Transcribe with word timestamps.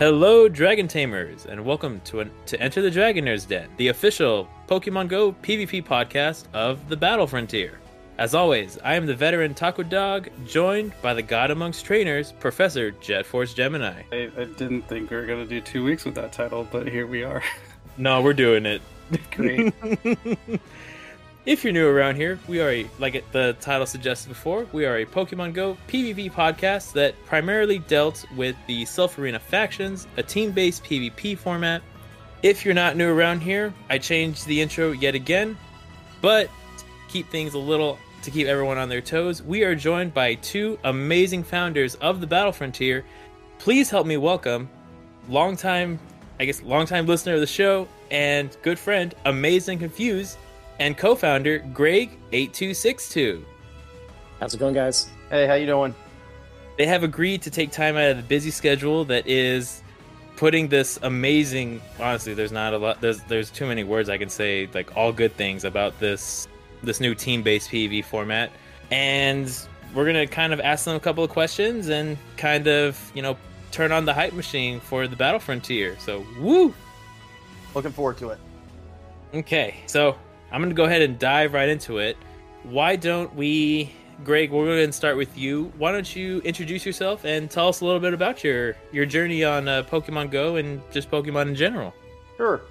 Hello, 0.00 0.48
Dragon 0.48 0.88
Tamers, 0.88 1.46
and 1.46 1.64
welcome 1.64 2.00
to 2.06 2.18
an, 2.18 2.30
to 2.46 2.60
Enter 2.60 2.82
the 2.82 2.90
Dragonair's 2.90 3.44
Den, 3.44 3.68
the 3.76 3.88
official 3.88 4.48
Pokemon 4.66 5.06
Go 5.06 5.30
PvP 5.34 5.84
podcast 5.84 6.46
of 6.52 6.88
the 6.88 6.96
Battle 6.96 7.28
Frontier. 7.28 7.78
As 8.18 8.34
always, 8.34 8.76
I 8.82 8.96
am 8.96 9.06
the 9.06 9.14
veteran 9.14 9.54
Taco 9.54 9.84
Dog, 9.84 10.30
joined 10.48 10.94
by 11.00 11.14
the 11.14 11.22
God 11.22 11.52
amongst 11.52 11.84
trainers, 11.84 12.32
Professor 12.32 12.90
Jet 12.90 13.24
Force 13.24 13.54
Gemini. 13.54 14.02
I, 14.10 14.30
I 14.36 14.44
didn't 14.46 14.82
think 14.82 15.10
we 15.10 15.16
were 15.16 15.26
gonna 15.26 15.46
do 15.46 15.60
two 15.60 15.84
weeks 15.84 16.04
with 16.04 16.16
that 16.16 16.32
title, 16.32 16.66
but 16.72 16.88
here 16.88 17.06
we 17.06 17.22
are. 17.22 17.44
No, 17.96 18.20
we're 18.20 18.34
doing 18.34 18.66
it. 18.66 18.82
Great. 19.30 19.72
If 21.46 21.62
you're 21.62 21.74
new 21.74 21.86
around 21.86 22.16
here, 22.16 22.38
we 22.48 22.58
are 22.62 22.70
a, 22.70 22.88
like 22.98 23.22
the 23.32 23.54
title 23.60 23.84
suggested 23.84 24.30
before, 24.30 24.66
we 24.72 24.86
are 24.86 24.96
a 24.96 25.04
Pokemon 25.04 25.52
Go 25.52 25.76
PvP 25.88 26.32
podcast 26.32 26.94
that 26.94 27.14
primarily 27.26 27.80
dealt 27.80 28.24
with 28.34 28.56
the 28.66 28.84
Silph 28.84 29.18
Arena 29.18 29.38
factions, 29.38 30.06
a 30.16 30.22
team 30.22 30.52
based 30.52 30.82
PvP 30.84 31.36
format. 31.36 31.82
If 32.42 32.64
you're 32.64 32.72
not 32.72 32.96
new 32.96 33.12
around 33.12 33.40
here, 33.40 33.74
I 33.90 33.98
changed 33.98 34.46
the 34.46 34.58
intro 34.58 34.92
yet 34.92 35.14
again, 35.14 35.58
but 36.22 36.48
keep 37.08 37.28
things 37.28 37.52
a 37.52 37.58
little 37.58 37.98
to 38.22 38.30
keep 38.30 38.46
everyone 38.46 38.78
on 38.78 38.88
their 38.88 39.02
toes, 39.02 39.42
we 39.42 39.64
are 39.64 39.74
joined 39.74 40.14
by 40.14 40.36
two 40.36 40.78
amazing 40.84 41.44
founders 41.44 41.94
of 41.96 42.22
the 42.22 42.26
Battle 42.26 42.52
Frontier. 42.52 43.04
Please 43.58 43.90
help 43.90 44.06
me 44.06 44.16
welcome 44.16 44.66
longtime, 45.28 45.98
I 46.40 46.46
guess, 46.46 46.62
longtime 46.62 47.04
listener 47.04 47.34
of 47.34 47.40
the 47.40 47.46
show 47.46 47.86
and 48.10 48.56
good 48.62 48.78
friend, 48.78 49.14
Amazednconfused, 49.26 50.38
and 50.78 50.96
co-founder 50.96 51.60
Greg8262. 51.60 53.44
How's 54.40 54.54
it 54.54 54.58
going, 54.58 54.74
guys? 54.74 55.08
Hey, 55.30 55.46
how 55.46 55.54
you 55.54 55.66
doing? 55.66 55.94
They 56.76 56.86
have 56.86 57.04
agreed 57.04 57.42
to 57.42 57.50
take 57.50 57.70
time 57.70 57.96
out 57.96 58.10
of 58.10 58.16
the 58.16 58.22
busy 58.22 58.50
schedule 58.50 59.04
that 59.06 59.26
is 59.26 59.82
putting 60.36 60.66
this 60.66 60.98
amazing 61.04 61.80
honestly 62.00 62.34
there's 62.34 62.50
not 62.50 62.74
a 62.74 62.76
lot 62.76 63.00
there's 63.00 63.22
there's 63.28 63.52
too 63.52 63.64
many 63.66 63.84
words 63.84 64.08
I 64.08 64.18
can 64.18 64.28
say 64.28 64.68
like 64.74 64.96
all 64.96 65.12
good 65.12 65.32
things 65.36 65.62
about 65.62 65.96
this 66.00 66.48
this 66.82 66.98
new 66.98 67.14
team-based 67.14 67.70
PvP 67.70 68.04
format 68.04 68.50
and 68.90 69.48
we're 69.94 70.04
going 70.04 70.16
to 70.16 70.26
kind 70.26 70.52
of 70.52 70.60
ask 70.60 70.84
them 70.84 70.96
a 70.96 71.00
couple 71.00 71.22
of 71.22 71.30
questions 71.30 71.88
and 71.88 72.18
kind 72.36 72.66
of, 72.66 73.12
you 73.14 73.22
know, 73.22 73.36
turn 73.70 73.92
on 73.92 74.04
the 74.04 74.12
hype 74.12 74.32
machine 74.32 74.80
for 74.80 75.06
the 75.06 75.16
Battle 75.16 75.40
Frontier. 75.40 75.96
So, 75.98 76.26
woo! 76.38 76.74
Looking 77.74 77.92
forward 77.92 78.18
to 78.18 78.30
it. 78.30 78.38
Okay, 79.32 79.76
so 79.86 80.16
I'm 80.52 80.60
going 80.60 80.70
to 80.70 80.76
go 80.76 80.84
ahead 80.84 81.02
and 81.02 81.18
dive 81.18 81.52
right 81.52 81.68
into 81.68 81.98
it. 81.98 82.16
Why 82.62 82.96
don't 82.96 83.34
we, 83.34 83.92
Greg? 84.24 84.50
We're 84.52 84.64
going 84.64 84.86
to 84.86 84.92
start 84.92 85.16
with 85.16 85.36
you. 85.36 85.72
Why 85.76 85.92
don't 85.92 86.14
you 86.14 86.40
introduce 86.40 86.86
yourself 86.86 87.24
and 87.24 87.50
tell 87.50 87.68
us 87.68 87.80
a 87.80 87.84
little 87.84 88.00
bit 88.00 88.14
about 88.14 88.44
your 88.44 88.76
your 88.92 89.06
journey 89.06 89.44
on 89.44 89.68
uh, 89.68 89.82
Pokemon 89.82 90.30
Go 90.30 90.56
and 90.56 90.80
just 90.92 91.10
Pokemon 91.10 91.48
in 91.48 91.54
general? 91.54 91.92
Sure. 92.36 92.62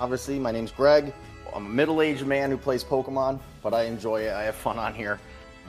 Obviously, 0.00 0.38
my 0.38 0.50
name's 0.50 0.70
Greg. 0.72 1.12
I'm 1.54 1.66
a 1.66 1.68
middle-aged 1.68 2.26
man 2.26 2.50
who 2.50 2.58
plays 2.58 2.84
Pokemon, 2.84 3.40
but 3.62 3.72
I 3.72 3.84
enjoy 3.84 4.22
it. 4.22 4.32
I 4.32 4.42
have 4.42 4.54
fun 4.54 4.78
on 4.78 4.94
here. 4.94 5.18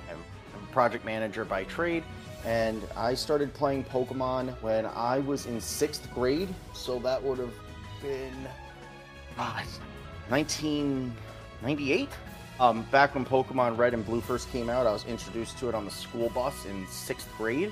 I'm 0.10 0.64
a 0.64 0.74
project 0.74 1.06
manager 1.06 1.46
by 1.46 1.64
trade, 1.64 2.04
and 2.46 2.82
I 2.96 3.14
started 3.14 3.54
playing 3.54 3.86
Pokemon 3.86 4.52
when 4.62 4.86
I 4.86 5.20
was 5.20 5.46
in 5.46 5.62
sixth 5.62 6.12
grade. 6.14 6.54
So 6.74 7.00
that 7.00 7.22
would 7.24 7.40
have 7.40 7.54
been 8.02 8.48
19. 10.30 11.14
98? 11.62 12.10
Um, 12.60 12.84
back 12.92 13.14
when 13.14 13.26
Pokemon 13.26 13.78
Red 13.78 13.94
and 13.94 14.06
Blue 14.06 14.22
first 14.22 14.52
came 14.52 14.70
out, 14.70 14.88
I 14.88 14.92
was 14.92 15.06
introduced 15.06 15.58
to 15.60 15.70
it 15.70 15.76
on 15.76 15.86
the 15.86 15.92
school 15.92 16.30
bus 16.30 16.66
in 16.66 16.88
sixth 16.88 17.30
grade. 17.38 17.72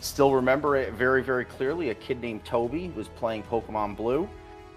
Still 0.00 0.32
remember 0.32 0.76
it 0.76 0.92
very, 0.94 1.22
very 1.22 1.44
clearly. 1.44 1.90
A 1.90 1.94
kid 1.94 2.20
named 2.20 2.44
Toby 2.44 2.92
was 2.96 3.08
playing 3.08 3.42
Pokemon 3.42 3.96
Blue. 3.96 4.28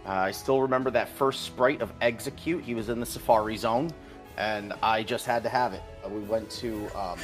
Uh, 0.05 0.09
I 0.09 0.31
still 0.31 0.61
remember 0.61 0.89
that 0.91 1.09
first 1.09 1.43
sprite 1.43 1.81
of 1.81 1.97
Exeggcute. 1.99 2.61
He 2.63 2.73
was 2.73 2.89
in 2.89 2.99
the 2.99 3.05
Safari 3.05 3.55
Zone, 3.55 3.91
and 4.37 4.73
I 4.81 5.03
just 5.03 5.25
had 5.25 5.43
to 5.43 5.49
have 5.49 5.73
it. 5.73 5.83
Uh, 6.03 6.09
we 6.09 6.21
went 6.21 6.49
to 6.49 6.87
um, 6.97 7.19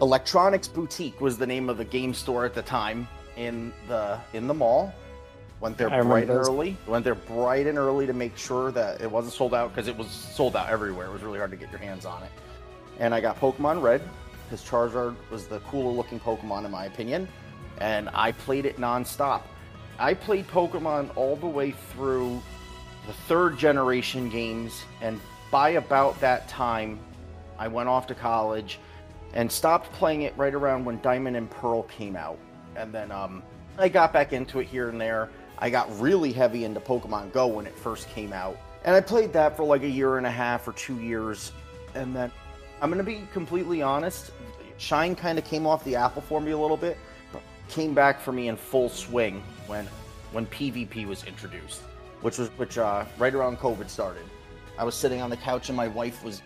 Electronics 0.00 0.68
Boutique 0.68 1.20
was 1.20 1.36
the 1.36 1.46
name 1.46 1.68
of 1.68 1.78
the 1.78 1.84
game 1.84 2.14
store 2.14 2.44
at 2.44 2.54
the 2.54 2.62
time 2.62 3.08
in 3.36 3.72
the 3.88 4.18
in 4.32 4.46
the 4.46 4.54
mall, 4.54 4.94
Went 5.60 5.76
there 5.76 5.90
I 5.90 6.00
bright 6.02 6.22
and 6.22 6.30
early. 6.30 6.76
Went 6.86 7.04
there 7.04 7.14
bright 7.14 7.66
and 7.66 7.76
early 7.76 8.06
to 8.06 8.14
make 8.14 8.36
sure 8.36 8.72
that 8.72 9.00
it 9.00 9.10
wasn't 9.10 9.34
sold 9.34 9.54
out 9.54 9.74
because 9.74 9.88
it 9.88 9.96
was 9.96 10.08
sold 10.08 10.56
out 10.56 10.70
everywhere. 10.70 11.06
It 11.06 11.12
was 11.12 11.22
really 11.22 11.38
hard 11.38 11.50
to 11.50 11.56
get 11.56 11.70
your 11.70 11.80
hands 11.80 12.06
on 12.06 12.22
it. 12.22 12.30
And 12.98 13.14
I 13.14 13.20
got 13.20 13.38
Pokemon 13.38 13.82
Red 13.82 14.00
because 14.44 14.64
Charizard 14.64 15.16
was 15.30 15.46
the 15.46 15.60
cooler 15.60 15.92
looking 15.92 16.18
Pokemon 16.18 16.64
in 16.64 16.70
my 16.70 16.86
opinion, 16.86 17.28
and 17.78 18.08
I 18.14 18.32
played 18.32 18.64
it 18.64 18.78
nonstop. 18.78 19.42
I 19.98 20.14
played 20.14 20.48
Pokemon 20.48 21.14
all 21.14 21.36
the 21.36 21.46
way 21.46 21.72
through 21.92 22.42
the 23.06 23.12
third 23.12 23.58
generation 23.58 24.30
games, 24.30 24.82
and 25.02 25.20
by 25.50 25.70
about 25.70 26.18
that 26.20 26.48
time, 26.48 26.98
I 27.58 27.68
went 27.68 27.88
off 27.88 28.06
to 28.06 28.14
college 28.14 28.78
and 29.34 29.50
stopped 29.52 29.92
playing 29.92 30.22
it 30.22 30.36
right 30.36 30.54
around 30.54 30.84
when 30.84 31.00
Diamond 31.02 31.36
and 31.36 31.50
Pearl 31.50 31.82
came 31.84 32.16
out. 32.16 32.38
And 32.76 32.92
then 32.92 33.12
um, 33.12 33.42
I 33.78 33.88
got 33.88 34.12
back 34.12 34.32
into 34.32 34.60
it 34.60 34.66
here 34.66 34.88
and 34.88 35.00
there. 35.00 35.28
I 35.60 35.70
got 35.70 36.00
really 36.00 36.32
heavy 36.32 36.64
into 36.64 36.80
Pokemon 36.80 37.32
Go 37.32 37.46
when 37.46 37.66
it 37.66 37.74
first 37.76 38.08
came 38.10 38.32
out. 38.32 38.56
And 38.84 38.94
I 38.94 39.00
played 39.00 39.32
that 39.34 39.56
for 39.56 39.64
like 39.64 39.82
a 39.82 39.88
year 39.88 40.16
and 40.16 40.26
a 40.26 40.30
half 40.30 40.66
or 40.66 40.72
two 40.72 40.98
years. 41.00 41.52
And 41.94 42.16
then 42.16 42.32
I'm 42.80 42.90
going 42.90 43.04
to 43.04 43.04
be 43.04 43.26
completely 43.32 43.82
honest, 43.82 44.30
Shine 44.78 45.14
kind 45.14 45.38
of 45.38 45.44
came 45.44 45.66
off 45.66 45.84
the 45.84 45.96
apple 45.96 46.22
for 46.22 46.40
me 46.40 46.52
a 46.52 46.58
little 46.58 46.76
bit, 46.76 46.96
but 47.32 47.42
came 47.68 47.92
back 47.92 48.20
for 48.20 48.32
me 48.32 48.48
in 48.48 48.56
full 48.56 48.88
swing 48.88 49.42
when 49.66 49.86
when 50.32 50.46
PvP 50.46 51.06
was 51.06 51.24
introduced, 51.24 51.82
which 52.22 52.38
was 52.38 52.48
which 52.56 52.78
uh, 52.78 53.04
right 53.18 53.34
around 53.34 53.58
COVID 53.58 53.90
started. 53.90 54.24
I 54.78 54.84
was 54.84 54.94
sitting 54.94 55.20
on 55.20 55.28
the 55.28 55.36
couch 55.36 55.68
and 55.68 55.76
my 55.76 55.88
wife 55.88 56.24
was 56.24 56.40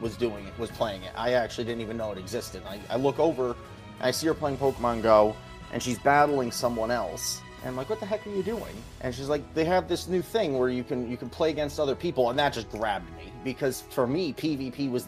was 0.00 0.16
doing 0.16 0.46
it, 0.46 0.58
was 0.58 0.70
playing 0.70 1.02
it. 1.04 1.12
I 1.16 1.32
actually 1.32 1.64
didn't 1.64 1.80
even 1.80 1.96
know 1.96 2.12
it 2.12 2.18
existed. 2.18 2.62
I, 2.68 2.78
I 2.90 2.96
look 2.96 3.18
over 3.18 3.56
I 4.00 4.10
see 4.10 4.26
her 4.28 4.34
playing 4.34 4.58
Pokemon 4.58 5.02
Go, 5.02 5.34
and 5.72 5.82
she's 5.82 5.98
battling 5.98 6.52
someone 6.52 6.90
else. 6.90 7.40
And 7.60 7.70
I'm 7.70 7.76
like, 7.76 7.90
what 7.90 8.00
the 8.00 8.06
heck 8.06 8.26
are 8.26 8.30
you 8.30 8.42
doing? 8.42 8.74
And 9.00 9.14
she's 9.14 9.28
like, 9.28 9.42
they 9.54 9.64
have 9.64 9.88
this 9.88 10.06
new 10.06 10.22
thing 10.22 10.58
where 10.58 10.68
you 10.68 10.84
can 10.84 11.10
you 11.10 11.16
can 11.16 11.28
play 11.28 11.50
against 11.50 11.80
other 11.80 11.94
people, 11.94 12.30
and 12.30 12.38
that 12.38 12.52
just 12.52 12.70
grabbed 12.70 13.10
me 13.16 13.32
because 13.42 13.82
for 13.90 14.06
me, 14.06 14.32
PvP 14.32 14.90
was 14.90 15.06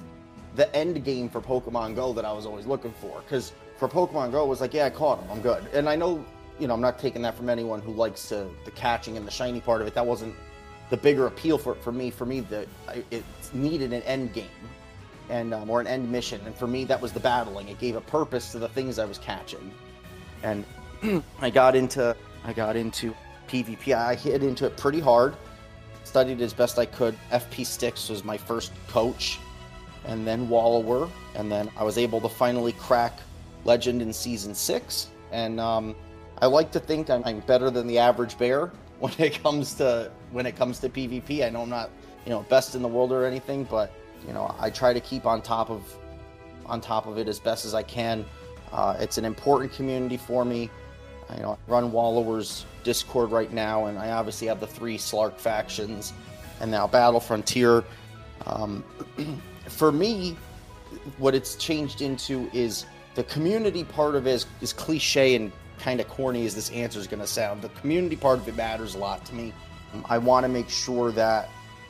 the 0.56 0.75
end 0.75 1.05
game 1.05 1.28
for 1.28 1.41
Pokemon 1.41 1.94
Go 1.94 2.12
that 2.12 2.25
I 2.25 2.33
was 2.33 2.47
always 2.47 2.66
looking 2.66 2.93
for. 3.00 3.21
Because 3.21 3.53
for 3.77 3.88
Pokemon 3.88 4.33
Go, 4.33 4.44
it 4.44 4.49
was 4.49 4.61
like, 4.61 4.75
yeah, 4.75 4.87
I 4.87 4.91
caught 4.91 5.21
him, 5.21 5.31
I'm 5.31 5.41
good. 5.41 5.65
And 5.72 5.88
I 5.88 5.94
know, 5.94 6.25
you 6.59 6.66
know, 6.66 6.75
I'm 6.75 6.81
not 6.81 6.99
taking 6.99 7.22
that 7.22 7.37
from 7.37 7.49
anyone 7.49 7.81
who 7.81 7.93
likes 7.93 8.28
to, 8.31 8.49
the 8.65 8.71
catching 8.72 9.17
and 9.17 9.27
the 9.27 9.31
shiny 9.31 9.61
part 9.61 9.81
of 9.81 9.87
it. 9.87 9.94
That 9.94 10.06
wasn't 10.06 10.34
the 10.91 10.97
bigger 10.97 11.27
appeal 11.27 11.56
for 11.56 11.77
for 11.77 11.93
me. 11.93 12.11
For 12.11 12.27
me, 12.27 12.41
that 12.41 12.67
it 13.11 13.25
needed 13.55 13.93
an 13.93 14.03
end 14.03 14.32
game 14.32 14.47
and 15.28 15.55
um, 15.55 15.71
or 15.71 15.81
an 15.81 15.87
end 15.87 16.11
mission. 16.11 16.41
And 16.44 16.55
for 16.55 16.67
me, 16.67 16.84
that 16.84 17.00
was 17.00 17.12
the 17.12 17.21
battling. 17.21 17.69
It 17.69 17.78
gave 17.78 17.97
a 17.97 18.00
purpose 18.00 18.53
to 18.53 18.59
the 18.59 18.69
things 18.69 18.99
I 18.99 19.05
was 19.05 19.19
catching. 19.19 19.72
And 20.43 20.65
I 21.41 21.50
got 21.50 21.77
into 21.77 22.17
I 22.44 22.52
got 22.52 22.76
into 22.76 23.14
PvP. 23.48 23.94
I 23.94 24.14
hit 24.14 24.42
into 24.42 24.66
it 24.66 24.76
pretty 24.76 25.00
hard. 25.00 25.34
Studied 26.04 26.40
as 26.40 26.52
best 26.52 26.78
I 26.78 26.86
could. 26.86 27.16
FP 27.30 27.64
Sticks 27.66 28.08
was 28.08 28.24
my 28.24 28.36
first 28.36 28.72
coach, 28.88 29.38
and 30.06 30.26
then 30.26 30.48
Wallower, 30.48 31.08
and 31.34 31.50
then 31.50 31.70
I 31.76 31.84
was 31.84 31.98
able 31.98 32.20
to 32.22 32.28
finally 32.28 32.72
crack 32.72 33.18
Legend 33.64 34.02
in 34.02 34.12
season 34.12 34.54
six. 34.54 35.10
And 35.30 35.60
um, 35.60 35.94
I 36.38 36.46
like 36.46 36.72
to 36.72 36.80
think 36.80 37.10
I'm, 37.10 37.22
I'm 37.24 37.40
better 37.40 37.70
than 37.70 37.86
the 37.86 37.98
average 37.98 38.38
bear 38.38 38.72
when 38.98 39.12
it 39.18 39.42
comes 39.42 39.74
to 39.74 40.10
when 40.32 40.46
it 40.46 40.56
comes 40.56 40.78
to 40.80 40.88
PvP. 40.88 41.44
I 41.44 41.50
know 41.50 41.62
I'm 41.62 41.70
not 41.70 41.90
you 42.24 42.30
know 42.30 42.42
best 42.48 42.74
in 42.74 42.82
the 42.82 42.88
world 42.88 43.12
or 43.12 43.24
anything, 43.24 43.64
but 43.64 43.92
you 44.26 44.32
know 44.32 44.54
I 44.58 44.70
try 44.70 44.92
to 44.92 45.00
keep 45.00 45.26
on 45.26 45.42
top 45.42 45.70
of 45.70 45.82
on 46.66 46.80
top 46.80 47.06
of 47.06 47.18
it 47.18 47.28
as 47.28 47.38
best 47.38 47.64
as 47.64 47.74
I 47.74 47.82
can. 47.82 48.25
Uh, 48.72 48.96
it's 48.98 49.19
an 49.19 49.25
important 49.25 49.72
community 49.72 50.16
for 50.16 50.44
me. 50.44 50.70
I, 51.31 51.37
you 51.37 51.43
know, 51.43 51.59
run 51.67 51.93
Wallower's 51.93 52.65
Discord 52.85 53.31
right 53.31 53.53
now, 53.53 53.87
and 53.87 53.99
I 53.99 54.11
obviously 54.11 54.49
have 54.49 54.61
the 54.61 54.67
three 54.67 54.99
Slark 54.99 55.38
factions, 55.38 56.12
and 56.61 56.71
now 56.71 56.87
Battle 56.87 57.21
Frontier. 57.21 57.85
Um, 58.47 58.85
for 59.69 59.93
me, 59.93 60.37
what 61.19 61.35
it's 61.35 61.56
changed 61.56 62.03
into 62.03 62.50
is 62.53 62.87
the 63.15 63.25
community 63.25 63.85
part 63.85 64.15
of 64.15 64.27
it 64.27 64.31
is, 64.31 64.47
is 64.61 64.73
cliche 64.73 65.35
and 65.35 65.53
kind 65.79 66.00
of 66.00 66.09
corny 66.09 66.44
as 66.47 66.55
this 66.55 66.71
answer 66.71 66.99
is 66.99 67.06
going 67.06 67.21
to 67.21 67.27
sound. 67.27 67.62
The 67.62 67.69
community 67.71 68.17
part 68.17 68.38
of 68.38 68.49
it 68.49 68.56
matters 68.56 68.94
a 68.94 68.99
lot 68.99 69.25
to 69.27 69.35
me. 69.35 69.53
Um, 69.94 70.05
I 70.09 70.19
want 70.19 70.44
to 70.44 70.49
make 70.49 70.69
sure 70.69 71.11
that 71.12 71.49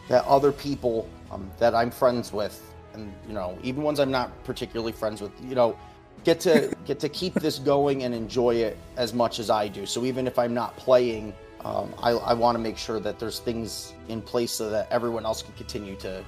that 0.08 0.24
other 0.24 0.50
people 0.50 1.08
um, 1.30 1.50
that 1.58 1.74
I'm 1.74 1.90
friends 1.90 2.32
with, 2.32 2.74
and 2.94 3.12
you 3.26 3.32
know, 3.32 3.56
even 3.62 3.82
ones 3.82 4.00
I'm 4.00 4.10
not 4.10 4.42
particularly 4.44 4.92
friends 4.92 5.20
with, 5.20 5.32
you 5.42 5.54
know, 5.54 5.76
get 6.24 6.40
to 6.40 6.74
get 6.86 7.00
to 7.00 7.08
keep 7.08 7.34
this 7.34 7.58
going 7.58 8.04
and 8.04 8.14
enjoy 8.14 8.56
it 8.56 8.76
as 8.96 9.12
much 9.12 9.38
as 9.38 9.50
I 9.50 9.68
do. 9.68 9.86
So 9.86 10.04
even 10.04 10.26
if 10.26 10.38
I'm 10.38 10.54
not 10.54 10.76
playing, 10.76 11.32
um, 11.64 11.94
I, 12.02 12.10
I 12.10 12.34
want 12.34 12.56
to 12.56 12.58
make 12.58 12.76
sure 12.76 13.00
that 13.00 13.18
there's 13.18 13.38
things 13.38 13.94
in 14.08 14.22
place 14.22 14.52
so 14.52 14.70
that 14.70 14.88
everyone 14.90 15.24
else 15.24 15.42
can 15.42 15.52
continue 15.54 15.96
to 15.96 16.24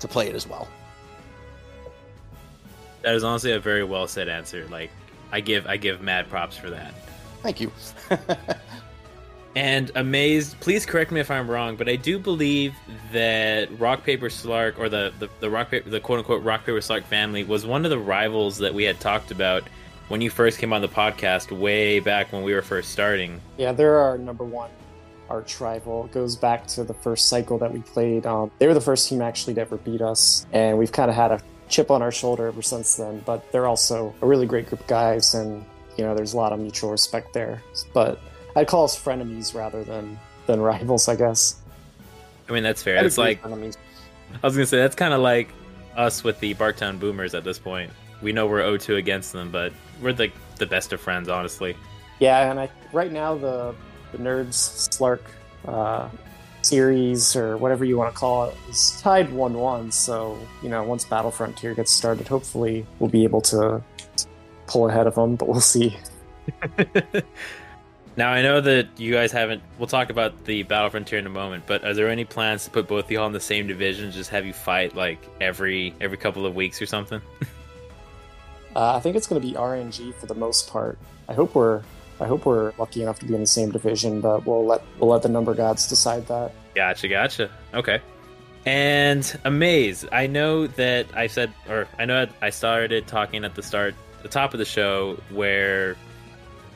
to 0.00 0.08
play 0.08 0.28
it 0.28 0.34
as 0.34 0.46
well. 0.46 0.68
That 3.02 3.14
is 3.14 3.24
honestly 3.24 3.52
a 3.52 3.60
very 3.60 3.84
well 3.84 4.06
said 4.06 4.28
answer. 4.28 4.66
Like, 4.68 4.90
I 5.32 5.40
give 5.40 5.66
I 5.66 5.76
give 5.76 6.00
mad 6.02 6.28
props 6.28 6.56
for 6.56 6.70
that. 6.70 6.94
Thank 7.42 7.60
you. 7.60 7.72
And 9.56 9.90
amazed, 9.96 10.58
please 10.60 10.86
correct 10.86 11.10
me 11.10 11.20
if 11.20 11.30
I'm 11.30 11.50
wrong, 11.50 11.76
but 11.76 11.88
I 11.88 11.96
do 11.96 12.18
believe 12.18 12.74
that 13.12 13.68
Rock 13.80 14.04
Paper 14.04 14.28
Slark 14.28 14.78
or 14.78 14.88
the, 14.88 15.12
the, 15.18 15.28
the 15.40 15.50
rock 15.50 15.70
paper 15.70 15.90
the 15.90 16.00
quote 16.00 16.20
unquote 16.20 16.44
Rock 16.44 16.60
Paper 16.60 16.78
Slark 16.78 17.04
family 17.04 17.42
was 17.42 17.66
one 17.66 17.84
of 17.84 17.90
the 17.90 17.98
rivals 17.98 18.58
that 18.58 18.72
we 18.72 18.84
had 18.84 19.00
talked 19.00 19.32
about 19.32 19.64
when 20.08 20.20
you 20.20 20.30
first 20.30 20.58
came 20.58 20.72
on 20.72 20.82
the 20.82 20.88
podcast 20.88 21.50
way 21.56 22.00
back 22.00 22.32
when 22.32 22.42
we 22.42 22.54
were 22.54 22.62
first 22.62 22.90
starting. 22.90 23.40
Yeah, 23.56 23.72
they're 23.72 23.96
our 23.96 24.18
number 24.18 24.44
one 24.44 24.70
arch 25.28 25.60
rival. 25.60 26.08
Goes 26.12 26.36
back 26.36 26.66
to 26.68 26.84
the 26.84 26.94
first 26.94 27.28
cycle 27.28 27.58
that 27.58 27.72
we 27.72 27.80
played. 27.80 28.26
Um, 28.26 28.50
they 28.58 28.66
were 28.66 28.74
the 28.74 28.80
first 28.80 29.08
team 29.08 29.22
actually 29.22 29.54
to 29.54 29.60
ever 29.60 29.76
beat 29.78 30.02
us, 30.02 30.46
and 30.52 30.78
we've 30.78 30.92
kind 30.92 31.10
of 31.10 31.16
had 31.16 31.32
a 31.32 31.40
chip 31.68 31.90
on 31.90 32.02
our 32.02 32.12
shoulder 32.12 32.48
ever 32.48 32.62
since 32.62 32.96
then. 32.96 33.22
But 33.24 33.50
they're 33.52 33.66
also 33.66 34.14
a 34.20 34.26
really 34.26 34.46
great 34.46 34.68
group 34.68 34.80
of 34.80 34.86
guys, 34.86 35.34
and 35.34 35.64
you 35.96 36.04
know, 36.04 36.14
there's 36.14 36.34
a 36.34 36.36
lot 36.36 36.52
of 36.52 36.58
mutual 36.58 36.90
respect 36.90 37.32
there. 37.32 37.62
But 37.94 38.20
I'd 38.56 38.66
call 38.66 38.84
us 38.84 39.02
frenemies 39.02 39.54
rather 39.54 39.84
than 39.84 40.18
than 40.46 40.60
rivals, 40.60 41.08
I 41.08 41.16
guess. 41.16 41.56
I 42.48 42.52
mean, 42.52 42.62
that's 42.62 42.82
fair. 42.82 42.98
I'd 42.98 43.06
It's 43.06 43.18
like, 43.18 43.40
frenemies. 43.42 43.76
I 44.42 44.46
was 44.46 44.54
going 44.54 44.64
to 44.64 44.66
say, 44.66 44.78
that's 44.78 44.96
kind 44.96 45.14
of 45.14 45.20
like 45.20 45.48
us 45.96 46.24
with 46.24 46.40
the 46.40 46.54
Barktown 46.54 46.98
Boomers 46.98 47.34
at 47.34 47.44
this 47.44 47.58
point. 47.58 47.90
We 48.22 48.32
know 48.32 48.46
we're 48.46 48.62
0 48.62 48.76
2 48.76 48.96
against 48.96 49.32
them, 49.32 49.50
but 49.50 49.72
we're 50.02 50.12
like 50.12 50.32
the 50.56 50.66
best 50.66 50.92
of 50.92 51.00
friends, 51.00 51.28
honestly. 51.28 51.76
Yeah, 52.18 52.50
and 52.50 52.60
I 52.60 52.68
right 52.92 53.10
now 53.10 53.36
the 53.36 53.74
the 54.12 54.18
nerds 54.18 54.88
Slark 54.90 55.20
uh, 55.66 56.08
series 56.62 57.34
or 57.34 57.56
whatever 57.56 57.84
you 57.84 57.96
want 57.96 58.12
to 58.12 58.18
call 58.18 58.46
it 58.46 58.56
is 58.68 59.00
tied 59.00 59.32
one 59.32 59.54
one. 59.54 59.90
So 59.90 60.38
you 60.62 60.68
know, 60.68 60.82
once 60.82 61.04
Battle 61.04 61.30
Frontier 61.30 61.74
gets 61.74 61.90
started, 61.90 62.28
hopefully 62.28 62.86
we'll 62.98 63.10
be 63.10 63.24
able 63.24 63.40
to 63.42 63.82
pull 64.66 64.88
ahead 64.88 65.06
of 65.06 65.14
them. 65.14 65.36
But 65.36 65.48
we'll 65.48 65.60
see. 65.60 65.96
Now 68.16 68.30
I 68.30 68.42
know 68.42 68.60
that 68.60 68.88
you 68.98 69.12
guys 69.12 69.32
haven't. 69.32 69.62
We'll 69.78 69.86
talk 69.86 70.10
about 70.10 70.44
the 70.44 70.62
Battle 70.64 70.90
Frontier 70.90 71.18
in 71.18 71.26
a 71.26 71.30
moment, 71.30 71.64
but 71.66 71.84
are 71.84 71.94
there 71.94 72.08
any 72.08 72.24
plans 72.24 72.64
to 72.64 72.70
put 72.70 72.88
both 72.88 73.04
of 73.04 73.10
y'all 73.10 73.26
in 73.26 73.32
the 73.32 73.40
same 73.40 73.66
division? 73.66 74.10
Just 74.10 74.30
have 74.30 74.44
you 74.44 74.52
fight 74.52 74.94
like 74.96 75.18
every 75.40 75.94
every 76.00 76.18
couple 76.18 76.44
of 76.44 76.54
weeks 76.54 76.80
or 76.82 76.86
something? 76.86 77.20
Uh, 78.74 78.94
I 78.94 79.00
think 79.00 79.16
it's 79.16 79.26
going 79.26 79.40
to 79.42 79.46
be 79.46 79.54
RNG 79.54 80.14
for 80.14 80.26
the 80.26 80.34
most 80.34 80.70
part. 80.70 80.96
I 81.28 81.34
hope 81.34 81.54
we're 81.54 81.82
I 82.20 82.26
hope 82.26 82.44
we're 82.44 82.72
lucky 82.78 83.02
enough 83.02 83.18
to 83.20 83.26
be 83.26 83.34
in 83.34 83.40
the 83.40 83.46
same 83.46 83.70
division, 83.70 84.20
but 84.20 84.46
we'll 84.46 84.64
let 84.64 84.82
we'll 84.98 85.10
let 85.10 85.22
the 85.22 85.28
number 85.28 85.54
gods 85.54 85.88
decide 85.88 86.26
that. 86.28 86.52
Gotcha, 86.74 87.08
gotcha. 87.08 87.50
Okay. 87.74 88.00
And 88.66 89.38
Amaze, 89.44 90.04
I 90.12 90.26
know 90.26 90.66
that 90.66 91.06
I 91.14 91.26
said, 91.26 91.52
or 91.68 91.88
I 91.98 92.04
know 92.04 92.26
I 92.42 92.50
started 92.50 93.06
talking 93.06 93.44
at 93.44 93.54
the 93.54 93.62
start, 93.62 93.94
the 94.22 94.28
top 94.28 94.52
of 94.52 94.58
the 94.58 94.66
show, 94.66 95.18
where 95.30 95.96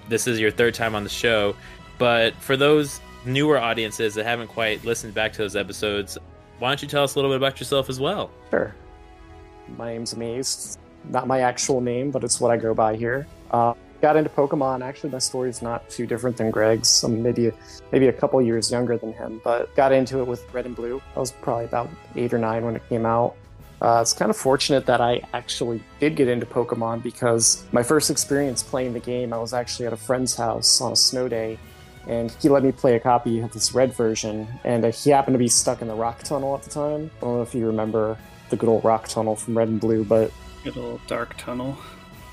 this 0.09 0.27
is 0.27 0.41
your 0.41 0.51
third 0.51 0.75
time 0.75 0.95
on 0.95 1.05
the 1.05 1.11
show. 1.11 1.57
But 1.99 2.35
for 2.37 2.57
those 2.57 3.01
newer 3.25 3.59
audiences 3.59 4.15
that 4.15 4.25
haven't 4.25 4.49
quite 4.49 4.85
listened 4.85 5.15
back 5.15 5.33
to 5.35 5.39
those 5.39 5.57
episodes, 5.57 6.19
why 6.59 6.69
don't 6.69 6.83
you 6.83 6.89
tell 6.89 7.05
us 7.05 7.15
a 7.15 7.19
little 7.19 7.31
bit 7.31 7.37
about 7.37 7.61
yourself 7.61 7.89
as 7.89 8.01
well? 8.01 8.31
Sure. 8.51 8.75
My 9.77 9.93
name's 9.93 10.13
Amazed. 10.13 10.79
Not 11.11 11.27
my 11.27 11.41
actual 11.41 11.81
name, 11.81 12.11
but 12.11 12.25
it's 12.25 12.41
what 12.41 12.51
I 12.51 12.57
go 12.57 12.75
by 12.75 12.97
here. 12.97 13.27
Uh, 13.51 13.75
got 14.01 14.17
into 14.17 14.31
Pokemon. 14.31 14.83
Actually, 14.83 15.11
my 15.11 15.19
story 15.19 15.51
is 15.51 15.63
not 15.63 15.89
too 15.89 16.07
different 16.07 16.37
than 16.37 16.51
Greg's. 16.51 17.03
I'm 17.03 17.23
maybe 17.23 17.53
maybe 17.93 18.09
a 18.09 18.13
couple 18.13 18.41
years 18.41 18.71
younger 18.71 18.97
than 18.97 19.13
him, 19.13 19.41
but 19.45 19.75
got 19.77 19.93
into 19.93 20.21
it 20.21 20.27
with 20.27 20.53
Red 20.53 20.67
and 20.67 20.77
Blue. 20.77 21.03
I 21.17 21.21
was 21.21 21.33
probably 21.33 21.67
about 21.67 21.91
eight 22.17 22.33
or 22.33 22.39
nine 22.39 22.65
when 22.65 22.77
it 22.77 22.89
came 22.89 23.07
out. 23.07 23.37
Uh, 23.85 24.01
it's 24.01 24.15
kind 24.15 24.31
of 24.31 24.37
fortunate 24.37 24.87
that 24.87 25.03
I 25.03 25.21
actually 25.35 25.79
did 26.01 26.17
get 26.17 26.27
into 26.27 26.47
Pokemon 26.47 27.03
because 27.03 27.67
my 27.71 27.83
first 27.83 28.11
experience 28.11 28.63
playing 28.63 28.95
the 28.95 29.01
game, 29.01 29.35
I 29.35 29.37
was 29.37 29.53
actually 29.53 29.85
at 29.85 29.93
a 29.93 29.97
friend's 29.99 30.35
house 30.35 30.81
on 30.81 30.93
a 30.93 30.97
snow 30.97 31.29
day, 31.29 31.59
and 32.09 32.31
he 32.41 32.49
let 32.49 32.63
me 32.65 32.73
play 32.73 32.97
a 32.97 33.01
copy 33.01 33.41
of 33.41 33.53
this 33.53 33.75
red 33.75 33.93
version, 33.93 34.49
and 34.65 34.87
uh, 34.87 34.91
he 34.91 35.11
happened 35.11 35.35
to 35.35 35.39
be 35.39 35.49
stuck 35.49 35.83
in 35.83 35.89
the 35.89 35.95
rock 35.95 36.23
tunnel 36.23 36.55
at 36.55 36.63
the 36.63 36.71
time. 36.71 37.11
I 37.19 37.21
don't 37.21 37.35
know 37.37 37.43
if 37.43 37.55
you 37.55 37.67
remember 37.67 38.17
the 38.49 38.57
good 38.57 38.71
old 38.71 38.87
rock 38.87 39.07
tunnel 39.07 39.37
from 39.37 39.59
Red 39.59 39.69
and 39.69 39.79
Blue, 39.79 40.03
but 40.03 40.33
Good 40.63 40.79
old 40.79 41.07
dark 41.07 41.37
tunnel. 41.37 41.77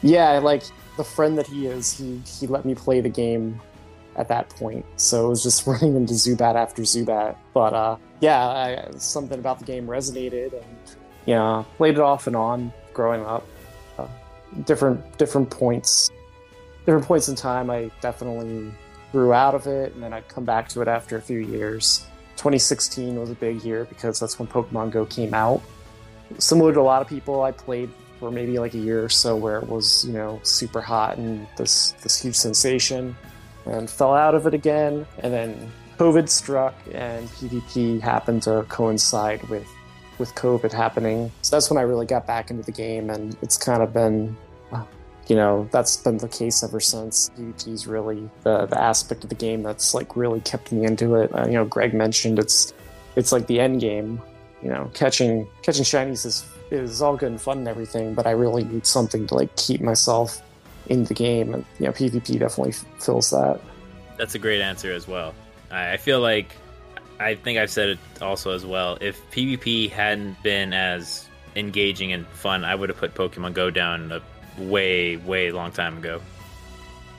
yeah, 0.04 0.40
like 0.40 0.64
the 0.96 1.04
friend 1.04 1.38
that 1.38 1.48
he 1.48 1.68
is, 1.68 1.92
he 1.92 2.22
he 2.26 2.48
let 2.48 2.64
me 2.64 2.76
play 2.76 3.02
the 3.02 3.10
game 3.10 3.60
at 4.16 4.30
that 4.30 4.48
point. 4.52 4.86
So 4.96 5.26
it 5.26 5.30
was 5.30 5.44
just 5.44 5.68
running 5.68 5.98
into 5.98 6.14
Zubat 6.14 6.56
after 6.56 6.84
Zubat. 6.84 7.36
But 7.54 7.74
uh, 7.74 7.98
yeah, 8.22 8.48
I, 8.48 8.98
something 9.00 9.38
about 9.38 9.60
the 9.60 9.66
game 9.66 9.86
resonated, 9.86 10.54
and 10.54 10.96
you 11.32 11.38
know, 11.38 11.66
played 11.78 11.94
it 11.94 12.02
off 12.02 12.28
and 12.28 12.36
on 12.36 12.74
growing 12.94 13.26
up. 13.26 13.48
Uh, 13.98 14.06
different 14.66 15.18
different 15.18 15.50
points, 15.50 16.12
different 16.86 17.06
points 17.06 17.30
in 17.30 17.36
time. 17.36 17.70
I 17.70 17.90
definitely 18.02 18.70
grew 19.14 19.32
out 19.32 19.56
of 19.56 19.66
it, 19.66 19.94
and 19.94 20.04
then 20.04 20.12
I'd 20.12 20.28
come 20.28 20.44
back 20.44 20.68
to 20.70 20.82
it 20.82 20.90
after 20.90 21.16
a 21.16 21.22
few 21.22 21.40
years. 21.40 22.06
2016 22.36 23.18
was 23.18 23.30
a 23.30 23.36
big 23.36 23.64
year 23.64 23.86
because 23.86 24.20
that's 24.20 24.40
when 24.40 24.48
Pokemon 24.50 24.92
Go 24.92 25.06
came 25.06 25.34
out. 25.34 25.62
Similar 26.38 26.74
to 26.74 26.82
a 26.82 26.88
lot 26.92 27.02
of 27.02 27.08
people, 27.08 27.44
I 27.44 27.54
played 27.54 27.90
for 28.20 28.30
maybe 28.30 28.60
like 28.60 28.74
a 28.74 28.78
year 28.78 29.02
or 29.02 29.10
so 29.10 29.38
where 29.38 29.58
it 29.58 29.68
was 29.70 30.04
you 30.06 30.14
know 30.14 30.42
super 30.44 30.82
hot 30.82 31.18
and 31.18 31.48
this 31.56 31.92
this 32.04 32.22
huge 32.22 32.36
sensation 32.36 33.16
and 33.66 33.90
fell 33.90 34.14
out 34.14 34.36
of 34.36 34.46
it 34.46 34.54
again 34.54 35.08
and 35.24 35.34
then 35.34 35.72
covid 35.98 36.30
struck 36.30 36.76
and 36.94 37.28
pvp 37.30 38.00
happened 38.00 38.44
to 38.44 38.64
coincide 38.70 39.42
with 39.50 39.68
with 40.22 40.34
covid 40.36 40.72
happening 40.72 41.30
so 41.42 41.56
that's 41.56 41.70
when 41.70 41.78
i 41.78 41.82
really 41.82 42.06
got 42.06 42.26
back 42.26 42.50
into 42.50 42.64
the 42.64 42.72
game 42.72 43.10
and 43.10 43.36
it's 43.42 43.58
kind 43.58 43.84
of 43.84 43.92
been 43.92 44.36
you 45.28 45.36
know 45.36 45.68
that's 45.72 45.98
been 45.98 46.18
the 46.18 46.28
case 46.28 46.64
ever 46.64 46.80
since 46.80 47.30
pvp 47.38 47.68
is 47.68 47.88
really 47.88 48.30
the, 48.44 48.66
the 48.68 48.82
aspect 48.82 49.24
of 49.24 49.30
the 49.30 49.36
game 49.36 49.62
that's 49.62 49.94
like 49.94 50.16
really 50.16 50.40
kept 50.42 50.72
me 50.72 50.86
into 50.86 51.16
it 51.16 51.30
uh, 51.36 51.46
you 51.46 51.54
know 51.54 51.66
greg 51.66 51.94
mentioned 51.94 52.40
it's 52.40 52.74
it's 53.18 53.32
like 53.32 53.46
the 53.48 53.60
end 53.60 53.82
game 53.82 54.22
you 54.64 54.70
know 54.70 54.90
catching 54.94 55.48
catching 55.62 55.84
shinies 55.84 56.26
is 56.26 56.46
is 56.72 57.02
all 57.02 57.18
good 57.18 57.32
and 57.32 57.42
fun 57.42 57.60
and 57.60 57.68
everything, 57.68 58.16
but 58.16 58.26
I 58.26 58.32
really 58.32 58.64
need 58.64 58.88
something 58.88 59.28
to 59.28 59.36
like 59.36 59.56
keep 59.58 59.82
myself 59.82 60.42
in 60.88 61.04
the 61.04 61.14
game, 61.14 61.54
and 61.54 61.66
you 61.80 61.86
know, 61.86 61.92
PvP 61.92 62.40
definitely 62.40 62.72
f- 62.72 62.86
fills 63.00 63.30
that. 63.30 63.60
That's 64.18 64.36
a 64.36 64.40
great 64.40 64.62
answer 64.62 64.92
as 64.92 65.08
well. 65.08 65.34
I 65.70 65.98
feel 65.98 66.20
like 66.20 66.56
I 67.22 67.36
think 67.36 67.60
I've 67.60 67.70
said 67.70 67.90
it 67.90 68.00
also 68.22 68.52
as 68.52 68.66
well. 68.66 68.98
If 69.00 69.30
PvP 69.32 69.90
hadn't 69.90 70.42
been 70.44 70.74
as 70.74 71.28
engaging 71.56 72.14
and 72.14 72.26
fun, 72.28 72.64
I 72.64 72.76
would 72.76 72.90
have 72.90 72.98
put 72.98 73.14
Pokemon 73.14 73.54
Go 73.54 73.70
down 73.70 74.12
a 74.12 74.22
way, 74.62 75.18
way 75.18 75.52
long 75.52 75.72
time 75.72 75.98
ago. 75.98 76.22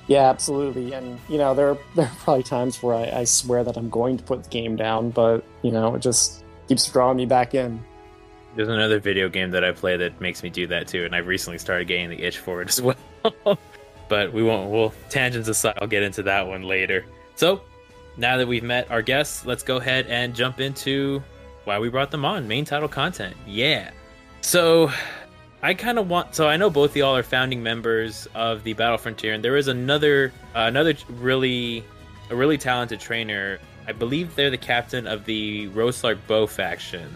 Yeah, 0.08 0.28
absolutely. 0.28 0.92
And 0.92 1.18
you 1.28 1.38
know, 1.38 1.54
there 1.54 1.76
there 1.94 2.06
are 2.06 2.16
probably 2.18 2.42
times 2.42 2.82
where 2.82 2.94
I, 2.94 3.20
I 3.20 3.24
swear 3.24 3.64
that 3.64 3.76
I'm 3.76 3.90
going 3.90 4.16
to 4.16 4.24
put 4.24 4.44
the 4.44 4.50
game 4.50 4.76
down, 4.76 5.10
but 5.10 5.44
you 5.62 5.70
know, 5.70 5.94
it 5.94 6.00
just 6.00 6.44
keeps 6.68 6.86
drawing 6.90 7.16
me 7.16 7.26
back 7.26 7.54
in. 7.54 7.82
There's 8.54 8.68
another 8.68 9.00
video 9.00 9.30
game 9.30 9.50
that 9.52 9.64
I 9.64 9.72
play 9.72 9.96
that 9.96 10.20
makes 10.20 10.42
me 10.42 10.50
do 10.50 10.66
that 10.66 10.88
too, 10.88 11.04
and 11.04 11.14
I've 11.14 11.26
recently 11.26 11.58
started 11.58 11.88
getting 11.88 12.10
the 12.10 12.22
itch 12.22 12.38
for 12.38 12.60
it 12.60 12.68
as 12.68 12.82
well. 12.82 13.58
but 14.08 14.32
we 14.32 14.42
won't. 14.42 14.70
We'll 14.70 14.92
tangents 15.08 15.48
aside. 15.48 15.78
I'll 15.80 15.88
get 15.88 16.02
into 16.02 16.24
that 16.24 16.46
one 16.46 16.62
later. 16.62 17.04
So 17.36 17.62
now 18.16 18.36
that 18.36 18.46
we've 18.46 18.62
met 18.62 18.90
our 18.90 19.02
guests, 19.02 19.46
let's 19.46 19.62
go 19.62 19.76
ahead 19.76 20.06
and 20.06 20.34
jump 20.34 20.60
into 20.60 21.22
why 21.64 21.78
we 21.78 21.88
brought 21.88 22.10
them 22.10 22.24
on. 22.24 22.46
Main 22.46 22.64
title 22.64 22.88
content. 22.88 23.36
Yeah. 23.46 23.90
So 24.40 24.90
I 25.62 25.74
kind 25.74 25.98
of 25.98 26.08
want. 26.08 26.34
So 26.34 26.48
I 26.48 26.56
know 26.56 26.70
both 26.70 26.90
of 26.90 26.96
y'all 26.96 27.16
are 27.16 27.22
founding 27.22 27.62
members 27.62 28.26
of 28.34 28.64
the 28.64 28.72
Battle 28.72 28.98
Frontier, 28.98 29.32
and 29.32 29.44
there 29.44 29.56
is 29.56 29.68
another 29.68 30.32
uh, 30.54 30.60
another 30.60 30.94
really 31.08 31.84
a 32.30 32.36
really 32.36 32.58
talented 32.58 33.00
trainer. 33.00 33.58
I 33.86 33.92
believe 33.92 34.34
they're 34.34 34.50
the 34.50 34.58
captain 34.58 35.06
of 35.06 35.24
the 35.24 35.68
Roslark 35.70 36.18
Bow 36.26 36.46
faction. 36.46 37.08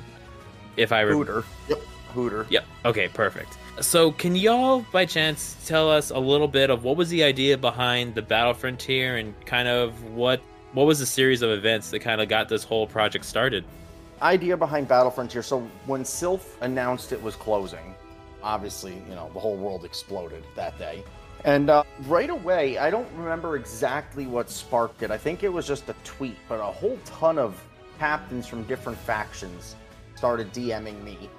If 0.76 0.92
I 0.92 1.00
remember. 1.00 1.42
Hooter. 1.42 1.46
Yep. 1.68 1.78
Hooter. 2.12 2.46
Yep. 2.50 2.64
Okay, 2.84 3.08
perfect. 3.08 3.56
So, 3.80 4.10
can 4.12 4.34
y'all, 4.34 4.86
by 4.90 5.04
chance, 5.04 5.56
tell 5.66 5.90
us 5.90 6.10
a 6.10 6.18
little 6.18 6.48
bit 6.48 6.70
of 6.70 6.82
what 6.82 6.96
was 6.96 7.10
the 7.10 7.22
idea 7.22 7.58
behind 7.58 8.14
the 8.14 8.22
Battle 8.22 8.54
Frontier 8.54 9.18
and 9.18 9.34
kind 9.44 9.68
of 9.68 10.02
what 10.12 10.40
what 10.72 10.86
was 10.86 10.98
the 10.98 11.06
series 11.06 11.42
of 11.42 11.50
events 11.50 11.90
that 11.90 12.00
kind 12.00 12.20
of 12.20 12.28
got 12.28 12.48
this 12.48 12.64
whole 12.64 12.86
project 12.86 13.24
started? 13.24 13.64
idea 14.22 14.56
behind 14.56 14.88
Battle 14.88 15.10
Frontier. 15.10 15.42
So 15.42 15.60
when 15.86 16.02
Silph 16.02 16.60
announced 16.60 17.12
it 17.12 17.22
was 17.22 17.36
closing, 17.36 17.94
obviously, 18.42 18.94
you 19.08 19.14
know, 19.14 19.30
the 19.34 19.40
whole 19.40 19.56
world 19.56 19.84
exploded 19.84 20.44
that 20.54 20.78
day. 20.78 21.02
And 21.44 21.70
uh, 21.70 21.84
right 22.06 22.30
away, 22.30 22.78
I 22.78 22.90
don't 22.90 23.08
remember 23.16 23.56
exactly 23.56 24.26
what 24.26 24.50
sparked 24.50 25.02
it. 25.02 25.10
I 25.10 25.18
think 25.18 25.44
it 25.44 25.52
was 25.52 25.66
just 25.66 25.88
a 25.88 25.94
tweet, 26.04 26.36
but 26.48 26.60
a 26.60 26.64
whole 26.64 26.98
ton 27.04 27.38
of 27.38 27.62
captains 27.98 28.46
from 28.46 28.64
different 28.64 28.98
factions 28.98 29.76
started 30.16 30.52
DMing 30.52 31.02
me 31.04 31.30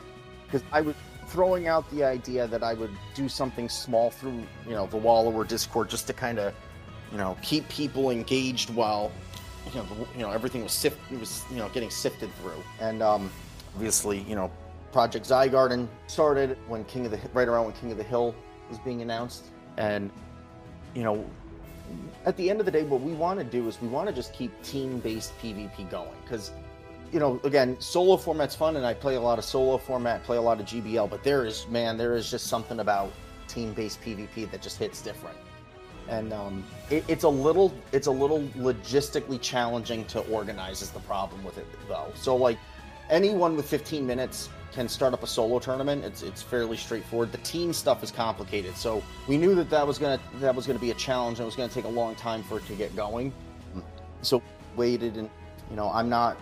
because 0.45 0.63
I 0.71 0.81
was 0.81 0.95
throwing 1.27 1.67
out 1.67 1.89
the 1.91 2.03
idea 2.03 2.47
that 2.47 2.63
I 2.63 2.73
would 2.73 2.95
do 3.15 3.27
something 3.27 3.67
small 3.67 4.11
through, 4.11 4.43
you 4.65 4.71
know, 4.71 4.87
the 4.87 4.97
Wallower 4.97 5.43
Discord 5.43 5.89
just 5.89 6.07
to 6.07 6.13
kind 6.13 6.39
of, 6.39 6.53
you 7.11 7.17
know, 7.17 7.37
keep 7.41 7.67
people 7.69 8.09
engaged 8.09 8.69
while 8.71 9.11
you 9.73 9.79
know, 9.79 9.85
you 10.15 10.21
know, 10.21 10.31
everything 10.31 10.63
was 10.63 10.71
sift, 10.71 10.99
it 11.11 11.19
was, 11.19 11.43
you 11.51 11.57
know, 11.57 11.67
getting 11.69 11.89
sifted 11.89 12.33
through. 12.35 12.63
And 12.79 13.03
um, 13.03 13.29
obviously, 13.75 14.19
you 14.21 14.35
know, 14.35 14.49
Project 14.91 15.27
Zygarde 15.27 15.87
started 16.07 16.57
when 16.67 16.85
King 16.85 17.05
of 17.05 17.11
the 17.11 17.19
right 17.33 17.47
around 17.47 17.65
when 17.65 17.73
King 17.73 17.91
of 17.91 17.97
the 17.97 18.03
Hill 18.03 18.33
was 18.69 18.79
being 18.79 19.01
announced, 19.01 19.45
and 19.77 20.09
you 20.95 21.03
know, 21.03 21.25
at 22.25 22.35
the 22.37 22.49
end 22.49 22.59
of 22.59 22.65
the 22.65 22.71
day, 22.71 22.83
what 22.83 23.01
we 23.01 23.13
want 23.13 23.39
to 23.39 23.45
do 23.45 23.67
is 23.67 23.81
we 23.81 23.87
want 23.87 24.07
to 24.07 24.13
just 24.13 24.33
keep 24.33 24.51
team-based 24.63 25.37
PvP 25.39 25.89
going. 25.89 26.09
Because, 26.23 26.51
you 27.11 27.19
know, 27.19 27.39
again, 27.43 27.77
solo 27.79 28.17
format's 28.17 28.55
fun, 28.55 28.75
and 28.75 28.85
I 28.85 28.93
play 28.93 29.15
a 29.15 29.21
lot 29.21 29.37
of 29.39 29.45
solo 29.45 29.77
format, 29.77 30.23
play 30.23 30.37
a 30.37 30.41
lot 30.41 30.59
of 30.59 30.65
GBL, 30.65 31.09
but 31.09 31.23
there 31.23 31.45
is, 31.45 31.67
man, 31.67 31.97
there 31.97 32.15
is 32.15 32.29
just 32.29 32.47
something 32.47 32.79
about 32.79 33.11
team-based 33.47 34.01
PvP 34.01 34.51
that 34.51 34.61
just 34.61 34.77
hits 34.77 35.01
different, 35.01 35.37
and 36.09 36.33
um, 36.33 36.63
it, 36.89 37.03
it's 37.07 37.23
a 37.23 37.29
little, 37.29 37.73
it's 37.91 38.07
a 38.07 38.11
little 38.11 38.41
logistically 38.57 39.41
challenging 39.41 40.05
to 40.05 40.19
organize. 40.27 40.81
Is 40.81 40.91
the 40.91 40.99
problem 41.01 41.43
with 41.43 41.57
it 41.57 41.67
though? 41.87 42.11
So 42.15 42.35
like, 42.35 42.57
anyone 43.09 43.55
with 43.55 43.67
15 43.69 44.05
minutes 44.05 44.49
can 44.73 44.87
start 44.87 45.13
up 45.13 45.23
a 45.23 45.27
solo 45.27 45.59
tournament. 45.59 46.03
It's 46.03 46.21
it's 46.21 46.41
fairly 46.41 46.77
straightforward. 46.77 47.31
The 47.31 47.39
team 47.39 47.73
stuff 47.73 48.03
is 48.03 48.11
complicated, 48.11 48.75
so 48.75 49.03
we 49.27 49.37
knew 49.37 49.55
that 49.55 49.69
that 49.69 49.85
was 49.85 49.97
gonna 49.97 50.19
that 50.35 50.53
was 50.53 50.67
gonna 50.67 50.79
be 50.79 50.91
a 50.91 50.95
challenge 50.95 51.39
and 51.39 51.43
it 51.43 51.45
was 51.45 51.55
gonna 51.55 51.71
take 51.71 51.85
a 51.85 51.89
long 51.89 52.15
time 52.15 52.43
for 52.43 52.57
it 52.57 52.65
to 52.67 52.73
get 52.73 52.95
going. 52.95 53.33
So 54.21 54.41
waited, 54.75 55.17
and 55.17 55.29
you 55.69 55.75
know 55.75 55.89
I'm 55.91 56.09
not 56.09 56.37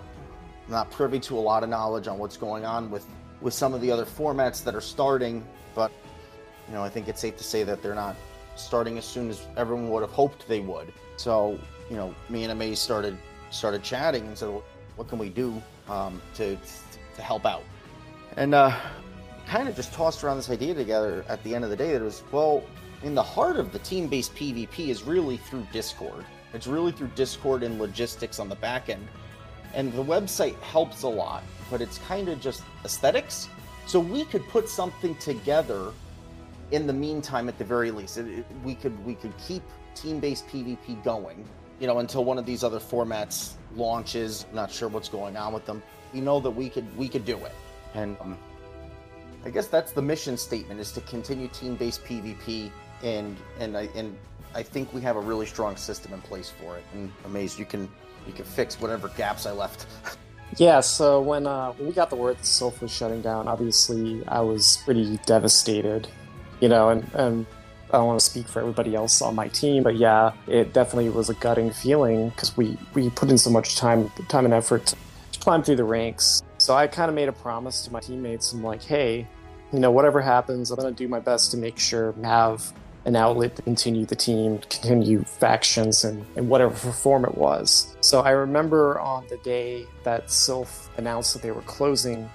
not 0.67 0.89
privy 0.91 1.19
to 1.21 1.37
a 1.37 1.39
lot 1.39 1.63
of 1.63 1.69
knowledge 1.69 2.07
on 2.07 2.17
what's 2.17 2.37
going 2.37 2.65
on 2.65 2.89
with 2.89 3.05
with 3.41 3.53
some 3.53 3.73
of 3.73 3.81
the 3.81 3.91
other 3.91 4.05
formats 4.05 4.63
that 4.63 4.75
are 4.75 4.81
starting, 4.81 5.45
but 5.73 5.91
you 6.67 6.73
know 6.73 6.83
I 6.83 6.89
think 6.89 7.07
it's 7.07 7.21
safe 7.21 7.37
to 7.37 7.43
say 7.43 7.63
that 7.63 7.81
they're 7.81 7.95
not 7.95 8.15
starting 8.55 8.97
as 8.97 9.05
soon 9.05 9.29
as 9.29 9.45
everyone 9.57 9.89
would 9.89 10.01
have 10.01 10.11
hoped 10.11 10.47
they 10.47 10.59
would. 10.59 10.91
So 11.17 11.59
you 11.89 11.95
know 11.95 12.13
me 12.29 12.43
and 12.43 12.51
Amaze 12.51 12.79
started 12.79 13.17
started 13.51 13.83
chatting 13.83 14.25
and 14.27 14.37
said, 14.37 14.49
what 14.95 15.07
can 15.07 15.19
we 15.19 15.29
do 15.29 15.61
um, 15.87 16.21
to 16.35 16.57
to 17.15 17.21
help 17.21 17.45
out? 17.45 17.63
and 18.37 18.53
uh, 18.53 18.75
kind 19.47 19.67
of 19.67 19.75
just 19.75 19.93
tossed 19.93 20.23
around 20.23 20.37
this 20.37 20.49
idea 20.49 20.73
together 20.73 21.23
at 21.29 21.41
the 21.43 21.53
end 21.55 21.63
of 21.63 21.69
the 21.69 21.75
day 21.75 21.91
that 21.91 22.01
it 22.01 22.05
was 22.05 22.23
well 22.31 22.63
in 23.03 23.13
the 23.15 23.23
heart 23.23 23.57
of 23.57 23.71
the 23.71 23.79
team-based 23.79 24.33
pvp 24.35 24.87
is 24.89 25.03
really 25.03 25.37
through 25.37 25.65
discord 25.71 26.25
it's 26.53 26.67
really 26.67 26.91
through 26.91 27.09
discord 27.15 27.63
and 27.63 27.79
logistics 27.79 28.39
on 28.39 28.49
the 28.49 28.55
back 28.55 28.89
end 28.89 29.07
and 29.73 29.91
the 29.93 30.03
website 30.03 30.59
helps 30.61 31.03
a 31.03 31.07
lot 31.07 31.43
but 31.69 31.81
it's 31.81 31.97
kind 31.99 32.29
of 32.29 32.39
just 32.39 32.63
aesthetics 32.83 33.49
so 33.85 33.99
we 33.99 34.25
could 34.25 34.45
put 34.47 34.67
something 34.67 35.15
together 35.15 35.91
in 36.71 36.87
the 36.87 36.93
meantime 36.93 37.47
at 37.47 37.57
the 37.57 37.63
very 37.63 37.91
least 37.91 38.17
it, 38.17 38.27
it, 38.27 38.45
we 38.63 38.75
could 38.75 39.05
we 39.05 39.15
could 39.15 39.33
keep 39.37 39.63
team-based 39.93 40.47
pvp 40.47 41.03
going 41.03 41.45
you 41.79 41.87
know 41.87 41.99
until 41.99 42.25
one 42.25 42.37
of 42.37 42.45
these 42.45 42.63
other 42.63 42.79
formats 42.79 43.53
launches 43.75 44.45
not 44.53 44.71
sure 44.71 44.87
what's 44.89 45.09
going 45.09 45.37
on 45.37 45.53
with 45.53 45.65
them 45.65 45.81
we 46.13 46.21
know 46.21 46.39
that 46.39 46.49
we 46.51 46.69
could 46.69 46.85
we 46.97 47.07
could 47.07 47.25
do 47.25 47.37
it 47.37 47.53
and 47.93 48.17
um, 48.21 48.37
I 49.45 49.51
guess 49.51 49.67
that's 49.67 49.91
the 49.91 50.01
mission 50.01 50.37
statement: 50.37 50.79
is 50.79 50.91
to 50.93 51.01
continue 51.01 51.47
team-based 51.49 52.03
PvP, 52.03 52.71
and 53.03 53.37
and 53.59 53.77
I 53.77 53.89
and 53.95 54.17
I 54.55 54.63
think 54.63 54.91
we 54.93 55.01
have 55.01 55.15
a 55.15 55.19
really 55.21 55.45
strong 55.45 55.77
system 55.77 56.13
in 56.13 56.21
place 56.21 56.49
for 56.49 56.77
it. 56.77 56.83
And 56.93 57.11
amazed 57.25 57.59
you 57.59 57.65
can 57.65 57.87
you 58.25 58.33
can 58.33 58.45
fix 58.45 58.81
whatever 58.81 59.09
gaps 59.09 59.45
I 59.45 59.51
left. 59.51 59.85
yeah. 60.57 60.79
So 60.79 61.21
when 61.21 61.45
uh, 61.45 61.73
when 61.73 61.87
we 61.87 61.93
got 61.93 62.09
the 62.09 62.15
word 62.15 62.37
that 62.37 62.43
Silph 62.43 62.81
was 62.81 62.91
shutting 62.91 63.21
down, 63.21 63.47
obviously 63.47 64.23
I 64.27 64.41
was 64.41 64.79
pretty 64.83 65.19
devastated. 65.25 66.07
You 66.65 66.69
know, 66.69 66.89
and 66.89 67.03
and 67.13 67.45
I 67.91 67.97
don't 67.97 68.07
want 68.07 68.19
to 68.19 68.25
speak 68.25 68.47
for 68.47 68.59
everybody 68.59 68.95
else 68.95 69.21
on 69.21 69.35
my 69.35 69.49
team, 69.49 69.83
but 69.83 69.95
yeah, 69.95 70.33
it 70.47 70.73
definitely 70.73 71.09
was 71.09 71.29
a 71.29 71.35
gutting 71.35 71.71
feeling 71.71 72.29
because 72.29 72.57
we 72.57 72.77
we 72.95 73.09
put 73.11 73.29
in 73.29 73.37
so 73.37 73.49
much 73.49 73.75
time 73.75 74.09
time 74.29 74.45
and 74.45 74.53
effort 74.53 74.87
to 74.87 75.39
climb 75.39 75.61
through 75.61 75.75
the 75.75 75.83
ranks 75.83 76.41
so 76.65 76.73
I 76.73 76.87
kind 76.87 77.09
of 77.09 77.15
made 77.15 77.29
a 77.29 77.33
promise 77.33 77.83
to 77.85 77.93
my 77.93 77.99
teammates. 77.99 78.51
I'm 78.53 78.63
like, 78.63 78.81
hey, 78.81 79.27
you 79.71 79.79
know, 79.79 79.91
whatever 79.91 80.21
happens, 80.21 80.71
I'm 80.71 80.77
going 80.77 80.93
to 80.93 81.03
do 81.03 81.07
my 81.07 81.19
best 81.19 81.51
to 81.51 81.57
make 81.57 81.77
sure 81.77 82.11
we 82.13 82.23
have 82.23 82.73
an 83.05 83.15
outlet 83.15 83.55
to 83.57 83.61
continue 83.61 84.05
the 84.05 84.15
team, 84.15 84.57
continue 84.57 85.23
factions, 85.23 86.03
and, 86.03 86.25
and 86.35 86.49
whatever 86.49 86.73
form 86.91 87.23
it 87.23 87.37
was. 87.37 87.95
So 88.01 88.21
I 88.21 88.31
remember 88.31 88.99
on 88.99 89.27
the 89.29 89.37
day 89.37 89.85
that 90.03 90.27
Silph 90.27 90.89
announced 90.97 91.33
that 91.33 91.43
they 91.43 91.51
were 91.51 91.61
closing, 91.61 92.27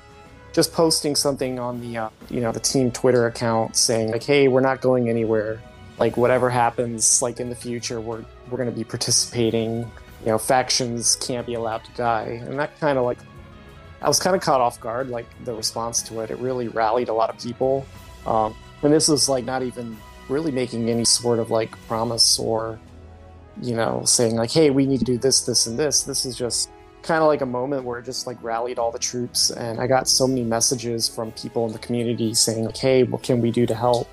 just 0.53 0.73
posting 0.73 1.15
something 1.15 1.59
on 1.59 1.81
the 1.81 1.97
uh, 1.97 2.11
you 2.29 2.41
know 2.41 2.53
the 2.53 2.61
team 2.61 2.91
Twitter 2.91 3.27
account 3.27 3.77
saying 3.77 4.11
like, 4.11 4.23
"Hey, 4.23 4.49
we're 4.49 4.61
not 4.61 4.81
going 4.81 5.09
anywhere. 5.09 5.61
Like 5.99 6.17
whatever 6.17 6.51
happens, 6.51 7.21
like 7.23 7.41
in 7.41 7.49
the 7.49 7.57
future, 7.57 8.01
we're 8.01 8.25
we're 8.51 8.57
going 8.57 8.71
to 8.71 8.77
be 8.77 8.85
participating. 8.85 9.91
You 10.21 10.27
know, 10.27 10.39
factions 10.39 11.17
can't 11.17 11.47
be 11.47 11.55
allowed 11.55 11.85
to 11.85 11.93
die." 11.93 12.43
And 12.45 12.59
that 12.59 12.79
kind 12.81 12.99
of 12.99 13.05
like 13.05 13.19
I 14.03 14.09
was 14.09 14.19
kind 14.19 14.35
of 14.35 14.43
caught 14.43 14.61
off 14.61 14.81
guard, 14.81 15.09
like 15.09 15.27
the 15.45 15.55
response 15.55 16.03
to 16.05 16.21
it. 16.21 16.31
It 16.31 16.39
really 16.39 16.69
rallied 16.69 17.09
a 17.09 17.13
lot 17.13 17.31
of 17.31 17.39
people. 17.39 17.87
Um, 18.27 18.55
and 18.83 18.93
this 18.93 19.09
was 19.09 19.29
like 19.29 19.45
not 19.45 19.63
even 19.63 19.97
really 20.29 20.53
making 20.53 20.89
any 20.89 21.05
sort 21.05 21.39
of 21.39 21.51
like 21.51 21.71
promise 21.87 22.39
or, 22.39 22.79
you 23.61 23.75
know, 23.75 24.03
saying 24.07 24.37
like, 24.37 24.51
hey, 24.51 24.71
we 24.71 24.87
need 24.87 25.01
to 25.01 25.05
do 25.05 25.19
this, 25.19 25.45
this, 25.45 25.67
and 25.67 25.79
this. 25.79 26.05
This 26.05 26.25
is 26.25 26.35
just 26.37 26.71
kind 27.03 27.23
of 27.23 27.29
like 27.29 27.41
a 27.41 27.47
moment 27.47 27.85
where 27.85 27.99
it 27.99 28.05
just 28.05 28.27
like 28.27 28.43
rallied 28.43 28.79
all 28.79 28.93
the 28.93 28.99
troops. 28.99 29.51
And 29.51 29.81
I 29.81 29.87
got 29.87 30.09
so 30.09 30.27
many 30.27 30.45
messages 30.45 31.09
from 31.09 31.33
people 31.33 31.67
in 31.67 31.73
the 31.73 31.79
community 31.79 32.35
saying, 32.35 32.65
like, 32.65 32.77
hey, 32.77 33.03
what 33.05 33.23
can 33.23 33.41
we 33.41 33.51
do 33.51 33.67
to 33.67 33.75
help? 33.75 34.09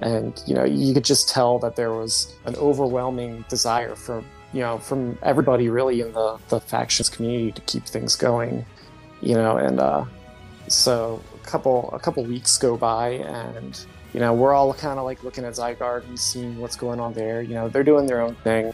And, 0.00 0.40
you 0.46 0.54
know, 0.54 0.64
you 0.64 0.94
could 0.94 1.04
just 1.04 1.28
tell 1.28 1.58
that 1.60 1.74
there 1.74 1.92
was 1.92 2.32
an 2.44 2.54
overwhelming 2.56 3.44
desire 3.48 3.96
from, 3.96 4.24
you 4.52 4.60
know, 4.60 4.78
from 4.78 5.18
everybody 5.22 5.68
really 5.68 6.00
in 6.00 6.12
the, 6.12 6.38
the 6.48 6.60
factions 6.60 7.08
community 7.08 7.52
to 7.52 7.60
keep 7.62 7.84
things 7.84 8.14
going 8.14 8.64
you 9.20 9.34
know, 9.34 9.56
and 9.56 9.80
uh, 9.80 10.04
so 10.68 11.22
a 11.34 11.46
couple 11.46 11.90
a 11.92 11.98
couple 11.98 12.24
weeks 12.24 12.56
go 12.56 12.76
by, 12.76 13.10
and 13.10 13.84
you 14.12 14.20
know, 14.20 14.32
we're 14.32 14.54
all 14.54 14.72
kind 14.74 14.98
of 14.98 15.04
like 15.04 15.22
looking 15.24 15.44
at 15.44 15.54
Zygarde 15.54 16.06
and 16.08 16.18
seeing 16.18 16.58
what's 16.58 16.76
going 16.76 17.00
on 17.00 17.12
there. 17.14 17.42
You 17.42 17.54
know, 17.54 17.68
they're 17.68 17.84
doing 17.84 18.06
their 18.06 18.20
own 18.20 18.34
thing, 18.36 18.72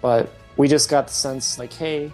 but 0.00 0.32
we 0.56 0.68
just 0.68 0.88
got 0.88 1.08
the 1.08 1.12
sense 1.12 1.58
like, 1.58 1.72
hey, 1.72 2.12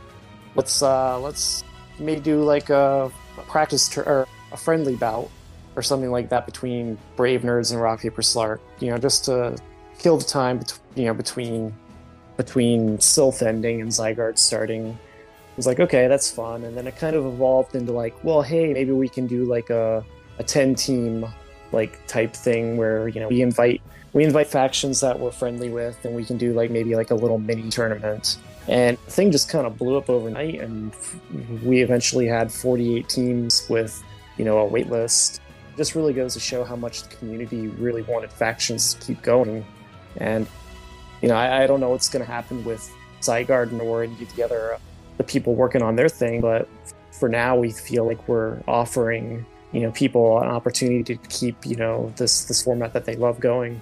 let's 0.59 0.83
uh, 0.83 1.19
let's 1.21 1.65
maybe 1.99 2.21
do 2.21 2.43
like 2.43 2.69
a, 2.69 3.11
a 3.39 3.43
practice 3.43 3.89
tur- 3.89 4.03
or 4.03 4.29
a 4.53 4.57
friendly 4.57 4.97
bout 4.97 5.31
or 5.77 5.83
something 5.83 6.11
like 6.11 6.29
that 6.29 6.45
between 6.45 6.99
Brave 7.17 7.43
Nerds 7.43 7.73
and 7.73 7.81
Rock 7.81 8.01
Paper 8.01 8.23
Slark. 8.23 8.59
You 8.81 8.91
know, 8.91 8.99
just 8.99 9.25
to 9.27 9.57
kill 9.99 10.19
the 10.19 10.25
time, 10.25 10.59
bet- 10.59 10.79
you 10.97 11.07
know, 11.07 11.15
between 11.15 11.73
between 12.37 12.99
Silph 12.99 13.41
ending 13.41 13.81
and 13.81 13.91
Zygarde 13.91 14.39
starting 14.39 14.99
was 15.57 15.67
like, 15.67 15.81
okay, 15.81 16.07
that's 16.07 16.31
fun. 16.31 16.65
And 16.65 16.77
then 16.77 16.87
it 16.87 16.97
kind 16.97 17.17
of 17.17 17.27
evolved 17.27 17.75
into 17.75 17.93
like, 17.93 18.15
well, 18.23 18.43
hey, 18.43 18.73
maybe 18.73 18.93
we 18.93 19.09
can 19.09 19.27
do 19.27 19.45
like 19.45 19.71
a, 19.71 20.05
a 20.39 20.45
10 20.45 20.77
team 20.77 21.27
like 21.73 22.05
type 22.07 22.33
thing 22.33 22.77
where, 22.77 23.09
you 23.09 23.21
know, 23.21 23.29
we 23.29 23.43
invite 23.43 23.83
we 24.15 24.25
invite 24.25 24.47
factions 24.47 25.01
that 25.01 25.19
we're 25.19 25.31
friendly 25.31 25.69
with 25.69 26.03
and 26.05 26.15
we 26.15 26.25
can 26.25 26.39
do 26.39 26.55
like 26.55 26.71
maybe 26.71 26.95
like 26.95 27.11
a 27.11 27.15
little 27.15 27.39
mini 27.39 27.69
tournament. 27.71 28.39
And 28.69 28.99
the 29.07 29.11
thing 29.11 29.33
just 29.33 29.49
kind 29.49 29.67
of 29.67 29.79
blew 29.79 29.97
up 29.97 30.11
overnight 30.11 30.61
and 30.61 30.95
we 31.63 31.81
eventually 31.81 32.27
had 32.27 32.53
48 32.53 33.09
teams 33.09 33.67
with, 33.69 34.03
you 34.37 34.45
know, 34.45 34.59
a 34.59 34.67
wait 34.67 34.91
list. 34.91 35.41
This 35.77 35.97
really 35.97 36.13
goes 36.13 36.35
to 36.35 36.41
show 36.41 36.65
how 36.65 36.77
much 36.77 37.03
the 37.03 37.15
community 37.17 37.69
really 37.69 38.03
wanted 38.03 38.31
factions 38.31 38.95
to 38.95 39.07
keep 39.07 39.23
going. 39.23 39.65
And, 40.19 40.47
you 41.23 41.29
know, 41.29 41.35
I, 41.35 41.65
I 41.65 41.67
don't 41.67 41.81
know 41.81 41.91
what's 41.91 42.09
going 42.09 42.25
to 42.25 42.31
happen 42.31 42.63
with 42.65 42.93
Zygarde 43.21 43.81
or 43.81 44.07
the 44.07 44.43
other 44.43 44.75
uh, 44.75 44.79
the 45.17 45.25
people 45.25 45.55
working 45.55 45.83
on 45.83 45.97
their 45.97 46.09
thing. 46.09 46.41
But 46.41 46.69
for 47.13 47.29
now, 47.29 47.57
we 47.57 47.73
feel 47.73 48.07
like 48.07 48.29
we're 48.29 48.61
offering 48.69 49.45
you 49.73 49.81
know 49.81 49.91
people 49.91 50.39
an 50.41 50.49
opportunity 50.49 51.03
to 51.03 51.17
keep 51.29 51.67
you 51.67 51.77
know 51.77 52.13
this 52.17 52.45
this 52.45 52.63
format 52.63 52.93
that 52.93 53.05
they 53.05 53.17
love 53.17 53.41
going. 53.41 53.81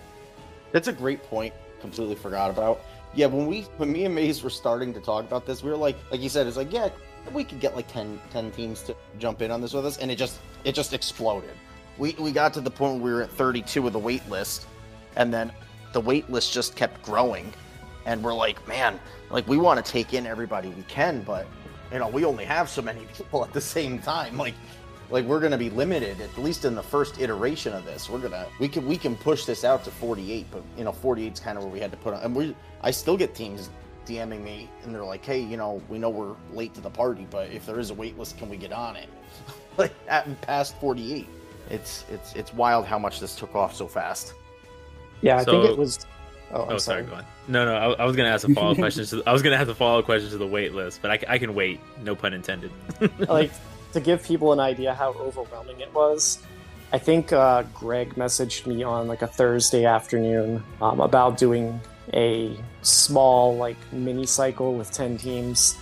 That's 0.73 0.89
a 0.89 0.93
great 0.93 1.23
point. 1.25 1.55
Completely 1.81 2.17
forgot 2.17 2.51
about. 2.51 2.81
Yeah, 3.17 3.27
when 3.27 3.47
we 3.47 3.63
when 3.79 3.91
me 3.91 4.05
and 4.05 4.15
Maze 4.15 4.45
were 4.45 4.51
starting 4.51 4.95
to 4.95 5.01
talk 5.01 5.25
about 5.25 5.47
this, 5.47 5.63
we 5.63 5.71
were 5.71 5.77
like, 5.77 5.97
like 6.13 6.21
you 6.21 6.29
said, 6.29 6.47
it's 6.47 6.57
like 6.57 6.73
yeah, 6.73 6.91
we 7.33 7.43
could 7.43 7.59
get 7.59 7.75
like 7.75 7.89
10, 7.89 8.21
10 8.31 8.53
teams 8.53 8.83
to 8.83 8.95
jump 9.19 9.43
in 9.43 9.51
on 9.51 9.61
this 9.61 9.73
with 9.73 9.85
us, 9.85 9.99
and 9.99 10.11
it 10.11 10.17
just 10.17 10.39
it 10.63 10.75
just 10.75 10.93
exploded. 10.93 11.51
We 11.99 12.15
we 12.19 12.31
got 12.31 12.55
to 12.55 12.61
the 12.61 12.71
point 12.71 13.01
where 13.01 13.03
we 13.03 13.13
were 13.13 13.23
at 13.23 13.31
thirty 13.31 13.63
two 13.63 13.83
with 13.83 13.95
the 13.95 13.99
wait 13.99 14.29
list, 14.29 14.67
and 15.17 15.35
then 15.35 15.51
the 15.93 16.01
wait 16.01 16.31
list 16.31 16.53
just 16.53 16.77
kept 16.77 17.03
growing 17.03 17.53
and 18.07 18.23
we're 18.23 18.33
like, 18.33 18.67
man, 18.67 18.99
like 19.31 19.47
we 19.47 19.59
want 19.59 19.85
to 19.85 19.93
take 19.93 20.15
in 20.15 20.27
everybody 20.27 20.69
we 20.69 20.83
can, 20.85 21.21
but 21.23 21.47
you 21.93 21.99
know, 21.99 22.09
we 22.09 22.25
only 22.25 22.45
have 22.45 22.69
so 22.71 22.81
many 22.81 23.01
people 23.17 23.45
at 23.45 23.53
the 23.53 23.61
same 23.61 23.99
time. 23.99 24.39
Like, 24.39 24.55
like 25.11 25.25
we're 25.25 25.41
gonna 25.41 25.59
be 25.59 25.71
limited 25.71 26.21
at 26.21 26.37
least 26.39 26.65
in 26.65 26.75
the 26.75 26.83
first 26.83 27.21
iteration 27.21 27.73
of 27.73 27.85
this. 27.85 28.09
We're 28.11 28.19
gonna 28.19 28.47
we 28.59 28.69
can 28.69 28.87
we 28.87 28.97
can 28.97 29.17
push 29.17 29.45
this 29.45 29.65
out 29.65 29.85
to 29.85 29.91
48, 29.91 30.47
but 30.51 30.63
you 30.77 30.85
know, 30.85 30.93
48 30.93 31.33
is 31.33 31.41
kind 31.41 31.57
of 31.59 31.65
where 31.65 31.73
we 31.73 31.81
had 31.81 31.91
to 31.91 31.97
put 31.99 32.15
on. 32.15 32.23
And 32.23 32.35
we 32.35 32.55
I 32.83 32.91
still 32.91 33.17
get 33.17 33.35
teams 33.35 33.71
DMing 34.07 34.43
me 34.43 34.71
and 34.85 34.95
they're 34.95 35.05
like, 35.05 35.25
hey, 35.25 35.41
you 35.41 35.57
know, 35.57 35.83
we 35.89 35.99
know 35.99 36.11
we're 36.11 36.35
late 36.53 36.75
to 36.75 36.81
the 36.81 36.91
party, 36.91 37.27
but 37.31 37.51
if 37.51 37.67
there 37.67 37.81
is 37.81 37.91
a 37.91 37.95
wait 37.95 38.19
list, 38.19 38.39
can 38.39 38.49
we 38.49 38.57
get 38.57 38.73
on 38.73 38.97
it? 38.97 39.09
like 39.77 39.93
at 40.09 40.41
past 40.43 40.77
48. 40.79 41.27
It's 41.71 42.05
it's 42.11 42.35
it's 42.35 42.55
wild 42.55 42.87
how 42.87 42.99
much 42.99 43.21
this 43.21 43.35
took 43.35 43.55
off 43.55 43.75
so 43.75 43.89
fast. 43.89 44.35
Yeah, 45.23 45.39
I 45.39 45.45
so, 45.45 45.63
think 45.63 45.73
it 45.73 45.79
was 45.79 46.07
Oh, 46.53 46.63
oh 46.63 46.79
sorry. 46.79 46.81
sorry. 46.81 47.03
Go 47.05 47.15
on. 47.15 47.25
No, 47.49 47.65
no. 47.65 47.75
I, 47.75 48.03
I 48.03 48.05
was 48.05 48.17
gonna 48.17 48.29
ask 48.29 48.49
a 48.49 48.55
follow 48.55 48.71
up 48.71 48.77
question. 48.79 49.05
To, 49.07 49.23
I 49.27 49.33
was 49.33 49.43
gonna 49.43 49.57
have 49.57 49.69
a 49.69 49.75
follow 49.75 49.99
up 49.99 50.05
question 50.05 50.31
to 50.31 50.39
the 50.39 50.47
wait 50.47 50.75
list, 50.75 51.01
but 51.03 51.11
I, 51.11 51.35
I 51.35 51.39
can 51.39 51.55
wait. 51.55 51.81
No 52.03 52.15
pun 52.15 52.33
intended. 52.33 52.71
like 53.29 53.51
to 53.93 54.01
give 54.01 54.23
people 54.23 54.53
an 54.53 54.61
idea 54.61 54.95
how 54.95 55.13
overwhelming 55.15 55.81
it 55.81 55.93
was. 55.95 56.39
I 56.93 56.99
think 56.99 57.33
uh, 57.33 57.65
Greg 57.75 58.15
messaged 58.15 58.67
me 58.67 58.83
on 58.83 59.09
like 59.09 59.23
a 59.23 59.27
Thursday 59.27 59.85
afternoon 59.85 60.63
um, 60.81 61.01
about 61.01 61.37
doing 61.37 61.81
a 62.15 62.57
small 62.83 63.57
like 63.57 63.77
mini 63.93 64.27
cycle 64.27 64.75
with 64.75 64.93
10 64.93 65.19
teams 65.19 65.77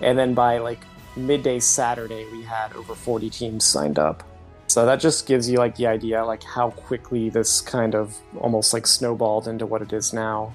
and 0.00 0.18
then 0.18 0.34
by 0.34 0.58
like 0.58 0.80
midday 1.16 1.60
saturday 1.60 2.26
we 2.32 2.42
had 2.42 2.72
over 2.74 2.94
40 2.94 3.30
teams 3.30 3.64
signed 3.64 3.98
up 3.98 4.24
so 4.66 4.84
that 4.84 5.00
just 5.00 5.26
gives 5.26 5.48
you 5.48 5.58
like 5.58 5.76
the 5.76 5.86
idea 5.86 6.24
like 6.24 6.42
how 6.42 6.70
quickly 6.70 7.30
this 7.30 7.60
kind 7.60 7.94
of 7.94 8.16
almost 8.38 8.72
like 8.74 8.86
snowballed 8.86 9.46
into 9.46 9.66
what 9.66 9.82
it 9.82 9.92
is 9.92 10.12
now 10.12 10.52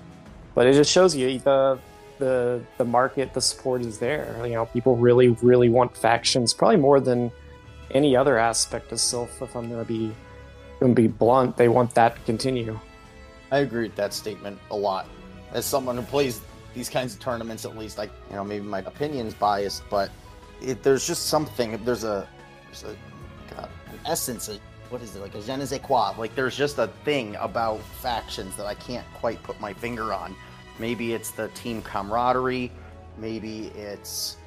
but 0.55 0.67
it 0.67 0.74
just 0.74 0.91
shows 0.91 1.15
you 1.15 1.39
the 1.39 1.79
the 2.20 2.62
the 2.77 2.86
market 2.86 3.34
the 3.34 3.41
support 3.41 3.82
is 3.82 4.00
there 4.00 4.39
you 4.46 4.53
know 4.53 4.65
people 4.67 4.96
really 4.96 5.29
really 5.41 5.70
want 5.70 5.96
factions 5.96 6.53
probably 6.53 6.77
more 6.77 7.00
than 7.00 7.32
any 7.91 8.15
other 8.15 8.38
aspect 8.38 8.91
of 8.91 8.98
Silph. 8.98 9.41
if 9.41 9.55
i'm 9.55 9.70
gonna 9.70 9.84
be 9.84 10.13
gonna 10.79 10.93
be 10.93 11.08
blunt 11.08 11.58
they 11.58 11.67
want 11.67 11.93
that 11.96 12.15
to 12.15 12.22
continue 12.22 12.79
I 13.53 13.60
agree 13.60 13.84
with 13.84 13.96
that 13.98 14.13
statement 14.13 14.60
a 14.72 14.75
lot. 14.75 15.08
As 15.51 15.63
someone 15.63 15.96
who 15.96 16.01
plays 16.01 16.41
these 16.74 16.89
kinds 16.89 17.13
of 17.13 17.20
tournaments, 17.20 17.65
at 17.65 17.77
least, 17.77 18.00
like 18.00 18.10
you 18.32 18.36
know, 18.36 18.43
maybe 18.43 18.65
my 18.65 18.79
opinion's 18.79 19.36
biased, 19.36 19.84
but 19.91 20.10
it, 20.60 20.82
there's 20.82 21.05
just 21.05 21.27
something. 21.27 21.79
There's 21.86 22.03
a 22.03 22.27
there's 22.65 22.84
a 22.84 22.96
God, 23.55 23.70
an 23.91 24.00
essence. 24.08 24.50
What 24.89 25.03
is 25.03 25.15
it 25.15 25.20
like 25.20 25.36
a 25.36 25.41
je 25.41 25.55
ne 25.55 25.65
sais 25.65 25.79
quoi? 25.84 26.15
Like 26.17 26.34
there's 26.34 26.58
just 26.58 26.79
a 26.79 26.88
thing 27.05 27.36
about 27.39 27.79
factions 28.01 28.55
that 28.58 28.65
I 28.65 28.74
can't 28.74 29.05
quite 29.13 29.41
put 29.43 29.62
my 29.62 29.72
finger 29.72 30.15
on. 30.15 30.36
Maybe 30.80 31.13
it's 31.13 31.32
the 31.32 31.50
team 31.50 31.82
camaraderie. 31.82 32.72
Maybe 33.18 33.68
it's 33.75 34.38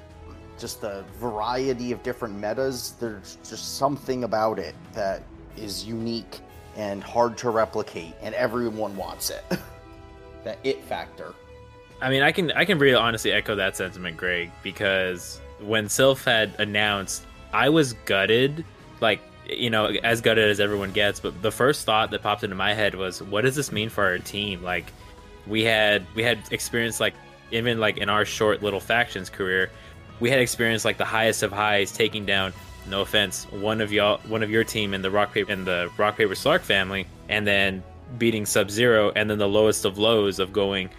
just 0.58 0.80
the 0.80 1.04
variety 1.18 1.92
of 1.92 2.02
different 2.02 2.38
metas. 2.38 2.94
There's 2.98 3.38
just 3.48 3.76
something 3.76 4.24
about 4.24 4.58
it 4.58 4.74
that 4.92 5.22
is 5.56 5.84
unique 5.84 6.40
and 6.76 7.02
hard 7.02 7.38
to 7.38 7.50
replicate, 7.50 8.14
and 8.20 8.34
everyone 8.34 8.96
wants 8.96 9.30
it. 9.30 9.44
that 10.44 10.58
it 10.64 10.82
factor. 10.84 11.34
I 12.00 12.10
mean, 12.10 12.22
I 12.22 12.32
can 12.32 12.52
I 12.52 12.64
can 12.64 12.78
really 12.78 12.94
honestly 12.94 13.32
echo 13.32 13.54
that 13.56 13.76
sentiment, 13.76 14.16
Greg, 14.16 14.50
because 14.62 15.40
when 15.60 15.86
Silph 15.86 16.24
had 16.24 16.54
announced, 16.58 17.24
I 17.52 17.68
was 17.68 17.94
gutted, 18.04 18.64
like 19.00 19.20
you 19.48 19.70
know, 19.70 19.86
as 19.86 20.20
gutted 20.20 20.48
as 20.48 20.60
everyone 20.60 20.92
gets. 20.92 21.20
But 21.20 21.40
the 21.42 21.50
first 21.50 21.84
thought 21.86 22.10
that 22.10 22.22
popped 22.22 22.44
into 22.44 22.56
my 22.56 22.74
head 22.74 22.94
was, 22.94 23.22
what 23.22 23.42
does 23.42 23.54
this 23.56 23.72
mean 23.72 23.88
for 23.88 24.04
our 24.04 24.18
team? 24.18 24.62
Like, 24.62 24.92
we 25.46 25.62
had 25.64 26.06
we 26.14 26.22
had 26.22 26.38
experienced 26.50 27.00
like 27.00 27.14
even 27.50 27.78
like 27.78 27.98
in 27.98 28.08
our 28.08 28.24
short 28.24 28.62
little 28.62 28.80
factions 28.80 29.30
career, 29.30 29.70
we 30.20 30.30
had 30.30 30.40
experienced 30.40 30.84
like 30.84 30.98
the 30.98 31.04
highest 31.04 31.42
of 31.42 31.52
highs, 31.52 31.92
taking 31.92 32.26
down 32.26 32.52
no 32.88 33.02
offense, 33.02 33.44
one 33.50 33.80
of 33.80 33.92
y'all, 33.92 34.18
one 34.28 34.42
of 34.42 34.50
your 34.50 34.64
team 34.64 34.94
in 34.94 35.02
the 35.02 35.10
rock 35.10 35.32
paper 35.32 35.52
in 35.52 35.64
the 35.64 35.90
rock 35.96 36.16
paper 36.16 36.34
Slark 36.34 36.60
family, 36.60 37.06
and 37.28 37.46
then 37.46 37.82
beating 38.18 38.46
Sub 38.46 38.70
Zero, 38.70 39.12
and 39.16 39.28
then 39.28 39.38
the 39.38 39.48
lowest 39.48 39.84
of 39.84 39.98
lows 39.98 40.38
of 40.38 40.52
going 40.52 40.90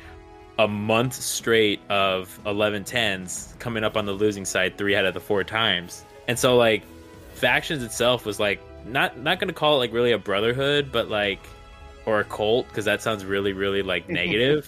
a 0.59 0.67
month 0.67 1.13
straight 1.13 1.79
of 1.89 2.39
11 2.45 2.83
10s 2.83 3.57
coming 3.59 3.83
up 3.83 3.95
on 3.95 4.05
the 4.05 4.11
losing 4.11 4.43
side 4.43 4.77
three 4.77 4.95
out 4.95 5.05
of 5.05 5.13
the 5.13 5.19
four 5.19 5.43
times. 5.43 6.03
And 6.27 6.37
so 6.37 6.57
like 6.57 6.83
factions 7.33 7.83
itself 7.83 8.25
was 8.25 8.39
like 8.39 8.59
not 8.85 9.17
not 9.19 9.39
to 9.39 9.53
call 9.53 9.75
it 9.75 9.77
like 9.77 9.93
really 9.93 10.11
a 10.11 10.17
brotherhood, 10.17 10.91
but 10.91 11.09
like 11.09 11.39
or 12.07 12.21
a 12.21 12.23
cult 12.23 12.67
because 12.69 12.85
that 12.85 13.03
sounds 13.03 13.23
really 13.23 13.53
really 13.53 13.83
like 13.83 14.09
negative. 14.21 14.65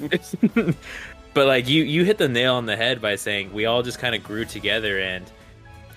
but 1.33 1.47
like 1.47 1.67
you 1.67 1.83
you 1.83 2.03
hit 2.03 2.19
the 2.19 2.29
nail 2.29 2.53
on 2.55 2.67
the 2.67 2.75
head 2.75 3.01
by 3.01 3.15
saying 3.15 3.51
we 3.51 3.65
all 3.65 3.81
just 3.81 3.97
kind 3.97 4.13
of 4.13 4.23
grew 4.23 4.45
together 4.45 4.99
and 4.99 5.25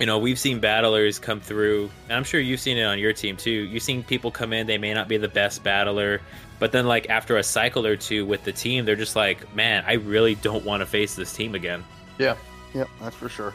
you 0.01 0.07
know, 0.07 0.19
we've 0.19 0.39
seen 0.39 0.59
battlers 0.59 1.21
come 1.21 1.39
through, 1.39 1.89
and 2.09 2.15
I'm 2.17 2.25
sure 2.25 2.41
you've 2.41 2.59
seen 2.59 2.77
it 2.77 2.83
on 2.83 2.99
your 2.99 3.13
team 3.13 3.37
too. 3.37 3.51
You've 3.53 3.85
seen 3.85 4.03
people 4.03 4.33
come 4.33 4.53
in, 4.53 4.67
they 4.67 4.79
may 4.79 4.93
not 4.93 5.07
be 5.07 5.17
the 5.17 5.29
best 5.29 5.63
battler, 5.63 6.21
but 6.59 6.73
then 6.73 6.87
like 6.87 7.09
after 7.09 7.37
a 7.37 7.43
cycle 7.43 7.87
or 7.87 7.95
two 7.95 8.27
with 8.27 8.43
the 8.43 8.51
team, 8.51 8.85
they're 8.85 8.97
just 8.97 9.15
like, 9.15 9.55
man, 9.55 9.85
I 9.87 9.93
really 9.93 10.35
don't 10.37 10.65
want 10.65 10.81
to 10.81 10.87
face 10.87 11.15
this 11.15 11.33
team 11.33 11.55
again. 11.55 11.85
Yeah, 12.19 12.37
yeah, 12.75 12.85
that's 13.01 13.15
for 13.15 13.29
sure. 13.29 13.55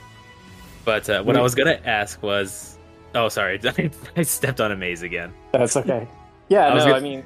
But 0.86 1.10
uh, 1.10 1.22
what 1.24 1.36
I 1.36 1.42
was 1.42 1.54
gonna 1.54 1.82
ask 1.84 2.22
was, 2.24 2.78
oh, 3.14 3.28
sorry, 3.28 3.60
I 4.16 4.22
stepped 4.22 4.62
on 4.62 4.72
Amaze 4.72 5.02
again. 5.02 5.34
That's 5.52 5.76
okay. 5.76 6.08
Yeah, 6.48 6.68
I 6.68 6.74
was 6.76 6.86
no, 6.86 6.92
gonna- 6.92 6.98
I 7.06 7.10
mean, 7.10 7.26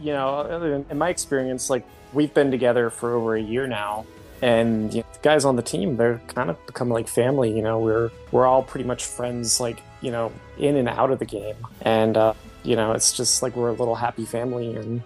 you 0.00 0.12
know, 0.12 0.84
in 0.88 0.98
my 0.98 1.08
experience, 1.08 1.70
like 1.70 1.86
we've 2.12 2.32
been 2.32 2.50
together 2.50 2.90
for 2.90 3.14
over 3.14 3.36
a 3.36 3.40
year 3.40 3.66
now, 3.66 4.06
and 4.42 4.92
you 4.92 5.00
know, 5.00 5.06
the 5.12 5.18
guys 5.20 5.44
on 5.44 5.56
the 5.56 5.62
team, 5.62 5.96
they're 5.96 6.20
kind 6.28 6.50
of 6.50 6.66
become 6.66 6.88
like 6.88 7.08
family. 7.08 7.54
You 7.54 7.62
know, 7.62 7.78
we're 7.78 8.10
we're 8.32 8.46
all 8.46 8.62
pretty 8.62 8.84
much 8.84 9.04
friends, 9.04 9.60
like 9.60 9.80
you 10.00 10.10
know, 10.10 10.32
in 10.58 10.76
and 10.76 10.88
out 10.88 11.10
of 11.10 11.18
the 11.18 11.24
game, 11.24 11.56
and 11.82 12.16
uh, 12.16 12.34
you 12.62 12.76
know, 12.76 12.92
it's 12.92 13.12
just 13.12 13.42
like 13.42 13.56
we're 13.56 13.70
a 13.70 13.74
little 13.74 13.94
happy 13.94 14.24
family, 14.24 14.74
and 14.76 15.02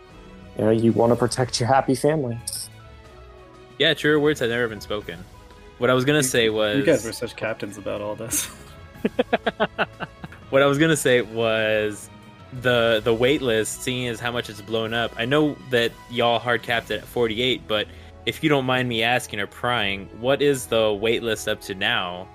you 0.59 0.64
know, 0.64 0.70
you 0.70 0.92
want 0.92 1.12
to 1.12 1.16
protect 1.16 1.61
your 1.61 1.68
happy 1.68 1.94
family. 1.94 2.38
Yeah, 3.79 3.94
truer 3.94 4.20
words 4.20 4.40
had 4.40 4.50
never 4.50 4.68
been 4.68 4.81
spoken. 4.81 5.24
What 5.79 5.88
I 5.88 5.94
was 5.94 6.05
gonna 6.05 6.22
say 6.22 6.50
was, 6.50 6.76
You 6.76 6.85
guys 6.85 7.05
were 7.05 7.12
such 7.12 7.37
captains 7.37 7.79
about 7.79 8.03
all 8.03 8.14
this. 8.14 8.44
what 10.50 10.62
I 10.62 10.66
was 10.66 10.76
gonna 10.76 10.96
say 10.96 11.22
was 11.22 12.11
the 12.62 13.00
the 13.04 13.14
wait 13.14 13.42
list, 13.42 13.82
seeing 13.82 14.08
as 14.08 14.20
how 14.20 14.32
much 14.32 14.50
it's 14.50 14.60
blown 14.60 14.92
up. 14.94 15.12
I 15.16 15.24
know 15.24 15.56
that 15.70 15.92
y'all 16.10 16.38
hard 16.38 16.62
capped 16.62 16.90
it 16.90 17.02
at 17.02 17.04
48, 17.04 17.62
but 17.68 17.86
if 18.26 18.42
you 18.42 18.48
don't 18.48 18.66
mind 18.66 18.88
me 18.88 19.02
asking 19.02 19.40
or 19.40 19.46
prying, 19.46 20.08
what 20.20 20.42
is 20.42 20.66
the 20.66 20.92
wait 20.92 21.22
list 21.22 21.48
up 21.48 21.60
to 21.62 21.74
now? 21.74 22.28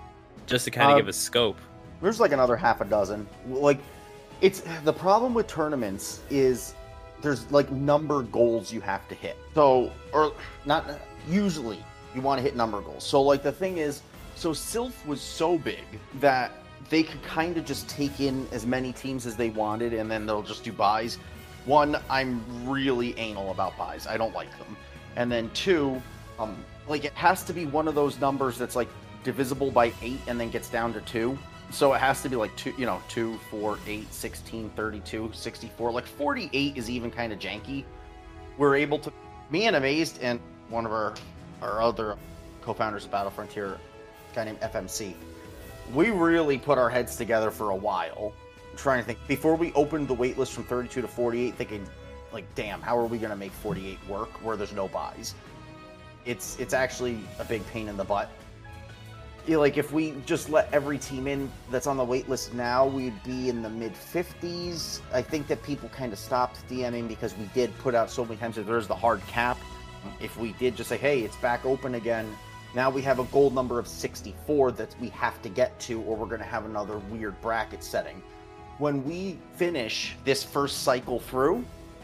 Just 0.46 0.66
to 0.66 0.72
kind 0.72 0.88
of 0.90 0.94
Um, 0.94 1.00
give 1.00 1.08
a 1.08 1.14
scope. 1.14 1.58
There's 2.02 2.20
like 2.20 2.32
another 2.32 2.56
half 2.56 2.82
a 2.82 2.86
dozen. 2.86 3.28
Like, 3.48 3.80
it's 4.42 4.64
the 4.84 4.94
problem 4.94 5.34
with 5.34 5.48
tournaments 5.48 6.22
is 6.30 6.76
there's 7.22 7.50
like 7.52 7.72
number 7.72 8.24
goals 8.24 8.72
you 8.72 8.82
have 8.82 9.08
to 9.10 9.16
hit. 9.16 9.38
So, 9.54 9.92
or 10.14 10.34
not 10.66 10.86
usually 11.28 11.84
you 12.14 12.22
want 12.22 12.40
to 12.40 12.44
hit 12.44 12.56
number 12.56 12.82
goals. 12.82 13.04
So, 13.04 13.22
like 13.22 13.44
the 13.44 13.52
thing 13.52 13.78
is, 13.78 14.02
so 14.36 14.52
Silph 14.52 15.06
was 15.06 15.22
so 15.22 15.58
big 15.58 15.84
that 16.20 16.52
they 16.90 17.04
could 17.04 17.24
kind 17.24 17.58
of 17.58 17.66
just 17.66 17.90
take 17.90 18.20
in 18.20 18.48
as 18.52 18.66
many 18.66 18.94
teams 18.94 19.26
as 19.26 19.36
they 19.36 19.50
wanted, 19.50 19.94
and 19.94 20.10
then 20.10 20.26
they'll 20.26 20.44
just 20.44 20.64
do 20.64 20.72
buys. 20.72 21.18
One, 21.66 21.98
I'm 22.10 22.44
really 22.68 23.18
anal 23.18 23.52
about 23.52 23.78
buys. 23.78 24.06
I 24.06 24.18
don't 24.18 24.34
like 24.34 24.52
them. 24.60 24.78
And 25.16 25.32
then 25.32 25.50
two, 25.54 26.02
um, 26.38 26.64
like 26.88 27.06
it 27.06 27.14
has 27.14 27.44
to 27.46 27.54
be 27.54 27.66
one 27.66 27.88
of 27.88 27.96
those 27.96 28.20
numbers 28.20 28.58
that's 28.58 28.76
like 28.76 28.90
divisible 29.24 29.72
by 29.72 29.92
eight 30.04 30.20
and 30.28 30.40
then 30.40 30.52
gets 30.52 30.70
down 30.70 30.94
to 30.94 31.02
two. 31.02 31.38
So 31.72 31.94
it 31.94 31.98
has 32.00 32.22
to 32.22 32.30
be 32.30 32.36
like 32.36 32.56
two, 32.56 32.74
you 32.78 32.86
know, 32.86 33.02
2, 33.10 33.40
4, 33.50 33.80
8, 33.88 34.14
16, 34.14 34.70
32, 34.76 35.32
64. 35.34 35.92
Like 35.92 36.06
48 36.06 36.78
is 36.78 36.90
even 36.90 37.10
kind 37.10 37.34
of 37.34 37.40
janky. 37.40 37.84
We're 38.58 38.76
able 38.76 39.00
to, 39.00 39.12
me 39.50 39.66
and 39.66 39.76
Amazed 39.76 40.20
and 40.22 40.40
one 40.70 40.86
of 40.86 40.92
our, 40.92 41.16
our 41.62 41.82
other 41.82 42.18
co 42.62 42.74
founders 42.74 43.06
of 43.06 43.12
Battle 43.12 43.32
Frontier, 43.32 43.78
guy 44.36 44.46
named 44.46 44.62
FMC, 44.62 45.16
we 45.94 46.10
really 46.10 46.58
put 46.58 46.78
our 46.78 46.90
heads 46.90 47.16
together 47.16 47.52
for 47.52 47.70
a 47.72 47.76
while 47.76 48.34
trying 48.76 49.00
to 49.00 49.06
think. 49.06 49.20
Before 49.28 49.56
we 49.56 49.72
opened 49.74 50.08
the 50.08 50.16
waitlist 50.16 50.52
from 50.52 50.66
32 50.66 51.02
to 51.02 51.08
48, 51.08 51.56
thinking, 51.56 51.88
like, 52.34 52.46
damn, 52.56 52.82
how 52.82 52.98
are 52.98 53.06
we 53.06 53.18
going 53.18 53.30
to 53.30 53.36
make 53.36 53.52
48 53.52 53.98
work 54.08 54.30
where 54.44 54.58
there's 54.58 54.74
no 54.74 54.88
buys? 54.88 55.36
It's 56.26 56.60
it's 56.60 56.74
actually 56.74 57.20
a 57.40 57.46
big 57.46 57.66
pain 57.68 57.88
in 57.88 57.98
the 57.98 58.04
butt 58.04 58.32
like 59.48 59.78
if 59.78 59.92
we 59.92 60.16
just 60.26 60.50
let 60.50 60.68
every 60.74 60.98
team 60.98 61.28
in 61.28 61.52
that's 61.70 61.86
on 61.86 61.98
the 61.98 62.04
wait 62.04 62.28
list 62.28 62.54
now, 62.54 62.88
we'd 62.88 63.22
be 63.24 63.50
in 63.50 63.62
the 63.62 63.70
mid 63.70 63.94
50s. 63.94 65.02
I 65.14 65.22
think 65.22 65.48
that 65.48 65.62
people 65.62 65.88
kind 65.90 66.12
of 66.12 66.18
stopped 66.18 66.68
DMing 66.68 67.08
because 67.08 67.38
we 67.38 67.46
did 67.54 67.78
put 67.80 67.94
out 67.94 68.10
so 68.10 68.26
many 68.26 68.38
times 68.38 68.56
that 68.56 68.66
there's 68.66 68.88
the 68.88 68.96
hard 68.96 69.26
cap. 69.28 69.58
If 70.20 70.38
we 70.38 70.54
did 70.54 70.76
just 70.76 70.90
say, 70.90 70.98
hey, 70.98 71.22
it's 71.22 71.36
back 71.38 71.64
open 71.66 71.96
again, 71.96 72.36
now 72.76 72.90
we 72.90 73.02
have 73.04 73.20
a 73.20 73.24
gold 73.26 73.56
number 73.56 73.80
of 73.80 73.88
64 73.88 74.74
that 74.74 74.94
we 75.00 75.08
have 75.10 75.42
to 75.44 75.50
get 75.50 75.80
to, 75.80 76.02
or 76.02 76.18
we're 76.18 76.26
going 76.26 76.40
to 76.40 76.46
have 76.46 76.66
another 76.66 76.98
weird 76.98 77.40
bracket 77.42 77.82
setting. 77.82 78.22
When 78.80 79.06
we 79.06 79.40
finish 79.56 80.14
this 80.26 80.44
first 80.44 80.84
cycle 80.84 81.22
through, 81.22 81.64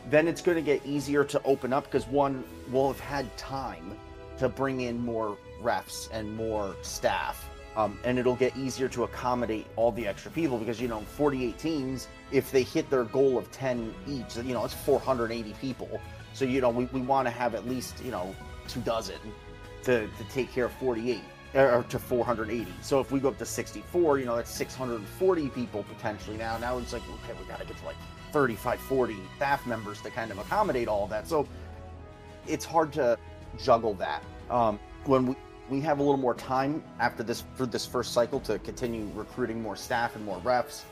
then 0.09 0.29
it's 0.29 0.41
going 0.41 0.55
to 0.55 0.61
get 0.61 0.83
easier 0.85 1.25
to 1.25 1.43
open 1.43 1.73
up 1.73 1.83
because 1.83 2.07
one, 2.07 2.45
we'll 2.69 2.87
have 2.87 3.01
had 3.01 3.37
time 3.37 3.97
to 4.37 4.47
bring 4.47 4.81
in 4.81 4.97
more 4.97 5.37
refs 5.61 6.09
and 6.13 6.33
more 6.35 6.73
staff. 6.81 7.49
Um, 7.75 7.99
and 8.05 8.17
it'll 8.17 8.35
get 8.35 8.55
easier 8.55 8.87
to 8.89 9.03
accommodate 9.03 9.65
all 9.75 9.91
the 9.91 10.07
extra 10.07 10.31
people 10.31 10.57
because, 10.57 10.79
you 10.79 10.87
know, 10.87 11.01
48 11.01 11.57
teams, 11.57 12.07
if 12.31 12.49
they 12.49 12.63
hit 12.63 12.89
their 12.89 13.03
goal 13.03 13.37
of 13.37 13.51
10 13.51 13.93
each, 14.07 14.37
you 14.37 14.53
know, 14.53 14.63
it's 14.63 14.73
480 14.73 15.53
people. 15.59 16.01
So, 16.33 16.45
you 16.45 16.61
know, 16.61 16.69
we, 16.69 16.85
we 16.85 17.01
want 17.01 17.27
to 17.27 17.31
have 17.31 17.55
at 17.55 17.67
least, 17.67 18.03
you 18.03 18.11
know, 18.11 18.33
two 18.67 18.81
dozen 18.81 19.19
to, 19.83 20.07
to 20.07 20.23
take 20.29 20.51
care 20.51 20.65
of 20.65 20.71
48 20.73 21.21
or 21.53 21.85
to 21.89 21.99
480. 21.99 22.71
So 22.81 22.99
if 22.99 23.11
we 23.11 23.19
go 23.19 23.29
up 23.29 23.37
to 23.37 23.45
64, 23.45 24.19
you 24.19 24.25
know, 24.25 24.35
that's 24.35 24.51
640 24.51 25.49
people 25.49 25.83
potentially 25.83 26.37
now. 26.37 26.57
Now 26.57 26.77
it's 26.77 26.93
like, 26.93 27.01
okay, 27.03 27.37
we 27.39 27.45
got 27.45 27.59
to 27.59 27.65
get 27.65 27.77
to 27.77 27.85
like 27.85 27.97
35, 28.31 28.79
40 28.79 29.17
staff 29.35 29.65
members 29.67 30.01
to 30.01 30.09
kind 30.09 30.31
of 30.31 30.39
accommodate 30.39 30.87
all 30.87 31.03
of 31.03 31.09
that. 31.09 31.27
So 31.27 31.47
it's 32.47 32.65
hard 32.65 32.93
to 32.93 33.17
juggle 33.61 33.93
that. 33.95 34.23
Um, 34.49 34.79
when 35.05 35.27
we, 35.27 35.35
we 35.69 35.81
have 35.81 35.99
a 35.99 36.03
little 36.03 36.17
more 36.17 36.35
time 36.35 36.83
after 36.99 37.23
this 37.23 37.43
for 37.55 37.65
this 37.65 37.85
first 37.85 38.13
cycle 38.13 38.39
to 38.41 38.59
continue 38.59 39.09
recruiting 39.13 39.61
more 39.61 39.75
staff 39.75 40.15
and 40.15 40.25
more 40.25 40.39
reps, 40.39 40.85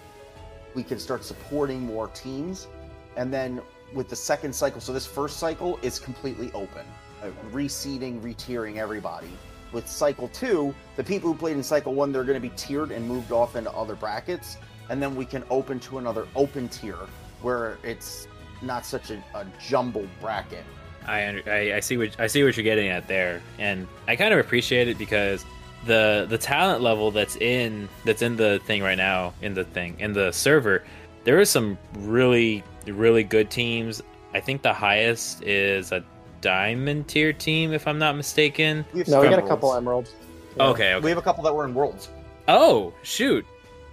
we 0.75 0.83
can 0.83 0.99
start 0.99 1.23
supporting 1.23 1.81
more 1.81 2.07
teams. 2.09 2.67
And 3.15 3.33
then 3.33 3.61
with 3.93 4.09
the 4.09 4.15
second 4.15 4.53
cycle, 4.53 4.79
so 4.81 4.93
this 4.93 5.05
first 5.05 5.37
cycle 5.37 5.79
is 5.81 5.99
completely 5.99 6.51
open. 6.53 6.85
Uh, 7.23 7.29
reseeding, 7.51 8.21
retiering 8.21 8.77
everybody. 8.77 9.29
With 9.71 9.87
Cycle 9.87 10.29
2, 10.29 10.73
the 10.95 11.03
people 11.03 11.31
who 11.31 11.37
played 11.37 11.55
in 11.55 11.63
Cycle 11.63 11.93
1, 11.93 12.11
they're 12.11 12.23
going 12.23 12.41
to 12.41 12.47
be 12.47 12.53
tiered 12.55 12.91
and 12.91 13.07
moved 13.07 13.31
off 13.31 13.55
into 13.55 13.71
other 13.71 13.95
brackets. 13.95 14.57
And 14.89 15.01
then 15.01 15.15
we 15.15 15.25
can 15.25 15.43
open 15.49 15.79
to 15.81 15.99
another 15.99 16.27
open 16.35 16.67
tier 16.69 16.97
where 17.41 17.77
it's 17.83 18.27
not 18.61 18.85
such 18.85 19.11
a, 19.11 19.23
a 19.35 19.45
jumbled 19.59 20.09
bracket. 20.19 20.63
I, 21.07 21.41
I 21.47 21.75
I 21.75 21.79
see 21.79 21.97
what 21.97 22.19
I 22.19 22.27
see 22.27 22.43
what 22.43 22.57
you're 22.57 22.63
getting 22.63 22.89
at 22.89 23.07
there, 23.07 23.41
and 23.57 23.87
I 24.07 24.15
kind 24.15 24.33
of 24.33 24.39
appreciate 24.39 24.87
it 24.87 24.97
because 24.97 25.45
the 25.85 26.25
the 26.29 26.37
talent 26.37 26.81
level 26.81 27.09
that's 27.09 27.35
in 27.37 27.87
that's 28.05 28.21
in 28.21 28.35
the 28.35 28.59
thing 28.65 28.83
right 28.83 28.97
now 28.97 29.33
in 29.41 29.53
the 29.53 29.63
thing 29.63 29.95
in 29.99 30.13
the 30.13 30.31
server, 30.31 30.83
there 31.23 31.39
is 31.39 31.49
some 31.49 31.77
really 31.99 32.63
really 32.85 33.23
good 33.23 33.49
teams. 33.49 34.01
I 34.33 34.39
think 34.39 34.61
the 34.61 34.73
highest 34.73 35.41
is 35.43 35.91
a 35.91 36.03
diamond 36.41 37.07
tier 37.07 37.33
team, 37.33 37.73
if 37.73 37.87
I'm 37.87 37.99
not 37.99 38.15
mistaken. 38.15 38.85
We 38.93 38.99
have 38.99 39.07
No, 39.07 39.21
we 39.21 39.29
got 39.29 39.39
a 39.39 39.47
couple 39.47 39.73
emeralds. 39.75 40.09
emeralds. 40.09 40.13
Yeah. 40.57 40.63
Okay, 40.67 40.93
okay. 40.95 41.03
We 41.03 41.09
have 41.11 41.17
a 41.19 41.21
couple 41.21 41.43
that 41.43 41.53
were 41.53 41.65
in 41.65 41.73
worlds. 41.73 42.09
Oh 42.47 42.93
shoot! 43.03 43.45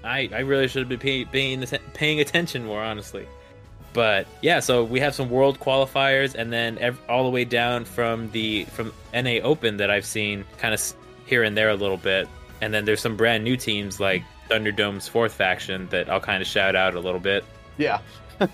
I 0.05 0.29
I 0.35 0.41
really 0.41 0.69
should 0.69 0.81
have 0.81 0.89
been 0.89 0.99
pay, 0.99 1.25
paying 1.25 1.65
paying 1.95 2.21
attention 2.21 2.65
more 2.65 2.83
honestly. 2.83 3.27
But 3.93 4.27
yeah, 4.43 4.61
so 4.61 4.85
we 4.85 5.01
have 5.01 5.15
some 5.15 5.31
world 5.31 5.59
qualifiers, 5.61 6.35
and 6.35 6.53
then 6.53 6.77
ev- 6.79 7.01
all 7.09 7.25
the 7.25 7.31
way 7.31 7.45
down 7.45 7.85
from 7.85 8.31
the 8.33 8.65
from 8.67 8.93
NA 9.15 9.41
Open 9.43 9.77
that 9.79 9.91
I've 9.91 10.05
seen 10.07 10.45
kind 10.59 10.75
of 10.75 10.83
here 11.27 11.43
and 11.43 11.57
there 11.57 11.71
a 11.71 11.75
little 11.77 11.97
bit, 11.97 12.29
and 12.61 12.73
then 12.75 12.85
there's 12.85 13.01
some 13.01 13.17
brand 13.17 13.43
new 13.45 13.57
teams 13.57 13.99
like 14.01 14.23
Thunderdome's 14.49 15.09
fourth 15.09 15.33
faction 15.33 15.89
that 15.89 16.09
I'll 16.11 16.21
kind 16.21 16.41
of 16.43 16.47
shout 16.49 16.77
out 16.77 16.95
a 16.95 17.01
little 17.01 17.21
bit. 17.21 17.45
Yeah. 17.79 18.01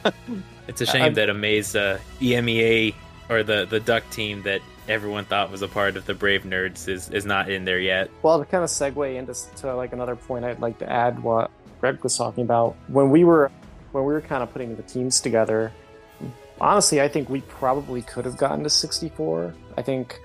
It's 0.68 0.80
a 0.80 0.86
shame 0.86 1.02
I'm- 1.02 1.14
that 1.14 1.28
Amaze 1.28 1.74
uh, 1.74 1.98
EMEA 2.20 2.94
or 3.32 3.42
the 3.42 3.66
the 3.66 3.80
Duck 3.80 4.08
team 4.10 4.42
that 4.42 4.60
everyone 4.88 5.24
thought 5.24 5.50
was 5.50 5.62
a 5.62 5.68
part 5.68 5.96
of 5.96 6.06
the 6.06 6.14
Brave 6.14 6.42
Nerds 6.42 6.88
is 6.88 7.10
is 7.10 7.24
not 7.24 7.50
in 7.50 7.64
there 7.64 7.80
yet. 7.80 8.10
Well, 8.22 8.38
to 8.38 8.44
kind 8.44 8.64
of 8.64 8.70
segue 8.70 9.16
into 9.16 9.34
to 9.56 9.74
like 9.74 9.92
another 9.92 10.16
point, 10.16 10.44
I'd 10.44 10.60
like 10.60 10.78
to 10.78 10.90
add 10.90 11.22
what 11.22 11.50
Greg 11.80 12.02
was 12.02 12.16
talking 12.16 12.44
about 12.44 12.76
when 12.88 13.10
we 13.10 13.24
were 13.24 13.50
when 13.92 14.04
we 14.04 14.12
were 14.12 14.20
kind 14.20 14.42
of 14.42 14.52
putting 14.52 14.76
the 14.76 14.82
teams 14.82 15.20
together. 15.20 15.72
Honestly, 16.60 17.00
I 17.00 17.08
think 17.08 17.28
we 17.28 17.40
probably 17.42 18.02
could 18.02 18.24
have 18.24 18.36
gotten 18.36 18.62
to 18.62 18.70
64. 18.70 19.52
I 19.76 19.82
think 19.82 20.20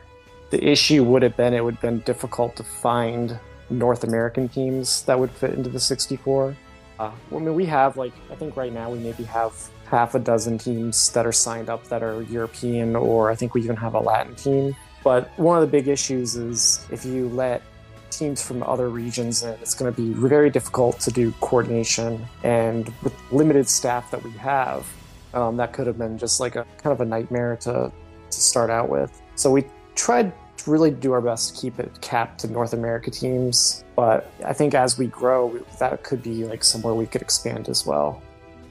the 0.52 0.64
issue 0.64 1.04
would 1.04 1.24
have 1.24 1.36
been 1.36 1.54
it 1.54 1.64
would 1.64 1.76
have 1.76 1.82
been 1.82 2.00
difficult 2.02 2.56
to 2.58 2.64
find 2.64 3.40
North 3.70 4.04
American 4.04 4.48
teams 4.48 5.04
that 5.04 5.20
would 5.20 5.32
fit 5.32 5.54
into 5.54 5.70
the 5.70 5.80
64. 5.80 6.56
Uh, 7.00 7.12
I 7.32 7.34
mean, 7.34 7.54
we 7.54 7.66
have 7.66 7.98
like 7.98 8.14
I 8.32 8.36
think 8.36 8.56
right 8.56 8.72
now 8.72 8.90
we 8.90 9.00
maybe 9.00 9.24
have 9.24 9.54
half 9.90 10.16
a 10.16 10.20
dozen 10.20 10.58
teams 10.58 11.10
that 11.12 11.26
are 11.26 11.32
signed 11.32 11.70
up 11.70 11.88
that 11.88 12.04
are 12.04 12.22
European, 12.24 12.96
or 12.96 13.32
I 13.32 13.36
think 13.36 13.54
we 13.54 13.62
even 13.62 13.78
have 13.78 13.94
a 13.94 14.00
Latin 14.00 14.36
team. 14.36 14.76
But 15.04 15.32
one 15.40 15.58
of 15.58 15.62
the 15.62 15.72
big 15.72 15.88
issues 15.88 16.36
is 16.36 16.86
if 16.92 17.06
you 17.06 17.30
let 17.30 17.62
teams 18.10 18.42
from 18.42 18.64
other 18.64 18.90
regions 18.90 19.44
in, 19.44 19.52
it's 19.62 19.74
going 19.74 19.94
to 19.94 20.02
be 20.02 20.12
very 20.14 20.50
difficult 20.50 21.00
to 21.02 21.12
do 21.12 21.32
coordination. 21.40 22.26
And 22.44 22.92
with 23.04 23.14
limited 23.32 23.70
staff 23.70 24.12
that 24.12 24.24
we 24.24 24.32
have, 24.32 24.86
um, 25.34 25.58
that 25.58 25.72
could 25.72 25.88
have 25.88 25.98
been 25.98 26.18
just 26.18 26.40
like 26.40 26.56
a 26.56 26.66
kind 26.78 26.92
of 26.94 27.02
a 27.02 27.06
nightmare 27.06 27.56
to, 27.62 27.92
to 28.30 28.42
start 28.42 28.70
out 28.70 28.90
with. 28.90 29.22
So 29.36 29.52
we 29.52 29.66
tried 29.96 30.34
to 30.58 30.72
really 30.72 30.92
do 30.92 31.14
our 31.14 31.22
best 31.22 31.56
to 31.56 31.62
keep 31.62 31.80
it 31.80 32.02
capped 32.02 32.40
to 32.42 32.48
North 32.48 32.74
America 32.74 33.12
teams. 33.12 33.84
But 33.96 34.32
I 34.46 34.54
think 34.54 34.74
as 34.74 34.98
we 34.98 35.08
grow, 35.08 35.58
that 35.80 36.04
could 36.04 36.24
be 36.24 36.44
like 36.46 36.64
somewhere 36.64 36.94
we 36.94 37.06
could 37.06 37.22
expand 37.22 37.70
as 37.70 37.86
well. 37.86 38.22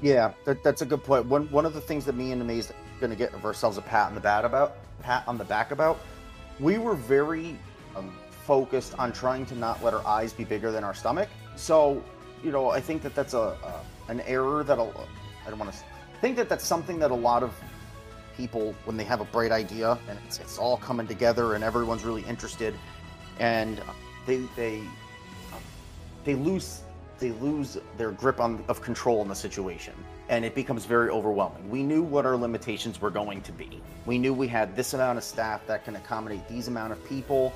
Yeah, 0.02 0.32
that, 0.44 0.62
that's 0.62 0.82
a 0.82 0.86
good 0.86 1.02
point. 1.02 1.26
One 1.26 1.50
one 1.50 1.64
of 1.64 1.74
the 1.74 1.80
things 1.80 2.04
that 2.04 2.14
me 2.14 2.32
and 2.32 2.42
Amaze 2.42 2.72
going 3.00 3.10
to 3.10 3.16
get 3.16 3.34
ourselves 3.44 3.78
a 3.78 3.82
pat 3.82 4.08
on 4.08 4.14
the 4.14 4.20
bat 4.20 4.44
about, 4.44 4.76
pat 5.00 5.24
on 5.26 5.38
the 5.38 5.44
back 5.44 5.70
about, 5.70 5.98
we 6.60 6.78
were 6.78 6.94
very 6.94 7.58
um, 7.94 8.12
focused 8.30 8.94
on 8.98 9.12
trying 9.12 9.44
to 9.46 9.54
not 9.54 9.82
let 9.82 9.94
our 9.94 10.06
eyes 10.06 10.32
be 10.32 10.44
bigger 10.44 10.70
than 10.70 10.84
our 10.84 10.94
stomach. 10.94 11.28
So, 11.56 12.02
you 12.44 12.50
know, 12.50 12.70
I 12.70 12.80
think 12.80 13.02
that 13.02 13.14
that's 13.14 13.34
a, 13.34 13.38
a 13.38 13.84
an 14.08 14.20
error 14.20 14.62
that 14.64 14.78
I 14.78 15.50
don't 15.50 15.58
want 15.58 15.72
to 15.72 15.78
think 16.20 16.36
that 16.36 16.48
that's 16.48 16.64
something 16.64 16.98
that 16.98 17.10
a 17.10 17.14
lot 17.14 17.42
of 17.42 17.52
people, 18.36 18.74
when 18.84 18.96
they 18.96 19.04
have 19.04 19.20
a 19.20 19.24
bright 19.24 19.52
idea 19.52 19.98
and 20.08 20.18
it's, 20.26 20.38
it's 20.38 20.58
all 20.58 20.76
coming 20.76 21.06
together 21.06 21.54
and 21.54 21.64
everyone's 21.64 22.04
really 22.04 22.22
interested, 22.22 22.74
and 23.38 23.82
they 24.26 24.38
they 24.56 24.82
they 26.24 26.34
lose 26.34 26.82
they 27.18 27.32
lose 27.32 27.78
their 27.96 28.12
grip 28.12 28.40
on 28.40 28.62
of 28.68 28.82
control 28.82 29.22
in 29.22 29.28
the 29.28 29.34
situation 29.34 29.94
and 30.28 30.44
it 30.44 30.54
becomes 30.54 30.84
very 30.84 31.08
overwhelming. 31.10 31.68
We 31.70 31.82
knew 31.82 32.02
what 32.02 32.26
our 32.26 32.36
limitations 32.36 33.00
were 33.00 33.10
going 33.10 33.42
to 33.42 33.52
be. 33.52 33.80
We 34.06 34.18
knew 34.18 34.34
we 34.34 34.48
had 34.48 34.74
this 34.74 34.94
amount 34.94 35.18
of 35.18 35.24
staff 35.24 35.66
that 35.66 35.84
can 35.84 35.96
accommodate 35.96 36.48
these 36.48 36.68
amount 36.68 36.92
of 36.92 37.04
people. 37.08 37.52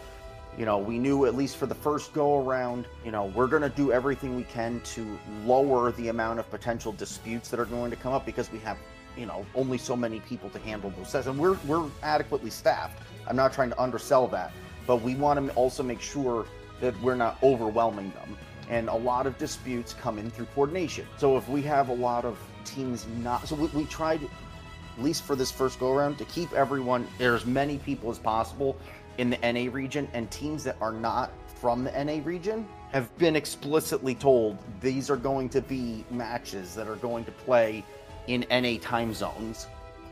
You 0.56 0.66
know, 0.66 0.78
we 0.78 0.98
knew 0.98 1.26
at 1.26 1.34
least 1.34 1.56
for 1.56 1.66
the 1.66 1.74
first 1.74 2.12
go 2.12 2.44
around, 2.44 2.86
you 3.04 3.10
know, 3.10 3.26
we're 3.26 3.46
going 3.46 3.62
to 3.62 3.68
do 3.68 3.92
everything 3.92 4.36
we 4.36 4.44
can 4.44 4.80
to 4.80 5.18
lower 5.44 5.92
the 5.92 6.08
amount 6.08 6.38
of 6.38 6.50
potential 6.50 6.92
disputes 6.92 7.48
that 7.50 7.58
are 7.58 7.64
going 7.64 7.90
to 7.90 7.96
come 7.96 8.12
up 8.12 8.26
because 8.26 8.50
we 8.52 8.58
have, 8.60 8.78
you 9.16 9.26
know, 9.26 9.44
only 9.54 9.78
so 9.78 9.96
many 9.96 10.20
people 10.20 10.50
to 10.50 10.58
handle 10.60 10.90
those 10.90 11.10
sets 11.10 11.26
and 11.26 11.38
we're 11.38 11.56
we're 11.66 11.88
adequately 12.02 12.50
staffed. 12.50 13.02
I'm 13.26 13.36
not 13.36 13.52
trying 13.52 13.70
to 13.70 13.80
undersell 13.80 14.26
that, 14.28 14.52
but 14.86 15.02
we 15.02 15.14
want 15.14 15.44
to 15.44 15.54
also 15.54 15.82
make 15.82 16.00
sure 16.00 16.46
that 16.80 17.00
we're 17.02 17.14
not 17.14 17.36
overwhelming 17.42 18.10
them 18.12 18.36
and 18.70 18.88
a 18.88 18.94
lot 18.94 19.26
of 19.26 19.36
disputes 19.36 19.94
come 19.94 20.18
in 20.18 20.30
through 20.30 20.46
coordination. 20.54 21.06
So 21.18 21.36
if 21.36 21.48
we 21.48 21.60
have 21.62 21.88
a 21.88 21.94
lot 21.94 22.24
of 22.24 22.38
teams 22.64 23.06
not, 23.18 23.46
so 23.46 23.56
we, 23.56 23.66
we 23.68 23.84
tried, 23.86 24.22
at 24.22 25.02
least 25.02 25.24
for 25.24 25.34
this 25.34 25.50
first 25.50 25.80
go 25.80 25.92
around, 25.92 26.16
to 26.18 26.24
keep 26.26 26.52
everyone, 26.52 27.06
there 27.18 27.34
as 27.34 27.44
many 27.44 27.78
people 27.78 28.10
as 28.10 28.18
possible 28.18 28.76
in 29.18 29.28
the 29.28 29.38
NA 29.38 29.70
region, 29.72 30.08
and 30.14 30.30
teams 30.30 30.62
that 30.64 30.76
are 30.80 30.92
not 30.92 31.32
from 31.60 31.84
the 31.84 32.04
NA 32.04 32.24
region 32.24 32.66
have 32.92 33.16
been 33.18 33.36
explicitly 33.36 34.14
told 34.14 34.56
these 34.80 35.10
are 35.10 35.16
going 35.16 35.48
to 35.48 35.60
be 35.60 36.04
matches 36.10 36.74
that 36.74 36.88
are 36.88 36.96
going 36.96 37.24
to 37.24 37.32
play 37.32 37.84
in 38.28 38.46
NA 38.50 38.78
time 38.80 39.12
zones. 39.12 39.66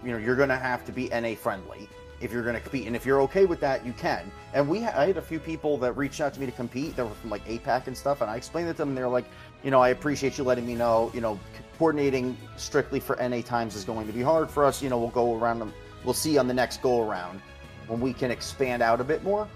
You 0.04 0.12
know, 0.12 0.18
you're 0.18 0.36
going 0.36 0.48
to 0.48 0.56
have 0.56 0.84
to 0.84 0.92
be 0.92 1.08
NA 1.08 1.34
friendly 1.34 1.88
if 2.20 2.32
you're 2.32 2.42
going 2.42 2.54
to 2.54 2.60
compete. 2.60 2.86
And 2.86 2.96
if 2.96 3.06
you're 3.06 3.20
okay 3.22 3.44
with 3.46 3.60
that, 3.60 3.86
you 3.86 3.92
can. 3.92 4.30
And 4.54 4.68
we, 4.68 4.84
I 4.84 5.06
had 5.06 5.16
a 5.16 5.22
few 5.22 5.38
people 5.38 5.78
that 5.78 5.92
reached 5.92 6.20
out 6.20 6.34
to 6.34 6.40
me 6.40 6.46
to 6.46 6.52
compete 6.52 6.96
that 6.96 7.04
were 7.04 7.14
from 7.14 7.30
like 7.30 7.44
APAC 7.46 7.86
and 7.86 7.96
stuff, 7.96 8.20
and 8.20 8.30
I 8.30 8.36
explained 8.36 8.68
it 8.68 8.72
to 8.74 8.78
them. 8.78 8.90
And 8.90 8.98
they're 8.98 9.08
like, 9.08 9.26
you 9.62 9.70
know, 9.70 9.80
I 9.80 9.90
appreciate 9.90 10.38
you 10.38 10.44
letting 10.44 10.66
me 10.66 10.74
know. 10.74 11.10
You 11.14 11.20
know, 11.20 11.38
coordinating 11.78 12.36
strictly 12.56 13.00
for 13.00 13.16
NA 13.16 13.40
times 13.40 13.74
is 13.76 13.84
going 13.84 14.06
to 14.06 14.12
be 14.12 14.22
hard 14.22 14.50
for 14.50 14.64
us. 14.64 14.82
You 14.82 14.88
know, 14.88 14.98
we'll 14.98 15.08
go 15.10 15.36
around 15.36 15.58
them. 15.58 15.72
We'll 16.04 16.14
see 16.14 16.38
on 16.38 16.48
the 16.48 16.54
next 16.54 16.82
go 16.82 17.08
around 17.08 17.40
when 17.86 18.00
we 18.00 18.12
can 18.12 18.30
expand 18.30 18.82
out 18.82 19.00
a 19.00 19.04
bit 19.04 19.22
more. 19.22 19.48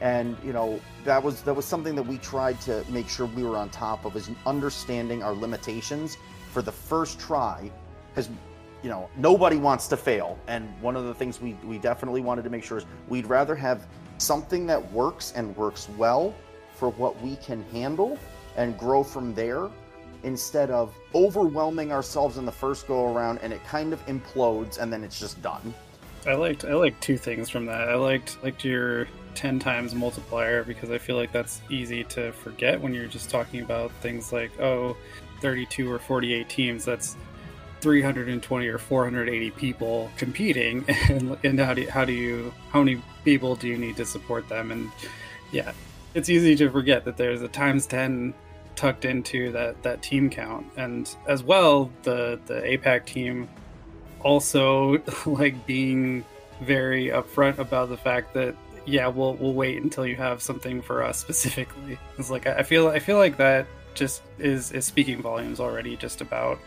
And 0.00 0.36
you 0.44 0.52
know, 0.52 0.80
that 1.04 1.22
was 1.22 1.42
that 1.42 1.54
was 1.54 1.64
something 1.64 1.94
that 1.94 2.02
we 2.02 2.18
tried 2.18 2.60
to 2.62 2.84
make 2.90 3.08
sure 3.08 3.26
we 3.26 3.42
were 3.42 3.56
on 3.56 3.70
top 3.70 4.04
of 4.04 4.14
is 4.16 4.30
understanding 4.44 5.22
our 5.22 5.32
limitations 5.32 6.18
for 6.52 6.60
the 6.60 6.72
first 6.72 7.18
try, 7.18 7.70
because 8.10 8.28
you 8.82 8.90
know 8.90 9.08
nobody 9.16 9.56
wants 9.56 9.88
to 9.88 9.96
fail 9.96 10.38
and 10.46 10.68
one 10.80 10.96
of 10.96 11.04
the 11.04 11.14
things 11.14 11.40
we, 11.40 11.54
we 11.64 11.78
definitely 11.78 12.20
wanted 12.20 12.42
to 12.42 12.50
make 12.50 12.62
sure 12.64 12.78
is 12.78 12.86
we'd 13.08 13.26
rather 13.26 13.54
have 13.54 13.86
something 14.18 14.66
that 14.66 14.92
works 14.92 15.32
and 15.36 15.56
works 15.56 15.88
well 15.96 16.34
for 16.74 16.90
what 16.90 17.20
we 17.22 17.36
can 17.36 17.62
handle 17.72 18.18
and 18.56 18.78
grow 18.78 19.02
from 19.02 19.34
there 19.34 19.68
instead 20.22 20.70
of 20.70 20.94
overwhelming 21.14 21.92
ourselves 21.92 22.38
in 22.38 22.44
the 22.44 22.52
first 22.52 22.86
go 22.86 23.12
around 23.14 23.38
and 23.42 23.52
it 23.52 23.64
kind 23.64 23.92
of 23.92 24.04
implodes 24.06 24.78
and 24.78 24.92
then 24.92 25.04
it's 25.04 25.18
just 25.18 25.40
done 25.42 25.74
I 26.26 26.34
liked 26.34 26.64
I 26.64 26.74
liked 26.74 27.00
two 27.00 27.16
things 27.16 27.48
from 27.48 27.66
that. 27.66 27.88
I 27.88 27.94
liked 27.94 28.42
liked 28.42 28.64
your 28.64 29.06
ten 29.34 29.58
times 29.58 29.94
multiplier 29.94 30.64
because 30.64 30.90
I 30.90 30.98
feel 30.98 31.16
like 31.16 31.30
that's 31.30 31.62
easy 31.70 32.02
to 32.04 32.32
forget 32.32 32.80
when 32.80 32.92
you're 32.92 33.06
just 33.06 33.30
talking 33.30 33.60
about 33.60 33.92
things 34.00 34.32
like 34.32 34.50
oh, 34.60 34.96
32 35.40 35.90
or 35.90 35.98
48 35.98 36.48
teams. 36.48 36.84
That's 36.84 37.16
320 37.80 38.66
or 38.68 38.78
480 38.78 39.50
people 39.52 40.10
competing, 40.16 40.84
and, 41.08 41.36
and 41.44 41.58
how 41.60 41.74
do 41.74 41.82
you, 41.82 41.90
how 41.90 42.04
do 42.04 42.12
you 42.12 42.52
how 42.70 42.82
many 42.82 43.02
people 43.24 43.56
do 43.56 43.68
you 43.68 43.76
need 43.76 43.96
to 43.96 44.06
support 44.06 44.48
them? 44.48 44.70
And 44.70 44.90
yeah, 45.52 45.72
it's 46.14 46.28
easy 46.28 46.56
to 46.56 46.70
forget 46.70 47.04
that 47.04 47.16
there's 47.16 47.42
a 47.42 47.48
times 47.48 47.86
10 47.86 48.34
tucked 48.74 49.04
into 49.04 49.50
that 49.52 49.82
that 49.82 50.02
team 50.02 50.30
count, 50.30 50.66
and 50.76 51.14
as 51.26 51.42
well 51.42 51.90
the 52.02 52.38
the 52.46 52.60
APAC 52.60 53.06
team 53.06 53.48
also 54.20 55.02
like 55.26 55.66
being 55.66 56.24
very 56.60 57.08
upfront 57.08 57.58
about 57.58 57.88
the 57.88 57.96
fact 57.96 58.34
that 58.34 58.54
yeah 58.86 59.06
we'll 59.06 59.34
we'll 59.34 59.52
wait 59.52 59.82
until 59.82 60.06
you 60.06 60.16
have 60.16 60.40
something 60.40 60.80
for 60.80 61.02
us 61.02 61.18
specifically 61.18 61.98
it's 62.18 62.30
like 62.30 62.46
i 62.46 62.62
feel 62.62 62.88
i 62.88 62.98
feel 62.98 63.18
like 63.18 63.36
that 63.36 63.66
just 63.94 64.22
is 64.38 64.72
is 64.72 64.84
speaking 64.84 65.20
volumes 65.20 65.60
already 65.60 65.96
just 65.96 66.20
about 66.20 66.58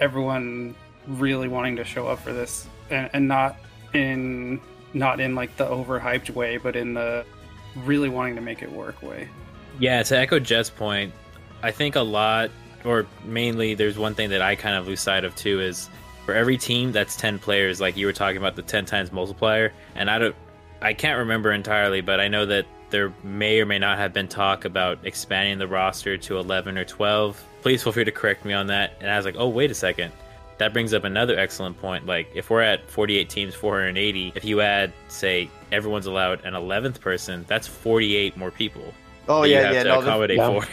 everyone 0.00 0.74
really 1.06 1.48
wanting 1.48 1.76
to 1.76 1.84
show 1.84 2.06
up 2.06 2.18
for 2.20 2.32
this 2.32 2.66
and, 2.90 3.10
and 3.12 3.28
not 3.28 3.56
in 3.92 4.60
not 4.94 5.20
in 5.20 5.34
like 5.34 5.56
the 5.56 5.64
overhyped 5.64 6.30
way 6.30 6.56
but 6.58 6.76
in 6.76 6.94
the 6.94 7.24
really 7.76 8.08
wanting 8.08 8.34
to 8.36 8.40
make 8.40 8.62
it 8.62 8.70
work 8.70 9.02
way. 9.02 9.28
Yeah, 9.78 10.02
to 10.02 10.18
echo 10.18 10.38
Jeff's 10.38 10.70
point, 10.70 11.12
I 11.62 11.70
think 11.70 11.96
a 11.96 12.00
lot, 12.00 12.50
or 12.84 13.06
mainly, 13.24 13.74
there's 13.74 13.98
one 13.98 14.14
thing 14.14 14.30
that 14.30 14.42
I 14.42 14.54
kind 14.54 14.76
of 14.76 14.86
lose 14.86 15.00
sight 15.00 15.24
of 15.24 15.34
too 15.36 15.60
is 15.60 15.88
for 16.24 16.34
every 16.34 16.56
team 16.56 16.92
that's 16.92 17.16
10 17.16 17.38
players, 17.38 17.80
like 17.80 17.96
you 17.96 18.06
were 18.06 18.12
talking 18.12 18.36
about 18.36 18.56
the 18.56 18.62
10 18.62 18.84
times 18.84 19.12
multiplier, 19.12 19.72
and 19.94 20.10
I 20.10 20.18
don't, 20.18 20.36
I 20.80 20.92
can't 20.94 21.18
remember 21.18 21.52
entirely, 21.52 22.00
but 22.00 22.20
I 22.20 22.28
know 22.28 22.46
that 22.46 22.66
there 22.92 23.12
may 23.24 23.60
or 23.60 23.66
may 23.66 23.78
not 23.80 23.98
have 23.98 24.12
been 24.12 24.28
talk 24.28 24.64
about 24.64 24.98
expanding 25.02 25.58
the 25.58 25.66
roster 25.66 26.16
to 26.16 26.38
11 26.38 26.78
or 26.78 26.84
12. 26.84 27.42
Please 27.62 27.82
feel 27.82 27.92
free 27.92 28.04
to 28.04 28.12
correct 28.12 28.44
me 28.44 28.52
on 28.52 28.68
that. 28.68 28.92
And 29.00 29.10
I 29.10 29.16
was 29.16 29.24
like, 29.24 29.34
oh, 29.38 29.48
wait 29.48 29.70
a 29.70 29.74
second. 29.74 30.12
That 30.58 30.72
brings 30.72 30.94
up 30.94 31.02
another 31.04 31.36
excellent 31.38 31.78
point. 31.80 32.06
Like, 32.06 32.28
if 32.34 32.50
we're 32.50 32.60
at 32.60 32.88
48 32.88 33.28
teams, 33.28 33.54
480, 33.54 34.34
if 34.36 34.44
you 34.44 34.60
add, 34.60 34.92
say, 35.08 35.50
everyone's 35.72 36.06
allowed 36.06 36.44
an 36.44 36.52
11th 36.52 37.00
person, 37.00 37.44
that's 37.48 37.66
48 37.66 38.36
more 38.36 38.50
people. 38.52 38.92
Oh 39.28 39.42
that 39.42 39.48
you 39.48 39.54
yeah, 39.54 39.62
have 39.62 39.74
yeah. 39.74 39.82
to 39.84 39.88
No, 39.88 40.00
the- 40.02 40.08
accommodate 40.08 40.36
Yeah. 40.36 40.60
for. 40.60 40.68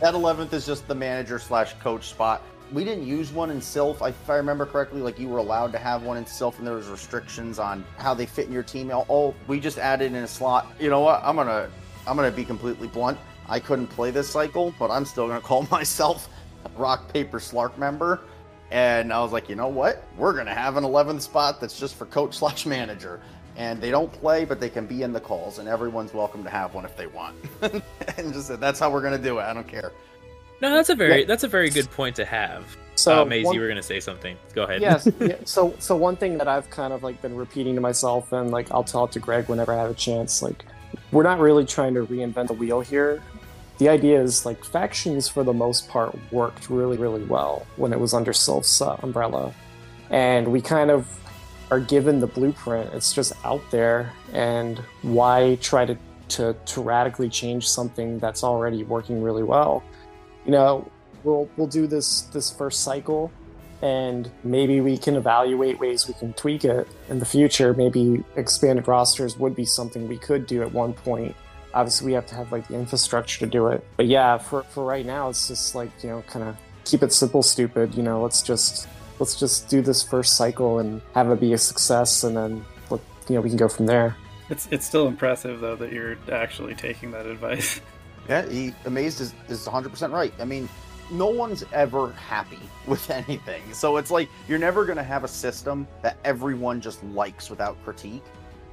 that 0.00 0.14
eleventh 0.14 0.52
is 0.52 0.66
just 0.66 0.86
the 0.86 0.94
manager 0.94 1.38
slash 1.38 1.72
coach 1.74 2.08
spot. 2.08 2.42
We 2.72 2.82
didn't 2.82 3.06
use 3.06 3.30
one 3.32 3.50
in 3.50 3.58
Silph. 3.58 4.06
If 4.06 4.28
I 4.28 4.36
remember 4.36 4.66
correctly, 4.66 5.00
like 5.00 5.18
you 5.18 5.28
were 5.28 5.38
allowed 5.38 5.70
to 5.72 5.78
have 5.78 6.02
one 6.02 6.16
in 6.16 6.24
Silph, 6.24 6.58
and 6.58 6.66
there 6.66 6.74
was 6.74 6.88
restrictions 6.88 7.58
on 7.58 7.84
how 7.96 8.12
they 8.12 8.26
fit 8.26 8.46
in 8.46 8.52
your 8.52 8.64
team. 8.64 8.90
Oh, 8.90 9.06
oh, 9.08 9.34
we 9.46 9.60
just 9.60 9.78
added 9.78 10.12
in 10.12 10.16
a 10.24 10.26
slot. 10.26 10.66
You 10.80 10.90
know 10.90 11.00
what? 11.00 11.22
I'm 11.22 11.36
gonna, 11.36 11.70
I'm 12.08 12.16
gonna 12.16 12.30
be 12.30 12.44
completely 12.44 12.88
blunt. 12.88 13.18
I 13.48 13.60
couldn't 13.60 13.86
play 13.86 14.10
this 14.10 14.28
cycle, 14.28 14.74
but 14.78 14.90
I'm 14.90 15.04
still 15.04 15.28
gonna 15.28 15.40
call 15.52 15.66
myself 15.70 16.28
rock 16.76 17.12
paper 17.12 17.38
slark 17.38 17.78
member. 17.78 18.20
And 18.72 19.12
I 19.12 19.20
was 19.20 19.30
like, 19.30 19.48
you 19.48 19.54
know 19.54 19.68
what? 19.68 20.02
We're 20.16 20.32
gonna 20.32 20.54
have 20.54 20.76
an 20.76 20.82
11th 20.82 21.20
spot 21.20 21.60
that's 21.60 21.78
just 21.78 21.94
for 21.94 22.06
coach 22.06 22.34
slash 22.38 22.66
manager. 22.66 23.20
And 23.56 23.80
they 23.80 23.90
don't 23.90 24.12
play, 24.12 24.44
but 24.44 24.60
they 24.60 24.68
can 24.68 24.86
be 24.86 25.02
in 25.02 25.14
the 25.14 25.20
calls, 25.20 25.60
and 25.60 25.68
everyone's 25.68 26.12
welcome 26.12 26.44
to 26.44 26.50
have 26.50 26.74
one 26.74 26.84
if 26.84 26.94
they 26.94 27.06
want. 27.06 27.36
and 27.62 28.34
just 28.34 28.60
that's 28.60 28.78
how 28.80 28.90
we're 28.90 29.00
gonna 29.00 29.16
do 29.16 29.38
it. 29.38 29.42
I 29.42 29.54
don't 29.54 29.68
care. 29.68 29.92
No, 30.60 30.72
that's 30.74 30.88
a 30.88 30.94
very 30.94 31.20
Yeah. 31.20 31.26
that's 31.26 31.44
a 31.44 31.48
very 31.48 31.70
good 31.70 31.90
point 31.90 32.16
to 32.16 32.24
have. 32.24 32.64
So 32.94 33.22
uh, 33.22 33.24
Maisie, 33.26 33.44
one- 33.46 33.54
you 33.54 33.60
were 33.60 33.68
gonna 33.68 33.82
say 33.82 34.00
something. 34.00 34.36
Go 34.54 34.62
ahead. 34.64 34.80
yes. 34.80 35.06
yeah, 35.20 35.36
so 35.44 35.74
so 35.78 35.96
one 35.96 36.16
thing 36.16 36.38
that 36.38 36.48
I've 36.48 36.68
kind 36.70 36.92
of 36.92 37.02
like 37.02 37.20
been 37.22 37.36
repeating 37.36 37.74
to 37.74 37.80
myself, 37.80 38.32
and 38.32 38.50
like 38.50 38.70
I'll 38.70 38.84
tell 38.84 39.04
it 39.04 39.12
to 39.12 39.20
Greg 39.20 39.48
whenever 39.48 39.72
I 39.72 39.76
have 39.76 39.90
a 39.90 39.94
chance. 39.94 40.42
Like, 40.42 40.64
we're 41.12 41.22
not 41.22 41.38
really 41.38 41.64
trying 41.66 41.94
to 41.94 42.06
reinvent 42.06 42.46
the 42.48 42.54
wheel 42.54 42.80
here. 42.80 43.22
The 43.78 43.90
idea 43.90 44.18
is 44.22 44.46
like 44.46 44.64
factions 44.64 45.28
for 45.28 45.44
the 45.44 45.52
most 45.52 45.88
part 45.90 46.16
worked 46.32 46.70
really 46.70 46.96
really 46.96 47.24
well 47.24 47.66
when 47.76 47.92
it 47.92 48.00
was 48.00 48.14
under 48.14 48.32
Silph's 48.32 48.80
uh, 48.80 48.96
umbrella, 49.02 49.52
and 50.08 50.48
we 50.48 50.62
kind 50.62 50.90
of 50.90 51.06
are 51.70 51.80
given 51.80 52.20
the 52.20 52.26
blueprint. 52.26 52.94
It's 52.94 53.12
just 53.12 53.34
out 53.44 53.62
there, 53.70 54.10
and 54.32 54.78
why 55.02 55.58
try 55.60 55.84
to 55.84 55.98
to, 56.28 56.56
to 56.64 56.80
radically 56.80 57.28
change 57.28 57.68
something 57.68 58.18
that's 58.18 58.42
already 58.42 58.82
working 58.84 59.22
really 59.22 59.42
well? 59.44 59.84
You 60.46 60.52
know, 60.52 60.90
we'll 61.24 61.48
we'll 61.56 61.66
do 61.66 61.86
this 61.86 62.22
this 62.22 62.50
first 62.50 62.82
cycle 62.82 63.30
and 63.82 64.30
maybe 64.42 64.80
we 64.80 64.96
can 64.96 65.16
evaluate 65.16 65.78
ways 65.78 66.08
we 66.08 66.14
can 66.14 66.32
tweak 66.32 66.64
it 66.64 66.88
in 67.08 67.18
the 67.18 67.26
future. 67.26 67.74
Maybe 67.74 68.24
expanded 68.36 68.88
rosters 68.88 69.38
would 69.38 69.54
be 69.54 69.64
something 69.64 70.08
we 70.08 70.18
could 70.18 70.46
do 70.46 70.62
at 70.62 70.72
one 70.72 70.94
point. 70.94 71.34
Obviously, 71.74 72.06
we 72.06 72.12
have 72.14 72.26
to 72.26 72.34
have 72.34 72.50
like 72.52 72.66
the 72.68 72.74
infrastructure 72.74 73.40
to 73.40 73.46
do 73.46 73.66
it. 73.68 73.86
But 73.96 74.06
yeah, 74.06 74.38
for 74.38 74.62
for 74.62 74.84
right 74.84 75.04
now, 75.04 75.28
it's 75.28 75.48
just 75.48 75.74
like 75.74 75.90
you 76.02 76.10
know, 76.10 76.22
kind 76.22 76.48
of 76.48 76.56
keep 76.84 77.02
it 77.02 77.12
simple, 77.12 77.42
stupid. 77.42 77.94
You 77.94 78.02
know, 78.02 78.22
let's 78.22 78.40
just 78.40 78.88
let's 79.18 79.38
just 79.38 79.68
do 79.68 79.82
this 79.82 80.02
first 80.02 80.36
cycle 80.36 80.78
and 80.78 81.02
have 81.14 81.30
it 81.30 81.40
be 81.40 81.52
a 81.52 81.58
success, 81.58 82.24
and 82.24 82.36
then 82.36 82.64
you 82.90 83.34
know 83.34 83.40
we 83.40 83.50
can 83.50 83.58
go 83.58 83.68
from 83.68 83.86
there. 83.86 84.16
It's 84.48 84.68
it's 84.70 84.86
still 84.86 85.06
impressive 85.06 85.60
though 85.60 85.76
that 85.76 85.92
you're 85.92 86.16
actually 86.32 86.74
taking 86.74 87.10
that 87.10 87.26
advice. 87.26 87.80
Yeah, 88.28 88.48
he 88.48 88.74
amazed 88.84 89.20
is 89.20 89.34
is 89.48 89.66
100 89.66 89.90
percent 89.90 90.12
right. 90.12 90.32
I 90.40 90.44
mean, 90.44 90.68
no 91.10 91.28
one's 91.28 91.64
ever 91.72 92.12
happy 92.12 92.58
with 92.86 93.08
anything, 93.10 93.62
so 93.72 93.96
it's 93.96 94.10
like 94.10 94.28
you're 94.48 94.58
never 94.58 94.84
gonna 94.84 95.02
have 95.02 95.24
a 95.24 95.28
system 95.28 95.86
that 96.02 96.16
everyone 96.24 96.80
just 96.80 97.02
likes 97.04 97.50
without 97.50 97.82
critique. 97.84 98.24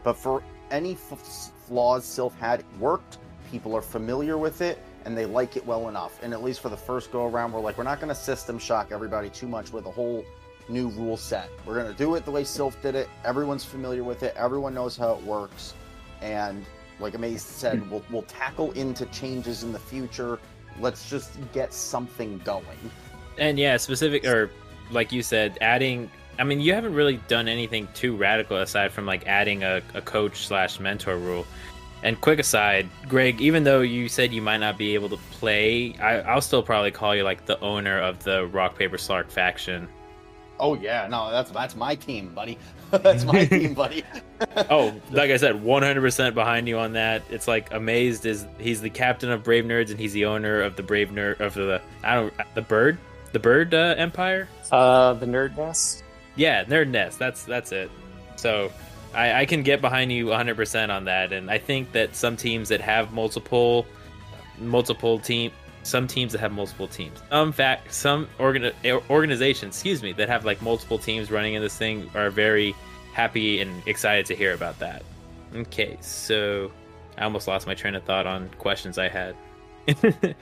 But 0.03 0.13
for 0.13 0.43
any 0.71 0.93
f- 0.93 1.51
flaws 1.67 2.03
Silph 2.03 2.35
had 2.35 2.61
it 2.61 2.65
worked, 2.79 3.19
people 3.51 3.75
are 3.75 3.81
familiar 3.81 4.37
with 4.37 4.61
it 4.61 4.79
and 5.05 5.17
they 5.17 5.25
like 5.25 5.55
it 5.57 5.65
well 5.65 5.89
enough. 5.89 6.19
And 6.23 6.33
at 6.33 6.43
least 6.43 6.61
for 6.61 6.69
the 6.69 6.77
first 6.77 7.11
go 7.11 7.27
around, 7.27 7.51
we're 7.51 7.59
like, 7.59 7.77
we're 7.77 7.83
not 7.83 7.99
gonna 7.99 8.15
system 8.15 8.57
shock 8.57 8.91
everybody 8.91 9.29
too 9.29 9.47
much 9.47 9.71
with 9.71 9.85
a 9.85 9.91
whole 9.91 10.25
new 10.69 10.89
rule 10.89 11.17
set. 11.17 11.49
We're 11.65 11.75
gonna 11.75 11.93
do 11.93 12.15
it 12.15 12.25
the 12.25 12.31
way 12.31 12.43
Silph 12.43 12.81
did 12.81 12.95
it. 12.95 13.09
Everyone's 13.25 13.65
familiar 13.65 14.03
with 14.03 14.23
it. 14.23 14.33
Everyone 14.37 14.73
knows 14.73 14.95
how 14.95 15.13
it 15.13 15.23
works, 15.23 15.73
and 16.21 16.65
like 16.99 17.15
Amaze 17.15 17.41
said, 17.41 17.79
hmm. 17.79 17.89
we'll, 17.89 18.03
we'll 18.09 18.21
tackle 18.23 18.71
into 18.73 19.05
changes 19.07 19.63
in 19.63 19.71
the 19.71 19.79
future. 19.79 20.39
Let's 20.79 21.09
just 21.09 21.37
get 21.51 21.73
something 21.73 22.39
going. 22.39 22.65
And 23.37 23.57
yeah, 23.59 23.77
specific 23.77 24.25
or 24.25 24.49
like 24.91 25.11
you 25.11 25.23
said, 25.23 25.57
adding. 25.61 26.09
I 26.39 26.43
mean, 26.43 26.59
you 26.59 26.73
haven't 26.73 26.95
really 26.95 27.17
done 27.27 27.47
anything 27.47 27.87
too 27.93 28.15
radical 28.15 28.57
aside 28.57 28.91
from 28.91 29.05
like 29.05 29.27
adding 29.27 29.63
a, 29.63 29.81
a 29.93 30.01
coach 30.01 30.47
slash 30.47 30.79
mentor 30.79 31.17
rule. 31.17 31.45
And 32.01 32.19
quick 32.19 32.39
aside, 32.39 32.89
Greg, 33.07 33.39
even 33.39 33.63
though 33.63 33.81
you 33.81 34.09
said 34.09 34.33
you 34.33 34.41
might 34.41 34.57
not 34.57 34.77
be 34.77 34.93
able 34.93 35.09
to 35.09 35.17
play, 35.31 35.95
I, 35.99 36.19
I'll 36.21 36.41
still 36.41 36.63
probably 36.63 36.91
call 36.91 37.15
you 37.15 37.23
like 37.23 37.45
the 37.45 37.59
owner 37.61 37.99
of 37.99 38.23
the 38.23 38.47
Rock 38.47 38.77
Paper 38.77 38.97
Slark 38.97 39.29
faction. 39.29 39.87
Oh 40.59 40.75
yeah, 40.75 41.07
no, 41.07 41.31
that's 41.31 41.51
that's 41.51 41.75
my 41.75 41.95
team, 41.95 42.33
buddy. 42.33 42.57
that's 42.91 43.25
my 43.25 43.45
team, 43.45 43.73
buddy. 43.75 44.03
Oh, 44.69 44.93
like 45.09 45.31
I 45.31 45.37
said, 45.37 45.55
100% 45.55 46.33
behind 46.33 46.67
you 46.67 46.77
on 46.77 46.93
that. 46.93 47.23
It's 47.29 47.47
like 47.47 47.73
amazed 47.73 48.25
is 48.25 48.45
he's 48.59 48.81
the 48.81 48.89
captain 48.89 49.31
of 49.31 49.43
Brave 49.43 49.65
Nerds 49.65 49.89
and 49.89 49.99
he's 49.99 50.13
the 50.13 50.25
owner 50.25 50.61
of 50.61 50.75
the 50.75 50.83
Brave 50.83 51.09
Nerd 51.09 51.39
of 51.39 51.53
the 51.55 51.81
I 52.03 52.15
don't 52.15 52.33
the 52.53 52.61
bird 52.61 52.97
the 53.33 53.39
bird 53.39 53.73
uh, 53.73 53.95
empire. 53.97 54.47
Uh, 54.71 55.13
the 55.13 55.25
nerd 55.25 55.57
nest. 55.57 56.03
Yeah, 56.35 56.63
Nerd 56.63 56.87
Nest. 56.89 57.19
That's 57.19 57.43
that's 57.43 57.71
it. 57.71 57.91
So 58.35 58.71
I, 59.13 59.41
I 59.41 59.45
can 59.45 59.63
get 59.63 59.81
behind 59.81 60.11
you 60.11 60.27
100% 60.27 60.89
on 60.89 61.05
that, 61.05 61.33
and 61.33 61.51
I 61.51 61.57
think 61.57 61.91
that 61.91 62.15
some 62.15 62.37
teams 62.37 62.69
that 62.69 62.81
have 62.81 63.11
multiple 63.11 63.85
multiple 64.59 65.19
team 65.19 65.51
some 65.83 66.07
teams 66.07 66.31
that 66.31 66.39
have 66.39 66.51
multiple 66.51 66.87
teams. 66.87 67.21
Some 67.29 67.51
fact 67.51 67.93
some 67.93 68.27
organ, 68.39 68.71
organizations 69.09 69.75
excuse 69.75 70.01
me 70.01 70.13
that 70.13 70.29
have 70.29 70.45
like 70.45 70.61
multiple 70.61 70.97
teams 70.97 71.31
running 71.31 71.53
in 71.53 71.61
this 71.61 71.77
thing 71.77 72.09
are 72.15 72.29
very 72.29 72.75
happy 73.13 73.61
and 73.61 73.85
excited 73.87 74.25
to 74.27 74.35
hear 74.35 74.53
about 74.53 74.79
that. 74.79 75.03
Okay 75.55 75.97
so 76.01 76.71
i 77.15 77.23
almost 77.23 77.47
lost 77.47 77.67
my 77.67 77.75
train 77.75 77.93
of 77.93 78.03
thought 78.03 78.25
on 78.25 78.49
questions 78.57 78.97
i 78.97 79.07
had. 79.07 79.35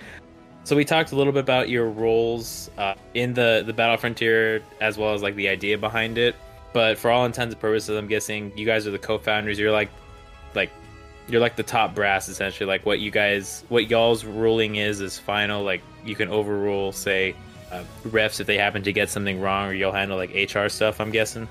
So 0.64 0.76
we 0.76 0.86
talked 0.86 1.12
a 1.12 1.16
little 1.16 1.34
bit 1.34 1.40
about 1.40 1.70
your 1.70 1.90
roles 1.90 2.70
uh, 2.78 2.94
in 3.14 3.34
the 3.34 3.64
the 3.66 3.74
battle 3.74 3.98
frontier 3.98 4.62
as 4.80 4.98
well 4.98 5.14
as 5.14 5.24
like 5.24 5.36
the 5.36 5.50
idea 5.50 5.78
behind 5.78 6.18
it. 6.18 6.36
But 6.74 6.98
for 6.98 7.12
all 7.12 7.26
intents 7.26 7.54
and 7.54 7.62
purposes 7.62 7.98
i'm 7.98 8.08
guessing 8.08 8.56
you 8.58 8.66
guys 8.66 8.86
are 8.86 8.92
the 8.92 9.00
co-founders. 9.00 9.58
You're 9.58 9.72
like 9.72 9.90
like 10.54 10.72
you're 11.32 11.42
like 11.42 11.56
the 11.56 11.64
top 11.64 11.96
brass 11.96 12.28
essentially 12.28 12.68
like 12.68 12.86
what 12.86 13.00
you 13.00 13.10
guys 13.10 13.64
what 13.70 13.90
y'all's 13.90 14.26
ruling 14.26 14.76
is 14.76 15.02
is 15.02 15.18
final 15.18 15.64
like 15.64 15.82
you 16.04 16.16
can 16.16 16.28
overrule 16.30 16.92
say 16.92 17.34
uh, 17.72 17.84
refs 18.04 18.40
if 18.40 18.48
they 18.48 18.58
happen 18.58 18.84
to 18.84 18.92
get 18.92 19.10
something 19.10 19.40
wrong 19.40 19.70
or 19.70 19.74
you'll 19.74 19.92
handle 19.92 20.18
like 20.18 20.32
hr 20.54 20.68
stuff 20.68 21.00
i'm 21.00 21.12
guessing 21.12 21.48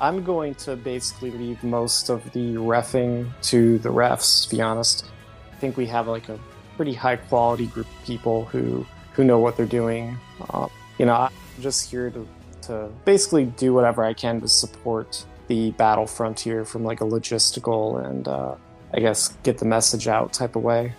I'm 0.00 0.22
going 0.22 0.54
to 0.56 0.76
basically 0.76 1.32
leave 1.32 1.62
most 1.64 2.08
of 2.08 2.22
the 2.32 2.54
refing 2.54 3.30
to 3.42 3.78
the 3.78 3.88
refs. 3.88 4.44
To 4.44 4.56
be 4.56 4.62
honest, 4.62 5.06
I 5.52 5.56
think 5.56 5.76
we 5.76 5.86
have 5.86 6.06
like 6.06 6.28
a 6.28 6.38
pretty 6.76 6.94
high 6.94 7.16
quality 7.16 7.66
group 7.66 7.86
of 7.86 8.04
people 8.04 8.44
who 8.46 8.86
who 9.12 9.24
know 9.24 9.40
what 9.40 9.56
they're 9.56 9.66
doing. 9.66 10.16
Uh, 10.50 10.68
you 10.98 11.06
know, 11.06 11.14
I'm 11.14 11.32
just 11.60 11.90
here 11.90 12.10
to 12.10 12.28
to 12.62 12.90
basically 13.04 13.46
do 13.46 13.74
whatever 13.74 14.04
I 14.04 14.12
can 14.12 14.40
to 14.40 14.48
support 14.48 15.24
the 15.48 15.72
battle 15.72 16.06
frontier 16.06 16.64
from 16.64 16.84
like 16.84 17.00
a 17.00 17.04
logistical 17.04 18.04
and 18.04 18.28
uh, 18.28 18.54
I 18.92 19.00
guess 19.00 19.28
get 19.42 19.58
the 19.58 19.64
message 19.64 20.08
out 20.08 20.32
type 20.32 20.56
of 20.56 20.62
way. 20.62 20.94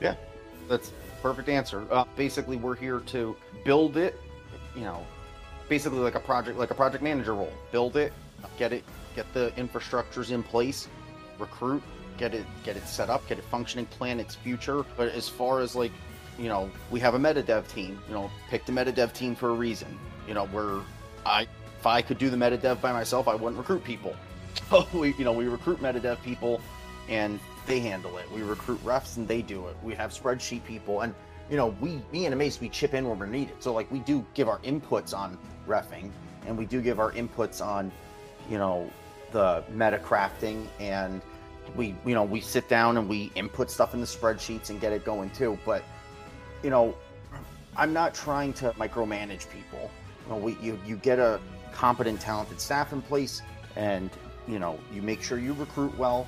Yeah, 0.00 0.14
that's 0.68 0.92
perfect 1.22 1.48
answer. 1.48 1.86
Uh, 1.90 2.04
basically, 2.16 2.56
we're 2.56 2.74
here 2.74 3.00
to 3.00 3.36
build 3.64 3.96
it. 3.96 4.18
You 4.74 4.82
know, 4.82 5.06
basically 5.68 5.98
like 5.98 6.16
a 6.16 6.20
project, 6.20 6.58
like 6.58 6.70
a 6.70 6.74
project 6.74 7.02
manager 7.02 7.34
role. 7.34 7.52
Build 7.72 7.96
it, 7.96 8.12
get 8.58 8.72
it, 8.72 8.84
get 9.14 9.32
the 9.32 9.52
infrastructures 9.56 10.30
in 10.30 10.42
place, 10.42 10.88
recruit, 11.38 11.82
get 12.18 12.34
it, 12.34 12.44
get 12.64 12.76
it 12.76 12.86
set 12.86 13.10
up, 13.10 13.26
get 13.28 13.38
it 13.38 13.44
functioning, 13.44 13.86
plan 13.86 14.20
its 14.20 14.34
future. 14.34 14.84
But 14.96 15.08
as 15.10 15.28
far 15.28 15.60
as 15.60 15.74
like, 15.74 15.92
you 16.38 16.48
know, 16.48 16.70
we 16.90 17.00
have 17.00 17.14
a 17.14 17.18
meta 17.18 17.42
dev 17.42 17.66
team. 17.72 17.98
You 18.08 18.14
know, 18.14 18.30
picked 18.50 18.68
a 18.68 18.72
meta 18.72 18.92
dev 18.92 19.12
team 19.12 19.34
for 19.34 19.50
a 19.50 19.54
reason. 19.54 19.98
You 20.26 20.34
know, 20.34 20.46
where 20.46 20.80
I, 21.24 21.46
if 21.78 21.86
I 21.86 22.02
could 22.02 22.18
do 22.18 22.28
the 22.28 22.36
meta 22.36 22.56
dev 22.56 22.82
by 22.82 22.92
myself, 22.92 23.28
I 23.28 23.34
wouldn't 23.34 23.56
recruit 23.56 23.84
people. 23.84 24.14
So 24.70 24.86
oh, 24.92 24.98
we, 24.98 25.14
you 25.14 25.24
know, 25.24 25.32
we 25.32 25.46
recruit 25.46 25.80
meta 25.80 26.00
dev 26.00 26.22
people, 26.22 26.60
and 27.08 27.38
they 27.66 27.80
handle 27.80 28.18
it. 28.18 28.30
We 28.32 28.42
recruit 28.42 28.84
refs 28.84 29.16
and 29.16 29.26
they 29.26 29.42
do 29.42 29.66
it. 29.68 29.76
We 29.82 29.94
have 29.94 30.12
spreadsheet 30.12 30.64
people 30.64 31.02
and 31.02 31.14
you 31.50 31.56
know, 31.56 31.76
we 31.80 32.00
me 32.12 32.24
and 32.24 32.34
Amaze 32.34 32.60
we 32.60 32.68
chip 32.68 32.94
in 32.94 33.08
when 33.08 33.18
we're 33.18 33.26
needed. 33.26 33.62
So 33.62 33.72
like 33.72 33.90
we 33.90 34.00
do 34.00 34.24
give 34.34 34.48
our 34.48 34.58
inputs 34.60 35.16
on 35.16 35.38
refing 35.66 36.10
and 36.46 36.56
we 36.56 36.66
do 36.66 36.80
give 36.80 36.98
our 36.98 37.12
inputs 37.12 37.64
on, 37.64 37.92
you 38.50 38.58
know, 38.58 38.90
the 39.32 39.62
meta 39.70 39.98
crafting 39.98 40.66
and 40.80 41.22
we 41.76 41.94
you 42.04 42.14
know, 42.14 42.24
we 42.24 42.40
sit 42.40 42.68
down 42.68 42.96
and 42.96 43.08
we 43.08 43.30
input 43.34 43.70
stuff 43.70 43.94
in 43.94 44.00
the 44.00 44.06
spreadsheets 44.06 44.70
and 44.70 44.80
get 44.80 44.92
it 44.92 45.04
going 45.04 45.30
too. 45.30 45.58
But 45.64 45.82
you 46.62 46.70
know, 46.70 46.96
I'm 47.76 47.92
not 47.92 48.14
trying 48.14 48.52
to 48.54 48.70
micromanage 48.72 49.48
people. 49.50 49.90
You 50.24 50.32
know, 50.32 50.38
we 50.38 50.56
you, 50.60 50.78
you 50.84 50.96
get 50.96 51.18
a 51.18 51.40
competent, 51.72 52.20
talented 52.20 52.60
staff 52.60 52.92
in 52.92 53.02
place 53.02 53.42
and 53.76 54.10
you 54.48 54.58
know 54.58 54.78
you 54.92 55.02
make 55.02 55.22
sure 55.22 55.38
you 55.38 55.52
recruit 55.54 55.96
well. 55.98 56.26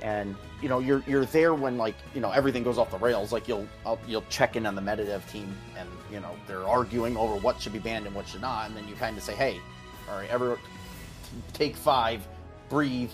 And 0.00 0.36
you 0.62 0.68
know 0.68 0.78
you're 0.78 1.02
you're 1.06 1.24
there 1.24 1.54
when 1.54 1.76
like 1.76 1.96
you 2.14 2.20
know 2.20 2.30
everything 2.30 2.62
goes 2.62 2.78
off 2.78 2.90
the 2.90 2.98
rails. 2.98 3.32
Like 3.32 3.48
you'll 3.48 3.66
I'll, 3.84 3.98
you'll 4.06 4.24
check 4.28 4.56
in 4.56 4.66
on 4.66 4.74
the 4.74 4.82
metadev 4.82 5.28
team 5.30 5.56
and 5.76 5.88
you 6.12 6.20
know 6.20 6.34
they're 6.46 6.66
arguing 6.66 7.16
over 7.16 7.34
what 7.36 7.60
should 7.60 7.72
be 7.72 7.78
banned 7.78 8.06
and 8.06 8.14
what 8.14 8.28
should 8.28 8.40
not. 8.40 8.68
And 8.68 8.76
then 8.76 8.86
you 8.86 8.94
kind 8.94 9.16
of 9.16 9.22
say 9.22 9.34
hey 9.34 9.60
all 10.08 10.16
right 10.16 10.30
everyone 10.30 10.58
take 11.52 11.76
five 11.76 12.26
breathe 12.68 13.10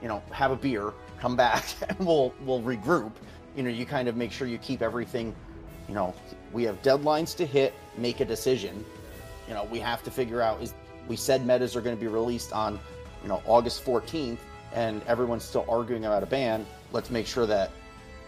you 0.00 0.08
know 0.08 0.22
have 0.30 0.50
a 0.50 0.56
beer 0.56 0.92
come 1.20 1.36
back 1.36 1.64
and 1.88 1.98
we'll 2.06 2.32
we'll 2.44 2.62
regroup. 2.62 3.12
You 3.56 3.64
know 3.64 3.70
you 3.70 3.84
kind 3.86 4.06
of 4.06 4.16
make 4.16 4.30
sure 4.30 4.46
you 4.46 4.58
keep 4.58 4.80
everything 4.82 5.34
you 5.88 5.94
know 5.94 6.14
we 6.52 6.62
have 6.64 6.80
deadlines 6.82 7.36
to 7.36 7.46
hit 7.46 7.74
make 7.96 8.20
a 8.20 8.24
decision. 8.24 8.84
You 9.48 9.54
know 9.54 9.64
we 9.64 9.80
have 9.80 10.04
to 10.04 10.10
figure 10.10 10.40
out 10.40 10.62
is 10.62 10.74
we 11.08 11.16
said 11.16 11.44
metas 11.46 11.74
are 11.74 11.80
going 11.80 11.96
to 11.96 12.00
be 12.00 12.06
released 12.06 12.52
on 12.52 12.78
you 13.22 13.28
know 13.28 13.42
august 13.46 13.84
14th 13.84 14.38
and 14.72 15.02
everyone's 15.04 15.44
still 15.44 15.64
arguing 15.68 16.04
about 16.04 16.22
a 16.22 16.26
ban 16.26 16.66
let's 16.92 17.10
make 17.10 17.26
sure 17.26 17.46
that 17.46 17.70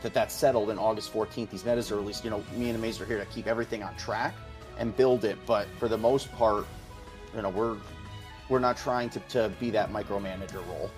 that 0.02 0.14
that's 0.14 0.34
settled 0.34 0.70
in 0.70 0.78
august 0.78 1.12
14th 1.12 1.50
these 1.50 1.64
metas 1.64 1.90
are 1.90 1.96
released 1.96 2.24
you 2.24 2.30
know 2.30 2.42
me 2.56 2.68
and 2.68 2.78
Amaze 2.78 3.00
are 3.00 3.06
here 3.06 3.18
to 3.18 3.26
keep 3.26 3.46
everything 3.46 3.82
on 3.82 3.94
track 3.96 4.34
and 4.78 4.96
build 4.96 5.24
it 5.24 5.38
but 5.46 5.66
for 5.78 5.88
the 5.88 5.98
most 5.98 6.32
part 6.32 6.66
you 7.34 7.42
know 7.42 7.50
we're 7.50 7.76
we're 8.48 8.58
not 8.58 8.76
trying 8.76 9.08
to, 9.10 9.20
to 9.20 9.52
be 9.60 9.70
that 9.70 9.92
micromanager 9.92 10.66
role 10.66 10.90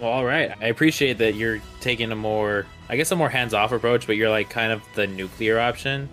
Well, 0.00 0.10
all 0.10 0.24
right. 0.24 0.52
I 0.60 0.66
appreciate 0.66 1.18
that 1.18 1.34
you're 1.34 1.60
taking 1.80 2.12
a 2.12 2.16
more, 2.16 2.66
I 2.88 2.96
guess, 2.96 3.10
a 3.10 3.16
more 3.16 3.28
hands-off 3.28 3.72
approach, 3.72 4.06
but 4.06 4.16
you're 4.16 4.30
like 4.30 4.48
kind 4.48 4.70
of 4.70 4.82
the 4.94 5.06
nuclear 5.06 5.58
option. 5.58 6.08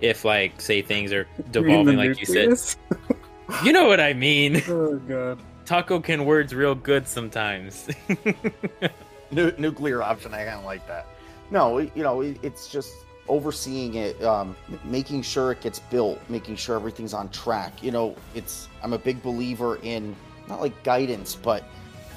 If 0.00 0.24
like, 0.24 0.60
say, 0.60 0.82
things 0.82 1.12
are 1.12 1.28
devolving, 1.52 1.96
like 1.96 2.18
you 2.18 2.26
said, 2.26 2.76
you 3.64 3.72
know 3.72 3.86
what 3.86 4.00
I 4.00 4.12
mean. 4.12 4.62
Oh 4.68 4.96
god. 5.08 5.38
Taco 5.64 6.00
can 6.00 6.24
words 6.24 6.54
real 6.54 6.74
good 6.74 7.06
sometimes. 7.06 7.88
Nu- 9.30 9.54
nuclear 9.58 10.02
option. 10.02 10.34
I 10.34 10.44
kind 10.44 10.58
of 10.58 10.64
like 10.64 10.86
that. 10.88 11.06
No, 11.50 11.78
you 11.78 12.02
know, 12.02 12.20
it, 12.20 12.38
it's 12.42 12.68
just 12.68 12.92
overseeing 13.28 13.94
it, 13.94 14.22
um, 14.22 14.56
making 14.84 15.22
sure 15.22 15.52
it 15.52 15.60
gets 15.60 15.78
built, 15.78 16.18
making 16.28 16.56
sure 16.56 16.76
everything's 16.76 17.14
on 17.14 17.28
track. 17.30 17.82
You 17.82 17.92
know, 17.92 18.16
it's. 18.34 18.68
I'm 18.82 18.92
a 18.92 18.98
big 18.98 19.22
believer 19.22 19.78
in 19.82 20.16
not 20.48 20.60
like 20.60 20.82
guidance, 20.82 21.34
but 21.34 21.64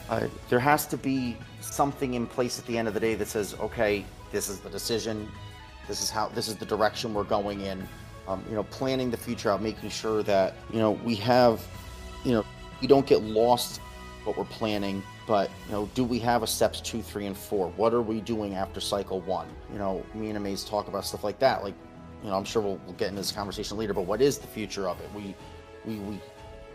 uh, 0.10 0.28
there 0.50 0.60
has 0.60 0.86
to 0.88 0.98
be 0.98 1.38
something 1.62 2.13
in 2.13 2.28
place 2.28 2.60
at 2.60 2.65
the 2.65 2.78
end 2.78 2.88
of 2.88 2.93
the 2.93 3.00
day 3.00 3.15
that 3.15 3.28
says, 3.28 3.56
okay, 3.60 4.06
this 4.32 4.50
is 4.50 4.60
the 4.60 4.69
decision, 4.69 5.30
this 5.88 6.02
is 6.02 6.10
how, 6.10 6.30
this 6.30 6.48
is 6.48 6.56
the 6.56 6.65
direction 6.65 7.13
we're 7.13 7.24
going 7.24 7.62
in. 7.62 7.88
Um, 8.27 8.43
you 8.49 8.55
know, 8.55 8.63
planning 8.63 9.11
the 9.11 9.17
future 9.17 9.51
out, 9.51 9.61
making 9.61 9.89
sure 9.89 10.23
that 10.23 10.55
you 10.71 10.79
know 10.79 10.91
we 10.91 11.15
have, 11.15 11.65
you 12.23 12.31
know, 12.31 12.45
we 12.81 12.88
don't 12.88 13.05
get 13.05 13.21
lost 13.21 13.79
what 14.23 14.35
we're 14.38 14.45
planning 14.45 15.03
but 15.27 15.51
you 15.67 15.71
know 15.71 15.88
do 15.93 16.03
we 16.03 16.17
have 16.17 16.41
a 16.41 16.47
steps 16.47 16.81
two 16.81 16.99
three 16.99 17.27
and 17.27 17.38
four 17.38 17.69
what 17.77 17.93
are 17.93 18.01
we 18.01 18.21
doing 18.21 18.55
after 18.55 18.79
cycle 18.79 19.21
one 19.21 19.47
you 19.71 19.77
know 19.77 20.03
me 20.15 20.29
and 20.29 20.38
amaze 20.38 20.63
talk 20.63 20.88
about 20.88 21.05
stuff 21.05 21.23
like 21.23 21.38
that 21.38 21.63
like 21.63 21.75
you 22.23 22.29
know 22.29 22.35
i'm 22.35 22.43
sure 22.43 22.59
we'll, 22.59 22.79
we'll 22.85 22.95
get 22.95 23.09
into 23.09 23.21
this 23.21 23.31
conversation 23.31 23.77
later 23.77 23.93
but 23.93 24.01
what 24.01 24.23
is 24.23 24.39
the 24.39 24.47
future 24.47 24.89
of 24.89 24.99
it 24.99 25.07
we 25.13 25.35
we, 25.85 25.99
we 25.99 26.19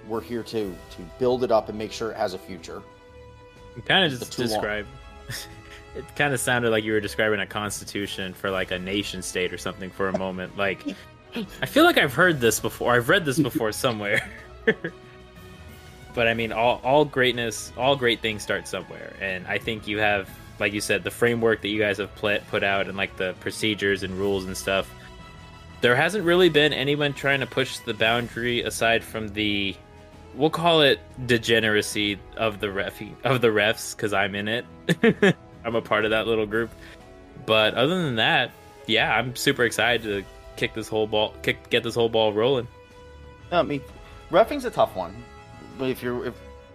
we're 0.07 0.21
here 0.21 0.45
to 0.45 0.73
to 0.91 1.03
build 1.19 1.43
it 1.43 1.51
up 1.51 1.69
and 1.69 1.77
make 1.77 1.91
sure 1.91 2.13
it 2.13 2.17
has 2.17 2.35
a 2.35 2.39
future 2.39 2.83
kind 3.87 4.05
of 4.05 4.19
just 4.19 4.37
describe. 4.37 4.87
it 5.97 6.05
kind 6.17 6.35
of 6.35 6.41
sounded 6.41 6.71
like 6.71 6.85
you 6.85 6.93
were 6.93 7.01
describing 7.01 7.41
a 7.41 7.47
constitution 7.47 8.35
for 8.35 8.51
like 8.51 8.71
a 8.71 8.79
nation 8.79 9.23
state 9.23 9.53
or 9.53 9.59
something 9.59 9.91
for 9.91 10.09
a 10.09 10.19
moment. 10.19 10.57
Like, 10.57 10.85
I 11.35 11.67
feel 11.67 11.85
like 11.85 11.99
I've 11.99 12.15
heard 12.15 12.41
this 12.41 12.61
before. 12.61 12.95
I've 12.95 13.09
read 13.09 13.25
this 13.25 13.39
before 13.51 13.73
somewhere. 13.73 14.29
but 16.15 16.29
I 16.29 16.35
mean, 16.35 16.53
all 16.53 16.81
all 16.83 17.05
greatness, 17.05 17.73
all 17.77 17.97
great 17.97 18.21
things 18.21 18.43
start 18.43 18.67
somewhere, 18.67 19.13
and 19.21 19.47
I 19.47 19.59
think 19.59 19.87
you 19.87 19.99
have, 19.99 20.29
like 20.59 20.73
you 20.73 20.81
said, 20.81 21.05
the 21.05 21.11
framework 21.11 21.63
that 21.63 21.69
you 21.69 21.79
guys 21.79 21.99
have 21.99 22.15
put 22.17 22.47
put 22.49 22.63
out 22.63 22.89
and 22.89 22.97
like 22.97 23.17
the 23.17 23.35
procedures 23.41 24.03
and 24.03 24.15
rules 24.15 24.45
and 24.45 24.57
stuff. 24.57 24.91
There 25.81 25.97
hasn't 25.97 26.25
really 26.25 26.51
been 26.51 26.75
anyone 26.75 27.15
trying 27.15 27.41
to 27.41 27.47
push 27.47 27.79
the 27.79 27.95
boundary 27.95 28.63
aside 28.63 29.03
from 29.03 29.29
the 29.29 29.75
we'll 30.35 30.51
call 30.51 30.83
it 30.83 31.01
degeneracy 31.27 32.19
of 32.37 32.61
the 32.61 32.71
ref 32.71 33.01
of 33.25 33.41
the 33.41 33.49
refs 33.49 33.97
because 33.97 34.13
I'm 34.13 34.35
in 34.35 34.49
it. 34.49 34.65
I'm 35.65 35.75
a 35.75 35.83
part 35.83 36.05
of 36.05 36.11
that 36.11 36.27
little 36.27 36.47
group. 36.47 36.71
But 37.47 37.75
other 37.75 38.03
than 38.03 38.17
that, 38.17 38.51
yeah, 38.87 39.15
I'm 39.15 39.35
super 39.37 39.65
excited 39.65 40.03
to 40.03 40.25
kick 40.61 40.75
this 40.75 40.89
whole 40.89 41.07
ball, 41.07 41.33
kick 41.41 41.71
get 41.71 41.83
this 41.83 41.95
whole 41.95 42.11
ball 42.11 42.35
rolling. 42.35 42.69
i 43.51 43.63
mean 43.63 43.81
refing's 44.31 44.67
a 44.67 44.71
tough 44.71 44.95
one. 44.95 45.15
But 45.79 45.89
if 45.89 46.03
you're 46.03 46.27
if 46.27 46.35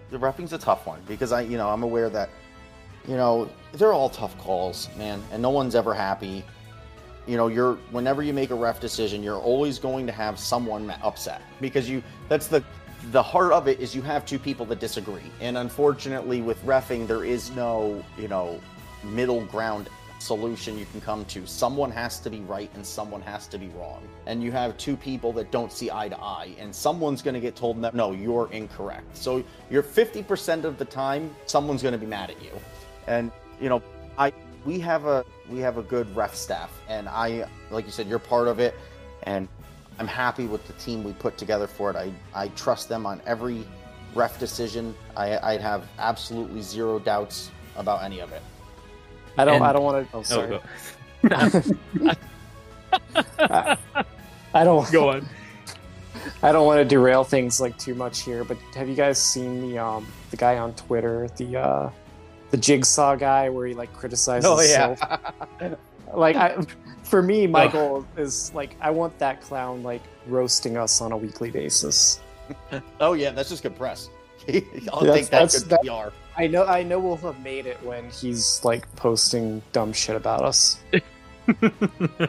the 0.09 0.17
refing's 0.17 0.53
a 0.53 0.57
tough 0.57 0.87
one 0.87 1.01
because 1.07 1.31
i 1.31 1.41
you 1.41 1.57
know 1.57 1.69
i'm 1.69 1.83
aware 1.83 2.09
that 2.09 2.29
you 3.07 3.15
know 3.15 3.47
they're 3.73 3.93
all 3.93 4.09
tough 4.09 4.35
calls 4.39 4.89
man 4.97 5.21
and 5.31 5.39
no 5.39 5.51
one's 5.51 5.75
ever 5.75 5.93
happy. 5.93 6.43
You 7.27 7.37
know 7.37 7.47
you're 7.47 7.75
whenever 7.91 8.23
you 8.23 8.33
make 8.33 8.49
a 8.49 8.55
ref 8.55 8.79
decision 8.79 9.21
you're 9.21 9.43
always 9.51 9.77
going 9.77 10.07
to 10.07 10.11
have 10.11 10.39
someone 10.39 10.91
upset 11.03 11.41
because 11.61 11.87
you 11.87 12.01
that's 12.27 12.47
the 12.47 12.63
the 13.11 13.21
heart 13.21 13.51
of 13.51 13.67
it 13.67 13.79
is 13.79 13.93
you 13.93 14.01
have 14.01 14.25
two 14.25 14.39
people 14.39 14.65
that 14.65 14.79
disagree. 14.79 15.29
And 15.41 15.59
unfortunately 15.59 16.41
with 16.41 16.59
refing 16.65 17.05
there 17.05 17.23
is 17.23 17.51
no 17.51 18.03
you 18.17 18.27
know 18.27 18.59
middle 19.03 19.45
ground 19.45 19.89
solution 20.25 20.77
you 20.77 20.85
can 20.91 21.01
come 21.01 21.23
to. 21.25 21.45
Someone 21.45 21.91
has 21.91 22.19
to 22.19 22.29
be 22.29 22.39
right 22.41 22.71
and 22.73 22.85
someone 22.85 23.21
has 23.21 23.47
to 23.47 23.57
be 23.57 23.67
wrong. 23.69 24.01
And 24.25 24.43
you 24.43 24.51
have 24.51 24.75
two 24.77 24.97
people 24.97 25.31
that 25.33 25.51
don't 25.51 25.71
see 25.71 25.91
eye 25.91 26.09
to 26.09 26.19
eye 26.19 26.55
and 26.59 26.73
someone's 26.73 27.21
going 27.21 27.35
to 27.35 27.39
get 27.39 27.55
told 27.55 27.77
no 27.93 28.11
you're 28.11 28.49
incorrect. 28.51 29.15
So 29.15 29.43
you're 29.69 29.83
50% 29.83 30.63
of 30.63 30.77
the 30.77 30.85
time 30.85 31.35
someone's 31.45 31.81
going 31.81 31.93
to 31.93 31.99
be 31.99 32.07
mad 32.07 32.31
at 32.31 32.41
you. 32.41 32.51
And 33.07 33.31
you 33.59 33.69
know 33.69 33.81
i 34.17 34.31
we 34.65 34.79
have 34.79 35.05
a 35.05 35.23
we 35.49 35.59
have 35.59 35.77
a 35.77 35.83
good 35.83 36.13
ref 36.15 36.35
staff 36.35 36.71
and 36.89 37.07
i 37.07 37.47
like 37.71 37.85
you 37.85 37.91
said 37.91 38.07
you're 38.07 38.19
part 38.19 38.47
of 38.47 38.59
it 38.59 38.75
and 39.23 39.47
i'm 39.99 40.07
happy 40.07 40.45
with 40.45 40.65
the 40.67 40.73
team 40.73 41.03
we 41.03 41.13
put 41.13 41.37
together 41.37 41.67
for 41.67 41.89
it. 41.89 41.95
I 41.95 42.11
i 42.33 42.47
trust 42.49 42.89
them 42.89 43.05
on 43.05 43.21
every 43.25 43.65
ref 44.13 44.39
decision. 44.39 44.95
I 45.15 45.37
i'd 45.51 45.61
have 45.61 45.87
absolutely 45.99 46.61
zero 46.61 46.99
doubts 46.99 47.51
about 47.77 48.03
any 48.03 48.19
of 48.19 48.31
it 48.31 48.41
I 49.37 49.45
don't. 49.45 49.55
And- 49.55 49.63
I 49.65 49.73
don't 49.73 49.83
want 49.83 50.09
to. 50.11 50.15
Oh, 50.15 50.19
Oh, 50.19 50.23
sorry. 50.23 50.49
go, 50.49 50.61
I 54.53 54.63
don't. 54.63 54.89
go 54.91 55.09
on. 55.09 55.27
I 56.41 56.51
don't 56.51 56.65
want 56.65 56.79
to 56.79 56.85
derail 56.85 57.23
things 57.23 57.59
like 57.59 57.77
too 57.77 57.95
much 57.95 58.21
here, 58.21 58.43
but 58.43 58.57
have 58.75 58.87
you 58.89 58.95
guys 58.95 59.21
seen 59.21 59.61
the 59.69 59.77
um 59.79 60.07
the 60.31 60.37
guy 60.37 60.57
on 60.57 60.73
Twitter, 60.75 61.27
the 61.37 61.57
uh 61.57 61.89
the 62.51 62.57
jigsaw 62.57 63.15
guy 63.15 63.49
where 63.49 63.67
he 63.67 63.73
like 63.73 63.91
criticizes 63.93 64.45
oh 64.49 64.61
yeah 64.61 65.75
like 66.13 66.35
I 66.35 66.57
for 67.03 67.21
me 67.21 67.47
my 67.47 67.65
Ugh. 67.65 67.71
goal 67.71 68.05
is 68.17 68.53
like 68.53 68.75
I 68.79 68.91
want 68.91 69.17
that 69.19 69.41
clown 69.41 69.83
like 69.83 70.01
roasting 70.27 70.77
us 70.77 71.01
on 71.01 71.11
a 71.11 71.17
weekly 71.17 71.51
basis. 71.51 72.19
oh 72.99 73.13
yeah 73.13 73.31
that's 73.31 73.49
just 73.49 73.63
good 73.63 73.75
press 73.75 74.09
i'll 74.47 75.01
That's- 75.01 75.15
take 75.15 75.25
that 75.25 75.31
that's- 75.31 75.63
good 75.63 75.69
that- 75.69 75.81
pr 76.11 76.15
I 76.37 76.47
know 76.47 76.65
I 76.65 76.83
know 76.83 76.99
we'll 76.99 77.15
have 77.17 77.39
made 77.41 77.65
it 77.65 77.81
when 77.83 78.09
he's 78.09 78.63
like 78.63 78.93
posting 78.95 79.61
dumb 79.71 79.93
shit 79.93 80.15
about 80.15 80.43
us. 80.43 80.77
you 80.91 81.01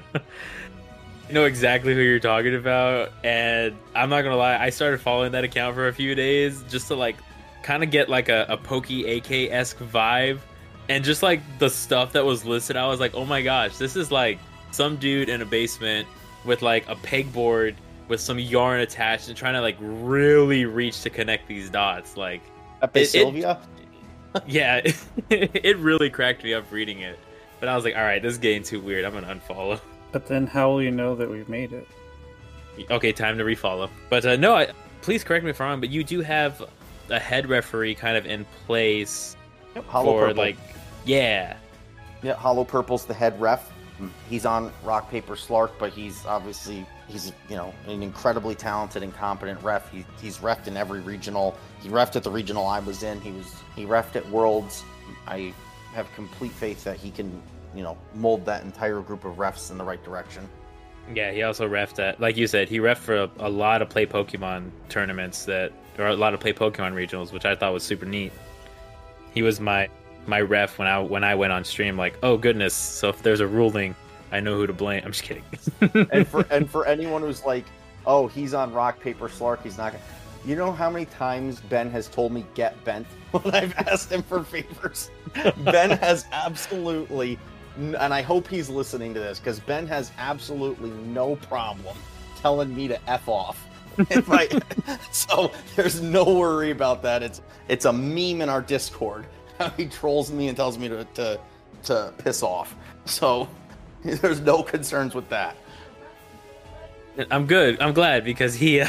know 1.31 1.45
exactly 1.45 1.95
who 1.95 2.01
you're 2.01 2.21
talking 2.21 2.55
about, 2.55 3.13
and 3.25 3.75
I'm 3.95 4.09
not 4.11 4.23
gonna 4.23 4.37
lie, 4.37 4.57
I 4.59 4.71
started 4.71 5.01
following 5.01 5.33
that 5.33 5.45
account 5.45 5.75
for 5.75 5.89
a 5.89 5.93
few 5.93 6.15
days 6.15 6.63
just 6.69 6.89
to 6.89 6.95
like 6.95 7.17
kind 7.63 7.83
of 7.83 7.91
get 7.91 8.09
like 8.09 8.29
a, 8.29 8.47
a 8.49 8.57
pokey 8.57 9.19
AK 9.19 9.51
esque 9.53 9.79
vibe, 9.79 10.39
and 10.89 11.05
just 11.05 11.23
like 11.23 11.41
the 11.59 11.69
stuff 11.69 12.13
that 12.13 12.25
was 12.25 12.45
listed, 12.45 12.77
I 12.77 12.87
was 12.87 13.01
like, 13.01 13.15
oh 13.15 13.25
my 13.27 13.43
gosh, 13.43 13.77
this 13.77 13.97
is 13.97 14.13
like 14.13 14.39
some 14.71 14.97
dude 14.97 15.29
in 15.29 15.43
a 15.43 15.47
basement 15.47 16.07
with 16.45 16.63
like 16.63 16.89
a 16.89 16.95
pegboard 16.97 17.75
with 18.09 18.21
some 18.21 18.39
yarn 18.39 18.81
attached 18.81 19.27
and 19.27 19.37
trying 19.37 19.55
to 19.55 19.61
like 19.61 19.77
really 19.81 20.65
reach 20.65 21.01
to 21.03 21.11
connect 21.11 21.49
these 21.49 21.69
dots, 21.71 22.17
like. 22.17 22.41
Pepe 22.81 23.01
It- 23.01 23.03
it- 23.03 23.09
Sylvia 23.09 23.59
yeah, 24.47 24.81
it 25.31 25.77
really 25.79 26.11
cracked 26.11 26.45
me 26.45 26.55
up 26.55 26.71
reading 26.71 27.01
it. 27.01 27.19
But 27.61 27.69
I 27.69 27.75
was 27.75 27.85
like, 27.85 27.97
all 27.97 28.03
right, 28.03 28.23
this 28.23 28.33
is 28.33 28.39
getting 28.39 28.63
too 28.63 28.81
weird. 28.81 29.05
I'm 29.05 29.13
gonna 29.15 29.35
unfollow. 29.35 29.81
But 30.13 30.27
then 30.27 30.47
how 30.47 30.71
will 30.71 30.83
you 30.83 30.91
know 30.91 31.15
that 31.15 31.29
we've 31.29 31.49
made 31.49 31.73
it? 31.73 31.87
Okay, 32.91 33.13
time 33.13 33.39
to 33.39 33.45
refollow. 33.45 33.89
But 34.11 34.27
uh, 34.27 34.37
no, 34.37 34.55
I, 34.55 34.69
please 35.03 35.25
correct 35.25 35.45
me 35.45 35.51
if 35.51 35.61
I'm 35.61 35.69
wrong. 35.69 35.81
But 35.81 35.91
you 35.91 36.05
do 36.05 36.21
have 36.21 36.63
a 37.09 37.19
head 37.19 37.49
referee 37.49 37.95
kind 37.95 38.17
of 38.17 38.27
in 38.27 38.45
place 38.67 39.37
Hollow 39.87 40.13
for 40.13 40.27
Purple. 40.29 40.43
like, 40.43 40.57
yeah, 41.05 41.57
Yeah, 42.23 42.35
Hollow 42.35 42.65
Purple's 42.65 43.05
the 43.05 43.15
head 43.15 43.41
ref. 43.41 43.73
He's 44.29 44.45
on 44.45 44.73
Rock 44.85 45.11
Paper 45.11 45.37
Slark, 45.37 45.71
but 45.79 45.93
he's 45.93 46.27
obviously 46.27 46.85
he's 47.09 47.33
you 47.49 47.57
know 47.57 47.73
an 47.87 48.03
incredibly 48.03 48.55
talented 48.55 49.03
and 49.03 49.15
competent 49.15 49.63
ref. 49.63 49.91
He, 49.91 50.05
he's 50.21 50.39
refed 50.39 50.67
in 50.67 50.77
every 50.77 51.01
regional. 51.01 51.57
He 51.81 51.89
refed 51.89 52.17
at 52.17 52.23
the 52.23 52.31
regional 52.31 52.67
I 52.67 52.81
was 52.81 53.03
in. 53.03 53.21
He 53.21 53.33
was 53.33 53.55
he 53.75 53.85
refed 53.85 54.17
at 54.17 54.29
Worlds. 54.31 54.85
I 55.27 55.53
have 55.95 56.13
complete 56.15 56.53
faith 56.53 56.85
that 56.85 56.97
he 56.97 57.11
can 57.11 57.43
you 57.75 57.83
know 57.83 57.97
mold 58.15 58.45
that 58.47 58.65
entire 58.65 59.01
group 59.01 59.25
of 59.25 59.37
refs 59.37 59.71
in 59.71 59.79
the 59.79 59.85
right 59.85 60.03
direction. 60.05 60.49
yeah. 61.15 61.31
He 61.33 61.43
also 61.43 61.69
refed 61.69 61.99
at, 61.99 62.21
like 62.21 62.37
you 62.37 62.47
said, 62.47 62.69
he 62.69 62.79
refed 62.79 62.99
for 62.99 63.17
a, 63.17 63.31
a 63.39 63.49
lot 63.49 63.83
of 63.83 63.89
play 63.89 64.07
Pokemon 64.07 64.71
tournaments 64.89 65.45
that 65.45 65.73
or 65.99 66.09
a 66.09 66.17
lot 66.17 66.35
of 66.35 66.41
play 66.41 66.53
Pokemon 66.53 66.93
regionals, 66.93 67.33
which 67.33 67.45
I 67.45 67.55
thought 67.55 67.73
was 67.73 67.83
super 67.83 68.07
neat. 68.07 68.33
He 69.33 69.43
was 69.43 69.61
my 69.61 69.89
my 70.27 70.41
ref 70.41 70.79
when 70.79 70.89
I 70.89 70.99
when 70.99 71.25
I 71.25 71.35
went 71.35 71.53
on 71.53 71.65
stream. 71.65 71.97
Like, 71.97 72.19
oh 72.23 72.37
goodness, 72.37 72.75
so 72.75 73.09
if 73.09 73.23
there's 73.23 73.41
a 73.41 73.47
ruling, 73.47 73.95
I 74.33 74.41
know 74.41 74.57
who 74.57 74.67
to 74.67 74.73
blame. 74.73 75.03
I'm 75.05 75.13
just 75.13 75.23
kidding. 75.23 75.45
and 76.11 76.27
for 76.27 76.47
and 76.51 76.69
for 76.69 76.87
anyone 76.87 77.23
who's 77.23 77.45
like, 77.45 77.65
oh, 78.07 78.27
he's 78.27 78.55
on 78.55 78.73
rock 78.73 79.01
paper 79.01 79.29
slark, 79.29 79.63
he's 79.63 79.79
not. 79.79 79.93
gonna 79.93 80.05
You 80.45 80.57
know 80.57 80.73
how 80.73 80.91
many 80.91 81.07
times 81.07 81.61
Ben 81.61 81.91
has 81.91 82.09
told 82.09 82.33
me 82.33 82.45
get 82.55 82.83
bent 82.85 83.07
when 83.31 83.55
I've 83.55 83.75
asked 83.77 84.11
him 84.11 84.23
for 84.23 84.43
favors? 84.43 85.11
ben 85.59 85.91
has 85.99 86.27
absolutely, 86.33 87.39
and 87.77 87.97
I 87.97 88.23
hope 88.23 88.49
he's 88.49 88.69
listening 88.69 89.15
to 89.15 89.21
this 89.21 89.39
because 89.39 89.61
Ben 89.61 89.87
has 89.87 90.11
absolutely 90.19 90.91
no 90.91 91.37
problem 91.37 91.97
telling 92.37 92.75
me 92.75 92.89
to 92.89 93.11
f 93.11 93.29
off. 93.29 93.63
I, 93.99 94.61
so 95.11 95.51
there's 95.75 96.03
no 96.03 96.25
worry 96.25 96.71
about 96.71 97.03
that. 97.03 97.23
It's 97.23 97.41
it's 97.69 97.85
a 97.87 97.93
meme 97.93 98.43
in 98.43 98.49
our 98.49 98.61
Discord. 98.61 99.27
How 99.59 99.71
he 99.71 99.87
trolls 99.87 100.31
me 100.31 100.49
and 100.49 100.57
tells 100.57 100.77
me 100.79 100.89
to 100.89 101.05
to, 101.15 101.41
to 101.85 102.13
piss 102.19 102.43
off. 102.43 102.75
So 103.07 103.49
there's 104.21 104.41
no 104.41 104.63
concerns 104.63 105.15
with 105.15 105.29
that. 105.31 105.57
I'm 107.31 107.47
good. 107.47 107.81
I'm 107.81 107.95
glad 107.95 108.25
because 108.25 108.55
he 108.55 108.81
uh, 108.81 108.89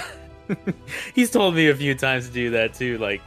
he's 1.15 1.31
told 1.31 1.55
me 1.55 1.69
a 1.69 1.75
few 1.75 1.95
times 1.95 2.27
to 2.27 2.33
do 2.33 2.49
that 2.51 2.73
too. 2.73 2.97
Like 2.97 3.21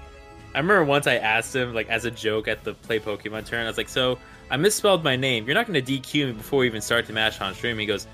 I 0.54 0.58
remember 0.58 0.84
once 0.84 1.06
I 1.06 1.16
asked 1.16 1.54
him 1.56 1.74
like 1.74 1.88
as 1.88 2.04
a 2.04 2.10
joke 2.10 2.48
at 2.48 2.64
the 2.64 2.74
play 2.74 2.98
Pokemon 3.00 3.46
turn. 3.46 3.64
I 3.64 3.68
was 3.68 3.78
like, 3.78 3.88
"So 3.88 4.18
I 4.50 4.56
misspelled 4.56 5.02
my 5.02 5.16
name. 5.16 5.46
You're 5.46 5.54
not 5.54 5.66
going 5.66 5.82
to 5.82 5.92
DQ 5.92 6.26
me 6.26 6.32
before 6.32 6.60
we 6.60 6.66
even 6.66 6.80
start 6.82 7.06
to 7.06 7.12
match 7.12 7.40
on 7.40 7.54
stream." 7.54 7.78
He 7.78 7.86
goes, 7.86 8.06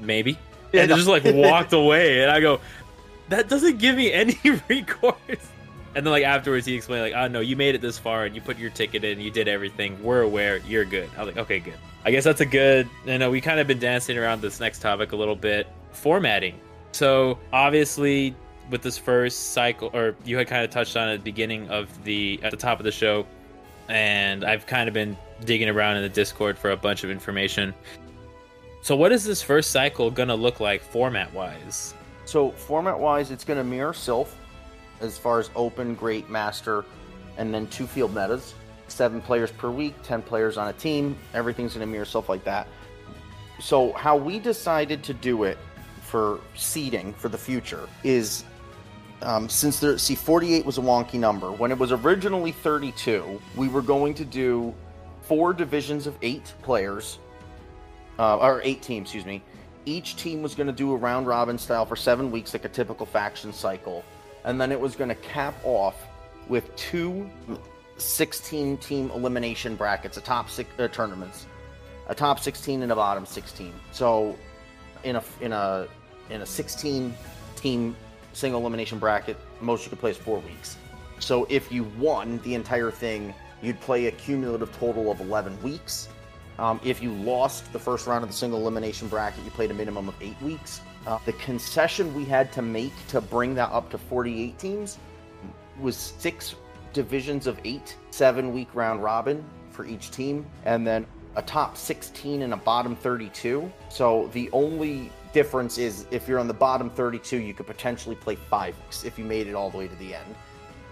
"Maybe," 0.00 0.38
Yeah, 0.72 0.82
and 0.82 0.90
no. 0.90 0.96
just 0.96 1.08
like 1.08 1.24
walked 1.24 1.72
away. 1.82 2.22
And 2.22 2.30
I 2.30 2.40
go, 2.40 2.60
"That 3.30 3.48
doesn't 3.48 3.78
give 3.78 3.96
me 3.96 4.12
any 4.12 4.38
recourse." 4.68 5.16
And 5.98 6.06
then 6.06 6.12
like 6.12 6.22
afterwards, 6.22 6.64
he 6.64 6.76
explained 6.76 7.02
like, 7.02 7.14
"Oh 7.16 7.26
no, 7.26 7.40
you 7.40 7.56
made 7.56 7.74
it 7.74 7.80
this 7.80 7.98
far, 7.98 8.24
and 8.24 8.32
you 8.32 8.40
put 8.40 8.56
your 8.56 8.70
ticket 8.70 9.02
in, 9.02 9.20
you 9.20 9.32
did 9.32 9.48
everything. 9.48 10.00
We're 10.00 10.20
aware. 10.20 10.58
You're 10.58 10.84
good." 10.84 11.10
I 11.16 11.24
was 11.24 11.34
like, 11.34 11.42
"Okay, 11.42 11.58
good." 11.58 11.74
I 12.04 12.12
guess 12.12 12.22
that's 12.22 12.40
a 12.40 12.46
good. 12.46 12.88
You 13.04 13.18
know, 13.18 13.32
we 13.32 13.40
kind 13.40 13.58
of 13.58 13.66
been 13.66 13.80
dancing 13.80 14.16
around 14.16 14.40
this 14.40 14.60
next 14.60 14.78
topic 14.78 15.10
a 15.10 15.16
little 15.16 15.34
bit. 15.34 15.66
Formatting. 15.90 16.60
So 16.92 17.36
obviously, 17.52 18.36
with 18.70 18.82
this 18.82 18.96
first 18.96 19.54
cycle, 19.54 19.90
or 19.92 20.14
you 20.24 20.38
had 20.38 20.46
kind 20.46 20.64
of 20.64 20.70
touched 20.70 20.96
on 20.96 21.08
at 21.08 21.16
the 21.16 21.24
beginning 21.24 21.68
of 21.68 21.88
the 22.04 22.38
at 22.44 22.52
the 22.52 22.56
top 22.56 22.78
of 22.78 22.84
the 22.84 22.92
show, 22.92 23.26
and 23.88 24.44
I've 24.44 24.66
kind 24.66 24.86
of 24.86 24.94
been 24.94 25.16
digging 25.46 25.68
around 25.68 25.96
in 25.96 26.04
the 26.04 26.08
Discord 26.08 26.56
for 26.56 26.70
a 26.70 26.76
bunch 26.76 27.02
of 27.02 27.10
information. 27.10 27.74
So, 28.82 28.94
what 28.94 29.10
is 29.10 29.24
this 29.24 29.42
first 29.42 29.72
cycle 29.72 30.12
gonna 30.12 30.36
look 30.36 30.60
like 30.60 30.80
format 30.80 31.34
wise? 31.34 31.92
So 32.24 32.52
format 32.52 33.00
wise, 33.00 33.32
it's 33.32 33.42
to 33.42 33.64
mirror 33.64 33.92
Silph 33.92 34.28
as 35.00 35.18
far 35.18 35.38
as 35.38 35.50
open, 35.54 35.94
great, 35.94 36.28
master, 36.28 36.84
and 37.36 37.52
then 37.52 37.66
two 37.68 37.86
field 37.86 38.14
metas. 38.14 38.54
Seven 38.88 39.20
players 39.20 39.50
per 39.50 39.70
week, 39.70 39.94
ten 40.02 40.22
players 40.22 40.56
on 40.56 40.68
a 40.68 40.72
team. 40.72 41.16
Everything's 41.34 41.74
going 41.74 41.86
to 41.86 41.90
mirror 41.90 42.04
Silph 42.04 42.28
like 42.28 42.44
that. 42.44 42.66
So 43.60 43.92
how 43.92 44.16
we 44.16 44.38
decided 44.38 45.02
to 45.04 45.14
do 45.14 45.44
it 45.44 45.58
for 46.08 46.40
seeding 46.54 47.12
for 47.12 47.28
the 47.28 47.36
future 47.36 47.86
is 48.02 48.44
um, 49.20 49.48
since 49.48 49.78
there 49.78 49.98
see 49.98 50.14
48 50.14 50.64
was 50.64 50.78
a 50.78 50.80
wonky 50.80 51.18
number 51.18 51.52
when 51.52 51.70
it 51.70 51.78
was 51.78 51.92
originally 51.92 52.52
32 52.52 53.40
we 53.56 53.68
were 53.68 53.82
going 53.82 54.14
to 54.14 54.24
do 54.24 54.72
four 55.20 55.52
divisions 55.52 56.06
of 56.06 56.16
eight 56.22 56.54
players 56.62 57.18
uh, 58.18 58.38
or 58.38 58.62
eight 58.64 58.80
teams 58.80 59.08
excuse 59.08 59.26
me 59.26 59.42
each 59.84 60.16
team 60.16 60.40
was 60.40 60.54
going 60.54 60.66
to 60.66 60.72
do 60.72 60.92
a 60.92 60.96
round 60.96 61.26
robin 61.26 61.58
style 61.58 61.84
for 61.84 61.96
seven 61.96 62.30
weeks 62.30 62.54
like 62.54 62.64
a 62.64 62.70
typical 62.70 63.04
faction 63.04 63.52
cycle 63.52 64.02
and 64.44 64.60
then 64.60 64.72
it 64.72 64.80
was 64.80 64.96
going 64.96 65.08
to 65.08 65.14
cap 65.16 65.54
off 65.64 65.96
with 66.48 66.74
two 66.76 67.28
16 67.98 68.76
team 68.78 69.10
elimination 69.10 69.74
brackets 69.74 70.16
a 70.16 70.20
top 70.20 70.48
six 70.48 70.70
uh, 70.78 70.88
tournaments. 70.88 71.46
A 72.08 72.14
top 72.14 72.40
16 72.40 72.82
and 72.82 72.90
a 72.90 72.96
bottom 72.96 73.26
16 73.26 73.72
so 73.92 74.34
in 75.04 75.16
a 75.16 75.24
in 75.40 75.52
a 75.52 75.86
in 76.30 76.40
a 76.40 76.46
16 76.46 77.14
team 77.56 77.94
single 78.32 78.60
elimination 78.60 78.98
bracket 78.98 79.36
most 79.60 79.84
you 79.84 79.90
could 79.90 79.98
play 79.98 80.10
is 80.10 80.16
four 80.16 80.38
weeks. 80.38 80.78
So 81.18 81.46
if 81.50 81.70
you 81.70 81.84
won 81.98 82.38
the 82.44 82.54
entire 82.54 82.90
thing 82.90 83.34
you'd 83.60 83.80
play 83.80 84.06
a 84.06 84.12
cumulative 84.12 84.72
total 84.78 85.10
of 85.10 85.20
11 85.20 85.60
weeks. 85.62 86.08
Um, 86.58 86.80
if 86.82 87.02
you 87.02 87.12
lost 87.12 87.72
the 87.72 87.78
first 87.78 88.06
round 88.06 88.24
of 88.24 88.30
the 88.30 88.36
single 88.36 88.60
elimination 88.60 89.08
bracket 89.08 89.44
you 89.44 89.50
played 89.50 89.70
a 89.70 89.74
minimum 89.74 90.08
of 90.08 90.14
eight 90.20 90.40
weeks 90.40 90.80
uh, 91.08 91.18
the 91.24 91.32
concession 91.34 92.12
we 92.14 92.26
had 92.26 92.52
to 92.52 92.60
make 92.60 92.92
to 93.08 93.18
bring 93.18 93.54
that 93.54 93.72
up 93.72 93.90
to 93.90 93.96
48 93.96 94.58
teams 94.58 94.98
was 95.80 95.96
six 95.96 96.54
divisions 96.92 97.46
of 97.46 97.58
eight, 97.64 97.96
seven 98.10 98.52
week 98.52 98.68
round 98.74 99.02
robin 99.02 99.42
for 99.70 99.86
each 99.86 100.10
team, 100.10 100.44
and 100.66 100.86
then 100.86 101.06
a 101.36 101.42
top 101.42 101.78
16 101.78 102.42
and 102.42 102.52
a 102.52 102.56
bottom 102.58 102.94
32. 102.94 103.72
So 103.88 104.28
the 104.34 104.50
only 104.52 105.10
difference 105.32 105.78
is 105.78 106.04
if 106.10 106.28
you're 106.28 106.38
on 106.38 106.46
the 106.46 106.54
bottom 106.54 106.90
32, 106.90 107.38
you 107.38 107.54
could 107.54 107.66
potentially 107.66 108.16
play 108.16 108.34
five 108.34 108.78
weeks 108.82 109.04
if 109.04 109.18
you 109.18 109.24
made 109.24 109.46
it 109.46 109.54
all 109.54 109.70
the 109.70 109.78
way 109.78 109.88
to 109.88 109.96
the 109.96 110.14
end. 110.14 110.34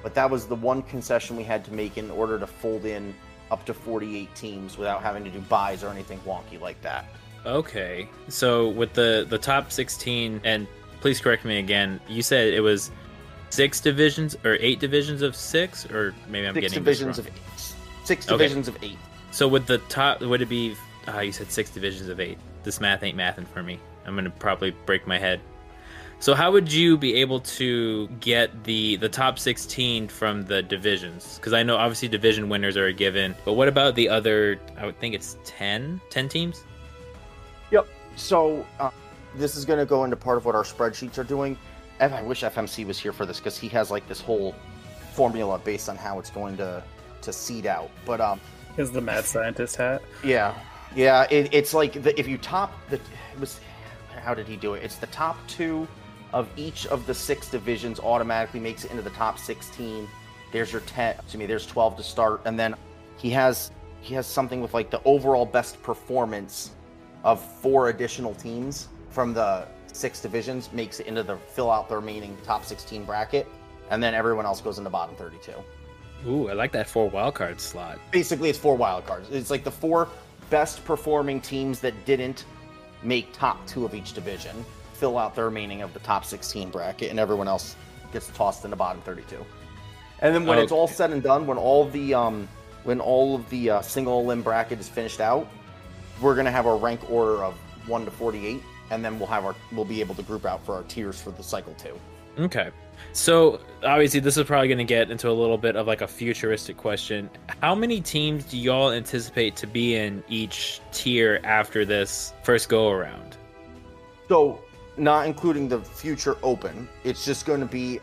But 0.02 0.14
that 0.14 0.30
was 0.30 0.46
the 0.46 0.54
one 0.54 0.82
concession 0.82 1.36
we 1.36 1.42
had 1.42 1.62
to 1.66 1.74
make 1.74 1.98
in 1.98 2.10
order 2.10 2.38
to 2.38 2.46
fold 2.46 2.86
in 2.86 3.14
up 3.50 3.66
to 3.66 3.74
48 3.74 4.34
teams 4.34 4.78
without 4.78 5.02
having 5.02 5.24
to 5.24 5.30
do 5.30 5.40
buys 5.40 5.84
or 5.84 5.88
anything 5.90 6.20
wonky 6.20 6.58
like 6.58 6.80
that. 6.80 7.04
Okay, 7.46 8.08
so 8.28 8.68
with 8.70 8.92
the 8.94 9.24
the 9.28 9.38
top 9.38 9.70
16, 9.70 10.40
and 10.44 10.66
please 11.00 11.20
correct 11.20 11.44
me 11.44 11.58
again. 11.58 12.00
You 12.08 12.22
said 12.22 12.52
it 12.52 12.60
was 12.60 12.90
six 13.50 13.80
divisions 13.80 14.36
or 14.44 14.56
eight 14.60 14.80
divisions 14.80 15.22
of 15.22 15.36
six, 15.36 15.86
or 15.90 16.12
maybe 16.28 16.46
I'm 16.48 16.54
Six 16.54 16.64
getting 16.72 16.82
divisions 16.84 17.18
of 17.18 17.26
eight. 17.28 17.32
Six 18.04 18.26
Okay. 18.28 18.36
divisions 18.36 18.66
of 18.68 18.76
eight. 18.82 18.98
So 19.30 19.46
with 19.46 19.66
the 19.66 19.78
top, 19.78 20.20
would 20.22 20.42
it 20.42 20.48
be? 20.48 20.74
Uh, 21.06 21.20
you 21.20 21.30
said 21.32 21.52
six 21.52 21.70
divisions 21.70 22.08
of 22.08 22.18
eight. 22.18 22.38
This 22.64 22.80
math 22.80 23.04
ain't 23.04 23.16
mathing 23.16 23.46
for 23.46 23.62
me. 23.62 23.78
I'm 24.04 24.16
gonna 24.16 24.30
probably 24.30 24.72
break 24.84 25.06
my 25.06 25.18
head. 25.18 25.40
So 26.18 26.34
how 26.34 26.50
would 26.50 26.72
you 26.72 26.96
be 26.96 27.14
able 27.14 27.40
to 27.40 28.08
get 28.20 28.64
the 28.64 28.96
the 28.96 29.08
top 29.08 29.38
16 29.38 30.08
from 30.08 30.42
the 30.42 30.62
divisions? 30.62 31.36
Because 31.36 31.52
I 31.52 31.62
know 31.62 31.76
obviously 31.76 32.08
division 32.08 32.48
winners 32.48 32.76
are 32.76 32.86
a 32.86 32.92
given, 32.92 33.36
but 33.44 33.52
what 33.52 33.68
about 33.68 33.94
the 33.94 34.08
other? 34.08 34.58
I 34.76 34.86
would 34.86 34.98
think 34.98 35.14
it's 35.14 35.36
10, 35.44 36.00
10 36.10 36.28
teams. 36.28 36.64
So 38.16 38.66
uh, 38.80 38.90
this 39.34 39.56
is 39.56 39.64
going 39.64 39.78
to 39.78 39.86
go 39.86 40.04
into 40.04 40.16
part 40.16 40.38
of 40.38 40.44
what 40.44 40.54
our 40.54 40.64
spreadsheets 40.64 41.18
are 41.18 41.24
doing. 41.24 41.56
And 42.00 42.14
I 42.14 42.22
wish 42.22 42.42
FMC 42.42 42.86
was 42.86 42.98
here 42.98 43.12
for 43.12 43.24
this 43.24 43.38
because 43.38 43.56
he 43.56 43.68
has 43.68 43.90
like 43.90 44.06
this 44.08 44.20
whole 44.20 44.54
formula 45.12 45.58
based 45.58 45.88
on 45.88 45.96
how 45.96 46.18
it's 46.18 46.30
going 46.30 46.56
to 46.58 46.82
to 47.22 47.32
seed 47.32 47.66
out. 47.66 47.90
But 48.04 48.20
um, 48.20 48.40
Is 48.76 48.90
the 48.92 49.00
mad 49.00 49.24
scientist 49.24 49.76
hat? 49.76 50.02
yeah, 50.22 50.54
yeah, 50.94 51.26
it, 51.30 51.48
it's 51.52 51.72
like 51.74 52.02
the, 52.02 52.18
if 52.20 52.28
you 52.28 52.38
top 52.38 52.72
the 52.90 52.96
it 52.96 53.40
was 53.40 53.60
how 54.20 54.34
did 54.34 54.46
he 54.46 54.56
do 54.56 54.74
it? 54.74 54.82
It's 54.82 54.96
the 54.96 55.06
top 55.08 55.38
two 55.46 55.88
of 56.32 56.48
each 56.56 56.86
of 56.88 57.06
the 57.06 57.14
six 57.14 57.48
divisions 57.48 58.00
automatically 58.00 58.60
makes 58.60 58.84
it 58.84 58.90
into 58.90 59.02
the 59.02 59.10
top 59.10 59.38
16. 59.38 60.08
There's 60.52 60.72
your 60.72 60.82
10. 60.82 61.14
Excuse 61.14 61.38
me. 61.38 61.46
There's 61.46 61.66
12 61.66 61.96
to 61.96 62.02
start, 62.02 62.42
and 62.44 62.58
then 62.58 62.74
he 63.16 63.30
has 63.30 63.70
he 64.00 64.14
has 64.14 64.26
something 64.26 64.60
with 64.60 64.74
like 64.74 64.90
the 64.90 65.00
overall 65.04 65.46
best 65.46 65.82
performance 65.82 66.72
of 67.26 67.40
four 67.40 67.88
additional 67.88 68.34
teams 68.36 68.88
from 69.10 69.34
the 69.34 69.66
six 69.88 70.20
divisions 70.20 70.72
makes 70.72 71.00
it 71.00 71.06
into 71.08 71.24
the 71.24 71.36
fill 71.36 71.70
out 71.70 71.88
the 71.88 71.96
remaining 71.96 72.38
top 72.44 72.64
16 72.64 73.04
bracket, 73.04 73.48
and 73.90 74.00
then 74.00 74.14
everyone 74.14 74.46
else 74.46 74.60
goes 74.60 74.78
into 74.78 74.88
bottom 74.88 75.16
32 75.16 75.52
Ooh, 76.28 76.48
I 76.48 76.52
like 76.54 76.72
that 76.72 76.88
four 76.88 77.10
wildcard 77.10 77.58
slot. 77.60 77.98
basically 78.12 78.48
it's 78.48 78.58
four 78.58 78.76
wild 78.76 79.06
cards. 79.06 79.28
It's 79.30 79.50
like 79.50 79.64
the 79.64 79.70
four 79.70 80.08
best 80.50 80.84
performing 80.84 81.40
teams 81.40 81.80
that 81.80 81.92
didn't 82.06 82.44
make 83.02 83.32
top 83.32 83.66
two 83.66 83.84
of 83.84 83.92
each 83.94 84.12
division 84.12 84.64
fill 84.94 85.18
out 85.18 85.34
the 85.34 85.42
remaining 85.42 85.82
of 85.82 85.92
the 85.92 86.00
top 86.00 86.24
16 86.24 86.70
bracket, 86.70 87.10
and 87.10 87.18
everyone 87.18 87.48
else 87.48 87.76
gets 88.12 88.28
tossed 88.28 88.64
in 88.64 88.70
the 88.70 88.76
bottom 88.76 89.02
32. 89.02 89.44
And 90.20 90.34
then 90.34 90.46
when 90.46 90.58
it's 90.58 90.72
all 90.72 90.88
said 90.88 91.10
and 91.10 91.22
done, 91.22 91.46
when 91.46 91.58
all 91.58 91.88
the 91.88 92.14
um, 92.14 92.48
when 92.84 93.00
all 93.00 93.34
of 93.34 93.50
the 93.50 93.70
uh, 93.70 93.80
single 93.82 94.20
elim 94.20 94.42
bracket 94.42 94.78
is 94.78 94.88
finished 94.88 95.20
out, 95.20 95.46
we're 96.20 96.34
gonna 96.34 96.50
have 96.50 96.66
our 96.66 96.76
rank 96.76 97.10
order 97.10 97.44
of 97.44 97.54
one 97.86 98.04
to 98.04 98.10
48, 98.10 98.62
and 98.90 99.04
then 99.04 99.18
we'll 99.18 99.28
have 99.28 99.44
our 99.44 99.54
we'll 99.72 99.84
be 99.84 100.00
able 100.00 100.14
to 100.14 100.22
group 100.22 100.44
out 100.44 100.64
for 100.64 100.74
our 100.74 100.82
tiers 100.84 101.20
for 101.20 101.30
the 101.30 101.42
cycle 101.42 101.74
two. 101.74 101.98
Okay. 102.38 102.70
So 103.12 103.60
obviously 103.82 104.20
this 104.20 104.36
is 104.36 104.44
probably 104.44 104.68
going 104.68 104.78
to 104.78 104.84
get 104.84 105.10
into 105.10 105.30
a 105.30 105.32
little 105.32 105.58
bit 105.58 105.76
of 105.76 105.86
like 105.86 106.00
a 106.00 106.06
futuristic 106.06 106.76
question. 106.76 107.30
How 107.62 107.74
many 107.74 108.00
teams 108.00 108.44
do 108.44 108.58
y'all 108.58 108.90
anticipate 108.90 109.56
to 109.56 109.66
be 109.66 109.96
in 109.96 110.22
each 110.28 110.80
tier 110.92 111.40
after 111.44 111.84
this 111.84 112.32
first 112.42 112.68
go 112.68 112.90
around? 112.90 113.36
So, 114.28 114.60
not 114.96 115.26
including 115.26 115.68
the 115.68 115.80
future 115.80 116.36
open, 116.42 116.88
it's 117.04 117.24
just 117.24 117.46
going 117.46 117.60
to 117.60 117.66
be. 117.66 118.00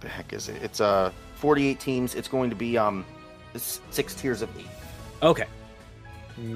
The 0.00 0.08
heck 0.08 0.32
is 0.32 0.48
it? 0.48 0.62
It's 0.62 0.80
uh 0.80 1.12
48 1.34 1.78
teams. 1.80 2.14
It's 2.14 2.28
going 2.28 2.50
to 2.50 2.56
be 2.56 2.78
um 2.78 3.04
six 3.56 4.14
tiers 4.14 4.42
of 4.42 4.48
eight. 4.58 4.66
Okay. 5.22 5.46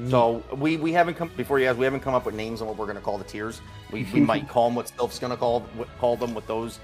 So 0.09 0.43
we 0.57 0.77
we 0.77 0.93
haven't 0.93 1.15
come 1.15 1.31
before 1.37 1.59
you 1.61 1.67
guys. 1.67 1.77
We 1.77 1.85
haven't 1.85 2.01
come 2.01 2.15
up 2.15 2.25
with 2.27 2.35
names 2.35 2.61
on 2.63 2.69
what 2.69 2.77
we're 2.77 2.87
going 2.87 2.97
to 2.97 3.03
call 3.03 3.19
the 3.19 3.25
tiers. 3.25 3.61
We, 3.91 4.07
we 4.15 4.21
might 4.33 4.49
call 4.49 4.69
them 4.69 4.77
what 4.77 4.89
Silph's 4.89 5.19
going 5.19 5.31
to 5.33 5.37
call 5.37 5.67
call 5.99 6.17
them 6.17 6.35
with 6.35 6.47
those 6.47 6.79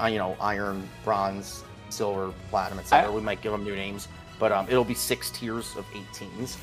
uh, 0.00 0.06
you 0.06 0.18
know, 0.18 0.36
iron, 0.40 0.88
bronze, 1.04 1.64
silver, 1.88 2.32
platinum, 2.50 2.78
etc. 2.78 3.10
We 3.12 3.20
might 3.20 3.42
give 3.42 3.52
them 3.52 3.64
new 3.64 3.74
names, 3.74 4.08
but 4.38 4.52
um, 4.52 4.66
it'll 4.68 4.84
be 4.84 4.94
six 4.94 5.30
tiers 5.30 5.74
of 5.76 5.84
18s. 5.86 6.56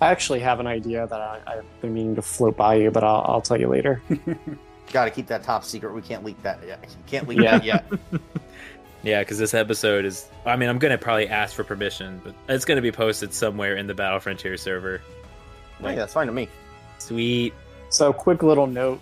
I 0.00 0.10
actually 0.10 0.40
have 0.40 0.60
an 0.60 0.66
idea 0.66 1.06
that 1.06 1.20
I, 1.20 1.40
I've 1.46 1.80
been 1.80 1.94
meaning 1.94 2.14
to 2.16 2.22
float 2.22 2.56
by 2.56 2.74
you, 2.74 2.90
but 2.90 3.02
I'll, 3.04 3.24
I'll 3.26 3.40
tell 3.40 3.58
you 3.58 3.68
later. 3.68 4.02
Got 4.92 5.06
to 5.06 5.10
keep 5.10 5.28
that 5.28 5.42
top 5.44 5.64
secret. 5.64 5.94
We 5.94 6.02
can't 6.02 6.24
leak 6.24 6.42
that 6.42 6.58
yet. 6.66 6.84
Can't 7.06 7.26
leak 7.26 7.38
Yeah. 7.38 7.58
that 7.58 7.64
yet. 7.64 7.84
Yeah, 9.02 9.20
because 9.20 9.36
this 9.38 9.52
episode 9.52 10.06
is. 10.06 10.30
I 10.46 10.56
mean, 10.56 10.70
I'm 10.70 10.78
gonna 10.78 10.96
probably 10.96 11.28
ask 11.28 11.54
for 11.54 11.62
permission, 11.62 12.22
but 12.24 12.34
it's 12.48 12.64
gonna 12.64 12.80
be 12.80 12.90
posted 12.90 13.34
somewhere 13.34 13.76
in 13.76 13.86
the 13.86 13.92
Battle 13.92 14.18
Frontier 14.18 14.56
server. 14.56 15.02
Hey, 15.90 15.96
that's 15.96 16.12
fine 16.14 16.26
to 16.26 16.32
me. 16.32 16.48
Sweet. 16.98 17.52
So, 17.90 18.12
quick 18.12 18.42
little 18.42 18.66
note 18.66 19.00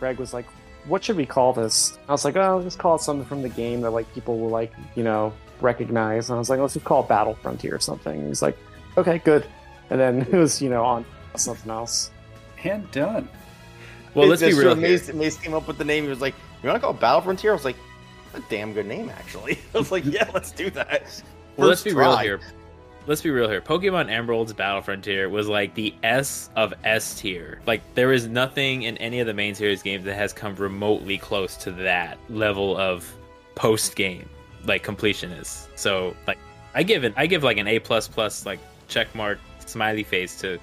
Greg 0.00 0.18
was 0.18 0.32
like, 0.34 0.46
What 0.86 1.04
should 1.04 1.16
we 1.16 1.26
call 1.26 1.52
this? 1.52 1.98
I 2.08 2.12
was 2.12 2.24
like, 2.24 2.36
Oh, 2.36 2.58
let's 2.62 2.76
call 2.76 2.96
it 2.96 3.00
something 3.00 3.26
from 3.26 3.42
the 3.42 3.48
game 3.48 3.80
that 3.82 3.90
like 3.90 4.12
people 4.14 4.38
will 4.38 4.48
like, 4.50 4.72
you 4.94 5.04
know, 5.04 5.32
recognize. 5.60 6.30
And 6.30 6.36
I 6.36 6.38
was 6.38 6.50
like, 6.50 6.60
Let's 6.60 6.74
just 6.74 6.84
call 6.86 7.02
it 7.02 7.08
Battle 7.08 7.34
Frontier 7.34 7.74
or 7.74 7.80
something. 7.80 8.18
And 8.18 8.28
he's 8.28 8.42
like, 8.42 8.56
Okay, 8.96 9.18
good. 9.18 9.46
And 9.90 10.00
then 10.00 10.22
it 10.32 10.32
was, 10.32 10.60
you 10.62 10.68
know, 10.70 10.84
on 10.84 11.04
something 11.36 11.70
else. 11.70 12.10
And 12.64 12.90
done. 12.92 13.28
Well, 14.14 14.26
let's 14.28 14.40
be 14.40 14.48
It's 14.48 14.56
real. 14.58 14.74
here. 14.74 14.88
Mace, 14.88 15.12
Mace 15.12 15.36
came 15.36 15.54
up 15.54 15.66
with 15.68 15.76
the 15.76 15.84
name. 15.84 16.04
He 16.04 16.10
was 16.10 16.20
like, 16.20 16.34
"You 16.62 16.68
want 16.68 16.76
to 16.76 16.80
call 16.80 16.94
it 16.94 17.00
Battle 17.00 17.20
Frontier?" 17.20 17.50
I 17.50 17.54
was 17.54 17.64
like, 17.64 17.76
"A 18.32 18.40
damn 18.48 18.72
good 18.72 18.86
name, 18.86 19.10
actually." 19.10 19.58
I 19.74 19.78
was 19.78 19.90
like, 19.90 20.04
"Yeah, 20.06 20.30
let's 20.32 20.52
do 20.52 20.70
that." 20.70 21.02
Well, 21.56 21.68
let's 21.68 21.82
First 21.82 21.84
be 21.84 21.94
real 21.94 22.16
here. 22.16 22.40
Let's 23.06 23.20
be 23.20 23.30
real 23.30 23.50
here. 23.50 23.60
Pokemon 23.60 24.10
Emerald's 24.10 24.54
Battle 24.54 24.80
Frontier 24.80 25.28
was 25.28 25.46
like 25.46 25.74
the 25.74 25.94
S 26.02 26.48
of 26.56 26.72
S 26.84 27.20
tier. 27.20 27.60
Like 27.66 27.82
there 27.94 28.12
is 28.12 28.28
nothing 28.28 28.84
in 28.84 28.96
any 28.96 29.20
of 29.20 29.26
the 29.26 29.34
main 29.34 29.54
series 29.54 29.82
games 29.82 30.04
that 30.04 30.14
has 30.14 30.32
come 30.32 30.54
remotely 30.56 31.18
close 31.18 31.56
to 31.58 31.72
that 31.72 32.18
level 32.30 32.78
of 32.78 33.14
post 33.56 33.94
game 33.94 34.26
like 34.64 34.84
completionist. 34.84 35.68
So 35.76 36.16
like 36.26 36.38
I 36.74 36.82
give 36.82 37.04
it 37.04 37.12
I 37.16 37.26
give 37.26 37.42
like 37.42 37.58
an 37.58 37.68
A 37.68 37.78
plus 37.78 38.08
plus 38.08 38.46
like 38.46 38.58
check 38.88 39.14
mark 39.14 39.38
smiley 39.66 40.02
face 40.02 40.40
to 40.40 40.58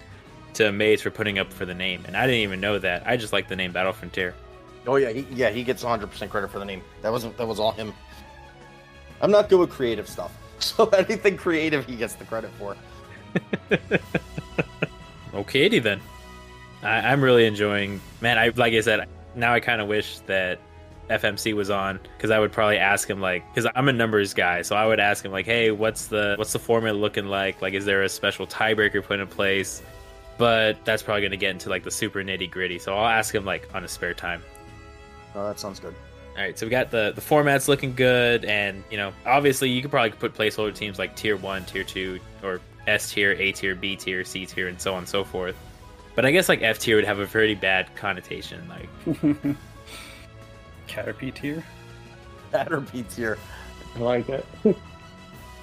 to 0.56 0.72
Maze 0.72 1.02
for 1.02 1.12
putting 1.12 1.38
up 1.38 1.54
for 1.54 1.66
the 1.66 1.76
name. 1.76 2.04
And 2.08 2.18
I 2.18 2.26
didn't 2.26 2.42
even 2.42 2.60
know 2.60 2.80
that. 2.80 3.04
I 3.06 3.18
just 3.18 3.34
like 3.34 3.48
the 3.50 3.56
name 3.56 3.72
Battle 3.72 3.94
Frontier. 3.94 4.34
Oh 4.88 4.96
yeah, 4.96 5.12
he, 5.12 5.28
yeah, 5.32 5.52
he 5.52 5.64
gets 5.64 5.84
100 5.84 6.08
percent 6.08 6.32
credit 6.32 6.50
for 6.50 6.58
the 6.58 6.66
name. 6.66 6.82
That 7.04 7.12
wasn't 7.12 7.38
that 7.38 7.48
was 7.48 7.60
all 7.60 7.72
him. 7.72 7.94
I'm 9.22 9.30
not 9.30 9.50
good 9.50 9.60
with 9.60 9.70
creative 9.70 10.10
stuff, 10.10 10.36
so 10.66 10.88
anything 10.90 11.38
creative 11.38 11.86
he 11.86 11.96
gets 11.96 12.16
the 12.16 12.26
credit 12.26 12.52
for. 12.58 12.76
Okay, 15.34 15.80
then. 15.80 16.02
I, 16.84 17.12
I'm 17.12 17.24
really 17.24 17.46
enjoying. 17.46 18.02
Man, 18.20 18.38
I 18.38 18.50
like 18.50 18.74
I 18.74 18.82
said. 18.82 19.08
Now 19.36 19.54
I 19.54 19.60
kind 19.60 19.82
of 19.82 19.88
wish 19.88 20.20
that 20.28 20.60
FMC 21.10 21.54
was 21.54 21.70
on 21.70 22.00
because 22.18 22.32
I 22.32 22.40
would 22.40 22.52
probably 22.52 22.78
ask 22.78 23.10
him 23.10 23.22
like, 23.22 23.48
because 23.54 23.70
I'm 23.76 23.88
a 23.88 23.94
numbers 23.94 24.34
guy, 24.34 24.62
so 24.62 24.76
I 24.76 24.86
would 24.86 25.00
ask 25.00 25.24
him 25.24 25.32
like, 25.32 25.46
hey, 25.46 25.72
what's 25.72 26.08
the 26.08 26.36
what's 26.38 26.54
the 26.54 26.60
formula 26.60 26.98
looking 26.98 27.28
like? 27.28 27.62
Like, 27.62 27.74
is 27.74 27.86
there 27.86 28.04
a 28.04 28.10
special 28.10 28.46
tiebreaker 28.46 29.04
put 29.04 29.20
in 29.20 29.28
place? 29.28 29.82
But 30.38 30.84
that's 30.86 31.04
probably 31.04 31.22
going 31.22 31.32
to 31.32 31.38
get 31.38 31.52
into 31.52 31.70
like 31.70 31.84
the 31.84 31.92
super 31.92 32.24
nitty 32.24 32.50
gritty. 32.52 32.80
So 32.80 32.96
I'll 32.96 33.08
ask 33.08 33.34
him 33.34 33.46
like 33.46 33.74
on 33.74 33.84
his 33.84 33.92
spare 33.92 34.14
time. 34.14 34.44
Oh, 35.34 35.48
that 35.48 35.60
sounds 35.60 35.80
good. 35.80 35.96
All 36.36 36.38
right, 36.42 36.58
so 36.58 36.66
we 36.66 36.70
got 36.70 36.92
the 36.92 37.12
the 37.14 37.22
formats 37.22 37.68
looking 37.68 37.94
good, 37.94 38.46
and 38.46 38.84
you 38.90 38.98
know, 38.98 39.12
obviously 39.26 39.70
you 39.70 39.82
could 39.82 39.92
probably 39.92 40.12
put 40.12 40.34
placeholder 40.34 40.74
teams 40.74 40.98
like 40.98 41.16
tier 41.16 41.36
one, 41.36 41.66
tier 41.66 41.84
two, 41.84 42.20
or 42.42 42.62
S 42.88 43.12
tier, 43.12 43.34
A 43.34 43.52
tier, 43.52 43.76
B 43.76 43.96
tier, 43.96 44.24
C 44.24 44.46
tier, 44.46 44.68
and 44.70 44.80
so 44.80 44.94
on 44.94 45.00
and 45.00 45.08
so 45.10 45.24
forth. 45.24 45.56
But 46.16 46.26
I 46.26 46.32
guess 46.32 46.48
like 46.50 46.62
F 46.62 46.80
tier 46.80 46.96
would 46.96 47.06
have 47.06 47.20
a 47.20 47.26
pretty 47.28 47.56
bad 47.56 47.94
connotation. 47.96 48.62
Like, 48.70 49.26
Caterpie 50.88 51.34
tier. 51.34 51.64
That 52.52 52.72
or 52.72 52.82
B 52.82 53.04
tier. 53.04 53.38
I 53.96 54.00
like 54.00 54.30
it. 54.30 54.46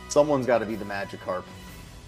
Someone's 0.08 0.46
got 0.46 0.58
to 0.58 0.66
be 0.66 0.74
the 0.74 0.84
Magikarp. 0.84 1.44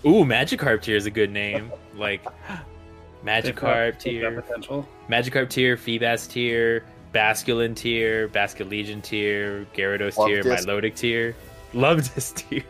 ooh, 0.07 0.25
Magikarp 0.25 0.83
tier 0.83 0.97
is 0.97 1.07
a 1.07 1.11
good 1.11 1.31
name. 1.31 1.71
Like, 1.95 2.25
They've 2.25 3.55
Magikarp 3.55 3.99
tier, 3.99 4.41
Potential. 4.41 4.89
Magikarp 5.11 5.51
tier, 5.51 5.77
Feebas 5.77 6.27
tier, 6.29 6.85
Basculin 7.13 7.75
tier, 7.75 8.29
Basculegion 8.29 9.03
tier, 9.03 9.67
Gyarados 9.75 10.15
tier, 10.27 10.43
Luvdisc. 10.43 10.67
Milotic 10.67 10.97
tier, 10.97 11.37
Love 11.73 12.15
this 12.15 12.33
tier. 12.33 12.65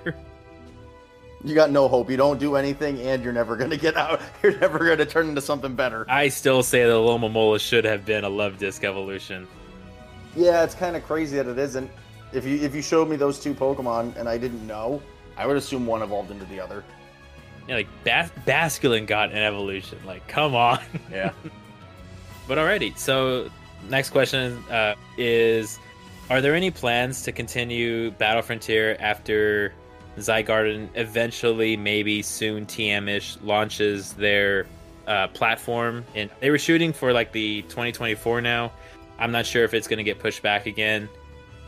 You 1.42 1.54
got 1.54 1.70
no 1.70 1.88
hope. 1.88 2.10
You 2.10 2.18
don't 2.18 2.38
do 2.38 2.56
anything, 2.56 3.00
and 3.00 3.24
you're 3.24 3.32
never 3.32 3.56
gonna 3.56 3.76
get 3.78 3.96
out. 3.96 4.20
You're 4.42 4.58
never 4.58 4.78
gonna 4.78 5.06
turn 5.06 5.28
into 5.28 5.40
something 5.40 5.74
better. 5.74 6.04
I 6.08 6.28
still 6.28 6.62
say 6.62 6.84
that 6.84 6.92
Lomomola 6.92 7.58
should 7.60 7.86
have 7.86 8.04
been 8.04 8.24
a 8.24 8.30
Luvdisc 8.30 8.84
evolution. 8.84 9.48
Yeah, 10.36 10.62
it's 10.64 10.74
kind 10.74 10.96
of 10.96 11.04
crazy 11.04 11.36
that 11.36 11.46
it 11.46 11.58
isn't. 11.58 11.90
If 12.32 12.44
you 12.44 12.56
if 12.60 12.74
you 12.74 12.82
showed 12.82 13.08
me 13.08 13.16
those 13.16 13.40
two 13.40 13.54
Pokemon 13.54 14.16
and 14.16 14.28
I 14.28 14.36
didn't 14.36 14.66
know, 14.66 15.00
I 15.38 15.46
would 15.46 15.56
assume 15.56 15.86
one 15.86 16.02
evolved 16.02 16.30
into 16.30 16.44
the 16.44 16.60
other. 16.60 16.84
Yeah, 17.66 17.76
like 17.76 17.88
Bas- 18.04 18.30
Basculin 18.46 19.06
got 19.06 19.30
an 19.30 19.38
evolution. 19.38 19.98
Like, 20.04 20.26
come 20.28 20.54
on. 20.54 20.80
Yeah. 21.10 21.32
But 22.48 22.58
alrighty. 22.58 22.98
So, 22.98 23.48
next 23.88 24.10
question 24.10 24.62
uh, 24.70 24.94
is: 25.16 25.78
Are 26.28 26.40
there 26.40 26.54
any 26.54 26.70
plans 26.70 27.22
to 27.22 27.32
continue 27.32 28.10
Battle 28.12 28.42
Frontier 28.42 28.96
after 29.00 29.72
Zygarde 30.18 30.88
eventually, 30.94 31.76
maybe 31.76 32.22
soon, 32.22 32.66
TM-ish 32.66 33.38
launches 33.42 34.12
their 34.14 34.66
uh, 35.06 35.28
platform? 35.28 36.04
And 36.14 36.30
they 36.40 36.50
were 36.50 36.58
shooting 36.58 36.92
for 36.92 37.12
like 37.12 37.32
the 37.32 37.62
2024 37.62 38.40
now. 38.40 38.72
I'm 39.18 39.32
not 39.32 39.46
sure 39.46 39.64
if 39.64 39.74
it's 39.74 39.86
going 39.86 39.98
to 39.98 40.04
get 40.04 40.18
pushed 40.18 40.42
back 40.42 40.66
again. 40.66 41.08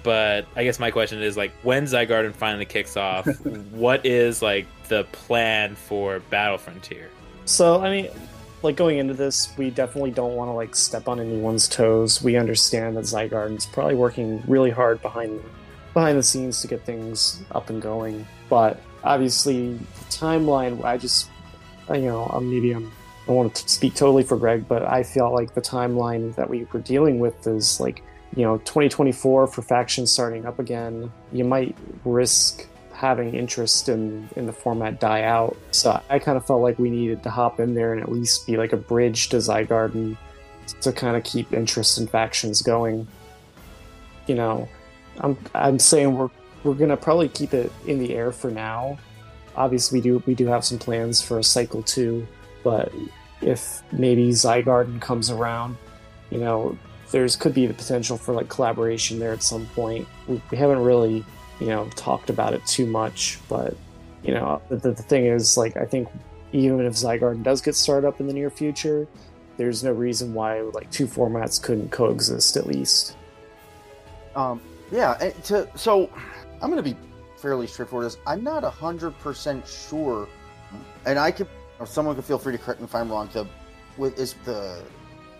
But 0.03 0.47
I 0.57 0.65
guess 0.65 0.81
my 0.81 0.91
question 0.91 1.23
is 1.23 1.37
like, 1.37 1.53
when 1.63 1.85
Zygarde 1.85 2.35
finally 2.35 2.65
kicks 2.65 2.97
off, 2.97 3.27
what 3.71 4.05
is 4.05 4.43
like 4.43 4.67
the 4.89 5.05
plan 5.05 5.77
for 5.77 6.21
Battle 6.31 6.59
Frontier? 6.59 7.09
So, 7.45 7.81
I 7.81 7.91
mean, 7.91 8.11
like 8.63 8.77
going 8.77 8.99
into 8.99 9.15
this, 9.15 9.53
we 9.57 9.71
definitely 9.71 10.11
don't 10.11 10.35
want 10.35 10.49
to 10.49 10.53
like 10.53 10.75
step 10.75 11.09
on 11.09 11.21
anyone's 11.21 11.69
toes. 11.69 12.23
We 12.23 12.37
understand 12.37 12.97
that 12.97 13.05
Zygarde's 13.05 13.67
probably 13.67 13.95
working 13.95 14.43
really 14.47 14.71
hard 14.71 15.03
behind 15.03 15.43
behind 15.95 16.19
the 16.19 16.23
scenes 16.23 16.63
to 16.63 16.69
get 16.69 16.85
things 16.85 17.43
up 17.53 17.71
and 17.71 17.83
going. 17.83 18.27
But 18.49 18.81
obviously, 19.05 19.75
the 19.75 20.05
timeline. 20.11 20.83
I 20.85 20.99
just, 20.99 21.31
you 21.89 22.03
know, 22.03 22.41
maybe 22.43 22.73
I'm. 22.73 22.91
I 23.23 23.27
don't 23.27 23.37
want 23.37 23.55
to 23.55 23.69
speak 23.69 23.95
totally 23.95 24.25
for 24.25 24.37
Greg, 24.37 24.67
but 24.67 24.83
I 24.83 25.05
feel 25.05 25.33
like 25.33 25.55
the 25.55 25.61
timeline 25.61 26.35
that 26.35 26.51
we 26.51 26.65
were 26.73 26.81
dealing 26.81 27.21
with 27.21 27.47
is 27.47 27.79
like, 27.79 28.03
you 28.35 28.43
know, 28.43 28.59
2024 28.59 29.47
for 29.47 29.63
factions 29.63 30.11
starting 30.11 30.45
up 30.45 30.59
again. 30.59 31.13
You 31.31 31.45
might 31.45 31.77
risk 32.05 32.67
having 33.03 33.35
interest 33.35 33.89
in 33.89 34.29
in 34.37 34.47
the 34.47 34.53
format 34.53 35.01
die 35.01 35.25
out. 35.25 35.57
So 35.73 36.01
I 36.09 36.21
kind 36.21 36.39
of 36.39 36.47
felt 36.47 36.63
like 36.63 36.79
we 36.79 36.89
needed 36.89 37.25
to 37.25 37.31
hop 37.31 37.59
in 37.59 37.75
there 37.75 37.93
and 37.93 38.01
at 38.01 38.11
least 38.11 38.47
be 38.47 38.57
like 38.57 38.73
a 38.73 38.77
bridge 38.77 39.29
to 39.31 39.39
Zygarde 39.39 40.17
to 40.81 40.93
kind 40.93 41.17
of 41.17 41.25
keep 41.25 41.53
interest 41.53 41.99
in 41.99 42.07
factions 42.07 42.63
going. 42.63 43.09
You 44.29 44.37
know, 44.37 44.69
I'm 45.19 45.37
I'm 45.53 45.81
saying 45.81 46.17
we're 46.17 46.31
we're 46.63 46.75
gonna 46.75 46.97
probably 46.97 47.29
keep 47.29 47.53
it 47.53 47.73
in 47.89 47.99
the 47.99 48.15
air 48.15 48.31
for 48.31 48.53
now. 48.53 48.99
Obviously, 49.57 49.99
we 49.99 50.03
do 50.03 50.23
we 50.25 50.35
do 50.37 50.47
have 50.47 50.65
some 50.65 50.79
plans 50.79 51.21
for 51.21 51.41
a 51.41 51.45
cycle 51.45 51.83
two, 51.83 52.25
but 52.63 52.93
if 53.41 53.83
maybe 53.91 54.29
Zygarde 54.29 55.01
comes 55.01 55.29
around, 55.29 55.77
you 56.31 56.39
know, 56.39 56.79
there's 57.11 57.35
could 57.35 57.53
be 57.53 57.67
the 57.67 57.75
potential 57.75 58.17
for 58.17 58.33
like 58.33 58.49
collaboration 58.49 59.19
there 59.19 59.33
at 59.33 59.43
some 59.43 59.67
point. 59.75 60.07
We, 60.29 60.41
we 60.53 60.57
haven't 60.57 60.79
really 60.85 61.25
you 61.63 61.69
know 61.69 61.89
talked 61.97 62.29
about 62.31 62.53
it 62.55 62.65
too 62.67 62.87
much 62.87 63.39
but 63.49 63.77
you 64.23 64.35
know 64.35 64.61
the, 64.69 64.77
the 64.77 64.95
thing 64.95 65.27
is 65.27 65.57
like 65.57 65.77
i 65.77 65.85
think 65.85 66.09
even 66.53 66.81
if 66.81 66.93
Zygarde 66.95 67.43
does 67.43 67.63
get 67.63 67.75
started 67.75 68.07
up 68.07 68.21
in 68.21 68.27
the 68.27 68.33
near 68.35 68.51
future 68.51 69.07
there's 69.57 69.83
no 69.83 69.93
reason 69.93 70.35
why 70.35 70.61
like 70.61 70.91
two 70.91 71.07
formats 71.07 71.63
couldn't 71.63 71.91
coexist 71.91 72.57
at 72.57 72.67
least 72.67 73.17
Um, 74.35 74.61
yeah. 74.91 75.15
To 75.45 75.69
so, 75.77 76.09
I'm 76.61 76.71
gonna 76.71 76.83
be 76.83 76.97
fairly 77.37 77.67
straightforward. 77.67 78.07
This 78.07 78.17
I'm 78.27 78.43
not 78.43 78.65
hundred 78.65 79.19
percent 79.21 79.67
sure, 79.67 80.29
and 81.05 81.19
I 81.19 81.31
could, 81.31 81.49
or 81.79 81.87
someone 81.87 82.15
could 82.15 82.25
feel 82.25 82.39
free 82.39 82.53
to 82.57 82.59
correct 82.59 82.81
me 82.81 82.85
if 82.87 82.95
I'm 82.95 83.11
wrong. 83.11 83.29
The 83.33 83.47
with 83.99 84.19
is 84.19 84.35
the 84.45 84.81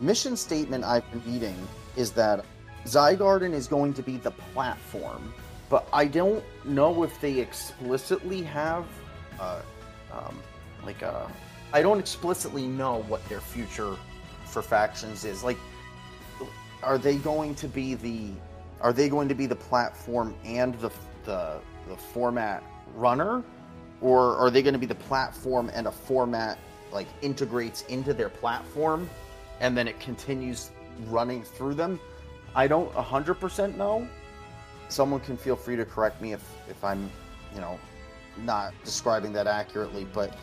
mission 0.01 0.37
statement 0.37 0.85
I've 0.85 1.09
been 1.11 1.23
reading 1.33 1.57
is 1.97 2.11
that 2.13 2.45
Zygarde 2.85 3.53
is 3.53 3.67
going 3.67 3.95
to 3.95 4.03
be 4.03 4.17
the 4.19 4.33
platform, 4.53 5.33
but 5.73 5.89
I 5.91 6.05
don't 6.05 6.45
know 6.67 7.03
if 7.03 7.19
they 7.19 7.39
explicitly 7.39 8.43
have, 8.43 8.85
uh, 9.41 9.63
um, 10.13 10.39
like 10.85 11.01
a. 11.01 11.27
I 11.73 11.81
don't 11.81 11.99
explicitly 11.99 12.67
know 12.67 13.05
what 13.09 13.27
their 13.31 13.41
future 13.41 13.97
for 14.45 14.61
factions 14.61 15.25
is. 15.25 15.43
Like, 15.43 15.57
are 16.83 16.99
they 16.99 17.17
going 17.17 17.55
to 17.55 17.69
be 17.69 17.95
the 17.95 18.33
are 18.83 18.93
they 18.93 19.09
going 19.09 19.29
to 19.31 19.35
be 19.35 19.47
the 19.47 19.57
platform 19.57 20.35
and 20.45 20.75
the 20.75 20.91
the, 21.25 21.59
the 21.89 21.97
format 21.97 22.63
runner 22.95 23.43
or 24.03 24.37
are 24.37 24.51
they 24.51 24.61
going 24.61 24.75
to 24.75 24.79
be 24.79 24.85
the 24.85 24.95
platform 24.95 25.71
and 25.73 25.87
a 25.87 25.93
format 25.93 26.59
like 26.93 27.07
integrates 27.23 27.81
into 27.83 28.13
their 28.13 28.29
platform 28.29 29.09
and 29.61 29.75
then 29.75 29.89
it 29.89 29.99
continues 30.01 30.71
running 31.07 31.43
through 31.43 31.73
them 31.73 31.99
i 32.55 32.67
don't 32.67 32.93
100% 32.93 33.77
know 33.77 34.07
someone 34.93 35.21
can 35.21 35.37
feel 35.37 35.57
free 35.57 35.77
to 35.77 35.85
correct 35.85 36.21
me 36.21 36.33
if 36.33 36.45
if 36.69 36.83
I'm, 36.85 37.11
you 37.55 37.61
know, 37.61 37.79
not 38.45 38.73
describing 38.85 39.33
that 39.33 39.47
accurately, 39.47 40.07
but 40.13 40.37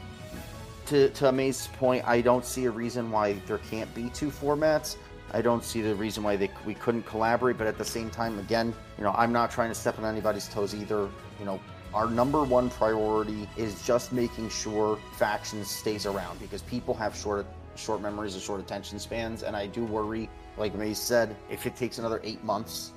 to 0.87 1.09
to 1.09 1.27
Amaze's 1.27 1.67
point, 1.67 2.07
I 2.07 2.21
don't 2.21 2.45
see 2.45 2.65
a 2.65 2.71
reason 2.71 3.11
why 3.11 3.33
there 3.47 3.59
can't 3.59 3.93
be 3.93 4.09
two 4.09 4.31
formats. 4.31 4.97
I 5.31 5.43
don't 5.43 5.63
see 5.63 5.81
the 5.81 5.93
reason 5.93 6.23
why 6.23 6.35
they 6.35 6.49
we 6.65 6.73
couldn't 6.73 7.03
collaborate, 7.03 7.57
but 7.57 7.67
at 7.67 7.77
the 7.77 7.85
same 7.85 8.09
time, 8.09 8.39
again, 8.39 8.73
you 8.97 9.03
know, 9.03 9.13
I'm 9.15 9.31
not 9.31 9.51
trying 9.51 9.69
to 9.69 9.75
step 9.75 9.99
on 9.99 10.05
anybody's 10.05 10.47
toes 10.47 10.73
either. 10.73 11.09
You 11.39 11.45
know, 11.45 11.59
our 11.93 12.09
number 12.09 12.43
one 12.43 12.69
priority 12.69 13.47
is 13.55 13.83
just 13.83 14.11
making 14.11 14.49
sure 14.49 14.97
factions 15.13 15.69
stays 15.69 16.05
around 16.05 16.39
because 16.39 16.63
people 16.63 16.93
have 16.95 17.15
short 17.15 17.45
short 17.75 18.01
memories 18.01 18.33
and 18.33 18.43
short 18.43 18.59
attention 18.59 18.99
spans, 18.99 19.43
and 19.43 19.55
I 19.55 19.67
do 19.67 19.85
worry, 19.85 20.29
like 20.57 20.75
Maze 20.75 20.99
said, 20.99 21.35
if 21.49 21.65
it 21.65 21.75
takes 21.75 21.97
another 21.97 22.19
eight 22.23 22.43
months, 22.43 22.91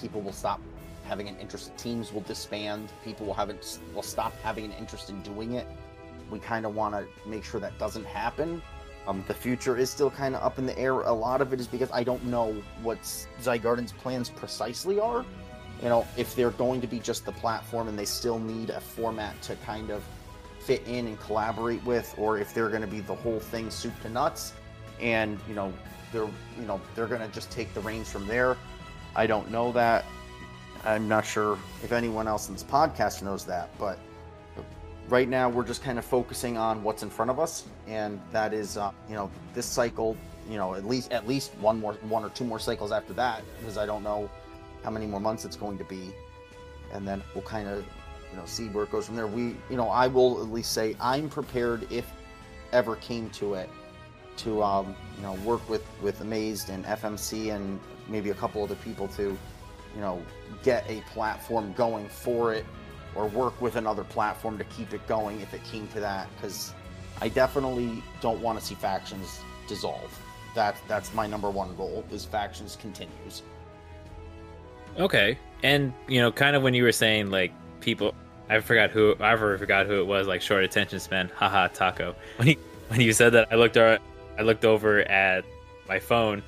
people 0.00 0.20
will 0.20 0.32
stop 0.32 0.60
having 1.10 1.28
an 1.28 1.36
interest. 1.40 1.76
Teams 1.76 2.12
will 2.12 2.20
disband. 2.22 2.88
People 3.04 3.26
will 3.26 3.34
have 3.34 3.50
it 3.50 3.78
will 3.92 4.02
stop 4.02 4.32
having 4.42 4.64
an 4.64 4.72
interest 4.78 5.10
in 5.10 5.20
doing 5.22 5.54
it. 5.54 5.66
We 6.30 6.38
kind 6.38 6.64
of 6.64 6.76
want 6.76 6.94
to 6.94 7.28
make 7.28 7.44
sure 7.44 7.58
that 7.58 7.76
doesn't 7.78 8.06
happen. 8.06 8.62
Um, 9.08 9.24
the 9.26 9.34
future 9.34 9.76
is 9.76 9.90
still 9.90 10.10
kind 10.10 10.36
of 10.36 10.42
up 10.42 10.60
in 10.60 10.66
the 10.66 10.78
air. 10.78 11.00
A 11.00 11.12
lot 11.12 11.40
of 11.40 11.52
it 11.52 11.58
is 11.58 11.66
because 11.66 11.90
I 11.90 12.04
don't 12.04 12.24
know 12.24 12.52
what 12.82 13.02
Zygarde's 13.42 13.92
plans 13.92 14.30
precisely 14.30 15.00
are. 15.00 15.24
You 15.82 15.88
know, 15.88 16.06
if 16.16 16.36
they're 16.36 16.50
going 16.50 16.80
to 16.80 16.86
be 16.86 17.00
just 17.00 17.26
the 17.26 17.32
platform 17.32 17.88
and 17.88 17.98
they 17.98 18.04
still 18.04 18.38
need 18.38 18.70
a 18.70 18.80
format 18.80 19.40
to 19.42 19.56
kind 19.56 19.90
of 19.90 20.04
fit 20.60 20.86
in 20.86 21.08
and 21.08 21.18
collaborate 21.18 21.82
with, 21.84 22.14
or 22.18 22.38
if 22.38 22.54
they're 22.54 22.68
going 22.68 22.82
to 22.82 22.86
be 22.86 23.00
the 23.00 23.14
whole 23.16 23.40
thing 23.40 23.68
soup 23.68 23.98
to 24.02 24.10
nuts, 24.10 24.52
and 25.00 25.40
you 25.48 25.54
know 25.54 25.72
they're 26.12 26.28
you 26.60 26.66
know 26.66 26.80
they're 26.94 27.08
going 27.08 27.22
to 27.22 27.34
just 27.34 27.50
take 27.50 27.72
the 27.74 27.80
reins 27.80 28.08
from 28.08 28.28
there. 28.28 28.56
I 29.16 29.26
don't 29.26 29.50
know 29.50 29.72
that. 29.72 30.04
I'm 30.84 31.08
not 31.08 31.26
sure 31.26 31.58
if 31.82 31.92
anyone 31.92 32.26
else 32.26 32.48
in 32.48 32.54
this 32.54 32.64
podcast 32.64 33.22
knows 33.22 33.44
that, 33.46 33.68
but 33.78 33.98
right 35.08 35.28
now 35.28 35.48
we're 35.48 35.64
just 35.64 35.82
kind 35.82 35.98
of 35.98 36.04
focusing 36.04 36.56
on 36.56 36.82
what's 36.82 37.02
in 37.02 37.10
front 37.10 37.30
of 37.30 37.38
us, 37.38 37.64
and 37.86 38.20
that 38.32 38.54
is 38.54 38.76
uh, 38.76 38.90
you 39.08 39.14
know 39.14 39.30
this 39.54 39.66
cycle. 39.66 40.16
You 40.48 40.56
know, 40.56 40.74
at 40.74 40.86
least 40.86 41.12
at 41.12 41.28
least 41.28 41.52
one 41.56 41.78
more 41.80 41.94
one 42.08 42.24
or 42.24 42.30
two 42.30 42.44
more 42.44 42.58
cycles 42.58 42.92
after 42.92 43.12
that, 43.14 43.42
because 43.58 43.76
I 43.76 43.86
don't 43.86 44.02
know 44.02 44.30
how 44.82 44.90
many 44.90 45.06
more 45.06 45.20
months 45.20 45.44
it's 45.44 45.56
going 45.56 45.76
to 45.78 45.84
be, 45.84 46.12
and 46.92 47.06
then 47.06 47.22
we'll 47.34 47.44
kind 47.44 47.68
of 47.68 47.84
you 48.30 48.36
know 48.36 48.46
see 48.46 48.68
where 48.68 48.84
it 48.84 48.90
goes 48.90 49.06
from 49.06 49.16
there. 49.16 49.26
We 49.26 49.56
you 49.68 49.76
know 49.76 49.88
I 49.88 50.06
will 50.06 50.40
at 50.40 50.50
least 50.50 50.72
say 50.72 50.96
I'm 51.00 51.28
prepared 51.28 51.90
if 51.92 52.10
ever 52.72 52.96
came 52.96 53.28
to 53.30 53.54
it 53.54 53.68
to 54.38 54.62
um, 54.62 54.96
you 55.16 55.22
know 55.22 55.34
work 55.44 55.68
with 55.68 55.84
with 56.00 56.20
Amazed 56.22 56.70
and 56.70 56.84
FMC 56.86 57.54
and 57.54 57.78
maybe 58.08 58.30
a 58.30 58.34
couple 58.34 58.62
other 58.62 58.76
people 58.76 59.08
to 59.08 59.38
you 59.94 60.00
know 60.00 60.22
get 60.62 60.84
a 60.88 61.00
platform 61.12 61.72
going 61.74 62.08
for 62.08 62.52
it 62.54 62.64
or 63.14 63.26
work 63.26 63.60
with 63.60 63.76
another 63.76 64.04
platform 64.04 64.56
to 64.58 64.64
keep 64.64 64.92
it 64.92 65.06
going 65.06 65.40
if 65.40 65.52
it 65.52 65.62
came 65.64 65.88
to 65.88 66.00
that 66.00 66.28
because 66.36 66.72
I 67.20 67.28
definitely 67.28 68.02
don't 68.20 68.40
want 68.40 68.58
to 68.58 68.64
see 68.64 68.74
factions 68.74 69.40
dissolve. 69.68 70.18
That 70.54 70.76
that's 70.88 71.12
my 71.14 71.26
number 71.26 71.50
one 71.50 71.74
goal 71.76 72.04
is 72.10 72.24
factions 72.24 72.76
continues. 72.76 73.42
Okay. 74.98 75.38
And 75.62 75.92
you 76.08 76.20
know, 76.20 76.32
kind 76.32 76.56
of 76.56 76.62
when 76.62 76.74
you 76.74 76.82
were 76.82 76.92
saying 76.92 77.30
like 77.30 77.52
people 77.80 78.14
I 78.48 78.58
forgot 78.60 78.90
who 78.90 79.14
I 79.20 79.32
ever 79.32 79.56
forgot 79.58 79.86
who 79.86 80.00
it 80.00 80.06
was, 80.06 80.26
like 80.26 80.42
short 80.42 80.64
attention 80.64 80.98
span, 80.98 81.30
haha 81.34 81.68
taco. 81.68 82.14
When 82.36 82.48
you 82.48 82.56
when 82.88 83.00
you 83.00 83.12
said 83.12 83.32
that 83.34 83.48
I 83.52 83.56
looked 83.56 83.76
uh, 83.76 83.98
I 84.38 84.42
looked 84.42 84.64
over 84.64 85.00
at 85.02 85.44
my 85.88 85.98
phone 85.98 86.42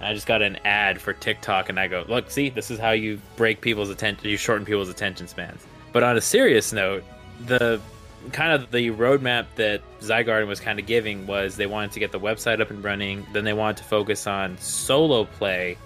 I 0.00 0.14
just 0.14 0.26
got 0.26 0.40
an 0.42 0.56
ad 0.64 1.00
for 1.00 1.12
TikTok 1.12 1.68
and 1.68 1.78
I 1.78 1.86
go, 1.86 2.04
look, 2.08 2.30
see, 2.30 2.48
this 2.48 2.70
is 2.70 2.78
how 2.78 2.92
you 2.92 3.20
break 3.36 3.60
people's 3.60 3.90
attention 3.90 4.28
you 4.28 4.36
shorten 4.36 4.64
people's 4.64 4.88
attention 4.88 5.28
spans. 5.28 5.66
But 5.92 6.02
on 6.02 6.16
a 6.16 6.20
serious 6.20 6.72
note, 6.72 7.04
the 7.46 7.80
kind 8.32 8.52
of 8.52 8.70
the 8.70 8.90
roadmap 8.90 9.46
that 9.56 9.82
Zygarde 10.00 10.46
was 10.46 10.60
kind 10.60 10.78
of 10.78 10.86
giving 10.86 11.26
was 11.26 11.56
they 11.56 11.66
wanted 11.66 11.92
to 11.92 12.00
get 12.00 12.12
the 12.12 12.20
website 12.20 12.60
up 12.60 12.70
and 12.70 12.82
running, 12.82 13.26
then 13.32 13.44
they 13.44 13.52
wanted 13.52 13.78
to 13.78 13.84
focus 13.84 14.26
on 14.26 14.56
solo 14.58 15.24
play, 15.24 15.76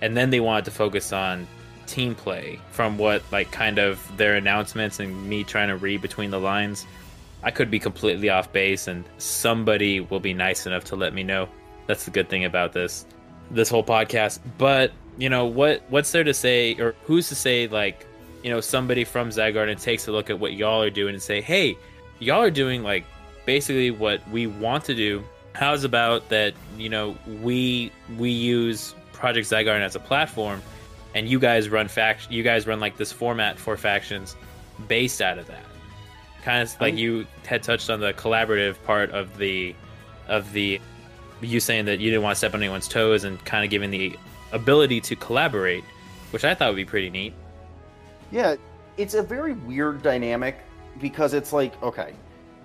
and 0.00 0.16
then 0.16 0.30
they 0.30 0.40
wanted 0.40 0.64
to 0.66 0.70
focus 0.70 1.12
on 1.12 1.46
team 1.86 2.14
play 2.14 2.58
from 2.72 2.98
what 2.98 3.22
like 3.30 3.50
kind 3.52 3.78
of 3.78 4.00
their 4.16 4.34
announcements 4.34 4.98
and 4.98 5.28
me 5.28 5.44
trying 5.44 5.68
to 5.68 5.76
read 5.76 6.02
between 6.02 6.30
the 6.30 6.40
lines. 6.40 6.84
I 7.42 7.52
could 7.52 7.70
be 7.70 7.78
completely 7.78 8.28
off 8.28 8.52
base 8.52 8.88
and 8.88 9.04
somebody 9.18 10.00
will 10.00 10.18
be 10.18 10.34
nice 10.34 10.66
enough 10.66 10.82
to 10.84 10.96
let 10.96 11.14
me 11.14 11.22
know. 11.22 11.48
That's 11.86 12.04
the 12.04 12.10
good 12.10 12.28
thing 12.28 12.44
about 12.44 12.72
this 12.72 13.06
this 13.50 13.68
whole 13.68 13.84
podcast. 13.84 14.40
But, 14.58 14.92
you 15.18 15.28
know, 15.28 15.46
what 15.46 15.82
what's 15.88 16.12
there 16.12 16.24
to 16.24 16.34
say 16.34 16.74
or 16.74 16.94
who's 17.04 17.28
to 17.28 17.34
say 17.34 17.68
like 17.68 18.06
you 18.42 18.50
know 18.50 18.60
somebody 18.60 19.04
from 19.04 19.30
Zygarde 19.30 19.80
takes 19.80 20.06
a 20.06 20.12
look 20.12 20.30
at 20.30 20.38
what 20.38 20.52
y'all 20.52 20.82
are 20.82 20.90
doing 20.90 21.14
and 21.14 21.22
say, 21.22 21.40
"Hey, 21.40 21.76
y'all 22.20 22.42
are 22.42 22.50
doing 22.50 22.82
like 22.82 23.04
basically 23.44 23.90
what 23.90 24.26
we 24.28 24.46
want 24.46 24.84
to 24.84 24.94
do. 24.94 25.24
How's 25.54 25.84
about 25.84 26.28
that? 26.28 26.54
You 26.76 26.88
know, 26.88 27.16
we 27.42 27.90
we 28.18 28.30
use 28.30 28.94
Project 29.12 29.48
Zygarde 29.48 29.80
as 29.80 29.96
a 29.96 30.00
platform, 30.00 30.60
and 31.14 31.28
you 31.28 31.38
guys 31.38 31.68
run 31.68 31.88
fact 31.88 32.30
you 32.30 32.42
guys 32.42 32.66
run 32.66 32.80
like 32.80 32.96
this 32.98 33.12
format 33.12 33.58
for 33.58 33.76
factions 33.76 34.36
based 34.86 35.22
out 35.22 35.38
of 35.38 35.46
that. 35.46 35.64
Kind 36.42 36.62
of 36.62 36.80
like 36.80 36.94
you 36.94 37.26
had 37.46 37.62
touched 37.62 37.90
on 37.90 38.00
the 38.00 38.12
collaborative 38.12 38.76
part 38.84 39.10
of 39.10 39.38
the 39.38 39.74
of 40.28 40.52
the 40.52 40.80
you 41.40 41.60
saying 41.60 41.84
that 41.86 42.00
you 42.00 42.10
didn't 42.10 42.22
want 42.22 42.34
to 42.34 42.38
step 42.38 42.54
on 42.54 42.62
anyone's 42.62 42.88
toes 42.88 43.24
and 43.24 43.42
kind 43.44 43.64
of 43.64 43.70
giving 43.70 43.90
the 43.90 44.16
ability 44.52 45.00
to 45.02 45.16
collaborate, 45.16 45.84
which 46.30 46.44
I 46.44 46.54
thought 46.54 46.68
would 46.68 46.76
be 46.76 46.84
pretty 46.84 47.10
neat. 47.10 47.34
Yeah, 48.30 48.56
it's 48.96 49.14
a 49.14 49.22
very 49.22 49.52
weird 49.52 50.02
dynamic 50.02 50.58
because 51.00 51.34
it's 51.34 51.52
like, 51.52 51.80
okay, 51.82 52.14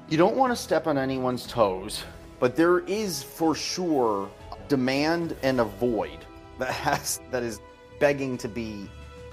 you 0.09 0.17
don't 0.17 0.35
want 0.35 0.51
to 0.51 0.55
step 0.55 0.87
on 0.87 0.97
anyone's 0.97 1.45
toes, 1.47 2.03
but 2.39 2.55
there 2.55 2.79
is 2.79 3.21
for 3.21 3.55
sure 3.55 4.29
demand 4.67 5.35
and 5.43 5.59
a 5.59 5.65
void 5.65 6.25
that 6.57 6.71
has 6.71 7.19
that 7.31 7.43
is 7.43 7.59
begging 7.99 8.37
to 8.37 8.47
be, 8.47 8.89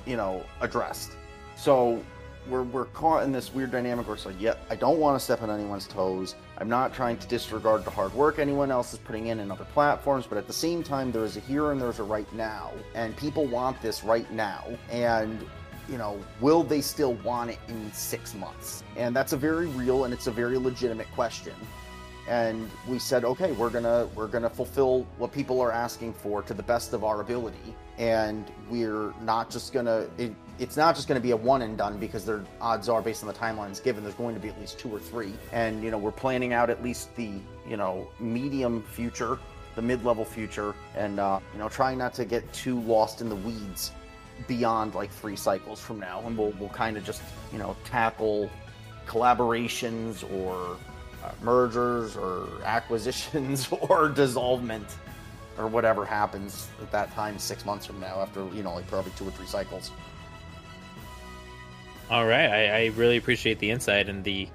you 0.07 0.17
know, 0.17 0.45
addressed. 0.61 1.13
So 1.57 2.03
we're, 2.49 2.63
we're 2.63 2.87
caught 2.87 3.25
in 3.25 3.33
this 3.33 3.53
weird 3.53 3.71
dynamic 3.71 4.07
where 4.07 4.17
it's 4.17 4.27
like, 4.27 4.41
yeah, 4.41 4.55
I 4.71 4.77
don't 4.77 4.99
want 4.99 5.19
to 5.19 5.25
step 5.25 5.43
on 5.43 5.51
anyone's 5.51 5.87
toes. 5.87 6.35
I'm 6.61 6.69
not 6.69 6.93
trying 6.93 7.19
to 7.19 7.29
disregard 7.29 7.85
the 7.85 7.91
hard 7.91 8.13
work 8.15 8.41
anyone 8.41 8.73
else 8.73 8.93
is 8.93 8.99
putting 8.99 9.29
in 9.29 9.39
in 9.39 9.53
other 9.53 9.65
platforms, 9.65 10.27
but 10.27 10.39
at 10.39 10.49
the 10.49 10.53
same 10.53 10.83
time, 10.83 11.13
there 11.13 11.25
is 11.25 11.37
a 11.37 11.41
here 11.41 11.71
and 11.71 11.81
there's 11.81 12.01
a 12.01 12.03
right 12.03 12.31
now, 12.35 12.73
and 12.95 13.17
people 13.17 13.47
want 13.47 13.81
this 13.81 14.03
right 14.03 14.31
now. 14.33 14.67
And 14.91 15.47
you 15.89 15.97
know, 15.97 16.21
will 16.41 16.63
they 16.63 16.81
still 16.81 17.15
want 17.15 17.51
it 17.51 17.59
in 17.69 17.91
six 17.93 18.35
months? 18.35 18.83
And 18.97 19.15
that's 19.17 19.33
a 19.33 19.37
very 19.37 19.67
real 19.69 20.05
and 20.05 20.13
it's 20.13 20.27
a 20.27 20.33
very 20.33 20.59
legitimate 20.59 21.11
question. 21.13 21.55
And 22.29 22.71
we 22.87 22.99
said, 22.99 23.25
okay, 23.25 23.53
we're 23.53 23.71
gonna 23.71 24.09
we're 24.15 24.27
gonna 24.27 24.51
fulfill 24.51 25.07
what 25.17 25.33
people 25.33 25.61
are 25.61 25.73
asking 25.73 26.13
for 26.13 26.43
to 26.43 26.55
the 26.55 26.63
best 26.63 26.93
of 26.93 27.03
our 27.03 27.21
ability, 27.21 27.75
and 27.97 28.51
we're 28.71 29.15
not 29.23 29.51
just 29.51 29.73
gonna. 29.73 30.07
It, 30.19 30.35
it's 30.59 30.77
not 30.77 30.95
just 30.95 31.09
to 31.09 31.21
be 31.21 31.31
a 31.31 31.37
one 31.37 31.63
and 31.63 31.79
done 31.79 31.99
because 31.99 32.27
their 32.27 32.45
odds 32.61 32.89
are 32.89 33.01
based 33.01 33.23
on 33.23 33.29
the 33.29 33.35
timelines 33.35 33.83
given 33.83 34.03
there's 34.03 34.17
going 34.17 34.35
to 34.35 34.41
be 34.41 34.49
at 34.49 34.59
least 34.59 34.77
two 34.77 34.93
or 34.93 34.99
three 34.99 35.33
and 35.53 35.85
you 35.85 35.91
know 35.93 35.99
we're 35.99 36.11
planning 36.11 36.53
out 36.53 36.69
at 36.69 36.83
least 36.83 37.15
the 37.15 37.31
you 37.69 37.77
know 37.77 38.09
medium 38.19 38.83
future 38.83 39.39
the 39.77 39.83
mid-level 39.83 40.25
future 40.25 40.75
and 40.97 41.21
uh, 41.21 41.39
you 41.53 41.61
know 41.61 41.69
trying 41.69 41.97
not 41.97 42.13
to 42.13 42.25
get 42.25 42.53
too 42.53 42.81
lost 42.81 43.21
in 43.21 43.29
the 43.29 43.37
weeds 43.37 43.93
beyond 44.47 44.95
like 44.95 45.11
three 45.11 45.37
cycles 45.37 45.81
from 45.81 45.99
now, 45.99 46.23
and 46.27 46.37
we'll 46.37 46.53
we'll 46.59 46.69
kind 46.69 46.97
of 46.97 47.05
just 47.05 47.23
you 47.53 47.59
know 47.59 47.77
tackle 47.85 48.51
collaborations 49.07 50.25
or 50.33 50.77
uh, 51.25 51.31
mergers 51.43 52.17
or 52.17 52.49
acquisitions 52.65 53.69
or 53.71 54.09
dissolvement 54.09 54.95
or 55.59 55.67
whatever 55.67 56.05
happens 56.05 56.69
at 56.81 56.91
that 56.93 57.13
time 57.13 57.39
six 57.39 57.65
months 57.65 57.85
from 57.85 57.99
now 58.01 58.21
after 58.21 58.47
you 58.55 58.63
know 58.63 58.75
like 58.75 58.87
probably 58.87 59.13
two 59.17 59.27
or 59.27 59.31
three 59.33 59.47
cycles. 59.47 59.91
All 62.11 62.27
right, 62.27 62.49
I, 62.49 62.85
I 62.85 62.87
really 62.97 63.19
appreciate 63.19 63.59
the 63.59 63.71
insight 63.71 64.09
and 64.09 64.25
the 64.25 64.49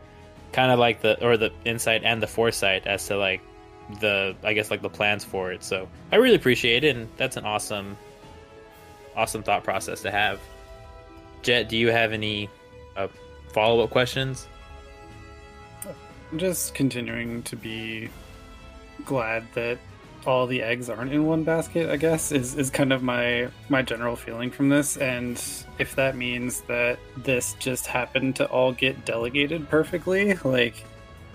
kind 0.53 0.71
of 0.71 0.79
like 0.79 1.01
the 1.01 1.23
or 1.23 1.37
the 1.37 1.51
insight 1.65 2.03
and 2.03 2.21
the 2.21 2.27
foresight 2.27 2.87
as 2.87 3.05
to 3.07 3.17
like 3.17 3.41
the 3.99 4.35
I 4.43 4.53
guess 4.53 4.71
like 4.71 4.81
the 4.81 4.89
plans 4.89 5.23
for 5.23 5.51
it. 5.51 5.63
So 5.63 5.87
I 6.11 6.15
really 6.15 6.35
appreciate 6.35 6.83
it, 6.83 6.95
and 6.95 7.09
that's 7.17 7.37
an 7.37 7.45
awesome 7.45 7.97
awesome 9.15 9.43
thought 9.43 9.63
process 9.63 10.01
to 10.01 10.11
have. 10.11 10.39
Jet, 11.41 11.69
do 11.69 11.77
you 11.77 11.91
have 11.91 12.13
any 12.13 12.49
uh, 12.95 13.07
follow 13.51 13.83
up 13.83 13.89
questions? 13.89 14.47
Just 16.37 16.73
continuing 16.73 17.43
to 17.43 17.55
be 17.55 18.09
glad 19.05 19.45
that 19.53 19.77
all 20.25 20.47
the 20.47 20.61
eggs 20.61 20.89
aren't 20.89 21.11
in 21.11 21.25
one 21.25 21.43
basket 21.43 21.89
i 21.89 21.97
guess 21.97 22.31
is, 22.31 22.55
is 22.55 22.69
kind 22.69 22.93
of 22.93 23.03
my 23.03 23.49
my 23.67 23.81
general 23.81 24.15
feeling 24.15 24.49
from 24.49 24.69
this 24.69 24.95
and 24.97 25.43
if 25.79 25.95
that 25.95 26.15
means 26.15 26.61
that 26.61 26.97
this 27.17 27.55
just 27.59 27.87
happened 27.87 28.35
to 28.35 28.45
all 28.47 28.71
get 28.71 29.03
delegated 29.05 29.67
perfectly 29.69 30.33
like 30.45 30.85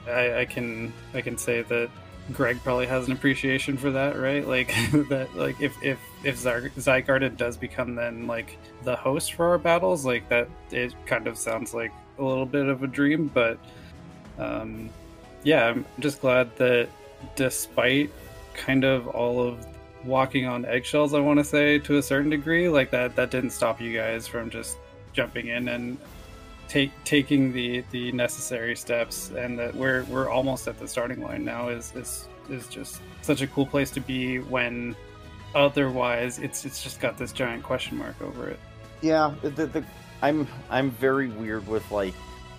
i, 0.06 0.40
I 0.40 0.44
can 0.46 0.92
i 1.12 1.20
can 1.20 1.36
say 1.36 1.62
that 1.62 1.90
Greg 2.32 2.62
probably 2.62 2.86
has 2.86 3.06
an 3.06 3.12
appreciation 3.12 3.78
for 3.78 3.90
that, 3.92 4.18
right? 4.18 4.46
Like 4.46 4.68
that, 5.08 5.28
like 5.34 5.60
if 5.60 5.74
if 5.82 5.98
if 6.24 6.36
Zygarde 6.36 7.34
does 7.36 7.56
become 7.56 7.94
then 7.94 8.26
like 8.26 8.58
the 8.84 8.96
host 8.96 9.32
for 9.32 9.48
our 9.48 9.58
battles, 9.58 10.04
like 10.04 10.28
that, 10.28 10.48
it 10.70 10.94
kind 11.06 11.26
of 11.26 11.38
sounds 11.38 11.72
like 11.72 11.90
a 12.18 12.22
little 12.22 12.44
bit 12.44 12.66
of 12.66 12.82
a 12.82 12.86
dream. 12.86 13.30
But 13.32 13.58
um, 14.38 14.90
yeah, 15.42 15.66
I'm 15.66 15.84
just 16.00 16.20
glad 16.20 16.54
that 16.56 16.88
despite 17.36 18.10
kind 18.54 18.84
of 18.84 19.08
all 19.08 19.42
of 19.42 19.66
walking 20.04 20.46
on 20.46 20.64
eggshells, 20.64 21.14
I 21.14 21.20
want 21.20 21.38
to 21.38 21.44
say 21.44 21.78
to 21.80 21.98
a 21.98 22.02
certain 22.02 22.30
degree, 22.30 22.68
like 22.68 22.90
that 22.90 23.16
that 23.16 23.30
didn't 23.30 23.50
stop 23.50 23.80
you 23.80 23.96
guys 23.96 24.26
from 24.26 24.50
just 24.50 24.78
jumping 25.12 25.48
in 25.48 25.68
and 25.68 25.98
take 26.68 26.92
taking 27.04 27.52
the 27.52 27.82
the 27.90 28.12
necessary 28.12 28.76
steps 28.76 29.30
and 29.30 29.58
that 29.58 29.74
we're 29.74 30.04
we're 30.04 30.28
almost 30.28 30.68
at 30.68 30.78
the 30.78 30.86
starting 30.86 31.22
line 31.22 31.44
now 31.44 31.68
is 31.68 31.92
is 31.96 32.28
is 32.50 32.66
just 32.68 33.00
such 33.22 33.42
a 33.42 33.46
cool 33.46 33.66
place 33.66 33.90
to 33.90 34.00
be 34.00 34.38
when 34.38 34.94
otherwise 35.54 36.38
it's 36.38 36.64
it's 36.66 36.82
just 36.82 37.00
got 37.00 37.16
this 37.16 37.32
giant 37.32 37.62
question 37.62 37.96
mark 37.96 38.20
over 38.20 38.48
it. 38.48 38.60
Yeah 39.00 39.34
the, 39.42 39.66
the 39.66 39.84
i'm 40.22 40.46
i'm 40.70 40.90
very 40.90 41.28
weird 41.28 41.66
with 41.68 41.88
like 41.90 42.14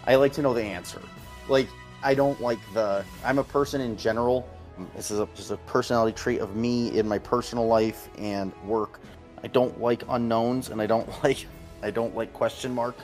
i 0.08 0.16
like 0.16 0.34
to 0.34 0.42
know 0.42 0.54
the 0.54 0.64
answer 0.64 1.02
like 1.50 1.68
i 2.04 2.14
don't 2.14 2.40
like 2.42 2.60
the 2.74 3.04
i'm 3.24 3.40
a 3.40 3.44
person 3.44 3.82
in 3.82 3.98
general 3.98 4.48
this 4.96 5.12
is 5.12 5.20
a, 5.20 5.28
just 5.36 5.52
a 5.52 5.58
personality 5.58 6.16
trait 6.16 6.40
of 6.40 6.56
me 6.56 6.98
in 6.98 7.08
my 7.08 7.20
personal 7.20 7.68
life 7.68 8.10
and 8.18 8.54
work 8.66 9.00
i 9.44 9.48
don't 9.48 9.80
like 9.80 10.04
unknowns 10.10 10.70
and 10.70 10.82
i 10.82 10.86
don't 10.86 11.08
like 11.24 11.46
i 11.84 11.92
don't 11.92 12.16
like 12.16 12.32
question 12.34 12.74
mark 12.74 12.96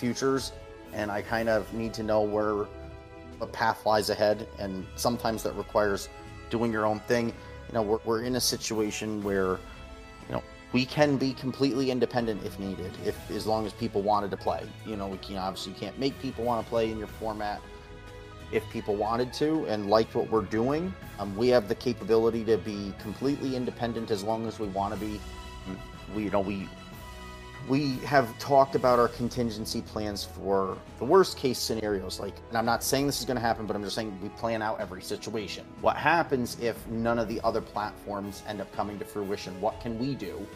futures, 0.00 0.52
and 0.92 1.10
I 1.10 1.22
kind 1.22 1.48
of 1.48 1.72
need 1.74 1.94
to 1.94 2.02
know 2.02 2.22
where 2.22 2.66
the 3.38 3.46
path 3.46 3.86
lies 3.86 4.10
ahead. 4.10 4.48
And 4.58 4.86
sometimes 4.96 5.42
that 5.44 5.54
requires 5.54 6.08
doing 6.48 6.72
your 6.72 6.86
own 6.86 7.00
thing. 7.00 7.26
You 7.68 7.74
know, 7.74 7.82
we're, 7.82 7.98
we're 8.04 8.22
in 8.22 8.36
a 8.36 8.40
situation 8.40 9.22
where, 9.22 9.58
you 10.26 10.32
know, 10.32 10.42
we 10.72 10.84
can 10.84 11.16
be 11.16 11.34
completely 11.34 11.90
independent 11.90 12.44
if 12.44 12.58
needed, 12.58 12.92
if 13.04 13.30
as 13.30 13.46
long 13.46 13.66
as 13.66 13.72
people 13.72 14.02
wanted 14.02 14.30
to 14.32 14.36
play. 14.36 14.66
You 14.86 14.96
know, 14.96 15.06
we 15.06 15.18
can 15.18 15.36
obviously 15.36 15.74
can't 15.74 15.98
make 15.98 16.18
people 16.20 16.44
want 16.44 16.64
to 16.64 16.68
play 16.68 16.90
in 16.90 16.98
your 16.98 17.08
format. 17.08 17.60
If 18.52 18.68
people 18.70 18.96
wanted 18.96 19.32
to 19.34 19.64
and 19.66 19.88
liked 19.88 20.14
what 20.14 20.28
we're 20.30 20.42
doing, 20.42 20.92
um, 21.18 21.36
we 21.36 21.48
have 21.48 21.68
the 21.68 21.74
capability 21.74 22.44
to 22.44 22.58
be 22.58 22.92
completely 22.98 23.54
independent 23.54 24.10
as 24.10 24.24
long 24.24 24.46
as 24.46 24.58
we 24.58 24.68
want 24.68 24.94
to 24.94 25.00
be. 25.00 25.20
We, 26.14 26.24
you 26.24 26.30
know, 26.30 26.40
we 26.40 26.68
we 27.68 27.96
have 27.98 28.36
talked 28.38 28.74
about 28.74 28.98
our 28.98 29.08
contingency 29.08 29.82
plans 29.82 30.24
for 30.24 30.78
the 30.98 31.04
worst 31.04 31.36
case 31.36 31.58
scenarios 31.58 32.18
like 32.18 32.34
and 32.48 32.56
i'm 32.56 32.64
not 32.64 32.82
saying 32.82 33.06
this 33.06 33.20
is 33.20 33.26
going 33.26 33.36
to 33.36 33.40
happen 33.40 33.66
but 33.66 33.76
i'm 33.76 33.82
just 33.82 33.94
saying 33.94 34.18
we 34.22 34.28
plan 34.30 34.62
out 34.62 34.80
every 34.80 35.02
situation. 35.02 35.64
What 35.80 35.96
happens 35.96 36.58
if 36.60 36.86
none 36.88 37.18
of 37.18 37.28
the 37.28 37.40
other 37.44 37.60
platforms 37.60 38.42
end 38.48 38.60
up 38.60 38.72
coming 38.72 38.98
to 38.98 39.04
fruition? 39.04 39.58
What 39.60 39.80
can 39.80 39.98
we 39.98 40.14
do? 40.14 40.46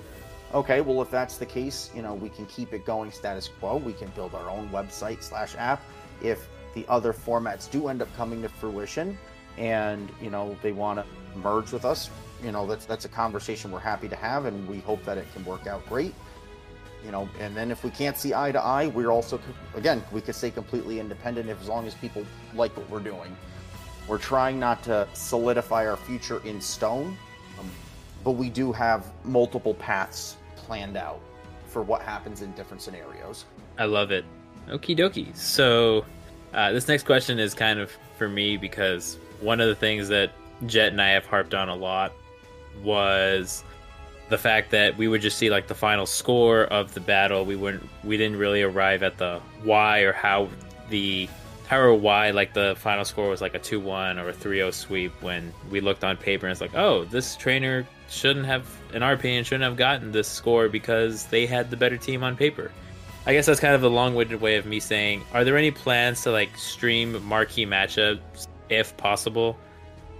Okay 0.53 0.81
well 0.81 1.03
if 1.03 1.11
that's 1.11 1.37
the 1.37 1.47
case 1.47 1.91
you 1.95 2.03
know 2.03 2.15
we 2.15 2.31
can 2.31 2.47
keep 2.47 2.73
it 2.73 2.85
going 2.85 3.11
status 3.11 3.49
quo. 3.61 3.77
We 3.77 3.93
can 3.93 4.09
build 4.11 4.35
our 4.35 4.49
own 4.51 4.69
website 4.71 5.23
slash 5.23 5.55
app. 5.59 5.83
If 6.23 6.49
the 6.75 6.85
other 6.89 7.13
formats 7.13 7.71
do 7.71 7.89
end 7.89 8.03
up 8.03 8.15
coming 8.17 8.43
to 8.43 8.49
fruition 8.49 9.17
and 9.59 10.11
you 10.21 10.31
know 10.31 10.57
they 10.63 10.73
want 10.73 10.99
to 10.99 11.39
merge 11.39 11.73
with 11.73 11.85
us 11.85 12.11
you 12.43 12.53
know 12.53 12.67
that's 12.67 12.87
that's 12.87 13.05
a 13.05 13.09
conversation 13.09 13.71
we're 13.71 13.79
happy 13.79 14.09
to 14.09 14.17
have 14.17 14.45
and 14.45 14.69
we 14.69 14.81
hope 14.81 15.03
that 15.05 15.17
it 15.17 15.27
can 15.33 15.45
work 15.45 15.67
out 15.67 15.85
great 15.89 16.15
you 17.05 17.11
know 17.11 17.29
and 17.39 17.57
then 17.57 17.71
if 17.71 17.85
we 17.85 17.91
can't 17.91 18.17
see 18.17 18.35
eye 18.35 18.51
to 18.51 18.61
eye 18.61 18.89
we're 18.89 19.11
also 19.11 19.39
again 19.75 20.03
we 20.13 20.21
could 20.21 20.35
stay 20.35 20.51
completely 20.51 21.01
independent 21.01 21.49
if 21.49 21.61
as 21.61 21.69
long 21.69 21.87
as 21.87 21.95
people 21.95 22.25
like 22.55 22.77
what 22.77 22.89
we're 22.91 23.01
doing. 23.01 23.37
We're 24.07 24.19
trying 24.19 24.61
not 24.61 24.83
to 24.83 25.09
solidify 25.15 25.87
our 25.87 25.97
future 25.97 26.43
in 26.45 26.61
stone 26.61 27.17
um, 27.59 27.71
but 28.23 28.33
we 28.33 28.51
do 28.51 28.71
have 28.73 29.11
multiple 29.25 29.75
paths 29.75 30.37
planned 30.57 30.97
out 30.97 31.21
for 31.67 31.83
what 31.83 32.03
happens 32.03 32.43
in 32.43 32.53
different 32.53 32.83
scenarios. 32.83 33.47
I 33.79 33.87
love 33.87 34.11
it. 34.11 34.25
Okie 34.69 34.97
dokie. 34.97 35.35
So 35.37 36.05
uh, 36.55 36.73
this 36.73 36.89
next 36.89 37.05
question 37.05 37.39
is 37.39 37.55
kind 37.55 37.79
of 37.79 37.91
for 38.17 38.29
me 38.29 38.57
because 38.57 39.19
one 39.41 39.61
of 39.61 39.69
the 39.69 39.75
things 39.75 40.09
that 40.09 40.31
jet 40.67 40.93
and 40.93 41.03
i 41.03 41.11
have 41.11 41.27
harped 41.27 41.53
on 41.53 41.69
a 41.69 41.75
lot 41.75 42.13
was 42.83 43.65
the 44.29 44.39
fact 44.39 44.71
that 44.71 44.97
we 44.97 45.09
would 45.09 45.21
just 45.21 45.39
see 45.39 45.51
like 45.51 45.67
the 45.67 45.75
final 45.75 46.07
score 46.07 46.65
of 46.65 46.95
the 46.95 47.01
battle. 47.01 47.45
We 47.45 47.57
wouldn't 47.57 47.89
we 48.03 48.17
didn't 48.17 48.39
really 48.39 48.63
arrive 48.63 49.03
at 49.03 49.19
the 49.19 49.41
why 49.63 50.01
or 50.01 50.13
how 50.13 50.49
the 50.89 51.29
how 51.67 51.81
or 51.81 51.95
why 51.95 52.31
like 52.31 52.55
the 52.55 52.75
final 52.79 53.05
score 53.05 53.29
was 53.29 53.41
like 53.41 53.55
a 53.55 53.59
2-1 53.59 54.23
or 54.23 54.29
a 54.29 54.33
3-0 54.33 54.73
sweep 54.73 55.13
when 55.23 55.53
we 55.71 55.81
looked 55.81 56.05
on 56.05 56.17
paper 56.17 56.47
and 56.47 56.53
it's 56.53 56.61
like, 56.61 56.75
"Oh, 56.75 57.05
this 57.05 57.37
trainer 57.37 57.87
shouldn't 58.09 58.47
have 58.47 58.67
in 58.93 59.03
our 59.03 59.13
opinion 59.13 59.45
shouldn't 59.45 59.65
have 59.65 59.77
gotten 59.77 60.13
this 60.13 60.29
score 60.29 60.69
because 60.69 61.27
they 61.27 61.47
had 61.47 61.71
the 61.71 61.77
better 61.77 61.97
team 61.97 62.23
on 62.23 62.37
paper." 62.37 62.71
I 63.27 63.33
guess 63.33 63.47
that's 63.47 63.61
kind 63.61 63.75
of 63.75 63.83
a 63.83 63.89
long-winded 63.89 64.41
way 64.41 64.57
of 64.57 64.67
me 64.67 64.81
saying, 64.81 65.23
are 65.33 65.45
there 65.45 65.57
any 65.57 65.71
plans 65.71 66.23
to 66.23 66.31
like 66.31 66.57
stream 66.59 67.25
marquee 67.25 67.65
matchups 67.65 68.49
if 68.69 68.95
possible? 68.97 69.57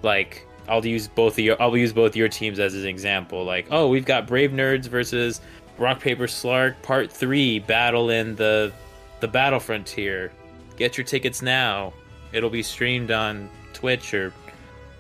Like 0.03 0.47
I'll 0.69 0.85
use 0.85 1.09
both 1.09 1.35
of 1.35 1.41
your 1.41 1.61
I'll 1.61 1.77
use 1.77 1.93
both 1.93 2.17
your 2.17 2.29
teams 2.29 2.59
as 2.59 2.75
an 2.75 2.87
example. 2.87 3.45
Like, 3.45 3.67
oh, 3.71 3.89
we've 3.89 4.07
got 4.07 4.27
Brave 4.27 4.53
Nerds 4.53 4.87
versus 4.87 5.41
Rock 5.77 6.01
Paper 6.01 6.27
Slark 6.27 6.81
Part 6.83 7.13
Three 7.13 7.59
battle 7.59 8.11
in 8.11 8.37
the 8.37 8.73
the 9.21 9.29
Battle 9.29 9.61
Frontier. 9.61 10.33
Get 10.77 10.97
your 10.97 11.05
tickets 11.05 11.43
now. 11.43 11.93
It'll 12.33 12.51
be 12.51 12.63
streamed 12.63 13.11
on 13.11 13.49
Twitch 13.75 14.15
or 14.15 14.33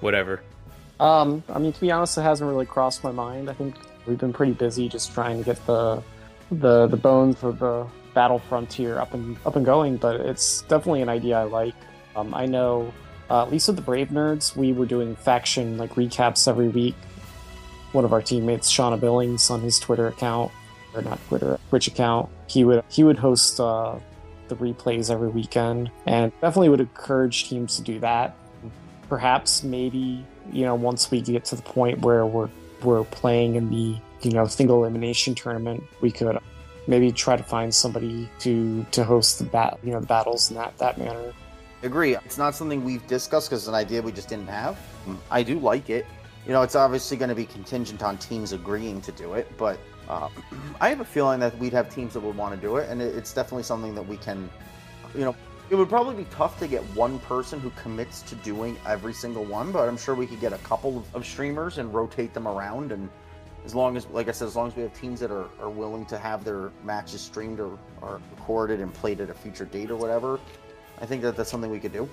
whatever. 0.00 0.42
Um, 1.00 1.42
I 1.48 1.59
mean, 1.59 1.72
to 1.72 1.80
be 1.80 1.90
honest, 1.90 2.16
it 2.18 2.22
hasn't 2.22 2.48
really 2.48 2.66
crossed 2.66 3.02
my 3.02 3.11
mind. 3.11 3.50
I 3.50 3.55
think 3.55 3.74
we've 4.07 4.18
been 4.18 4.32
pretty 4.32 4.52
busy 4.52 4.88
just 4.88 5.12
trying 5.12 5.38
to 5.38 5.44
get 5.44 5.64
the 5.66 6.02
the 6.51 6.86
the 6.86 6.97
bones 6.97 7.42
of 7.42 7.59
the 7.59 7.86
Battle 8.14 8.38
Frontier 8.38 8.99
up 8.99 9.14
and 9.14 9.36
up 9.45 9.57
and 9.57 9.64
going. 9.64 9.97
But 9.97 10.20
it's 10.20 10.62
definitely 10.62 11.03
an 11.03 11.09
idea 11.09 11.38
I 11.38 11.45
like. 11.45 11.74
Um, 12.16 12.34
I 12.34 12.47
know 12.47 12.92
uh, 13.30 13.42
at 13.42 13.51
least 13.51 13.68
with 13.68 13.76
the 13.76 13.82
Brave 13.82 14.09
Nerds, 14.09 14.55
we 14.57 14.72
were 14.72 14.86
doing 14.86 15.16
faction 15.16 15.78
like 15.78 15.95
recaps 15.95 16.47
every 16.47 16.68
week. 16.68 16.95
One 17.92 18.05
of 18.05 18.12
our 18.12 18.20
teammates, 18.22 18.72
Shauna 18.72 19.01
Billings, 19.01 19.51
on 19.51 19.61
his 19.61 19.78
Twitter 19.78 20.09
account, 20.09 20.51
or 20.95 21.03
not 21.03 21.18
Twitter, 21.28 21.59
Twitch 21.68 21.86
account, 21.86 22.28
he 22.47 22.64
would 22.64 22.84
he 22.88 23.05
would 23.05 23.18
host 23.18 23.61
uh, 23.61 23.97
the 24.49 24.57
replays 24.57 25.11
every 25.11 25.28
weekend, 25.28 25.90
and 26.07 26.32
definitely 26.40 26.68
would 26.68 26.80
encourage 26.80 27.49
teams 27.49 27.76
to 27.76 27.82
do 27.82 27.99
that. 28.01 28.36
Perhaps, 29.09 29.62
maybe 29.62 30.24
you 30.53 30.64
know, 30.64 30.74
once 30.74 31.11
we 31.11 31.20
get 31.20 31.45
to 31.47 31.57
the 31.57 31.62
point 31.62 32.01
where 32.01 32.26
we're 32.26 32.51
we're 32.82 33.05
playing 33.05 33.55
in 33.55 33.70
the 33.70 33.97
you 34.25 34.33
know 34.33 34.47
single 34.47 34.79
elimination 34.85 35.35
tournament, 35.35 35.83
we 36.01 36.11
could 36.11 36.39
maybe 36.87 37.12
try 37.12 37.37
to 37.37 37.43
find 37.43 37.75
somebody 37.75 38.29
to 38.41 38.85
to 38.91 39.05
host 39.05 39.39
the 39.39 39.45
bat 39.45 39.79
you 39.83 39.93
know 39.93 40.01
the 40.01 40.07
battles 40.07 40.51
in 40.51 40.57
that 40.57 40.77
that 40.79 40.99
manner 40.99 41.33
agree. 41.85 42.16
It's 42.16 42.39
not 42.39 42.55
something 42.55 42.83
we've 42.83 43.07
discussed 43.07 43.51
because 43.51 43.62
it's 43.62 43.68
an 43.68 43.75
idea 43.75 44.03
we 44.03 44.12
just 44.12 44.29
didn't 44.29 44.49
have. 44.49 44.79
I 45.31 45.43
do 45.43 45.59
like 45.59 45.91
it. 45.91 46.07
You 46.47 46.53
know, 46.53 46.62
it's 46.62 46.75
obviously 46.75 47.16
going 47.16 47.29
to 47.29 47.35
be 47.35 47.47
contingent 47.47 48.03
on 48.03 48.18
teams 48.18 48.53
agreeing 48.53 49.01
to 49.03 49.12
do 49.12 49.35
it, 49.35 49.51
but 49.57 49.79
uh, 50.09 50.29
I 50.81 50.89
have 50.89 51.01
a 51.01 51.05
feeling 51.05 51.41
that 51.41 51.57
we'd 51.59 51.72
have 51.72 51.95
teams 51.95 52.14
that 52.14 52.20
would 52.20 52.37
want 52.37 52.55
to 52.55 52.61
do 52.61 52.77
it, 52.77 52.89
and 52.91 53.01
it's 53.01 53.33
definitely 53.33 53.62
something 53.62 53.95
that 53.95 54.07
we 54.07 54.16
can, 54.16 54.51
you 55.14 55.20
know, 55.20 55.35
it 55.70 55.77
would 55.77 55.89
probably 55.89 56.14
be 56.14 56.29
tough 56.31 56.59
to 56.59 56.68
get 56.68 56.83
one 56.95 57.18
person 57.20 57.59
who 57.59 57.70
commits 57.70 58.20
to 58.22 58.35
doing 58.37 58.77
every 58.87 59.14
single 59.14 59.45
one, 59.45 59.72
but 59.72 59.89
I'm 59.89 59.97
sure 59.97 60.14
we 60.14 60.27
could 60.27 60.41
get 60.41 60.53
a 60.53 60.59
couple 60.59 60.99
of, 60.99 61.14
of 61.14 61.27
streamers 61.27 61.79
and 61.79 61.93
rotate 61.93 62.35
them 62.35 62.47
around. 62.47 62.93
And 62.93 63.09
as 63.64 63.74
long 63.74 63.96
as, 63.96 64.06
like 64.08 64.28
I 64.28 64.32
said, 64.32 64.46
as 64.46 64.56
long 64.56 64.68
as 64.68 64.76
we 64.76 64.82
have 64.82 64.92
teams 64.92 65.20
that 65.20 65.30
are, 65.30 65.48
are 65.60 65.70
willing 65.70 66.04
to 66.06 66.18
have 66.18 66.44
their 66.44 66.70
matches 66.82 67.20
streamed 67.20 67.60
or, 67.60 67.78
or 68.02 68.20
recorded 68.36 68.80
and 68.80 68.92
played 68.92 69.20
at 69.20 69.30
a 69.30 69.34
future 69.34 69.64
date 69.64 69.90
or 69.90 69.96
whatever, 69.96 70.38
I 71.00 71.06
think 71.06 71.22
that 71.22 71.36
that's 71.36 71.50
something 71.50 71.70
we 71.70 71.80
could 71.80 71.92
do. 71.92 72.08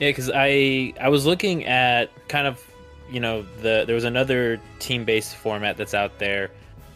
Yeah, 0.00 0.10
because 0.10 0.30
I 0.34 0.92
I 1.00 1.08
was 1.08 1.24
looking 1.24 1.64
at 1.64 2.10
kind 2.28 2.46
of 2.46 2.62
you 3.10 3.20
know 3.20 3.42
the 3.62 3.84
there 3.86 3.94
was 3.94 4.04
another 4.04 4.60
team 4.78 5.04
based 5.04 5.36
format 5.36 5.76
that's 5.76 5.94
out 5.94 6.18
there, 6.18 6.50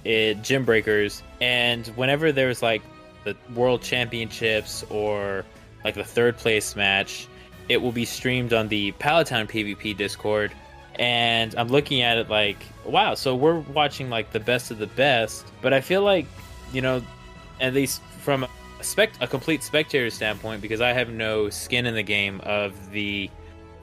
it 0.04 0.42
Gym 0.42 0.64
Breakers, 0.64 1.22
and 1.40 1.86
whenever 1.88 2.32
there's 2.32 2.62
like 2.62 2.82
the 3.24 3.36
World 3.54 3.80
Championships 3.80 4.84
or 4.90 5.44
like 5.84 5.94
the 5.94 6.04
third 6.04 6.36
place 6.36 6.76
match, 6.76 7.26
it 7.68 7.80
will 7.80 7.92
be 7.92 8.04
streamed 8.04 8.52
on 8.52 8.68
the 8.68 8.92
Palatine 8.92 9.46
PvP 9.46 9.96
Discord. 9.96 10.52
And 11.01 11.55
I'm 11.57 11.68
looking 11.68 12.03
at 12.03 12.18
it 12.18 12.28
like, 12.28 12.59
wow, 12.84 13.14
so 13.14 13.34
we're 13.34 13.59
watching 13.59 14.11
like 14.11 14.32
the 14.32 14.38
best 14.38 14.70
of 14.70 14.78
the 14.78 14.86
best, 14.86 15.46
but 15.62 15.72
I 15.72 15.80
feel 15.80 16.03
like, 16.03 16.26
you 16.74 16.82
know, 16.82 17.03
at 17.59 17.72
least 17.72 18.03
from 18.18 18.44
a, 18.44 18.48
spect- 18.82 19.16
a 19.22 19.26
complete 19.26 19.62
spectator 19.62 20.11
standpoint 20.11 20.61
because 20.61 20.82
I 20.82 20.92
have 20.92 21.09
no 21.09 21.48
skin 21.48 21.86
in 21.86 21.94
the 21.94 22.03
game 22.03 22.40
of 22.44 22.90
the 22.92 23.30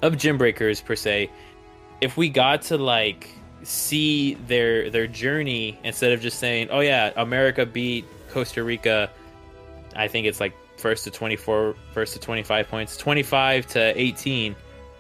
of 0.04 0.16
gym 0.16 0.38
breakers 0.38 0.80
per 0.80 0.96
se. 0.96 1.32
If 2.02 2.18
we 2.18 2.30
got 2.30 2.62
to 2.64 2.78
like 2.78 3.30
see 3.64 4.36
their 4.48 4.92
their 4.92 5.08
journey 5.08 5.80
instead 5.84 6.12
of 6.12 6.22
just 6.22 6.38
saying, 6.38 6.70
"Oh 6.70 6.82
yeah, 6.82 7.12
America 7.16 7.66
beat 7.66 8.06
Costa 8.30 8.64
Rica," 8.64 9.10
I 9.96 10.08
think 10.08 10.28
it's 10.28 10.40
like 10.40 10.54
first 10.78 11.04
to 11.06 11.12
24, 11.12 11.76
first 11.92 12.14
to 12.14 12.20
25 12.20 12.68
points, 12.68 12.96
25 12.96 13.66
to 13.68 14.00
18. 14.00 14.56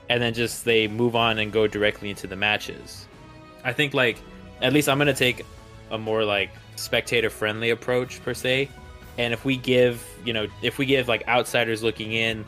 And 0.09 0.21
then 0.21 0.33
just 0.33 0.65
they 0.65 0.87
move 0.87 1.15
on 1.15 1.39
and 1.39 1.51
go 1.51 1.67
directly 1.67 2.09
into 2.09 2.27
the 2.27 2.35
matches. 2.35 3.07
I 3.63 3.73
think 3.73 3.93
like 3.93 4.17
at 4.61 4.73
least 4.73 4.89
I'm 4.89 4.97
gonna 4.97 5.13
take 5.13 5.45
a 5.91 5.97
more 5.97 6.23
like 6.23 6.49
spectator 6.75 7.29
friendly 7.29 7.69
approach 7.71 8.23
per 8.23 8.33
se. 8.33 8.69
And 9.17 9.33
if 9.33 9.45
we 9.45 9.57
give 9.57 10.03
you 10.23 10.33
know 10.33 10.47
if 10.61 10.77
we 10.77 10.85
give 10.85 11.07
like 11.07 11.27
outsiders 11.27 11.83
looking 11.83 12.13
in, 12.13 12.45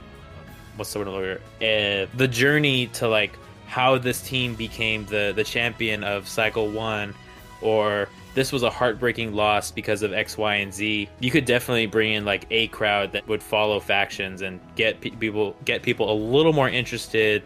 what's 0.76 0.94
the 0.94 1.00
word? 1.00 1.42
Uh, 1.58 2.08
the 2.16 2.28
journey 2.30 2.88
to 2.88 3.08
like 3.08 3.38
how 3.68 3.98
this 3.98 4.22
team 4.22 4.56
became 4.56 5.06
the 5.06 5.34
the 5.36 5.44
champion 5.44 6.04
of 6.04 6.28
cycle 6.28 6.70
one, 6.70 7.14
or 7.62 8.08
this 8.36 8.52
was 8.52 8.64
a 8.64 8.70
heartbreaking 8.70 9.34
loss 9.34 9.72
because 9.72 10.02
of 10.04 10.14
X, 10.14 10.38
Y, 10.38 10.56
and 10.56 10.74
Z. 10.74 11.10
You 11.20 11.32
could 11.32 11.46
definitely 11.46 11.88
bring 11.88 12.14
in 12.14 12.26
like 12.26 12.46
a 12.52 12.68
crowd 12.68 13.12
that 13.14 13.28
would 13.28 13.44
follow 13.44 13.80
factions 13.80 14.42
and 14.42 14.60
get 14.76 15.02
pe- 15.02 15.10
people 15.12 15.56
get 15.66 15.82
people 15.82 16.12
a 16.12 16.18
little 16.18 16.54
more 16.54 16.70
interested 16.70 17.44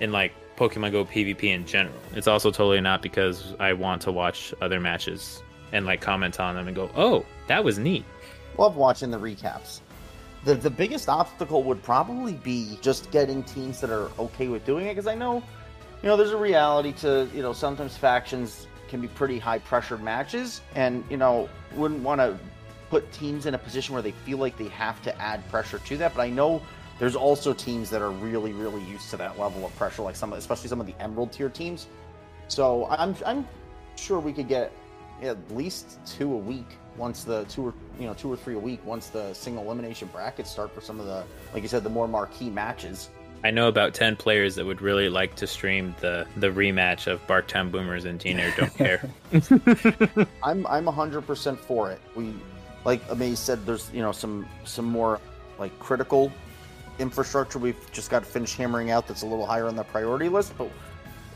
in 0.00 0.12
like 0.12 0.32
Pokemon 0.56 0.92
Go 0.92 1.04
PvP 1.04 1.44
in 1.44 1.64
general. 1.64 1.96
It's 2.14 2.26
also 2.26 2.50
totally 2.50 2.80
not 2.80 3.00
because 3.02 3.54
I 3.60 3.72
want 3.72 4.02
to 4.02 4.12
watch 4.12 4.52
other 4.60 4.80
matches 4.80 5.42
and 5.72 5.86
like 5.86 6.00
comment 6.00 6.40
on 6.40 6.54
them 6.54 6.66
and 6.66 6.76
go, 6.76 6.90
"Oh, 6.96 7.24
that 7.46 7.62
was 7.62 7.78
neat." 7.78 8.04
Love 8.58 8.76
watching 8.76 9.10
the 9.10 9.18
recaps. 9.18 9.80
The 10.44 10.54
the 10.54 10.70
biggest 10.70 11.08
obstacle 11.08 11.62
would 11.62 11.82
probably 11.82 12.34
be 12.34 12.78
just 12.82 13.10
getting 13.10 13.42
teams 13.44 13.80
that 13.80 13.90
are 13.90 14.10
okay 14.18 14.48
with 14.48 14.64
doing 14.64 14.86
it 14.86 14.90
because 14.90 15.06
I 15.06 15.14
know, 15.14 15.42
you 16.02 16.08
know, 16.08 16.16
there's 16.16 16.32
a 16.32 16.36
reality 16.36 16.92
to 16.94 17.28
you 17.34 17.42
know 17.42 17.52
sometimes 17.52 17.96
factions 17.96 18.66
can 18.88 19.00
be 19.00 19.08
pretty 19.08 19.38
high 19.38 19.60
pressured 19.60 20.02
matches, 20.02 20.60
and 20.74 21.04
you 21.08 21.16
know 21.16 21.48
wouldn't 21.74 22.02
want 22.02 22.20
to 22.20 22.38
put 22.90 23.10
teams 23.12 23.46
in 23.46 23.54
a 23.54 23.58
position 23.58 23.94
where 23.94 24.02
they 24.02 24.10
feel 24.10 24.38
like 24.38 24.58
they 24.58 24.68
have 24.68 25.00
to 25.02 25.20
add 25.20 25.48
pressure 25.48 25.78
to 25.78 25.96
that. 25.98 26.14
But 26.14 26.22
I 26.22 26.30
know 26.30 26.60
there's 27.00 27.16
also 27.16 27.54
teams 27.54 27.88
that 27.90 28.02
are 28.02 28.10
really 28.10 28.52
really 28.52 28.82
used 28.84 29.10
to 29.10 29.16
that 29.16 29.38
level 29.38 29.66
of 29.66 29.74
pressure, 29.76 30.02
like 30.02 30.14
some 30.14 30.34
especially 30.34 30.68
some 30.68 30.80
of 30.80 30.86
the 30.86 30.94
Emerald 31.00 31.32
tier 31.32 31.48
teams. 31.48 31.88
So 32.46 32.86
I'm 32.90 33.16
I'm 33.26 33.48
sure 33.96 34.20
we 34.20 34.32
could 34.32 34.48
get 34.48 34.70
at 35.22 35.36
least 35.50 35.98
two 36.06 36.32
a 36.32 36.36
week 36.36 36.66
once 36.96 37.24
the 37.24 37.44
two 37.44 37.66
or 37.68 37.74
you 37.98 38.06
know 38.06 38.14
two 38.14 38.30
or 38.30 38.36
three 38.36 38.54
a 38.54 38.58
week 38.58 38.80
once 38.84 39.08
the 39.08 39.32
single 39.32 39.64
elimination 39.64 40.08
brackets 40.12 40.50
start 40.50 40.72
for 40.74 40.82
some 40.82 41.00
of 41.00 41.06
the 41.06 41.24
like 41.54 41.62
you 41.62 41.68
said 41.68 41.82
the 41.82 41.90
more 41.90 42.06
marquee 42.06 42.50
matches. 42.50 43.08
I 43.42 43.50
know 43.50 43.68
about 43.68 43.94
ten 43.94 44.14
players 44.14 44.54
that 44.56 44.66
would 44.66 44.82
really 44.82 45.08
like 45.08 45.34
to 45.36 45.46
stream 45.46 45.94
the 46.00 46.26
the 46.36 46.48
rematch 46.48 47.06
of 47.06 47.26
Barktown 47.26 47.72
Boomers 47.72 48.04
and 48.04 48.20
Diener 48.20 48.52
Don't 48.58 48.74
Care. 48.76 49.08
I'm 50.42 50.66
I'm 50.66 50.84
100% 50.84 51.56
for 51.56 51.90
it. 51.90 52.00
We 52.14 52.34
like 52.84 53.00
Amaze 53.08 53.38
said 53.38 53.64
there's 53.64 53.90
you 53.94 54.02
know 54.02 54.12
some 54.12 54.46
some 54.64 54.84
more 54.84 55.18
like 55.58 55.76
critical 55.78 56.30
infrastructure 57.00 57.58
we've 57.58 57.90
just 57.92 58.10
got 58.10 58.20
to 58.20 58.28
finish 58.28 58.54
hammering 58.56 58.90
out 58.90 59.08
that's 59.08 59.22
a 59.22 59.26
little 59.26 59.46
higher 59.46 59.66
on 59.66 59.74
the 59.76 59.84
priority 59.84 60.28
list, 60.28 60.52
but 60.58 60.70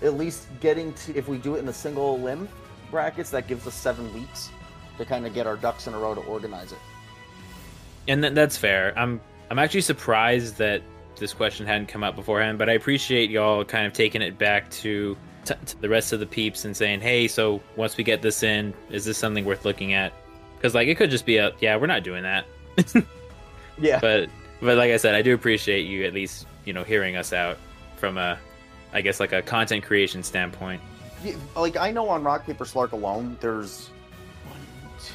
at 0.03 0.15
least 0.15 0.47
getting 0.61 0.93
to 0.95 1.17
if 1.17 1.27
we 1.29 1.39
do 1.39 1.55
it 1.57 1.59
in 1.61 1.67
the 1.67 1.73
single 1.73 2.17
elim 2.17 2.49
brackets 2.91 3.31
that 3.31 3.47
gives 3.49 3.67
us 3.67 3.75
7 3.75 4.13
weeks 4.15 4.51
to 4.99 5.05
kind 5.05 5.27
of 5.27 5.35
get 5.35 5.47
our 5.47 5.57
ducks 5.57 5.87
in 5.87 5.95
a 5.95 5.99
row 5.99 6.15
to 6.15 6.21
organize 6.23 6.71
it. 6.73 6.79
and 8.09 8.23
th- 8.23 8.35
that's 8.35 8.57
fair. 8.57 8.93
I'm 8.97 9.21
I'm 9.51 9.59
actually 9.59 9.81
surprised 9.83 10.57
that 10.59 10.83
this 11.17 11.33
question 11.33 11.67
hadn't 11.67 11.87
come 11.87 12.03
up 12.05 12.17
beforehand, 12.17 12.59
but 12.59 12.69
I 12.69 12.73
appreciate 12.73 13.31
y'all 13.31 13.65
kind 13.65 13.87
of 13.87 13.93
taking 13.93 14.21
it 14.23 14.37
back 14.39 14.69
to, 14.83 15.17
t- 15.45 15.55
to 15.67 15.81
the 15.81 15.89
rest 15.89 16.13
of 16.13 16.19
the 16.21 16.27
peeps 16.27 16.65
and 16.65 16.77
saying, 16.77 17.01
"Hey, 17.01 17.29
so 17.29 17.61
once 17.77 17.97
we 17.97 18.05
get 18.05 18.21
this 18.23 18.43
in, 18.43 18.75
is 18.91 19.05
this 19.05 19.17
something 19.19 19.45
worth 19.45 19.65
looking 19.65 19.95
at?" 19.95 20.13
Because 20.57 20.75
like 20.75 20.89
it 20.89 20.97
could 20.97 21.11
just 21.11 21.25
be 21.27 21.37
a, 21.37 21.53
"Yeah, 21.61 21.77
we're 21.77 21.87
not 21.87 22.03
doing 22.05 22.23
that," 22.25 22.47
Yeah. 23.79 23.99
but 24.01 24.29
but 24.65 24.79
like 24.79 24.91
I 24.91 24.97
said, 24.97 25.15
I 25.15 25.23
do 25.23 25.35
appreciate 25.35 25.83
you 25.83 26.05
at 26.05 26.15
least 26.15 26.47
you 26.65 26.73
know 26.73 26.85
hearing 26.85 27.17
us 27.17 27.33
out 27.33 27.59
from 27.97 28.19
a, 28.19 28.39
I 28.93 29.01
guess 29.01 29.21
like 29.21 29.33
a 29.33 29.43
content 29.43 29.85
creation 29.85 30.23
standpoint. 30.23 30.81
Yeah, 31.23 31.35
like 31.57 31.77
I 31.77 31.91
know 31.91 32.09
on 32.09 32.25
Rock 32.25 32.47
Paper 32.47 32.65
Slark 32.65 32.93
alone, 32.93 33.37
there's 33.41 33.89
one, 34.49 34.61
two, 34.99 35.13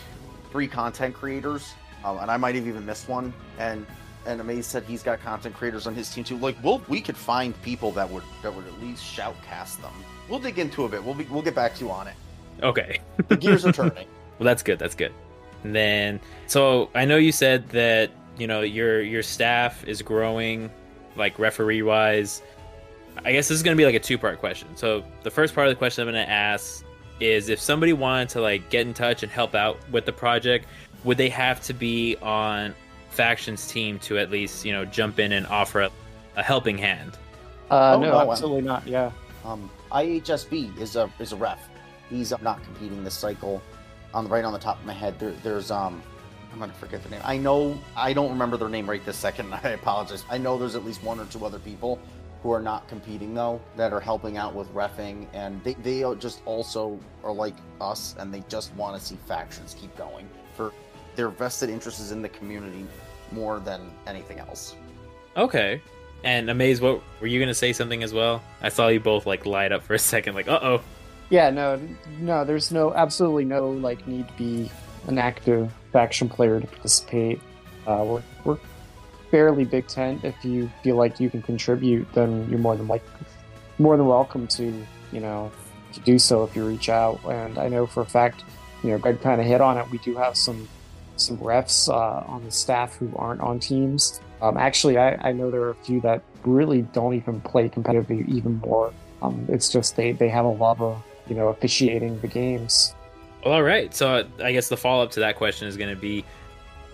three 0.51 0.67
content 0.67 1.15
creators, 1.15 1.73
um, 2.03 2.19
and 2.19 2.31
I 2.31 2.37
might 2.37 2.55
have 2.55 2.67
even 2.67 2.85
missed 2.85 3.09
one. 3.09 3.33
And 3.57 3.85
and 4.25 4.39
Amaze 4.39 4.67
said 4.67 4.83
he's 4.83 5.01
got 5.03 5.19
content 5.21 5.55
creators 5.55 5.87
on 5.87 5.95
his 5.95 6.09
team 6.13 6.23
too. 6.23 6.37
Like, 6.37 6.55
we'll 6.63 6.81
we 6.87 7.01
could 7.01 7.17
find 7.17 7.59
people 7.63 7.91
that 7.93 8.09
would 8.09 8.23
that 8.43 8.53
would 8.53 8.67
at 8.67 8.81
least 8.81 9.03
shoutcast 9.03 9.81
them. 9.81 9.93
We'll 10.29 10.39
dig 10.39 10.59
into 10.59 10.85
a 10.85 10.89
bit. 10.89 11.03
We'll 11.03 11.15
be, 11.15 11.23
we'll 11.25 11.41
get 11.41 11.55
back 11.55 11.73
to 11.75 11.85
you 11.85 11.91
on 11.91 12.07
it. 12.07 12.15
Okay. 12.61 12.99
The 13.27 13.37
gears 13.37 13.65
are 13.65 13.71
turning. 13.71 14.07
Well, 14.37 14.45
that's 14.45 14.63
good. 14.63 14.79
That's 14.79 14.95
good. 14.95 15.11
And 15.65 15.75
then, 15.75 16.21
so 16.47 16.89
I 16.95 17.03
know 17.03 17.17
you 17.17 17.33
said 17.33 17.67
that 17.71 18.09
you 18.37 18.47
know 18.47 18.61
your 18.61 19.01
your 19.01 19.23
staff 19.23 19.85
is 19.87 20.01
growing, 20.01 20.69
like 21.15 21.37
referee 21.39 21.81
wise. 21.81 22.41
I 23.25 23.33
guess 23.33 23.47
this 23.49 23.57
is 23.57 23.63
going 23.63 23.75
to 23.75 23.81
be 23.81 23.85
like 23.85 23.95
a 23.95 23.99
two 23.99 24.17
part 24.17 24.39
question. 24.39 24.67
So 24.75 25.03
the 25.23 25.31
first 25.31 25.53
part 25.53 25.67
of 25.67 25.71
the 25.71 25.77
question 25.77 26.07
I'm 26.07 26.13
going 26.13 26.25
to 26.25 26.31
ask 26.31 26.85
is 27.19 27.49
if 27.49 27.59
somebody 27.59 27.91
wanted 27.91 28.29
to 28.29 28.41
like 28.41 28.69
get 28.69 28.87
in 28.87 28.93
touch 28.93 29.23
and 29.23 29.31
help 29.31 29.55
out 29.55 29.77
with 29.91 30.05
the 30.05 30.13
project, 30.13 30.67
would 31.03 31.17
they 31.17 31.29
have 31.29 31.61
to 31.61 31.73
be 31.73 32.15
on 32.21 32.73
factions 33.09 33.67
team 33.67 33.99
to 33.99 34.17
at 34.17 34.31
least 34.31 34.63
you 34.63 34.71
know 34.71 34.85
jump 34.85 35.19
in 35.19 35.31
and 35.33 35.45
offer 35.47 35.81
a, 35.81 35.91
a 36.35 36.43
helping 36.43 36.77
hand? 36.77 37.17
Uh, 37.69 37.95
Oh, 37.95 37.99
no, 37.99 38.11
no, 38.11 38.31
absolutely 38.31 38.61
not. 38.61 38.87
Yeah. 38.87 39.11
Um, 39.45 39.69
IHSB 39.91 40.77
is 40.79 40.95
a 40.95 41.11
is 41.19 41.33
a 41.33 41.35
ref. 41.35 41.59
He's 42.09 42.31
not 42.41 42.63
competing 42.63 43.03
this 43.03 43.15
cycle. 43.15 43.61
On 44.13 44.23
the 44.23 44.29
right 44.29 44.43
on 44.43 44.53
the 44.53 44.59
top 44.59 44.79
of 44.79 44.85
my 44.85 44.93
head, 44.93 45.19
there, 45.19 45.31
there's 45.43 45.69
um, 45.69 46.01
I'm 46.51 46.59
gonna 46.59 46.73
forget 46.73 47.03
the 47.03 47.09
name. 47.09 47.21
I 47.23 47.37
know 47.37 47.79
I 47.95 48.13
don't 48.13 48.29
remember 48.29 48.57
their 48.57 48.69
name 48.69 48.89
right 48.89 49.03
this 49.05 49.17
second. 49.17 49.53
I 49.63 49.69
apologize. 49.69 50.23
I 50.29 50.37
know 50.37 50.57
there's 50.57 50.75
at 50.75 50.85
least 50.85 51.03
one 51.03 51.19
or 51.19 51.25
two 51.25 51.45
other 51.45 51.59
people 51.59 51.99
who 52.41 52.51
are 52.51 52.61
not 52.61 52.87
competing 52.87 53.33
though 53.33 53.59
that 53.75 53.91
are 53.91 53.99
helping 53.99 54.37
out 54.37 54.55
with 54.55 54.73
refing, 54.73 55.27
and 55.33 55.63
they 55.63 55.73
they 55.75 56.01
just 56.19 56.41
also 56.45 56.99
are 57.23 57.33
like 57.33 57.55
us, 57.81 58.15
and 58.17 58.33
they 58.33 58.43
just 58.49 58.73
want 58.75 58.99
to 58.99 59.05
see 59.05 59.17
factions 59.27 59.75
keep 59.79 59.95
going. 59.97 60.27
For 60.55 60.73
their 61.15 61.29
vested 61.29 61.69
interest 61.69 61.99
is 61.99 62.11
in 62.11 62.21
the 62.21 62.29
community 62.29 62.85
more 63.31 63.59
than 63.59 63.91
anything 64.07 64.39
else. 64.39 64.75
Okay. 65.35 65.81
And 66.23 66.49
Amaze, 66.49 66.81
what 66.81 67.01
were 67.21 67.27
you 67.27 67.39
going 67.39 67.47
to 67.47 67.53
say 67.53 67.71
something 67.71 68.03
as 68.03 68.13
well? 68.13 68.41
I 68.61 68.69
saw 68.69 68.87
you 68.89 68.99
both 68.99 69.25
like 69.25 69.45
light 69.45 69.71
up 69.71 69.83
for 69.83 69.93
a 69.93 69.99
second, 69.99 70.35
like, 70.35 70.47
uh 70.47 70.59
oh. 70.61 70.81
Yeah, 71.29 71.49
no, 71.49 71.79
no, 72.19 72.43
there's 72.43 72.71
no, 72.71 72.93
absolutely 72.93 73.45
no, 73.45 73.69
like, 73.69 74.05
need 74.07 74.27
to 74.27 74.33
be 74.33 74.71
an 75.09 75.17
active 75.17 75.73
faction 75.91 76.29
player 76.29 76.61
to 76.61 76.67
participate. 76.67 77.41
Uh, 77.85 78.03
we're, 78.05 78.23
we're 78.45 78.57
fairly 79.31 79.65
big 79.65 79.87
tent. 79.87 80.23
If 80.23 80.45
you 80.45 80.71
feel 80.83 80.95
like 80.95 81.19
you 81.19 81.29
can 81.29 81.41
contribute, 81.41 82.07
then 82.13 82.47
you're 82.49 82.59
more 82.59 82.75
than 82.75 82.87
like, 82.87 83.03
more 83.79 83.97
than 83.97 84.05
welcome 84.05 84.47
to, 84.47 84.85
you 85.11 85.19
know, 85.19 85.51
to 85.93 85.99
do 86.01 86.19
so 86.19 86.43
if 86.43 86.55
you 86.55 86.65
reach 86.65 86.89
out. 86.89 87.19
And 87.25 87.57
I 87.57 87.67
know 87.67 87.85
for 87.85 88.01
a 88.01 88.05
fact, 88.05 88.43
you 88.83 88.91
know, 88.91 88.97
Greg 88.97 89.19
kind 89.21 89.41
of 89.41 89.47
hit 89.47 89.61
on 89.61 89.77
it. 89.77 89.89
We 89.89 89.97
do 89.97 90.15
have 90.15 90.37
some, 90.37 90.67
some 91.15 91.37
refs 91.39 91.89
uh, 91.89 92.23
on 92.31 92.45
the 92.45 92.51
staff 92.51 92.95
who 92.95 93.11
aren't 93.15 93.41
on 93.41 93.59
teams. 93.59 94.21
Um, 94.41 94.57
actually, 94.57 94.97
I, 94.97 95.15
I 95.29 95.31
know 95.31 95.51
there 95.51 95.61
are 95.63 95.71
a 95.71 95.83
few 95.83 95.99
that 96.01 96.21
really 96.45 96.83
don't 96.83 97.15
even 97.15 97.41
play 97.41 97.67
competitively 97.67 98.27
even 98.29 98.59
more. 98.59 98.93
Um, 99.21 99.45
it's 99.49 99.69
just 99.69 99.95
they, 99.95 100.13
they 100.13 100.29
have 100.29 100.45
a 100.45 100.49
love 100.49 100.81
of 100.81 101.03
you 101.27 101.35
know 101.35 101.49
officiating 101.49 102.19
the 102.21 102.27
games. 102.27 102.95
Well, 103.43 103.53
all 103.53 103.63
right. 103.63 103.93
So 103.93 104.09
uh, 104.15 104.23
I 104.43 104.51
guess 104.51 104.69
the 104.69 104.77
follow 104.77 105.03
up 105.03 105.11
to 105.11 105.19
that 105.21 105.35
question 105.35 105.67
is 105.67 105.77
going 105.77 105.93
to 105.93 105.99
be 105.99 106.25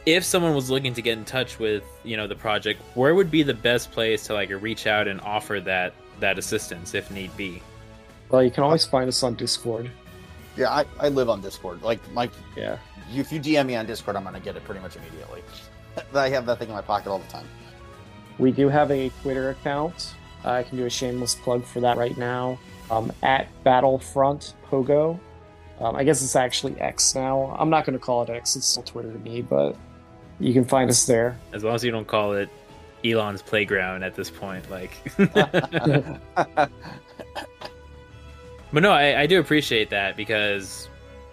if 0.05 0.23
someone 0.23 0.53
was 0.53 0.69
looking 0.69 0.93
to 0.93 1.01
get 1.01 1.17
in 1.17 1.25
touch 1.25 1.57
with, 1.57 1.83
you 2.03 2.15
know, 2.15 2.27
the 2.27 2.35
project, 2.35 2.79
where 2.93 3.15
would 3.15 3.31
be 3.31 3.41
the 3.43 3.53
best 3.53 3.91
place 3.91 4.27
to 4.27 4.33
like 4.33 4.49
reach 4.61 4.85
out 4.87 5.07
and 5.07 5.19
offer 5.21 5.59
that 5.61 5.93
that 6.19 6.37
assistance 6.37 6.93
if 6.93 7.09
need 7.11 7.35
be? 7.35 7.61
Well, 8.29 8.43
you 8.43 8.51
can 8.51 8.63
always 8.63 8.85
find 8.85 9.07
us 9.07 9.23
on 9.23 9.35
Discord. 9.35 9.89
Yeah, 10.55 10.69
I, 10.69 10.85
I 10.99 11.09
live 11.09 11.29
on 11.29 11.41
Discord. 11.41 11.81
Like 11.81 11.99
my 12.11 12.29
Yeah. 12.55 12.77
if 13.13 13.31
you 13.31 13.39
DM 13.39 13.65
me 13.65 13.75
on 13.75 13.85
Discord, 13.85 14.15
I'm 14.15 14.23
gonna 14.23 14.39
get 14.39 14.55
it 14.55 14.63
pretty 14.63 14.79
much 14.81 14.95
immediately. 14.95 15.41
I 16.13 16.29
have 16.29 16.45
that 16.45 16.59
thing 16.59 16.69
in 16.69 16.75
my 16.75 16.81
pocket 16.81 17.09
all 17.09 17.19
the 17.19 17.27
time. 17.27 17.47
We 18.37 18.51
do 18.51 18.69
have 18.69 18.91
a 18.91 19.09
Twitter 19.21 19.49
account. 19.51 20.13
Uh, 20.43 20.51
I 20.51 20.63
can 20.63 20.77
do 20.77 20.85
a 20.85 20.89
shameless 20.89 21.35
plug 21.35 21.63
for 21.65 21.79
that 21.79 21.97
right 21.97 22.17
now. 22.17 22.59
Um, 22.91 23.11
at 23.23 23.47
Battlefront 23.63 24.53
Pogo. 24.69 25.19
Um, 25.79 25.95
I 25.95 26.03
guess 26.03 26.21
it's 26.21 26.35
actually 26.35 26.79
X 26.79 27.15
now. 27.15 27.55
I'm 27.59 27.69
not 27.69 27.85
going 27.85 27.97
to 27.97 28.03
call 28.03 28.23
it 28.23 28.29
X. 28.29 28.55
It's 28.55 28.65
still 28.65 28.83
Twitter 28.83 29.11
to 29.11 29.19
me, 29.19 29.41
but 29.41 29.75
you 30.39 30.53
can 30.53 30.65
find 30.65 30.89
us 30.89 31.05
there. 31.05 31.37
As 31.53 31.63
long 31.63 31.75
as 31.75 31.83
you 31.83 31.91
don't 31.91 32.07
call 32.07 32.33
it 32.33 32.49
Elon's 33.03 33.41
playground 33.41 34.03
at 34.03 34.15
this 34.15 34.29
point, 34.29 34.69
like. 34.69 34.91
But 38.75 38.83
no, 38.83 38.91
I, 38.91 39.21
I 39.21 39.25
do 39.25 39.39
appreciate 39.39 39.89
that 39.91 40.17
because, 40.17 40.89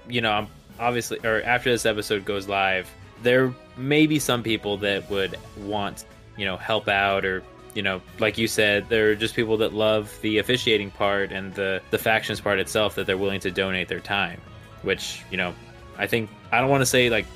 you 0.08 0.20
know, 0.20 0.30
I'm 0.30 0.46
obviously, 0.78 1.18
or 1.24 1.42
after 1.42 1.72
this 1.72 1.84
episode 1.84 2.24
goes 2.24 2.46
live, 2.46 2.88
there 3.24 3.52
may 3.76 4.06
be 4.06 4.20
some 4.20 4.44
people 4.44 4.76
that 4.78 5.10
would 5.10 5.36
want, 5.58 6.04
you 6.36 6.44
know, 6.44 6.56
help 6.56 6.86
out 6.86 7.24
or, 7.24 7.42
you 7.74 7.82
know, 7.82 8.00
like 8.18 8.38
you 8.38 8.46
said, 8.46 8.88
there 8.88 9.10
are 9.10 9.14
just 9.14 9.34
people 9.34 9.56
that 9.58 9.72
love 9.72 10.16
the 10.22 10.38
officiating 10.38 10.90
part 10.90 11.32
and 11.32 11.54
the, 11.54 11.80
the 11.90 11.98
factions 11.98 12.40
part 12.40 12.58
itself 12.58 12.94
that 12.96 13.06
they're 13.06 13.18
willing 13.18 13.40
to 13.40 13.50
donate 13.50 13.88
their 13.88 14.00
time, 14.00 14.40
which, 14.82 15.22
you 15.30 15.36
know, 15.36 15.54
I 15.98 16.06
think, 16.06 16.28
I 16.50 16.60
don't 16.60 16.70
want 16.70 16.82
to 16.82 16.86
say 16.86 17.08
like 17.10 17.26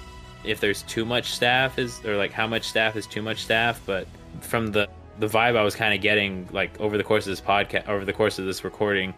if 0.45 0.61
there's 0.61 0.82
too 0.82 1.05
much 1.05 1.32
staff 1.32 1.78
is, 1.78 2.05
or 2.05 2.16
like 2.16 2.32
how 2.32 2.47
much 2.47 2.64
staff 2.64 2.97
is 2.97 3.07
too 3.07 3.22
much 3.22 3.43
staff, 3.43 3.80
but 3.87 4.07
from 4.41 4.68
the 4.68 4.89
the 5.18 5.26
vibe 5.26 5.57
I 5.57 5.62
was 5.62 5.74
kind 5.74 5.95
of 5.95 6.01
getting 6.01 6.49
like 6.53 6.78
over 6.80 6.99
the 6.99 7.05
course 7.05 7.26
of 7.26 7.30
this 7.30 7.41
podcast, 7.41 7.89
over 7.89 8.05
the 8.05 8.12
course 8.12 8.39
of 8.39 8.45
this 8.45 8.64
recording, 8.64 9.14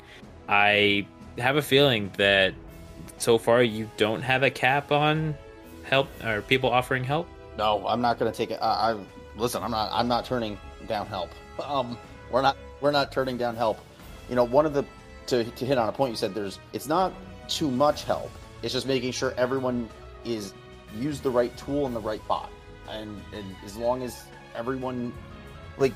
I 0.48 1.06
have 1.38 1.56
a 1.56 1.62
feeling 1.62 2.10
that 2.16 2.54
so 3.18 3.38
far 3.38 3.62
you 3.62 3.90
don't 3.96 4.22
have 4.22 4.42
a 4.42 4.50
cap 4.50 4.92
on 4.92 5.34
help 5.82 6.08
or 6.24 6.42
people 6.42 6.70
offering 6.70 7.04
help. 7.04 7.28
No, 7.56 7.84
I'm 7.86 8.00
not 8.00 8.18
going 8.18 8.30
to 8.30 8.36
take 8.36 8.52
it. 8.52 8.58
I, 8.62 8.92
I 8.92 8.98
listen. 9.38 9.62
I'm 9.62 9.70
not. 9.70 9.90
I'm 9.92 10.08
not 10.08 10.24
turning 10.24 10.58
down 10.86 11.06
help. 11.06 11.30
Um, 11.64 11.98
we're 12.30 12.42
not. 12.42 12.56
We're 12.80 12.92
not 12.92 13.10
turning 13.10 13.36
down 13.36 13.56
help. 13.56 13.80
You 14.28 14.36
know, 14.36 14.44
one 14.44 14.64
of 14.64 14.74
the 14.74 14.84
to 15.26 15.42
to 15.42 15.66
hit 15.66 15.76
on 15.76 15.88
a 15.88 15.92
point 15.92 16.12
you 16.12 16.16
said. 16.16 16.32
There's. 16.32 16.60
It's 16.72 16.86
not 16.86 17.12
too 17.48 17.68
much 17.68 18.04
help. 18.04 18.30
It's 18.62 18.72
just 18.72 18.86
making 18.86 19.10
sure 19.10 19.34
everyone 19.36 19.88
is 20.24 20.54
use 20.96 21.20
the 21.20 21.30
right 21.30 21.56
tool 21.56 21.86
in 21.86 21.94
the 21.94 22.00
right 22.00 22.26
bot. 22.28 22.50
And, 22.88 23.20
and 23.34 23.44
as 23.64 23.76
long 23.76 24.02
as 24.02 24.22
everyone, 24.54 25.12
like, 25.76 25.92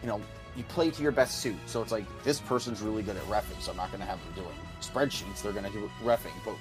you 0.00 0.08
know, 0.08 0.20
you 0.56 0.64
play 0.64 0.90
to 0.90 1.02
your 1.02 1.12
best 1.12 1.40
suit. 1.40 1.56
So 1.66 1.82
it's 1.82 1.92
like 1.92 2.04
this 2.24 2.40
person's 2.40 2.80
really 2.82 3.02
good 3.02 3.16
at 3.16 3.22
refing, 3.24 3.60
so 3.60 3.70
I'm 3.70 3.76
not 3.76 3.88
going 3.88 4.00
to 4.00 4.06
have 4.06 4.18
them 4.24 4.44
doing 4.44 4.56
spreadsheets. 4.80 5.42
They're 5.42 5.52
going 5.52 5.64
to 5.64 5.70
do 5.70 5.90
refing, 6.02 6.32
but 6.44 6.54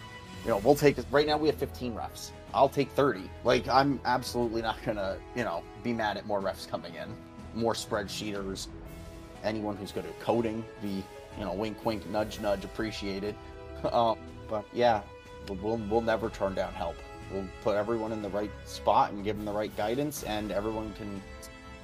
you 0.43 0.49
know, 0.49 0.57
we'll 0.57 0.75
take 0.75 0.97
it 0.97 1.05
right 1.11 1.27
now. 1.27 1.37
We 1.37 1.47
have 1.47 1.57
15 1.57 1.93
refs. 1.93 2.31
I'll 2.53 2.69
take 2.69 2.91
30. 2.91 3.29
Like, 3.43 3.67
I'm 3.67 3.99
absolutely 4.05 4.61
not 4.61 4.81
to, 4.83 5.17
you 5.35 5.43
know, 5.43 5.63
be 5.83 5.93
mad 5.93 6.17
at 6.17 6.25
more 6.25 6.41
refs 6.41 6.67
coming 6.67 6.95
in, 6.95 7.15
more 7.53 7.73
spreadsheeters. 7.73 8.67
Anyone 9.43 9.77
who's 9.77 9.91
good 9.91 10.05
at 10.05 10.19
coding, 10.19 10.63
be 10.81 11.03
you 11.37 11.45
know, 11.45 11.53
wink, 11.53 11.83
wink, 11.85 12.07
nudge, 12.09 12.39
nudge, 12.39 12.65
appreciated. 12.65 13.35
um, 13.91 14.17
but 14.49 14.65
yeah, 14.73 15.01
we'll 15.47 15.77
we'll 15.89 16.01
never 16.01 16.29
turn 16.29 16.53
down 16.53 16.73
help. 16.73 16.95
We'll 17.31 17.47
put 17.63 17.75
everyone 17.75 18.11
in 18.11 18.21
the 18.21 18.29
right 18.29 18.51
spot 18.65 19.11
and 19.11 19.23
give 19.23 19.37
them 19.37 19.45
the 19.45 19.51
right 19.51 19.75
guidance, 19.77 20.23
and 20.23 20.51
everyone 20.51 20.93
can. 20.93 21.21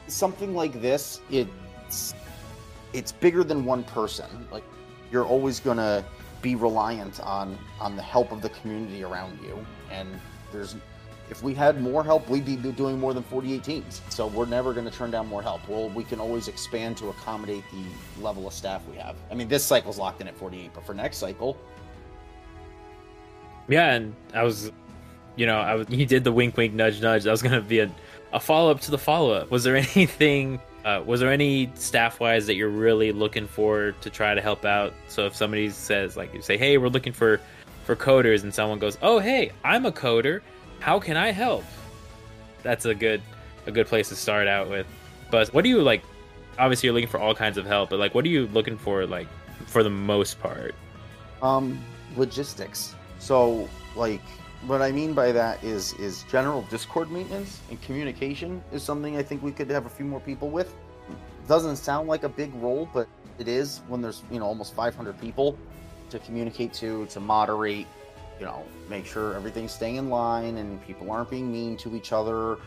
Something 0.08 0.56
like 0.56 0.82
this, 0.82 1.22
it's 1.30 2.14
it's 2.94 3.12
bigger 3.12 3.44
than 3.44 3.66
one 3.66 3.84
person. 3.84 4.28
Like 4.52 4.64
you're 5.12 5.26
always 5.26 5.60
gonna 5.60 6.04
be 6.42 6.56
reliant 6.56 7.20
on 7.22 7.58
on 7.80 7.96
the 7.96 8.02
help 8.02 8.32
of 8.32 8.42
the 8.42 8.50
community 8.50 9.04
around 9.04 9.40
you, 9.44 9.66
and 9.92 10.10
there's 10.52 10.76
if 11.30 11.44
we 11.44 11.54
had 11.54 11.82
more 11.82 12.04
help, 12.04 12.30
we'd 12.30 12.46
be 12.46 12.56
doing 12.56 13.00
more 13.00 13.14
than 13.14 13.24
48 13.24 13.62
teams. 13.62 14.02
So 14.10 14.28
we're 14.28 14.46
never 14.46 14.72
going 14.74 14.86
to 14.90 14.92
turn 14.92 15.12
down 15.12 15.28
more 15.28 15.42
help. 15.42 15.68
Well, 15.68 15.90
we 15.90 16.06
can 16.06 16.22
always 16.22 16.48
expand 16.48 16.96
to 16.98 17.10
accommodate 17.10 17.64
the 17.72 18.24
level 18.24 18.48
of 18.48 18.54
staff 18.54 18.82
we 18.90 18.96
have. 18.96 19.18
I 19.30 19.36
mean, 19.36 19.50
this 19.50 19.66
cycle's 19.66 19.98
locked 19.98 20.22
in 20.22 20.28
at 20.30 20.38
48, 20.38 20.72
but 20.74 20.86
for 20.86 20.94
next 20.94 21.18
cycle, 21.18 21.58
yeah, 23.68 23.94
and 23.94 24.16
I 24.34 24.44
was, 24.44 24.72
you 25.36 25.46
know, 25.46 25.58
I 25.58 25.76
was. 25.76 25.88
He 25.88 26.06
did 26.06 26.24
the 26.24 26.32
wink, 26.32 26.56
wink, 26.56 26.74
nudge, 26.74 27.02
nudge. 27.02 27.24
That 27.24 27.32
was 27.32 27.42
going 27.42 27.56
to 27.56 27.62
be 27.62 27.80
a, 27.80 27.92
a 28.32 28.40
follow 28.40 28.72
up 28.72 28.80
to 28.82 28.92
the 28.92 28.98
follow 28.98 29.34
up. 29.34 29.52
Was 29.52 29.64
there 29.64 29.76
anything? 29.96 30.60
Uh, 30.88 31.04
was 31.06 31.20
there 31.20 31.30
any 31.30 31.70
staff 31.76 32.22
wise 32.22 32.48
that 32.48 32.56
you're 32.56 32.70
really 32.70 33.12
looking 33.12 33.46
for 33.46 33.92
to 34.00 34.10
try 34.10 34.34
to 34.34 34.40
help 34.40 34.64
out? 34.64 34.94
So 35.10 35.26
if 35.26 35.36
somebody 35.36 35.70
says 35.70 36.16
like 36.16 36.34
you 36.34 36.42
say, 36.42 36.58
hey, 36.58 36.78
we're 36.78 36.88
looking 36.88 37.12
for 37.12 37.42
for 37.84 37.94
coders, 37.94 38.44
and 38.44 38.54
someone 38.54 38.80
goes, 38.80 38.98
oh, 39.02 39.20
hey, 39.20 39.52
I'm 39.66 39.86
a 39.86 39.92
coder. 39.92 40.40
How 40.80 40.98
can 40.98 41.18
I 41.18 41.32
help? 41.32 41.66
That's 42.64 42.86
a 42.86 42.96
good 42.96 43.22
a 43.66 43.72
good 43.72 43.88
place 43.88 44.08
to 44.10 44.16
start 44.16 44.48
out 44.48 44.70
with. 44.70 44.88
But 45.30 45.54
what 45.54 45.66
do 45.66 45.70
you 45.70 45.82
like? 45.82 46.04
Obviously, 46.58 46.88
you're 46.88 46.94
looking 46.94 47.10
for 47.10 47.20
all 47.20 47.36
kinds 47.36 47.58
of 47.58 47.66
help, 47.66 47.90
but 47.90 48.00
like, 48.00 48.16
what 48.16 48.24
are 48.24 48.30
you 48.30 48.48
looking 48.48 48.78
for? 48.78 49.06
Like, 49.06 49.28
for 49.66 49.84
the 49.84 49.90
most 49.90 50.40
part, 50.40 50.74
um, 51.42 51.84
logistics 52.16 52.96
so, 53.20 53.68
like, 53.94 54.22
what 54.68 54.82
I 54.82 54.92
mean 54.92 55.14
by 55.14 55.32
that 55.32 55.64
is 55.64 55.94
is 55.94 56.24
general 56.24 56.62
Discord 56.64 57.10
maintenance 57.10 57.62
and 57.70 57.82
communication 57.82 58.62
is 58.74 58.84
something 58.84 59.16
I 59.16 59.24
think 59.24 59.42
we 59.42 59.52
could 59.52 59.70
have 59.70 59.86
a 59.86 59.90
few 59.90 60.06
more 60.06 60.20
people 60.20 60.50
with. 60.50 60.76
Doesn't 61.48 61.78
sound 61.78 62.10
like 62.10 62.24
a 62.24 62.30
big 62.30 62.54
role, 62.56 62.90
but 62.94 63.08
it 63.40 63.48
is 63.48 63.80
when 63.88 64.02
there's 64.02 64.24
you 64.30 64.40
know 64.40 64.46
almost 64.46 64.74
500 64.76 65.20
people 65.22 65.58
to 66.10 66.20
communicate 66.20 66.74
to, 66.74 67.06
to 67.08 67.20
moderate, 67.20 67.88
you 68.40 68.46
know, 68.46 68.64
make 68.90 69.06
sure 69.06 69.34
everything's 69.36 69.72
staying 69.72 69.96
in 69.98 70.10
line 70.10 70.58
and 70.58 70.82
people 70.86 71.10
aren't 71.12 71.30
being 71.30 71.52
mean 71.52 71.78
to 71.78 71.96
each 71.96 72.12
other. 72.12 72.58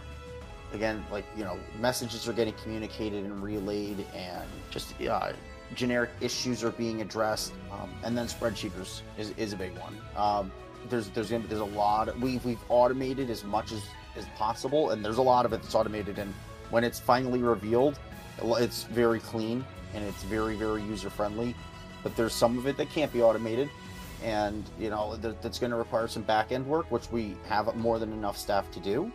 Again, 0.72 1.04
like 1.10 1.24
you 1.36 1.44
know, 1.44 1.58
messages 1.80 2.28
are 2.28 2.32
getting 2.32 2.54
communicated 2.62 3.24
and 3.24 3.42
relayed, 3.42 4.06
and 4.14 4.48
just 4.70 4.98
uh, 5.02 5.32
generic 5.74 6.10
issues 6.20 6.62
are 6.62 6.70
being 6.70 7.02
addressed, 7.02 7.52
um, 7.72 7.90
and 8.04 8.16
then 8.16 8.26
spreadsheeters 8.26 9.02
is, 9.18 9.34
is 9.36 9.52
a 9.52 9.56
big 9.56 9.76
one. 9.78 9.98
Um, 10.16 10.52
there's 10.90 11.08
there's 11.10 11.28
there's 11.28 11.60
a 11.60 11.64
lot. 11.64 12.08
Of, 12.08 12.20
we've 12.20 12.44
we've 12.44 12.62
automated 12.68 13.30
as 13.30 13.44
much 13.44 13.72
as 13.72 13.82
as 14.16 14.26
possible, 14.36 14.90
and 14.90 15.04
there's 15.04 15.18
a 15.18 15.22
lot 15.22 15.46
of 15.46 15.52
it 15.52 15.62
that's 15.62 15.74
automated. 15.74 16.18
And 16.18 16.34
when 16.70 16.84
it's 16.84 16.98
finally 16.98 17.40
revealed, 17.40 17.98
it's 18.42 18.84
very 18.84 19.20
clean 19.20 19.64
and 19.94 20.04
it's 20.04 20.22
very 20.24 20.56
very 20.56 20.82
user 20.82 21.10
friendly. 21.10 21.54
But 22.02 22.16
there's 22.16 22.34
some 22.34 22.58
of 22.58 22.66
it 22.66 22.76
that 22.76 22.90
can't 22.90 23.12
be 23.12 23.22
automated, 23.22 23.70
and 24.22 24.64
you 24.78 24.90
know 24.90 25.16
that's 25.16 25.58
going 25.58 25.70
to 25.70 25.76
require 25.76 26.08
some 26.08 26.22
back 26.22 26.52
end 26.52 26.66
work, 26.66 26.90
which 26.90 27.10
we 27.10 27.36
have 27.48 27.74
more 27.76 27.98
than 27.98 28.12
enough 28.12 28.36
staff 28.36 28.70
to 28.72 28.80
do. 28.80 29.10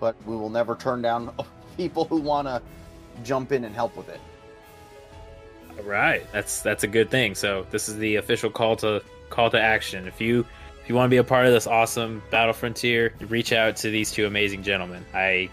But 0.00 0.14
we 0.26 0.36
will 0.36 0.50
never 0.50 0.76
turn 0.76 1.02
down 1.02 1.34
people 1.76 2.04
who 2.04 2.20
want 2.20 2.46
to 2.48 2.62
jump 3.24 3.52
in 3.52 3.64
and 3.64 3.74
help 3.74 3.96
with 3.96 4.08
it. 4.08 4.20
Right. 5.84 6.26
That's 6.32 6.60
that's 6.60 6.84
a 6.84 6.88
good 6.88 7.10
thing. 7.10 7.34
So 7.34 7.66
this 7.70 7.88
is 7.88 7.96
the 7.96 8.16
official 8.16 8.50
call 8.50 8.76
to 8.76 9.02
call 9.30 9.50
to 9.50 9.60
action. 9.60 10.06
If 10.06 10.20
you 10.20 10.44
if 10.88 10.90
you 10.90 10.96
want 10.96 11.10
to 11.10 11.10
be 11.10 11.18
a 11.18 11.24
part 11.24 11.44
of 11.44 11.52
this 11.52 11.66
awesome 11.66 12.22
battle 12.30 12.54
frontier, 12.54 13.12
reach 13.28 13.52
out 13.52 13.76
to 13.76 13.90
these 13.90 14.10
two 14.10 14.24
amazing 14.24 14.62
gentlemen. 14.62 15.04
I 15.12 15.50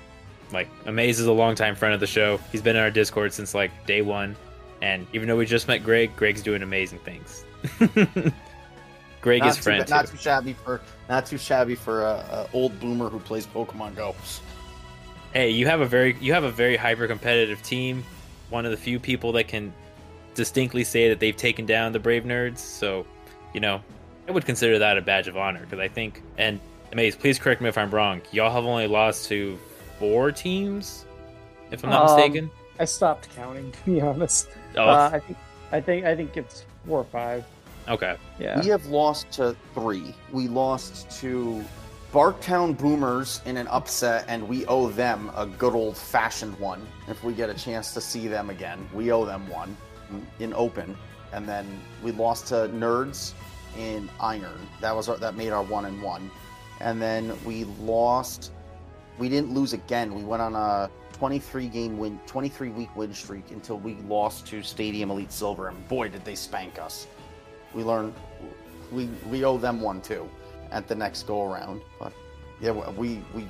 like 0.53 0.69
Amaze 0.86 1.19
is 1.19 1.27
a 1.27 1.33
longtime 1.33 1.75
friend 1.75 1.93
of 1.93 1.99
the 1.99 2.07
show. 2.07 2.38
He's 2.53 2.61
been 2.61 2.77
in 2.77 2.81
our 2.81 2.89
Discord 2.89 3.33
since 3.33 3.53
like 3.53 3.86
day 3.86 4.01
one, 4.01 4.38
and 4.81 5.05
even 5.11 5.27
though 5.27 5.36
we 5.36 5.45
just 5.45 5.67
met 5.67 5.83
Greg, 5.83 6.15
Greg's 6.15 6.41
doing 6.41 6.63
amazing 6.63 6.99
things. 6.99 7.43
Greg 9.19 9.41
not 9.41 9.49
is 9.49 9.57
friend. 9.57 9.86
Too, 9.86 9.93
not 9.93 10.07
too 10.07 10.15
shabby 10.15 10.53
for 10.53 10.79
not 11.09 11.25
too 11.25 11.38
shabby 11.38 11.75
for 11.75 12.03
a, 12.03 12.13
a 12.13 12.49
old 12.53 12.79
boomer 12.79 13.09
who 13.09 13.19
plays 13.19 13.45
Pokemon 13.45 13.97
Go. 13.97 14.15
Hey, 15.33 15.49
you 15.49 15.67
have 15.67 15.81
a 15.81 15.86
very 15.86 16.15
you 16.21 16.31
have 16.31 16.45
a 16.45 16.51
very 16.51 16.77
hyper 16.77 17.07
competitive 17.07 17.61
team. 17.61 18.05
One 18.51 18.63
of 18.63 18.71
the 18.71 18.77
few 18.77 19.01
people 19.01 19.33
that 19.33 19.49
can 19.49 19.73
distinctly 20.33 20.86
say 20.86 21.09
that 21.09 21.19
they've 21.19 21.36
taken 21.36 21.65
down 21.65 21.91
the 21.91 21.99
Brave 21.99 22.23
Nerds. 22.23 22.59
So, 22.59 23.05
you 23.53 23.59
know, 23.59 23.81
I 24.28 24.32
would 24.32 24.45
consider 24.45 24.80
that 24.80 24.97
a 24.97 25.01
badge 25.01 25.28
of 25.28 25.38
honor 25.38 25.61
because 25.61 25.80
I 25.80 25.88
think, 25.88 26.21
and 26.38 26.59
Amaze, 26.91 27.15
please 27.15 27.38
correct 27.38 27.61
me 27.61 27.69
if 27.69 27.78
I'm 27.78 27.91
wrong. 27.91 28.21
Y'all 28.32 28.51
have 28.51 28.65
only 28.65 28.88
lost 28.88 29.28
to 29.30 29.57
four 29.99 30.32
teams, 30.32 31.05
if 31.71 31.84
I'm 31.84 31.91
not 31.91 32.09
um, 32.09 32.15
mistaken. 32.15 32.51
I 32.80 32.86
stopped 32.86 33.30
counting 33.36 33.71
to 33.84 33.86
be 33.86 34.01
honest. 34.01 34.49
Oh, 34.76 34.84
uh, 34.84 35.09
I 35.13 35.19
think 35.19 35.38
I 35.71 35.82
think 35.82 36.05
I 36.05 36.15
think 36.15 36.38
it's 36.38 36.65
four 36.88 36.99
or 36.99 37.05
five. 37.05 37.45
Okay. 37.88 38.17
Yeah. 38.39 38.59
We 38.61 38.67
have 38.69 38.86
lost 38.88 39.30
to 39.34 39.55
three. 39.76 40.15
We 40.32 40.47
lost 40.47 41.09
to 41.21 41.63
Barktown 42.11 42.76
Boomers 42.76 43.41
in 43.45 43.57
an 43.57 43.67
upset, 43.67 44.26
and 44.28 44.47
we 44.47 44.65
owe 44.65 44.88
them 44.88 45.32
a 45.36 45.45
good 45.45 45.76
old 45.76 45.95
fashioned 45.95 46.57
one. 46.59 46.86
If 47.07 47.23
we 47.23 47.34
get 47.34 47.49
a 47.51 47.53
chance 47.53 47.93
to 47.93 48.01
see 48.01 48.28
them 48.28 48.49
again, 48.49 48.89
we 48.91 49.11
owe 49.11 49.26
them 49.26 49.47
one 49.49 49.78
in 50.39 50.51
open, 50.55 50.97
and 51.32 51.47
then 51.47 51.80
we 52.03 52.11
lost 52.11 52.47
to 52.47 52.69
Nerds 52.73 53.34
in 53.78 54.09
Iron. 54.19 54.67
That 54.82 54.95
was 54.95 55.09
our, 55.09 55.17
that 55.17 55.36
made 55.36 55.51
our 55.51 55.63
one 55.63 55.86
and 55.86 56.01
one, 56.01 56.30
and 56.80 57.01
then 57.01 57.38
we 57.45 57.63
lost. 57.82 58.51
We 59.17 59.30
didn't 59.30 59.53
lose 59.53 59.73
again. 59.73 60.13
We 60.13 60.23
went 60.23 60.41
on 60.41 60.55
a 60.55 60.89
23 61.13 61.67
game 61.67 61.97
win, 61.97 62.19
23 62.28 62.69
week 62.69 62.95
win 62.95 63.13
streak 63.13 63.51
until 63.51 63.80
we 63.80 63.95
lost 64.07 64.45
to 64.47 64.61
Stadium 64.61 65.09
Elite 65.11 65.32
Silver, 65.32 65.69
and 65.69 65.88
boy 65.88 66.09
did 66.09 66.26
they 66.26 66.36
spank 66.36 66.80
us. 66.80 67.07
We 67.73 67.84
learned 67.84 68.13
we 68.91 69.09
we 69.30 69.43
owe 69.43 69.57
them 69.57 69.82
one 69.82 70.01
too 70.01 70.30
at 70.71 70.88
the 70.88 70.95
next 70.95 71.23
go 71.23 71.51
around, 71.51 71.82
but 71.99 72.11
yeah, 72.59 72.71
we 72.71 73.23
we 73.34 73.47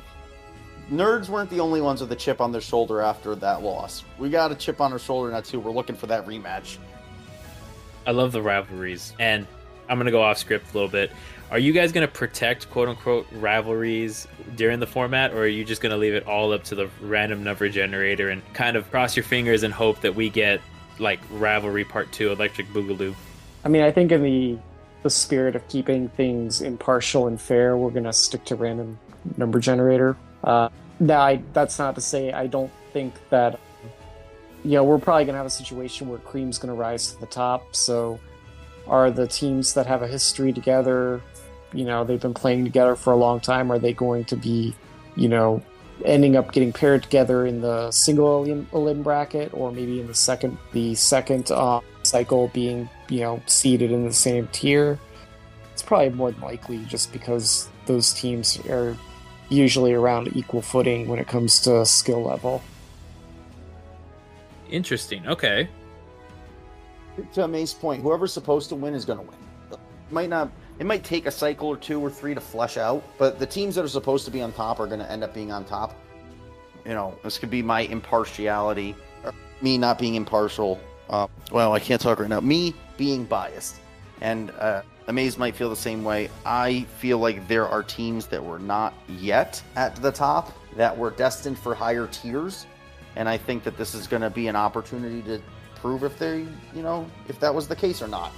nerds 0.92 1.30
weren't 1.30 1.50
the 1.50 1.60
only 1.60 1.82
ones 1.82 2.02
with 2.02 2.12
a 2.12 2.16
chip 2.16 2.42
on 2.42 2.52
their 2.52 2.62
shoulder 2.62 3.02
after 3.02 3.36
that 3.36 3.64
loss. 3.64 4.04
We 4.20 4.30
got 4.30 4.52
a 4.52 4.56
chip 4.56 4.82
on 4.82 4.92
our 4.92 5.00
shoulder 5.00 5.32
now 5.32 5.42
too. 5.42 5.60
We're 5.60 5.72
looking 5.72 5.96
for 5.96 6.08
that 6.08 6.26
rematch. 6.26 6.78
I 8.06 8.12
love 8.12 8.32
the 8.32 8.42
rivalries, 8.42 9.14
and 9.20 9.48
I'm 9.90 9.98
gonna 9.98 10.12
go 10.12 10.22
off 10.22 10.38
script 10.38 10.72
a 10.72 10.74
little 10.74 10.90
bit. 10.90 11.12
Are 11.52 11.60
you 11.60 11.74
guys 11.74 11.92
gonna 11.92 12.08
protect 12.08 12.70
quote 12.70 12.90
unquote 12.90 13.28
rivalries 13.34 14.28
during 14.56 14.80
the 14.80 14.88
format, 14.88 15.34
or 15.34 15.40
are 15.40 15.48
you 15.48 15.64
just 15.64 15.82
gonna 15.82 15.98
leave 15.98 16.14
it 16.14 16.28
all 16.28 16.52
up 16.54 16.64
to 16.66 16.76
the 16.76 16.90
random 17.02 17.44
number 17.44 17.70
generator 17.70 18.30
and 18.30 18.42
kind 18.54 18.76
of 18.76 18.90
cross 18.92 19.16
your 19.16 19.24
fingers 19.24 19.64
and 19.64 19.74
hope 19.74 20.02
that 20.02 20.16
we 20.16 20.30
get 20.30 20.62
like 21.00 21.20
rivalry 21.32 21.84
part 21.84 22.12
two, 22.12 22.32
Electric 22.32 22.68
Boogaloo? 22.68 23.14
I 23.64 23.70
mean, 23.70 23.84
I 23.84 23.92
think 23.92 24.12
in 24.12 24.24
the 24.24 24.58
the 25.04 25.10
spirit 25.10 25.56
of 25.56 25.68
keeping 25.68 26.10
things 26.10 26.62
impartial 26.62 27.28
and 27.28 27.40
fair, 27.40 27.78
we're 27.78 27.92
gonna 27.92 28.14
stick 28.14 28.44
to 28.46 28.56
random 28.56 28.98
number 29.38 29.60
generator. 29.60 30.18
Uh, 30.44 30.70
now, 31.00 31.22
I, 31.22 31.42
that's 31.54 31.78
not 31.78 31.96
to 31.96 32.02
say 32.02 32.32
I 32.32 32.48
don't 32.48 32.72
think 32.94 33.14
that, 33.30 33.60
know, 34.72 34.84
we're 34.84 34.98
probably 34.98 35.26
to 35.34 35.38
have 35.38 35.46
a 35.46 35.50
situation 35.50 36.08
where 36.08 36.20
Cream's 36.20 36.58
to 36.74 36.80
rise 36.80 37.14
to 37.14 37.20
the 37.20 37.26
top. 37.26 37.76
So, 37.76 38.20
are 38.88 39.12
the 39.12 39.28
teams 39.28 39.74
that 39.74 39.86
have 39.86 40.02
a 40.02 40.08
history 40.08 40.54
together, 40.54 41.22
you 41.74 41.86
know, 41.86 42.04
they've 42.04 42.22
been 42.22 42.34
playing 42.34 42.64
together 42.64 42.96
for 42.96 43.14
a 43.14 43.16
long 43.16 43.40
time, 43.40 43.72
are 43.72 43.80
they 43.80 43.94
going 43.94 44.26
to 44.26 44.36
be, 44.36 44.76
you 45.16 45.28
know, 45.28 45.62
ending 46.04 46.36
up 46.36 46.52
getting 46.52 46.74
paired 46.74 47.04
together 47.04 47.46
in 47.46 47.62
the 47.62 47.90
single 47.92 48.44
elim, 48.74 49.04
bracket, 49.04 49.54
or 49.54 49.72
maybe 49.72 50.00
in 50.02 50.08
the 50.08 50.14
second 50.14 50.58
the 50.74 50.96
second 50.96 51.50
uh, 51.52 51.80
cycle 52.04 52.50
being 52.50 52.90
you 53.10 53.22
know 53.22 53.42
seeded 53.46 53.92
in 53.92 54.06
the 54.06 54.14
same 54.14 54.48
tier. 54.52 55.00
It's 55.72 55.82
probably 55.82 56.10
more 56.10 56.32
than 56.32 56.42
likely 56.42 56.84
just 56.86 57.12
because 57.12 57.70
those 57.86 58.14
teams 58.14 58.60
are 58.68 58.98
usually 59.50 59.94
around 59.94 60.36
equal 60.36 60.62
footing 60.62 61.08
when 61.08 61.20
it 61.20 61.28
comes 61.28 61.60
to 61.62 61.86
skill 61.86 62.24
level. 62.24 62.62
Interesting. 64.70 65.28
Okay. 65.28 65.70
To 67.34 67.48
May's 67.48 67.74
point, 67.74 68.02
whoever's 68.02 68.34
supposed 68.34 68.70
to 68.70 68.76
win 68.76 68.94
is 68.94 69.06
going 69.06 69.20
to 69.20 69.26
win. 69.26 69.38
It 69.72 69.80
might 70.12 70.30
not. 70.30 70.52
It 70.78 70.86
might 70.86 71.04
take 71.04 71.26
a 71.26 71.32
cycle 71.32 71.70
or 71.70 71.78
two 71.78 72.02
or 72.02 72.10
three 72.10 72.34
to 72.34 72.42
flesh 72.42 72.76
out, 72.78 73.02
but 73.18 73.40
the 73.40 73.46
teams 73.46 73.76
that 73.76 73.86
are 73.86 73.90
supposed 73.90 74.26
to 74.26 74.32
be 74.32 74.42
on 74.42 74.52
top 74.52 74.80
are 74.82 74.88
going 74.88 75.00
to 75.00 75.10
end 75.10 75.24
up 75.24 75.34
being 75.34 75.52
on 75.52 75.64
top. 75.64 75.96
You 76.86 76.94
know, 76.94 77.18
this 77.24 77.38
could 77.38 77.50
be 77.50 77.62
my 77.62 77.82
impartiality, 77.82 78.96
me 79.62 79.78
not 79.78 79.98
being 79.98 80.16
impartial. 80.16 80.80
Uh, 81.10 81.28
well, 81.52 81.72
I 81.72 81.80
can't 81.80 82.02
talk 82.02 82.20
right 82.20 82.28
now. 82.30 82.42
Me 82.42 82.76
being 82.98 83.24
biased, 83.24 83.78
and 84.20 84.52
uh, 84.60 84.82
Amaze 85.08 85.38
might 85.38 85.56
feel 85.56 85.70
the 85.70 85.76
same 85.76 86.04
way. 86.04 86.30
I 86.46 86.86
feel 87.00 87.20
like 87.20 87.48
there 87.48 87.68
are 87.68 87.82
teams 87.82 88.28
that 88.28 88.44
were 88.44 88.60
not 88.60 88.94
yet 89.08 89.62
at 89.76 89.96
the 89.96 90.12
top 90.12 90.52
that 90.76 90.96
were 90.96 91.12
destined 91.12 91.58
for 91.58 91.74
higher 91.74 92.08
tiers, 92.08 92.66
and 93.16 93.30
I 93.30 93.38
think 93.38 93.64
that 93.64 93.78
this 93.78 93.96
is 93.96 94.08
going 94.08 94.24
to 94.24 94.30
be 94.30 94.48
an 94.48 94.56
opportunity 94.56 95.22
to 95.24 95.42
prove 95.86 96.04
if 96.04 96.18
they, 96.18 96.40
you 96.74 96.82
know, 96.82 97.06
if 97.28 97.40
that 97.40 97.54
was 97.54 97.68
the 97.68 97.76
case 97.76 98.02
or 98.02 98.08
not. 98.08 98.32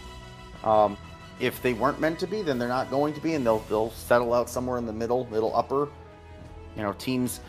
Um, 0.65 0.97
if 1.39 1.61
they 1.61 1.71
weren't 1.71 2.01
meant 2.01 2.19
to 2.19 2.27
be, 2.27 2.41
then 2.41 2.59
they're 2.59 2.67
not 2.67 2.89
going 2.89 3.13
to 3.13 3.21
be, 3.21 3.35
and 3.35 3.45
they'll 3.45 3.63
they'll 3.69 3.91
settle 3.91 4.33
out 4.33 4.49
somewhere 4.49 4.77
in 4.77 4.85
the 4.85 4.91
middle, 4.91 5.25
middle 5.31 5.55
upper. 5.55 5.87
You 6.75 6.83
know, 6.83 6.91
teams. 6.93 7.39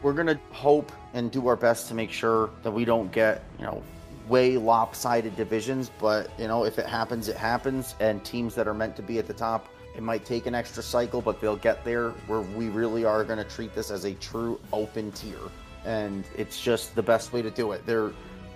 We're 0.00 0.14
gonna 0.14 0.40
hope 0.50 0.90
and 1.12 1.30
do 1.30 1.46
our 1.46 1.56
best 1.56 1.88
to 1.88 1.94
make 1.94 2.10
sure 2.10 2.50
that 2.62 2.70
we 2.70 2.86
don't 2.86 3.12
get 3.12 3.44
you 3.58 3.66
know 3.66 3.82
way 4.28 4.56
lopsided 4.56 5.36
divisions. 5.36 5.90
But 5.98 6.30
you 6.38 6.48
know, 6.48 6.64
if 6.64 6.78
it 6.78 6.86
happens, 6.86 7.28
it 7.28 7.36
happens. 7.36 7.96
And 8.00 8.24
teams 8.24 8.54
that 8.54 8.66
are 8.66 8.74
meant 8.74 8.96
to 8.96 9.02
be 9.02 9.18
at 9.18 9.26
the 9.26 9.34
top, 9.34 9.68
it 9.94 10.02
might 10.02 10.24
take 10.24 10.46
an 10.46 10.54
extra 10.54 10.82
cycle, 10.82 11.20
but 11.20 11.38
they'll 11.42 11.56
get 11.56 11.84
there. 11.84 12.12
Where 12.28 12.40
we 12.40 12.70
really 12.70 13.04
are 13.04 13.22
gonna 13.24 13.44
treat 13.44 13.74
this 13.74 13.90
as 13.90 14.06
a 14.06 14.14
true 14.14 14.58
open 14.72 15.12
tier, 15.12 15.50
and 15.84 16.24
it's 16.34 16.62
just 16.62 16.94
the 16.94 17.02
best 17.02 17.34
way 17.34 17.42
to 17.42 17.50
do 17.50 17.72
it. 17.72 17.84
There 17.84 18.12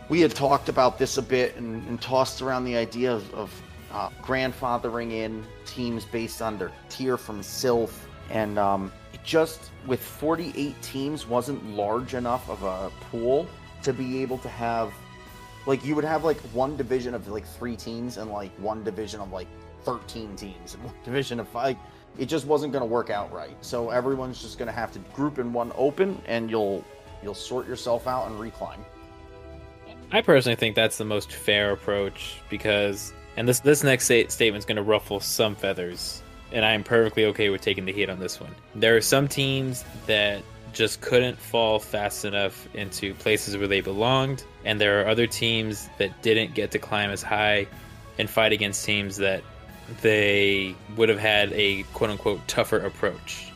we 0.09 0.21
had 0.21 0.35
talked 0.35 0.69
about 0.69 0.99
this 0.99 1.19
a 1.19 1.23
bit 1.23 1.57
and, 1.57 1.87
and 1.89 2.01
tossed 2.01 2.41
around 2.43 2.65
the 2.65 2.77
idea 2.77 3.13
of, 3.13 3.35
of 3.35 3.63
uh, 3.93 4.11
grandfathering 4.23 5.13
in 5.13 5.45
teams 5.65 6.05
based 6.05 6.43
on 6.43 6.59
their 6.59 6.73
tier 6.89 7.17
from 7.17 7.41
Silph, 7.41 8.05
and 8.31 8.59
um, 8.59 8.93
just 9.25 9.71
with 9.87 10.03
48 10.03 10.81
teams 10.83 11.27
wasn't 11.27 11.65
large 11.71 12.15
enough 12.15 12.49
of 12.49 12.63
a 12.63 12.91
pool 13.11 13.47
to 13.83 13.93
be 13.93 14.23
able 14.23 14.39
to 14.39 14.49
have 14.49 14.93
like 15.67 15.85
you 15.85 15.95
would 15.95 16.05
have 16.05 16.25
like 16.25 16.39
one 16.53 16.77
division 16.77 17.15
of 17.15 17.29
like 17.29 17.47
three 17.47 17.77
teams 17.77 18.17
and 18.17 18.31
like 18.31 18.51
one 18.59 18.83
division 18.83 19.21
of 19.21 19.31
like 19.33 19.49
13 19.83 20.35
teams 20.35 20.75
and 20.75 20.85
one 20.85 20.95
division 21.05 21.41
of 21.41 21.49
five. 21.49 21.77
It 22.19 22.27
just 22.27 22.47
wasn't 22.47 22.73
going 22.73 22.83
to 22.83 22.87
work 22.87 23.11
out 23.11 23.31
right. 23.33 23.57
So 23.61 23.91
everyone's 23.91 24.41
just 24.41 24.59
going 24.59 24.67
to 24.67 24.73
have 24.73 24.91
to 24.93 24.99
group 25.15 25.39
in 25.39 25.53
one 25.53 25.73
open, 25.77 26.21
and 26.27 26.51
you'll 26.51 26.85
you'll 27.23 27.35
sort 27.35 27.69
yourself 27.69 28.07
out 28.07 28.29
and 28.29 28.41
recline. 28.41 28.85
I 30.11 30.23
personally 30.23 30.57
think 30.57 30.75
that's 30.75 30.97
the 30.97 31.05
most 31.05 31.33
fair 31.33 31.73
approach 31.73 32.41
because, 32.49 33.13
and 33.37 33.47
this 33.47 33.61
this 33.61 33.85
next 33.85 34.05
statement 34.05 34.57
is 34.57 34.65
going 34.65 34.77
to 34.77 34.83
ruffle 34.83 35.21
some 35.21 35.55
feathers, 35.55 36.23
and 36.51 36.65
I 36.65 36.73
am 36.73 36.83
perfectly 36.83 37.27
okay 37.27 37.51
with 37.51 37.61
taking 37.61 37.85
the 37.85 37.93
heat 37.93 38.09
on 38.09 38.19
this 38.19 38.41
one. 38.41 38.55
There 38.75 38.97
are 38.97 39.03
some 39.03 39.29
teams 39.29 39.85
that 40.07 40.43
just 40.73 41.03
couldn't 41.03 41.39
fall 41.39 41.79
fast 41.79 42.25
enough 42.25 42.69
into 42.75 43.13
places 43.15 43.57
where 43.59 43.69
they 43.69 43.83
belonged, 43.83 44.45
and 44.65 44.81
there 44.81 45.03
are 45.03 45.09
other 45.09 45.27
teams 45.27 45.91
that 45.99 46.23
didn't 46.23 46.55
get 46.55 46.71
to 46.71 46.79
climb 46.79 47.11
as 47.11 47.23
high 47.23 47.67
and 48.19 48.31
fight 48.31 48.53
against 48.53 48.87
teams 48.87 49.19
that 49.19 49.43
they 50.01 50.75
would 50.97 51.11
have 51.11 51.19
had 51.19 51.53
a 51.53 51.83
quote 51.95 52.11
unquote 52.11 52.47
tougher 52.49 52.79
approach. 52.79 53.53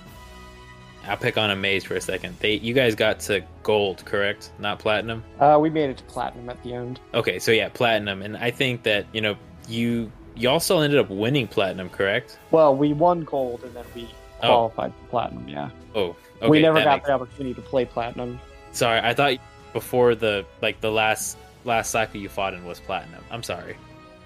I'll 1.06 1.16
pick 1.16 1.36
on 1.36 1.50
Amaze 1.50 1.84
for 1.84 1.94
a 1.94 2.00
second. 2.00 2.36
They, 2.38 2.54
you 2.54 2.74
guys 2.74 2.94
got 2.94 3.20
to 3.20 3.44
gold, 3.62 4.04
correct? 4.04 4.52
Not 4.58 4.78
platinum. 4.78 5.24
Uh, 5.40 5.58
we 5.60 5.70
made 5.70 5.90
it 5.90 5.96
to 5.98 6.04
platinum 6.04 6.48
at 6.48 6.62
the 6.62 6.74
end. 6.74 7.00
Okay, 7.14 7.38
so 7.38 7.50
yeah, 7.50 7.68
platinum, 7.68 8.22
and 8.22 8.36
I 8.36 8.50
think 8.50 8.84
that 8.84 9.06
you 9.12 9.20
know 9.20 9.36
you 9.68 10.10
you 10.34 10.48
also 10.48 10.80
ended 10.80 10.98
up 10.98 11.10
winning 11.10 11.46
platinum, 11.48 11.88
correct? 11.88 12.38
Well, 12.50 12.74
we 12.74 12.92
won 12.92 13.24
gold 13.24 13.62
and 13.64 13.74
then 13.74 13.84
we 13.94 14.08
oh. 14.42 14.46
qualified 14.46 14.92
oh. 14.96 15.00
for 15.00 15.10
platinum. 15.10 15.48
Yeah. 15.48 15.70
Oh, 15.94 16.16
okay, 16.40 16.48
we 16.48 16.62
never 16.62 16.82
got 16.82 16.96
makes... 16.96 17.06
the 17.06 17.12
opportunity 17.12 17.54
to 17.54 17.62
play 17.62 17.84
platinum. 17.84 18.40
Sorry, 18.72 19.00
I 19.00 19.14
thought 19.14 19.38
before 19.72 20.14
the 20.14 20.44
like 20.60 20.80
the 20.80 20.90
last 20.90 21.36
last 21.64 21.90
cycle 21.90 22.20
you 22.20 22.28
fought 22.28 22.54
in 22.54 22.64
was 22.64 22.80
platinum. 22.80 23.22
I'm 23.30 23.42
sorry. 23.42 23.76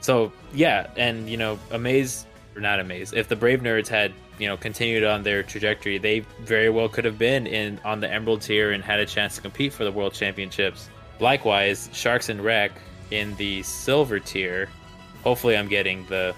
So 0.01 0.33
yeah, 0.53 0.89
and 0.97 1.29
you 1.29 1.37
know, 1.37 1.59
Amaze 1.71 2.26
not 2.61 2.81
amazed. 2.81 3.15
If 3.15 3.29
the 3.29 3.37
Brave 3.37 3.61
Nerds 3.61 3.89
had 3.89 4.13
you 4.39 4.47
know 4.47 4.57
continued 4.57 5.05
on 5.05 5.23
their 5.23 5.43
trajectory, 5.43 5.99
they 5.99 6.21
very 6.41 6.71
well 6.71 6.89
could 6.89 7.05
have 7.05 7.19
been 7.19 7.47
in 7.47 7.81
on 7.85 8.01
the 8.01 8.13
Emerald 8.13 8.43
tier 8.43 8.73
and 8.73 8.83
had 8.83 9.01
a 9.01 9.07
chance 9.07 9.37
to 9.37 9.43
compete 9.43 9.73
for 9.73 9.85
the 9.85 9.93
World 9.93 10.13
Championships. 10.15 10.89
Likewise, 11.21 11.89
Sharks 11.93 12.29
and 12.29 12.41
Wreck 12.43 12.73
in 13.11 13.35
the 13.37 13.63
Silver 13.63 14.19
tier. 14.19 14.69
Hopefully, 15.25 15.57
I'm 15.57 15.69
getting 15.69 16.07
the 16.07 16.35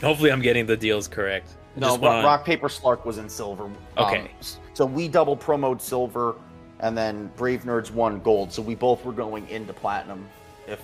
hopefully 0.00 0.32
I'm 0.32 0.42
getting 0.42 0.66
the 0.66 0.76
deals 0.76 1.08
correct. 1.08 1.54
No, 1.76 1.96
rock, 1.96 2.24
rock, 2.24 2.44
paper 2.44 2.68
Slark 2.68 3.06
was 3.06 3.16
in 3.16 3.28
silver. 3.28 3.70
Okay, 3.96 4.20
um, 4.20 4.28
so 4.74 4.84
we 4.84 5.08
double 5.08 5.36
promoted 5.36 5.80
silver, 5.80 6.34
and 6.80 6.96
then 6.96 7.30
Brave 7.36 7.62
Nerds 7.62 7.90
won 7.90 8.20
gold. 8.20 8.52
So 8.52 8.60
we 8.60 8.74
both 8.74 9.04
were 9.04 9.12
going 9.12 9.48
into 9.48 9.72
platinum. 9.72 10.28
If 10.66 10.82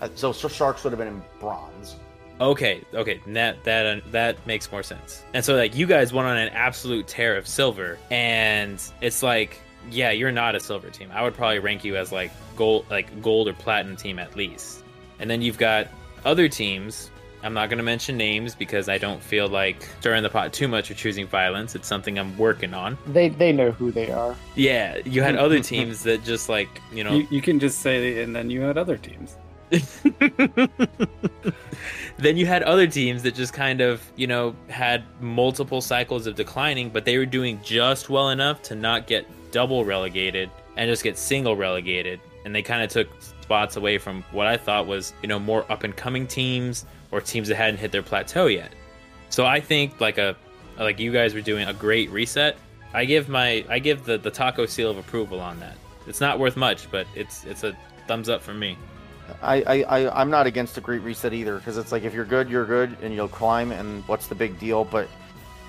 uh, 0.00 0.08
so, 0.14 0.30
so 0.30 0.46
Sharks 0.46 0.84
would 0.84 0.92
have 0.92 0.98
been 0.98 1.08
in 1.08 1.22
bronze. 1.40 1.96
Okay, 2.40 2.82
okay, 2.94 3.20
that 3.26 3.62
that 3.64 3.86
uh, 3.86 4.00
that 4.12 4.46
makes 4.46 4.70
more 4.70 4.82
sense. 4.82 5.24
And 5.34 5.44
so 5.44 5.56
like 5.56 5.74
you 5.74 5.86
guys 5.86 6.12
went 6.12 6.28
on 6.28 6.36
an 6.36 6.50
absolute 6.50 7.06
tear 7.08 7.36
of 7.36 7.48
silver, 7.48 7.98
and 8.10 8.80
it's 9.00 9.22
like, 9.22 9.60
yeah, 9.90 10.10
you're 10.10 10.32
not 10.32 10.54
a 10.54 10.60
silver 10.60 10.90
team. 10.90 11.10
I 11.12 11.22
would 11.22 11.34
probably 11.34 11.58
rank 11.58 11.84
you 11.84 11.96
as 11.96 12.12
like 12.12 12.30
gold, 12.56 12.86
like 12.90 13.20
gold 13.22 13.48
or 13.48 13.54
platinum 13.54 13.96
team 13.96 14.18
at 14.18 14.36
least. 14.36 14.84
And 15.18 15.28
then 15.28 15.42
you've 15.42 15.58
got 15.58 15.88
other 16.24 16.48
teams. 16.48 17.10
I'm 17.42 17.54
not 17.54 17.68
going 17.68 17.78
to 17.78 17.84
mention 17.84 18.16
names 18.16 18.54
because 18.56 18.88
I 18.88 18.98
don't 18.98 19.22
feel 19.22 19.48
like 19.48 19.88
stirring 20.00 20.24
the 20.24 20.28
pot 20.28 20.52
too 20.52 20.66
much 20.66 20.90
or 20.90 20.94
choosing 20.94 21.26
violence. 21.26 21.76
It's 21.76 21.86
something 21.86 22.18
I'm 22.18 22.36
working 22.36 22.74
on. 22.74 22.98
They 23.06 23.28
they 23.28 23.52
know 23.52 23.70
who 23.70 23.92
they 23.92 24.10
are. 24.10 24.36
Yeah, 24.54 24.98
you 25.04 25.22
had 25.22 25.36
other 25.36 25.60
teams 25.74 26.02
that 26.04 26.24
just 26.24 26.48
like 26.48 26.68
you 26.92 27.04
know. 27.04 27.14
You, 27.14 27.28
you 27.30 27.40
can 27.40 27.60
just 27.60 27.80
say, 27.80 28.22
and 28.22 28.34
then 28.34 28.50
you 28.50 28.60
had 28.62 28.76
other 28.78 28.96
teams. 28.96 29.36
then 32.18 32.36
you 32.36 32.46
had 32.46 32.62
other 32.64 32.86
teams 32.86 33.22
that 33.22 33.34
just 33.34 33.52
kind 33.52 33.80
of, 33.80 34.02
you 34.16 34.26
know, 34.26 34.54
had 34.68 35.04
multiple 35.20 35.80
cycles 35.80 36.26
of 36.26 36.34
declining, 36.34 36.90
but 36.90 37.04
they 37.04 37.16
were 37.16 37.26
doing 37.26 37.60
just 37.62 38.10
well 38.10 38.30
enough 38.30 38.60
to 38.62 38.74
not 38.74 39.06
get 39.06 39.26
double 39.52 39.84
relegated 39.84 40.50
and 40.76 40.90
just 40.90 41.04
get 41.04 41.16
single 41.16 41.56
relegated. 41.56 42.20
And 42.44 42.54
they 42.54 42.62
kind 42.62 42.82
of 42.82 42.90
took 42.90 43.08
spots 43.20 43.76
away 43.76 43.98
from 43.98 44.24
what 44.32 44.46
I 44.46 44.56
thought 44.56 44.86
was, 44.86 45.12
you 45.22 45.28
know, 45.28 45.38
more 45.38 45.64
up 45.70 45.84
and 45.84 45.96
coming 45.96 46.26
teams 46.26 46.86
or 47.12 47.20
teams 47.20 47.48
that 47.48 47.54
hadn't 47.54 47.78
hit 47.78 47.92
their 47.92 48.02
plateau 48.02 48.46
yet. 48.46 48.72
So 49.30 49.46
I 49.46 49.60
think 49.60 50.00
like 50.00 50.18
a 50.18 50.36
like 50.78 50.98
you 50.98 51.12
guys 51.12 51.34
were 51.34 51.40
doing 51.40 51.68
a 51.68 51.72
great 51.72 52.10
reset. 52.10 52.56
I 52.92 53.04
give 53.04 53.28
my 53.28 53.64
I 53.68 53.78
give 53.78 54.04
the 54.04 54.18
the 54.18 54.30
taco 54.30 54.66
seal 54.66 54.90
of 54.90 54.98
approval 54.98 55.40
on 55.40 55.60
that. 55.60 55.76
It's 56.06 56.20
not 56.20 56.38
worth 56.38 56.56
much, 56.56 56.90
but 56.90 57.06
it's 57.14 57.44
it's 57.44 57.64
a 57.64 57.76
thumbs 58.06 58.28
up 58.28 58.42
for 58.42 58.54
me. 58.54 58.76
I, 59.42 59.82
I, 59.82 60.20
I'm 60.20 60.30
not 60.30 60.46
against 60.46 60.76
a 60.78 60.80
great 60.80 61.02
reset 61.02 61.32
either 61.32 61.58
because 61.58 61.76
it's 61.76 61.92
like 61.92 62.04
if 62.04 62.14
you're 62.14 62.24
good, 62.24 62.48
you're 62.48 62.66
good, 62.66 62.96
and 63.02 63.14
you'll 63.14 63.28
climb, 63.28 63.72
and 63.72 64.06
what's 64.08 64.26
the 64.26 64.34
big 64.34 64.58
deal? 64.58 64.84
But 64.84 65.08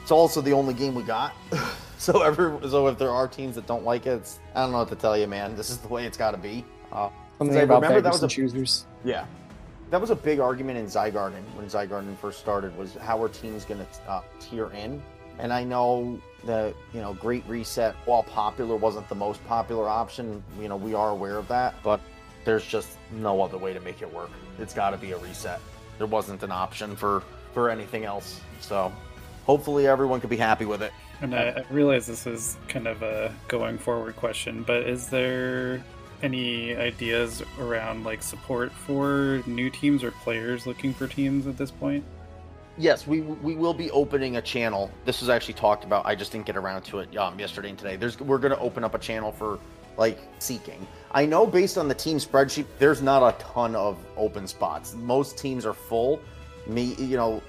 it's 0.02 0.11
also 0.11 0.41
the 0.41 0.53
only 0.53 0.73
game 0.73 0.95
we 0.95 1.03
got. 1.03 1.34
so 1.98 2.22
every 2.22 2.69
so 2.69 2.88
if 2.88 2.98
there 2.98 3.11
are 3.11 3.27
teams 3.27 3.56
that 3.56 3.68
don't 3.68 3.84
like 3.84 4.06
it, 4.06 4.40
I 4.56 4.61
don't 4.61 4.72
know 4.72 4.80
what 4.80 4.90
to 4.90 4.95
tell 4.95 5.18
you, 5.18 5.27
man. 5.27 5.56
This 5.56 5.69
is 5.69 5.77
the 5.77 5.88
way 5.88 6.06
it's 6.06 6.18
got 6.18 6.31
to 6.31 6.38
be. 6.38 6.65
Uh, 6.91 7.10
Something 7.38 7.57
I 7.57 7.61
about 7.61 7.81
remember 7.84 8.02
that 8.02 8.11
was 8.11 8.23
a 8.23 8.27
choosers. 8.27 8.86
Yeah, 9.03 9.26
that 9.91 10.02
was 10.02 10.10
a 10.10 10.15
big 10.15 10.40
argument 10.40 10.77
in 10.77 10.86
Zygarden 10.86 11.44
when 11.56 11.68
Zygarden 11.68 12.18
first 12.18 12.40
started. 12.40 12.76
Was 12.77 12.95
how 12.95 13.22
are 13.22 13.30
teams 13.30 13.65
going 13.65 13.86
to 13.86 14.11
uh, 14.11 14.22
tier 14.40 14.72
in? 14.72 15.02
And 15.38 15.53
I 15.53 15.64
know 15.64 16.19
that 16.45 16.73
you 16.94 17.02
know 17.02 17.14
Great 17.14 17.45
Reset, 17.48 17.95
while 18.06 18.23
popular, 18.23 18.76
wasn't 18.76 19.07
the 19.10 19.15
most 19.15 19.45
popular 19.48 19.88
option. 19.88 20.44
You 20.60 20.69
know 20.69 20.76
we 20.76 20.94
are 20.94 21.10
aware 21.11 21.38
of 21.38 21.48
that, 21.48 21.76
but 21.84 22.02
there's 22.50 22.66
just 22.66 22.98
no 23.12 23.44
other 23.44 23.60
way 23.60 23.74
to 23.74 23.80
make 23.82 24.02
it 24.02 24.12
work. 24.12 24.32
It's 24.58 24.74
got 24.74 24.90
to 24.90 24.98
be 24.98 25.12
a 25.12 25.18
reset. 25.20 25.62
There 26.00 26.08
wasn't 26.08 26.42
an 26.42 26.52
option 26.52 26.96
for 26.96 27.22
for 27.54 27.70
anything 27.70 28.06
else. 28.06 28.42
So 28.60 28.92
hopefully 29.46 29.86
everyone 29.86 30.20
could 30.20 30.32
be 30.32 30.38
happy 30.38 30.66
with 30.66 30.82
it. 30.82 30.92
And 31.22 31.36
I, 31.36 31.50
I 31.50 31.66
realize 31.70 32.08
this 32.08 32.26
is 32.26 32.58
kind 32.68 32.88
of 32.88 33.04
a 33.04 33.32
going 33.48 33.78
forward 33.78 34.16
question, 34.16 34.64
but 34.64 34.82
is 34.84 35.10
there 35.10 35.84
any 36.24 36.76
ideas 36.76 37.44
around 37.60 38.04
like 38.04 38.24
support 38.24 38.72
for 38.72 39.44
new 39.46 39.70
teams 39.70 40.04
or 40.04 40.10
players 40.10 40.66
looking 40.66 40.92
for 40.92 41.08
teams 41.08 41.46
at 41.46 41.56
this 41.56 41.70
point? 41.70 42.04
yes, 42.80 43.06
we 43.06 43.22
we 43.22 43.54
will 43.56 43.76
be 43.76 43.92
opening 43.92 44.38
a 44.38 44.42
channel. 44.42 44.90
This 45.06 45.22
was 45.22 45.30
actually 45.30 45.54
talked 45.56 45.84
about. 45.84 46.06
I 46.08 46.16
just 46.16 46.32
didn't 46.32 46.48
get 46.48 46.58
around 46.58 46.82
to 46.84 47.00
it 47.00 47.16
um, 47.16 47.38
yesterday 47.38 47.70
and 47.70 47.78
today. 47.78 47.96
There's 47.96 48.20
we're 48.20 48.40
going 48.40 48.54
to 48.54 48.60
open 48.60 48.84
up 48.84 48.96
a 48.96 49.00
channel 49.00 49.32
for 49.32 49.60
like 50.00 50.18
seeking. 50.40 50.88
I 51.12 51.26
know 51.26 51.46
based 51.46 51.78
on 51.78 51.88
the 51.90 51.94
team 51.94 52.18
spreadsheet, 52.18 52.66
there's 52.80 53.02
not 53.02 53.22
a 53.22 53.38
ton 53.38 53.76
of 53.76 53.98
open 54.16 54.48
spots. 54.48 54.96
Most 54.96 55.38
teams 55.38 55.66
are 55.66 55.74
full. 55.74 56.22
Me, 56.66 56.96
you 56.98 57.18
know, 57.18 57.44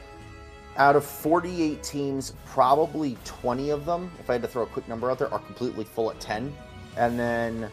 out 0.76 0.96
of 0.96 1.04
48 1.04 1.82
teams, 1.82 2.32
probably 2.46 3.16
20 3.24 3.70
of 3.70 3.86
them, 3.86 4.10
if 4.18 4.28
I 4.28 4.34
had 4.34 4.42
to 4.42 4.48
throw 4.48 4.64
a 4.64 4.66
quick 4.66 4.88
number 4.88 5.10
out 5.10 5.18
there, 5.18 5.32
are 5.32 5.38
completely 5.38 5.84
full 5.84 6.10
at 6.10 6.18
10, 6.20 6.52
and 6.96 7.18
then 7.18 7.70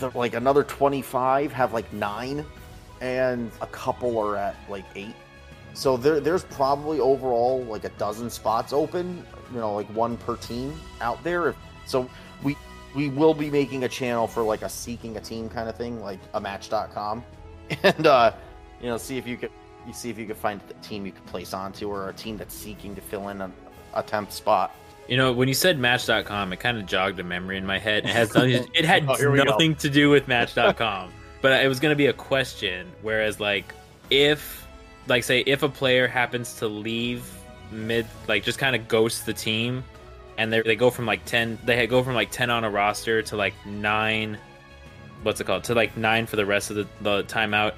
the, 0.00 0.10
like 0.14 0.34
another 0.34 0.64
25 0.64 1.52
have 1.52 1.72
like 1.72 1.90
nine, 1.92 2.44
and 3.00 3.50
a 3.62 3.66
couple 3.68 4.18
are 4.18 4.36
at 4.36 4.56
like 4.68 4.84
eight. 4.96 5.14
So 5.72 5.96
there, 5.96 6.20
there's 6.20 6.44
probably 6.44 7.00
overall 7.00 7.64
like 7.64 7.84
a 7.84 7.90
dozen 7.90 8.28
spots 8.30 8.72
open, 8.72 9.24
you 9.52 9.60
know, 9.60 9.74
like 9.74 9.86
one 9.88 10.16
per 10.18 10.36
team 10.36 10.78
out 11.00 11.22
there. 11.24 11.54
So 11.86 12.08
we 12.42 12.56
we 12.94 13.08
will 13.08 13.34
be 13.34 13.50
making 13.50 13.84
a 13.84 13.88
channel 13.88 14.26
for 14.26 14.42
like 14.42 14.62
a 14.62 14.68
seeking 14.68 15.16
a 15.16 15.20
team 15.20 15.48
kind 15.48 15.68
of 15.68 15.76
thing, 15.76 16.00
like 16.02 16.20
a 16.34 16.40
match.com. 16.40 17.24
And 17.82 18.06
uh, 18.06 18.32
you 18.80 18.88
know, 18.88 18.98
see 18.98 19.16
if 19.16 19.26
you 19.26 19.36
could 19.36 19.50
you 19.86 19.92
see 19.92 20.10
if 20.10 20.18
you 20.18 20.26
could 20.26 20.36
find 20.36 20.60
a 20.70 20.74
team 20.84 21.06
you 21.06 21.12
could 21.12 21.24
place 21.26 21.54
onto 21.54 21.88
or 21.88 22.08
a 22.08 22.12
team 22.12 22.36
that's 22.36 22.54
seeking 22.54 22.94
to 22.94 23.00
fill 23.00 23.28
in 23.28 23.40
a, 23.40 23.50
a 23.94 24.02
tenth 24.02 24.32
spot. 24.32 24.74
You 25.08 25.16
know, 25.18 25.32
when 25.32 25.48
you 25.48 25.54
said 25.54 25.78
Match.com, 25.78 26.52
it 26.52 26.60
kind 26.60 26.78
of 26.78 26.86
jogged 26.86 27.18
a 27.20 27.24
memory 27.24 27.58
in 27.58 27.66
my 27.66 27.78
head. 27.78 28.04
It 28.04 28.10
has 28.10 28.34
nothing, 28.34 28.68
it 28.74 28.84
had 28.84 29.04
Oh, 29.08 29.14
here 29.14 29.30
we 29.30 29.38
go. 29.38 29.44
nothing 29.44 29.74
to 29.76 29.90
do 29.90 30.08
with 30.10 30.28
Match.com, 30.28 31.12
but 31.42 31.62
it 31.62 31.68
was 31.68 31.80
going 31.80 31.92
to 31.92 31.96
be 31.96 32.06
a 32.06 32.12
question. 32.14 32.90
Whereas, 33.02 33.38
like, 33.40 33.74
if, 34.10 34.66
like, 35.06 35.24
say, 35.24 35.40
if 35.40 35.62
a 35.62 35.68
player 35.68 36.08
happens 36.08 36.54
to 36.56 36.68
leave 36.68 37.30
mid, 37.70 38.06
like, 38.28 38.44
just 38.44 38.58
kind 38.58 38.74
of 38.74 38.88
ghost 38.88 39.26
the 39.26 39.34
team, 39.34 39.84
and 40.38 40.52
they 40.52 40.62
they 40.62 40.76
go 40.76 40.90
from 40.90 41.06
like 41.06 41.24
ten, 41.24 41.58
they 41.64 41.86
go 41.86 42.02
from 42.02 42.14
like 42.14 42.30
ten 42.30 42.50
on 42.50 42.64
a 42.64 42.70
roster 42.70 43.22
to 43.22 43.36
like 43.36 43.54
nine. 43.66 44.38
What's 45.22 45.40
it 45.40 45.44
called? 45.44 45.64
To 45.64 45.74
like 45.74 45.96
nine 45.96 46.26
for 46.26 46.36
the 46.36 46.44
rest 46.46 46.70
of 46.70 46.76
the, 46.76 46.86
the 47.00 47.24
timeout. 47.24 47.74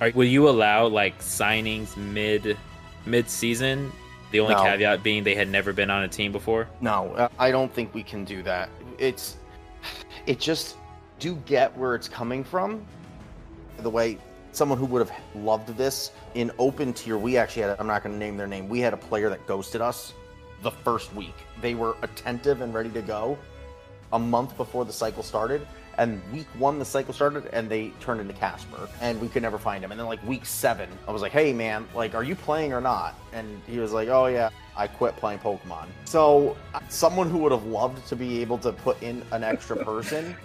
Are, 0.00 0.10
will 0.14 0.24
you 0.26 0.48
allow 0.48 0.86
like 0.86 1.18
signings 1.20 1.96
mid 1.96 2.56
mid 3.06 3.28
season? 3.28 3.92
The 4.30 4.40
only 4.40 4.54
No. 4.54 4.62
caveat 4.62 5.02
being 5.02 5.24
they 5.24 5.34
had 5.34 5.48
never 5.48 5.72
been 5.72 5.90
on 5.90 6.02
a 6.02 6.08
team 6.08 6.32
before. 6.32 6.68
No, 6.80 7.28
I 7.38 7.50
don't 7.50 7.72
think 7.72 7.94
we 7.94 8.02
can 8.02 8.24
do 8.24 8.42
that. 8.42 8.68
It's 8.98 9.36
it 10.26 10.38
just 10.38 10.76
do 11.18 11.36
get 11.46 11.76
where 11.76 11.94
it's 11.94 12.08
coming 12.08 12.44
from. 12.44 12.84
The 13.78 13.90
way 13.90 14.18
someone 14.52 14.78
who 14.78 14.86
would 14.86 15.06
have 15.06 15.16
loved 15.34 15.68
this 15.76 16.10
in 16.34 16.50
open 16.58 16.92
tier, 16.92 17.16
we 17.16 17.36
actually 17.36 17.62
had. 17.62 17.76
I'm 17.78 17.86
not 17.86 18.02
going 18.02 18.12
to 18.14 18.18
name 18.18 18.36
their 18.36 18.46
name. 18.46 18.68
We 18.68 18.80
had 18.80 18.92
a 18.92 18.96
player 18.96 19.28
that 19.30 19.46
ghosted 19.46 19.80
us 19.80 20.12
the 20.62 20.70
first 20.70 21.14
week. 21.14 21.34
They 21.60 21.74
were 21.74 21.96
attentive 22.02 22.60
and 22.60 22.72
ready 22.72 22.90
to 22.90 23.02
go 23.02 23.38
a 24.12 24.18
month 24.18 24.56
before 24.56 24.84
the 24.84 24.92
cycle 24.92 25.22
started. 25.22 25.66
And 25.98 26.22
week 26.32 26.46
one, 26.58 26.78
the 26.78 26.84
cycle 26.84 27.12
started, 27.12 27.46
and 27.52 27.68
they 27.68 27.88
turned 27.98 28.20
into 28.20 28.32
Casper, 28.32 28.88
and 29.00 29.20
we 29.20 29.26
could 29.26 29.42
never 29.42 29.58
find 29.58 29.82
him. 29.82 29.90
And 29.90 29.98
then, 29.98 30.06
like 30.06 30.24
week 30.24 30.46
seven, 30.46 30.88
I 31.08 31.10
was 31.10 31.22
like, 31.22 31.32
"Hey, 31.32 31.52
man, 31.52 31.88
like, 31.92 32.14
are 32.14 32.22
you 32.22 32.36
playing 32.36 32.72
or 32.72 32.80
not?" 32.80 33.16
And 33.32 33.60
he 33.66 33.80
was 33.80 33.92
like, 33.92 34.08
"Oh 34.08 34.26
yeah, 34.26 34.50
I 34.76 34.86
quit 34.86 35.16
playing 35.16 35.40
Pokemon." 35.40 35.86
So, 36.04 36.56
uh, 36.72 36.80
someone 36.88 37.28
who 37.28 37.38
would 37.38 37.50
have 37.50 37.64
loved 37.66 38.06
to 38.08 38.16
be 38.16 38.40
able 38.40 38.58
to 38.58 38.70
put 38.70 39.02
in 39.02 39.24
an 39.32 39.42
extra 39.42 39.76
person, 39.84 40.36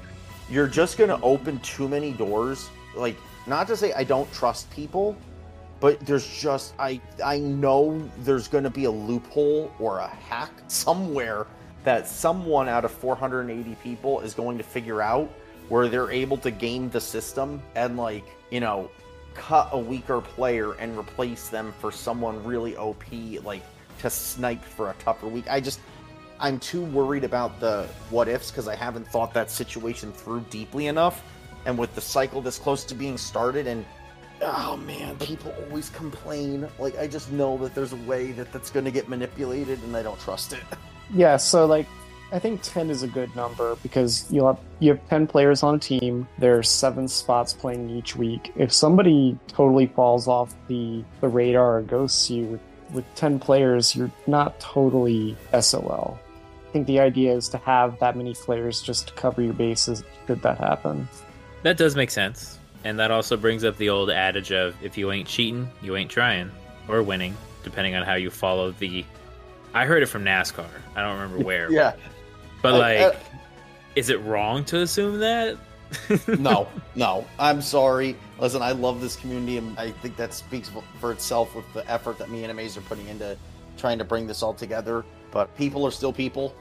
you're 0.50 0.68
just 0.68 0.98
gonna 0.98 1.20
open 1.22 1.60
too 1.60 1.88
many 1.88 2.14
doors. 2.14 2.72
Like, 2.96 3.16
not 3.46 3.68
to 3.68 3.78
say 3.78 3.94
I 3.94 4.04
don't 4.04 4.32
trust 4.34 4.72
people, 4.72 5.16
but 5.84 6.00
there's 6.00 6.26
just 6.26 6.74
I 6.80 7.02
I 7.22 7.40
know 7.40 8.10
there's 8.20 8.48
going 8.48 8.64
to 8.64 8.70
be 8.70 8.86
a 8.86 8.92
loophole 8.92 9.70
or 9.80 10.00
a 10.00 10.08
hack 10.08 10.50
somewhere 10.68 11.46
that 11.84 12.08
someone 12.08 12.70
out 12.70 12.86
of 12.86 12.92
480 12.92 13.76
people 13.84 14.22
is 14.22 14.34
going 14.34 14.58
to 14.58 14.64
figure 14.64 15.02
out 15.02 15.30
where 15.68 15.90
they're 15.90 16.10
able 16.10 16.38
to 16.38 16.52
game 16.52 16.90
the 16.90 17.02
system 17.02 17.62
and 17.76 17.98
like 17.98 18.24
you 18.50 18.62
know 18.62 18.90
cut 19.34 19.68
a 19.74 19.78
weaker 19.78 20.22
player 20.22 20.72
and 20.76 20.98
replace 20.98 21.50
them 21.50 21.74
for 21.82 21.92
someone 21.92 22.42
really 22.46 22.78
OP 22.78 23.04
like 23.44 23.64
to 24.00 24.10
snipe 24.10 24.64
for 24.64 24.90
a 24.90 24.94
tougher 25.00 25.28
week. 25.28 25.50
I 25.50 25.60
just 25.60 25.82
I'm 26.40 26.62
too 26.62 26.86
worried 26.86 27.26
about 27.26 27.60
the 27.60 27.90
what 28.10 28.30
ifs 28.30 28.52
because 28.52 28.70
I 28.70 28.76
haven't 28.76 29.06
thought 29.06 29.34
that 29.34 29.52
situation 29.52 30.14
through 30.14 30.46
deeply 30.50 30.88
enough. 30.88 31.22
And 31.66 31.78
with 31.78 31.94
the 31.94 32.02
cycle 32.02 32.42
this 32.42 32.58
close 32.58 32.86
to 32.86 32.96
being 32.96 33.18
started, 33.18 33.68
and 33.68 33.86
oh 34.42 34.78
man, 34.78 35.18
people 35.18 35.54
always 35.66 35.90
complain. 35.90 36.68
Like 36.80 36.98
I 36.98 37.08
just 37.08 37.32
know 37.32 37.58
that 37.58 37.76
there's 37.76 37.94
a 37.94 37.98
way 37.98 38.32
that 38.34 38.52
that's 38.52 38.70
going 38.70 38.86
to 38.86 38.92
get 38.92 39.10
manipulated, 39.10 39.82
and 39.84 39.96
I 39.96 40.04
don't 40.04 40.20
trust 40.20 40.54
it. 40.54 40.64
Yeah, 41.14 41.38
so 41.38 41.68
like 41.68 41.86
I 42.32 42.40
think 42.40 42.64
ten 42.64 42.90
is 42.90 43.04
a 43.04 43.08
good 43.08 43.36
number 43.36 43.76
because 43.84 44.26
you 44.32 44.46
have 44.46 44.58
you 44.80 44.94
have 44.94 45.10
ten 45.10 45.28
players 45.28 45.62
on 45.62 45.76
a 45.76 45.80
team. 45.80 46.28
There's 46.40 46.68
seven 46.68 47.08
spots 47.08 47.54
playing 47.54 47.92
each 47.92 48.16
week. 48.16 48.52
If 48.56 48.74
somebody 48.74 49.38
totally 49.48 49.88
falls 49.88 50.28
off 50.28 50.56
the 50.68 51.04
the 51.22 51.28
radar 51.28 51.78
or 51.78 51.82
ghosts 51.84 52.32
you 52.32 52.46
with, 52.46 52.62
with 52.94 53.16
ten 53.16 53.38
players, 53.38 53.96
you're 53.96 54.12
not 54.26 54.60
totally 54.60 55.38
SOL. 55.60 56.18
I 56.68 56.72
think 56.72 56.88
the 56.88 57.00
idea 57.00 57.34
is 57.36 57.50
to 57.50 57.60
have 57.60 58.00
that 58.00 58.18
many 58.18 58.34
players 58.34 58.82
just 58.82 59.10
to 59.10 59.14
cover 59.14 59.44
your 59.44 59.54
bases 59.54 60.04
should 60.26 60.42
that 60.42 60.58
happen. 60.58 61.08
That 61.62 61.78
does 61.78 61.96
make 61.96 62.10
sense. 62.10 62.58
And 62.84 63.00
that 63.00 63.12
also 63.12 63.38
brings 63.38 63.64
up 63.64 63.78
the 63.78 63.90
old 63.90 64.10
adage 64.10 64.52
of 64.52 64.76
if 64.84 64.98
you 64.98 65.12
ain't 65.12 65.28
cheating, 65.28 65.70
you 65.82 65.96
ain't 65.96 66.12
trying. 66.12 66.52
Or 66.88 67.02
winning, 67.02 67.36
depending 67.64 67.96
on 67.96 68.04
how 68.04 68.16
you 68.16 68.30
follow 68.30 68.72
the. 68.72 69.06
I 69.74 69.86
heard 69.86 70.04
it 70.04 70.08
from 70.08 70.24
NASCAR. 70.26 70.66
I 70.96 71.02
don't 71.02 71.18
remember 71.20 71.44
where. 71.46 71.72
yeah, 71.72 71.94
But, 72.62 72.74
I- 72.76 72.78
like, 72.78 73.00
I- 73.00 73.04
uh, 73.06 73.16
is 73.96 74.10
it 74.10 74.20
wrong 74.22 74.66
to 74.66 74.82
assume 74.82 75.20
that? 75.20 75.58
no, 76.40 76.68
no. 76.96 77.26
I'm 77.38 77.62
sorry. 77.62 78.16
Listen, 78.40 78.62
I 78.64 78.72
love 78.72 79.00
this 79.00 79.16
community, 79.16 79.58
and 79.60 79.78
I 79.78 79.92
think 79.92 80.16
that 80.18 80.34
speaks 80.34 80.72
for 81.00 81.12
itself 81.12 81.56
with 81.56 81.72
the 81.74 81.90
effort 81.90 82.18
that 82.18 82.32
me 82.32 82.42
and 82.44 82.52
Amaze 82.52 82.76
are 82.76 82.82
putting 82.82 83.08
into 83.08 83.38
trying 83.78 84.00
to 84.00 84.04
bring 84.04 84.26
this 84.26 84.42
all 84.42 84.54
together. 84.56 85.06
But 85.32 85.56
people 85.56 85.86
are 85.86 85.92
still 85.92 86.12
people, 86.12 86.56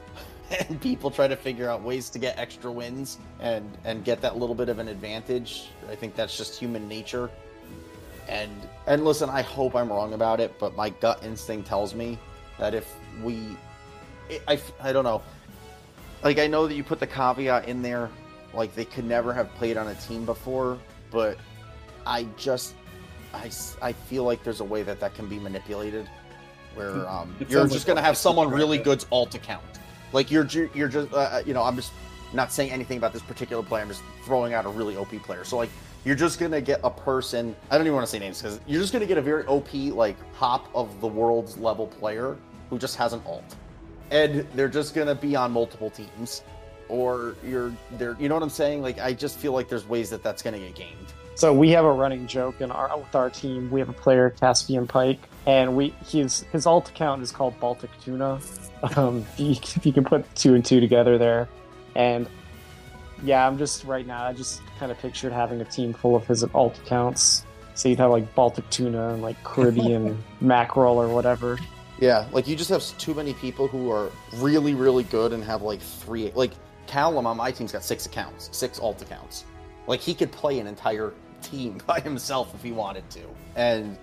and 0.68 0.80
people 0.80 1.10
try 1.10 1.28
to 1.28 1.36
figure 1.36 1.70
out 1.70 1.82
ways 1.82 2.10
to 2.10 2.18
get 2.18 2.38
extra 2.38 2.70
wins 2.70 3.18
and 3.40 3.76
and 3.84 4.04
get 4.04 4.20
that 4.20 4.36
little 4.36 4.54
bit 4.54 4.68
of 4.68 4.78
an 4.78 4.88
advantage. 4.88 5.68
I 5.90 5.94
think 5.94 6.14
that's 6.14 6.36
just 6.36 6.58
human 6.58 6.88
nature. 6.88 7.30
And 8.28 8.50
and 8.86 9.04
listen, 9.04 9.28
I 9.28 9.42
hope 9.42 9.74
I'm 9.74 9.88
wrong 9.88 10.14
about 10.14 10.40
it, 10.40 10.58
but 10.58 10.76
my 10.76 10.90
gut 10.90 11.22
instinct 11.24 11.68
tells 11.68 11.94
me 11.94 12.18
that 12.58 12.74
if 12.74 12.94
we, 13.22 13.56
I, 14.46 14.60
I, 14.80 14.92
don't 14.92 15.04
know. 15.04 15.22
Like 16.22 16.38
I 16.38 16.46
know 16.46 16.66
that 16.66 16.74
you 16.74 16.84
put 16.84 17.00
the 17.00 17.06
caveat 17.06 17.68
in 17.68 17.82
there 17.82 18.10
like 18.54 18.74
they 18.74 18.84
could 18.84 19.04
never 19.04 19.32
have 19.32 19.52
played 19.54 19.76
on 19.76 19.88
a 19.88 19.94
team 19.94 20.24
before 20.24 20.78
but 21.10 21.38
i 22.06 22.24
just 22.36 22.74
I 23.34 23.50
I 23.80 23.92
feel 23.92 24.24
like 24.24 24.44
there's 24.44 24.60
a 24.60 24.64
way 24.64 24.82
that 24.82 25.00
that 25.00 25.14
can 25.14 25.26
be 25.28 25.38
manipulated 25.38 26.08
where 26.74 27.08
um, 27.08 27.34
you're 27.48 27.66
just 27.66 27.74
like 27.74 27.86
gonna 27.86 28.02
have 28.02 28.16
someone 28.16 28.50
really 28.60 28.78
good's 28.78 29.06
alt 29.10 29.34
account 29.34 29.64
like 30.12 30.30
you're 30.30 30.46
you're 30.74 30.88
just 30.88 31.12
uh, 31.12 31.42
you 31.44 31.54
know 31.54 31.62
i'm 31.62 31.76
just 31.76 31.92
not 32.32 32.52
saying 32.52 32.70
anything 32.70 32.98
about 32.98 33.12
this 33.12 33.22
particular 33.22 33.62
player. 33.62 33.82
I'm 33.82 33.88
just 33.88 34.02
throwing 34.24 34.54
out 34.54 34.64
a 34.64 34.68
really 34.68 34.96
op 34.96 35.10
player. 35.22 35.44
So 35.44 35.56
like 35.56 35.70
you're 36.04 36.16
just 36.16 36.40
gonna 36.40 36.60
get 36.60 36.80
a 36.82 36.90
person 36.90 37.54
i 37.70 37.78
don't 37.78 37.86
even 37.86 37.94
want 37.94 38.04
to 38.04 38.10
say 38.10 38.18
names 38.18 38.42
because 38.42 38.58
you're 38.66 38.80
just 38.80 38.92
gonna 38.92 39.06
get 39.06 39.18
a 39.18 39.22
very 39.22 39.44
op 39.46 39.72
like 39.94 40.16
top 40.36 40.68
of 40.74 41.00
the 41.00 41.06
world's 41.06 41.56
level 41.58 41.86
player 41.86 42.36
who 42.70 42.78
just 42.78 42.96
has 42.96 43.12
an 43.12 43.22
alt. 43.26 43.44
And 44.10 44.46
they're 44.54 44.68
just 44.68 44.94
gonna 44.94 45.14
be 45.14 45.36
on 45.36 45.52
multiple 45.52 45.90
teams 45.90 46.42
or 46.88 47.36
you're 47.44 47.72
there 47.92 48.16
you 48.18 48.28
know 48.28 48.34
what 48.34 48.42
i'm 48.42 48.50
saying? 48.50 48.82
Like 48.82 48.98
i 48.98 49.12
just 49.12 49.38
feel 49.38 49.52
like 49.52 49.68
there's 49.68 49.86
ways 49.86 50.10
that 50.10 50.22
that's 50.22 50.42
gonna 50.42 50.58
get 50.58 50.74
gamed. 50.74 51.12
So 51.34 51.52
we 51.52 51.70
have 51.70 51.84
a 51.84 51.92
running 51.92 52.26
joke 52.26 52.60
in 52.60 52.70
our 52.70 52.96
with 52.98 53.14
our 53.14 53.30
team. 53.30 53.70
We 53.70 53.80
have 53.80 53.88
a 53.88 53.94
player, 53.94 54.30
Caspian 54.30 54.86
Pike, 54.86 55.20
and 55.46 55.74
we 55.74 55.94
his 56.06 56.42
his 56.52 56.66
alt 56.66 56.90
account 56.90 57.22
is 57.22 57.32
called 57.32 57.58
Baltic 57.58 57.90
Tuna. 58.02 58.38
Um, 58.96 59.24
if 59.34 59.40
you, 59.40 59.50
if 59.52 59.86
you 59.86 59.92
can 59.92 60.04
put 60.04 60.32
two 60.34 60.54
and 60.54 60.64
two 60.64 60.80
together 60.80 61.18
there, 61.18 61.48
and 61.94 62.28
yeah, 63.22 63.46
I'm 63.46 63.56
just 63.58 63.84
right 63.84 64.06
now. 64.06 64.24
I 64.24 64.32
just 64.32 64.60
kind 64.78 64.90
of 64.90 64.98
pictured 64.98 65.32
having 65.32 65.60
a 65.60 65.64
team 65.64 65.92
full 65.92 66.16
of 66.16 66.26
his 66.26 66.42
alt 66.54 66.78
accounts. 66.78 67.46
So 67.74 67.88
you'd 67.88 67.98
have 68.00 68.10
like 68.10 68.34
Baltic 68.34 68.68
Tuna 68.70 69.14
and 69.14 69.22
like 69.22 69.42
Caribbean 69.44 70.22
mackerel 70.40 71.00
or 71.00 71.08
whatever. 71.08 71.58
yeah 72.00 72.26
like 72.32 72.48
you 72.48 72.56
just 72.56 72.70
have 72.70 72.82
too 72.98 73.14
many 73.14 73.32
people 73.34 73.68
who 73.68 73.90
are 73.90 74.10
really 74.36 74.74
really 74.74 75.04
good 75.04 75.32
and 75.32 75.44
have 75.44 75.62
like 75.62 75.80
three 75.80 76.32
like 76.34 76.52
callum 76.86 77.26
on 77.26 77.36
my 77.36 77.50
team's 77.52 77.70
got 77.72 77.84
six 77.84 78.06
accounts 78.06 78.48
six 78.52 78.78
alt 78.80 79.00
accounts 79.02 79.44
like 79.86 80.00
he 80.00 80.12
could 80.14 80.32
play 80.32 80.58
an 80.58 80.66
entire 80.66 81.12
team 81.42 81.78
by 81.86 82.00
himself 82.00 82.54
if 82.54 82.62
he 82.62 82.72
wanted 82.72 83.08
to 83.10 83.20
and 83.56 83.96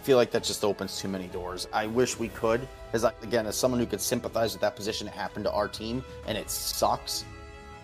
I 0.00 0.04
feel 0.04 0.16
like 0.16 0.30
that 0.30 0.44
just 0.44 0.64
opens 0.64 0.98
too 0.98 1.08
many 1.08 1.26
doors 1.28 1.68
i 1.72 1.86
wish 1.86 2.18
we 2.18 2.28
could 2.28 2.66
as 2.92 3.04
again 3.22 3.46
as 3.46 3.56
someone 3.56 3.80
who 3.80 3.86
could 3.86 4.00
sympathize 4.00 4.52
with 4.52 4.60
that 4.60 4.76
position 4.76 5.06
it 5.06 5.14
happened 5.14 5.44
to 5.44 5.52
our 5.52 5.68
team 5.68 6.04
and 6.26 6.36
it 6.36 6.48
sucks 6.50 7.24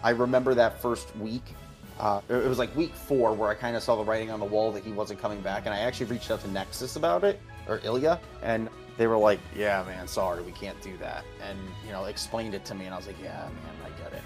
i 0.03 0.11
remember 0.11 0.55
that 0.55 0.81
first 0.81 1.15
week 1.17 1.55
uh, 2.01 2.21
it 2.29 2.35
it 2.35 2.49
was 2.49 2.59
like 2.59 2.75
week 2.77 2.95
four 2.95 3.33
where 3.33 3.49
i 3.49 3.55
kind 3.55 3.77
of 3.77 3.83
saw 3.83 3.97
the 3.97 4.05
writing 4.05 4.31
on 4.31 4.41
the 4.41 4.47
wall 4.47 4.71
that 4.71 4.85
he 4.85 4.93
wasn't 4.93 5.19
coming 5.21 5.41
back 5.41 5.67
and 5.67 5.75
i 5.75 5.79
actually 5.79 6.07
reached 6.07 6.31
out 6.31 6.41
to 6.41 6.51
nexus 6.51 6.97
about 6.97 7.25
it 7.25 7.41
or 7.69 7.81
ilya 7.85 8.21
and 8.43 8.69
they 8.99 9.07
were 9.07 9.17
like, 9.17 9.39
"Yeah, 9.57 9.85
man, 9.87 10.07
sorry, 10.09 10.43
we 10.43 10.53
can't 10.53 10.79
do 10.83 10.97
that," 10.99 11.25
and 11.49 11.57
you 11.87 11.93
know, 11.93 12.05
explained 12.07 12.55
it 12.55 12.65
to 12.67 12.75
me, 12.75 12.85
and 12.85 12.93
I 12.93 12.97
was 12.99 13.07
like, 13.07 13.21
"Yeah, 13.23 13.49
man, 13.49 13.75
I 13.87 14.03
get 14.03 14.13
it, 14.13 14.23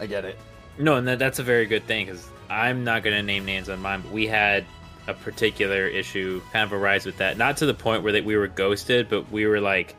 I 0.00 0.06
get 0.06 0.24
it." 0.24 0.36
No, 0.78 0.96
and 0.96 1.08
that, 1.08 1.18
that's 1.18 1.38
a 1.38 1.42
very 1.42 1.64
good 1.64 1.84
thing 1.86 2.06
because 2.06 2.28
I'm 2.50 2.84
not 2.84 3.02
going 3.02 3.16
to 3.16 3.22
name 3.22 3.46
names 3.46 3.70
on 3.70 3.80
mine, 3.80 4.02
but 4.02 4.12
we 4.12 4.26
had 4.26 4.66
a 5.06 5.14
particular 5.14 5.86
issue 5.86 6.42
kind 6.52 6.64
of 6.64 6.72
arise 6.72 7.06
with 7.06 7.16
that. 7.18 7.38
Not 7.38 7.56
to 7.58 7.66
the 7.66 7.72
point 7.72 8.02
where 8.02 8.12
that 8.12 8.24
we 8.24 8.36
were 8.36 8.48
ghosted, 8.48 9.08
but 9.08 9.30
we 9.30 9.46
were 9.46 9.60
like, 9.60 9.94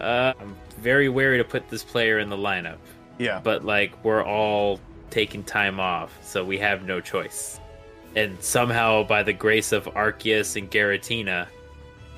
uh, 0.00 0.34
I'm 0.40 0.56
very 0.78 1.08
wary 1.08 1.38
to 1.38 1.44
put 1.44 1.68
this 1.68 1.84
player 1.84 2.18
in 2.18 2.28
the 2.30 2.36
lineup. 2.36 2.78
Yeah, 3.18 3.40
But 3.42 3.64
like, 3.64 4.02
we're 4.02 4.24
all 4.24 4.80
taking 5.10 5.44
time 5.44 5.78
off, 5.78 6.16
so 6.22 6.42
we 6.44 6.58
have 6.58 6.84
no 6.84 7.00
choice. 7.00 7.60
And 8.16 8.42
somehow, 8.42 9.02
by 9.04 9.22
the 9.22 9.32
grace 9.32 9.72
of 9.72 9.84
Arceus 9.84 10.56
and 10.56 10.70
Giratina, 10.70 11.46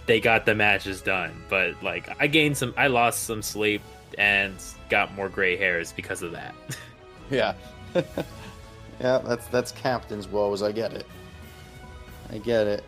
they 0.06 0.20
got 0.20 0.46
the 0.46 0.54
matches 0.54 1.02
done. 1.02 1.32
But 1.48 1.82
like, 1.82 2.08
I 2.20 2.28
gained 2.28 2.56
some, 2.56 2.72
I 2.76 2.86
lost 2.86 3.24
some 3.24 3.42
sleep 3.42 3.82
and 4.16 4.54
got 4.88 5.12
more 5.14 5.28
gray 5.28 5.56
hairs 5.56 5.92
because 5.92 6.22
of 6.22 6.32
that. 6.32 6.54
yeah, 7.30 7.54
yeah. 7.94 9.18
That's 9.18 9.46
that's 9.48 9.72
captain's 9.72 10.28
woes. 10.28 10.62
I 10.62 10.70
get 10.72 10.92
it. 10.92 11.06
I 12.30 12.38
get 12.38 12.66
it. 12.66 12.84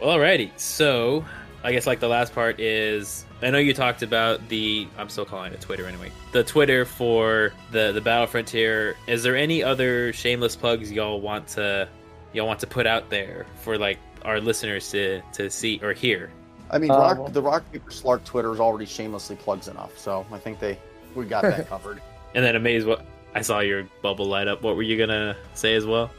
Alrighty. 0.00 0.50
So, 0.58 1.24
I 1.64 1.72
guess 1.72 1.86
like 1.86 1.98
the 1.98 2.08
last 2.08 2.34
part 2.34 2.60
is 2.60 3.24
I 3.42 3.48
know 3.50 3.58
you 3.58 3.72
talked 3.74 4.02
about 4.02 4.48
the 4.50 4.86
I'm 4.98 5.08
still 5.08 5.24
calling 5.24 5.52
it 5.52 5.60
Twitter 5.62 5.86
anyway. 5.86 6.12
The 6.32 6.44
Twitter 6.44 6.84
for 6.84 7.52
the 7.72 7.90
the 7.92 8.00
Battle 8.02 8.26
Frontier. 8.26 8.96
Is 9.06 9.22
there 9.22 9.34
any 9.34 9.62
other 9.64 10.12
shameless 10.12 10.56
plugs 10.56 10.92
y'all 10.92 11.20
want 11.22 11.48
to 11.48 11.88
y'all 12.34 12.46
want 12.46 12.60
to 12.60 12.66
put 12.66 12.86
out 12.86 13.08
there 13.10 13.46
for 13.62 13.78
like 13.78 13.98
our 14.24 14.40
listeners 14.40 14.90
to 14.90 15.22
to 15.32 15.48
see 15.50 15.80
or 15.82 15.94
hear? 15.94 16.30
I 16.70 16.78
mean, 16.78 16.90
Uh, 16.90 16.98
rock, 16.98 17.18
well- 17.18 17.28
the 17.28 17.42
Rock 17.42 17.64
Paper 17.72 17.90
Slark 17.90 18.24
Twitter 18.24 18.52
is 18.52 18.60
already 18.60 18.86
shamelessly 18.86 19.36
plugs 19.36 19.68
enough, 19.68 19.96
so 19.98 20.26
I 20.32 20.38
think 20.38 20.60
they 20.60 20.78
we 21.14 21.24
got 21.24 21.42
that 21.42 21.68
covered. 21.70 22.02
And 22.34 22.44
then 22.44 22.56
amazed 22.56 22.86
what 22.86 23.06
I 23.34 23.40
saw 23.40 23.60
your 23.60 23.86
bubble 24.02 24.26
light 24.26 24.48
up. 24.48 24.62
What 24.62 24.76
were 24.76 24.82
you 24.82 24.98
gonna 24.98 25.34
say 25.54 25.74
as 25.76 25.86
well? 25.86 26.10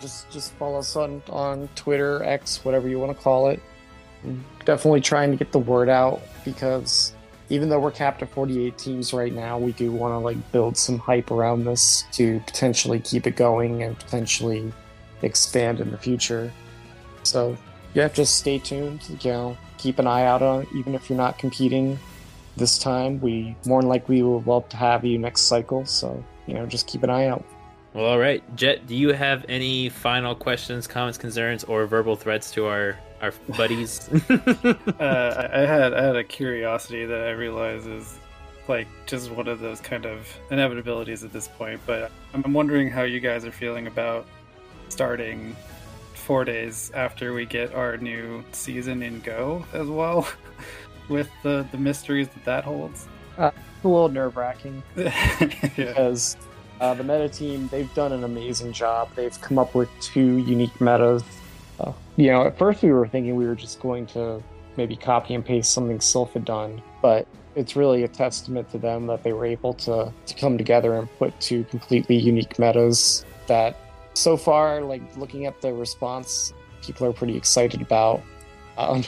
Just 0.00 0.30
just 0.30 0.52
follow 0.52 0.78
us 0.80 0.94
on 0.94 1.22
on 1.30 1.68
Twitter, 1.74 2.22
X, 2.22 2.64
whatever 2.64 2.86
you 2.88 2.98
want 2.98 3.16
to 3.16 3.22
call 3.22 3.48
it. 3.48 3.60
Definitely 4.64 5.00
trying 5.00 5.30
to 5.30 5.36
get 5.36 5.52
the 5.52 5.58
word 5.58 5.88
out 5.88 6.20
because 6.44 7.12
even 7.50 7.68
though 7.68 7.80
we're 7.80 7.90
capped 7.90 8.22
at 8.22 8.30
48 8.30 8.76
teams 8.76 9.12
right 9.12 9.32
now, 9.32 9.58
we 9.58 9.72
do 9.72 9.90
want 9.90 10.12
to 10.12 10.18
like 10.18 10.52
build 10.52 10.76
some 10.76 10.98
hype 10.98 11.30
around 11.30 11.64
this 11.64 12.04
to 12.12 12.40
potentially 12.40 13.00
keep 13.00 13.26
it 13.26 13.36
going 13.36 13.82
and 13.82 13.98
potentially 13.98 14.72
expand 15.22 15.80
in 15.80 15.90
the 15.90 15.98
future. 15.98 16.52
So 17.22 17.56
yeah, 17.94 18.08
just 18.08 18.36
stay 18.36 18.58
tuned. 18.58 19.02
You 19.22 19.30
know, 19.30 19.58
keep 19.78 19.98
an 19.98 20.06
eye 20.06 20.24
out 20.24 20.42
on 20.42 20.62
it, 20.62 20.68
even 20.74 20.94
if 20.94 21.08
you're 21.08 21.16
not 21.16 21.38
competing 21.38 21.98
this 22.56 22.78
time. 22.78 23.20
We 23.20 23.56
more 23.64 23.80
than 23.80 23.88
likely 23.88 24.22
will 24.22 24.42
love 24.42 24.68
to 24.70 24.76
have 24.76 25.04
you 25.04 25.18
next 25.18 25.42
cycle. 25.42 25.86
So 25.86 26.22
you 26.46 26.54
know, 26.54 26.66
just 26.66 26.86
keep 26.86 27.02
an 27.02 27.10
eye 27.10 27.26
out. 27.26 27.44
Well, 27.94 28.04
all 28.04 28.18
right, 28.18 28.42
Jet. 28.56 28.86
Do 28.86 28.94
you 28.94 29.12
have 29.12 29.46
any 29.48 29.88
final 29.88 30.34
questions, 30.34 30.86
comments, 30.86 31.16
concerns, 31.16 31.64
or 31.64 31.86
verbal 31.86 32.16
threats 32.16 32.50
to 32.52 32.66
our 32.66 32.98
our 33.20 33.32
buddies? 33.56 34.08
Uh, 34.98 35.48
I 35.52 35.62
I 35.62 35.66
had 35.66 35.94
I 35.94 36.02
had 36.02 36.16
a 36.16 36.24
curiosity 36.24 37.04
that 37.04 37.20
I 37.20 37.30
realize 37.30 37.86
is 37.86 38.18
like 38.66 38.88
just 39.06 39.30
one 39.30 39.46
of 39.46 39.60
those 39.60 39.80
kind 39.80 40.06
of 40.06 40.28
inevitabilities 40.50 41.24
at 41.24 41.32
this 41.32 41.48
point. 41.48 41.80
But 41.86 42.10
I'm 42.34 42.42
I'm 42.44 42.52
wondering 42.52 42.90
how 42.90 43.02
you 43.02 43.20
guys 43.20 43.44
are 43.44 43.52
feeling 43.52 43.86
about 43.86 44.26
starting 44.88 45.56
four 46.14 46.44
days 46.44 46.90
after 46.94 47.32
we 47.32 47.46
get 47.46 47.74
our 47.74 47.96
new 47.96 48.44
season 48.52 49.02
in 49.02 49.20
Go 49.20 49.64
as 49.72 49.88
well, 49.88 50.28
with 51.08 51.30
the 51.42 51.66
the 51.70 51.78
mysteries 51.78 52.28
that 52.28 52.44
that 52.44 52.64
holds. 52.64 53.06
It's 53.38 53.84
a 53.84 53.88
little 53.88 54.08
nerve 54.08 54.36
wracking. 54.36 54.82
yeah. 54.96 55.46
because 55.62 56.36
uh, 56.80 56.94
the 56.94 57.04
meta 57.04 57.28
team 57.28 57.68
they've 57.68 57.92
done 57.94 58.12
an 58.12 58.24
amazing 58.24 58.72
job. 58.72 59.08
They've 59.14 59.40
come 59.40 59.58
up 59.58 59.74
with 59.74 59.88
two 60.00 60.38
unique 60.38 60.80
metas. 60.80 61.22
Uh, 61.80 61.92
you 62.16 62.28
know, 62.28 62.46
at 62.46 62.58
first 62.58 62.82
we 62.82 62.90
were 62.92 63.06
thinking 63.06 63.36
we 63.36 63.46
were 63.46 63.54
just 63.54 63.80
going 63.80 64.06
to 64.06 64.42
maybe 64.76 64.96
copy 64.96 65.34
and 65.34 65.44
paste 65.44 65.72
something 65.72 65.98
Silph 65.98 66.32
had 66.32 66.44
done, 66.44 66.82
but 67.02 67.26
it's 67.54 67.74
really 67.76 68.04
a 68.04 68.08
testament 68.08 68.70
to 68.70 68.78
them 68.78 69.06
that 69.06 69.22
they 69.22 69.32
were 69.32 69.44
able 69.46 69.74
to 69.74 70.12
to 70.26 70.34
come 70.34 70.58
together 70.58 70.94
and 70.94 71.08
put 71.18 71.38
two 71.40 71.64
completely 71.64 72.16
unique 72.16 72.58
metas 72.58 73.24
that 73.46 73.76
so 74.14 74.36
far, 74.36 74.80
like 74.82 75.02
looking 75.16 75.46
at 75.46 75.60
the 75.60 75.72
response, 75.72 76.52
people 76.82 77.06
are 77.06 77.12
pretty 77.12 77.36
excited 77.36 77.80
about. 77.80 78.20
Um, 78.76 79.04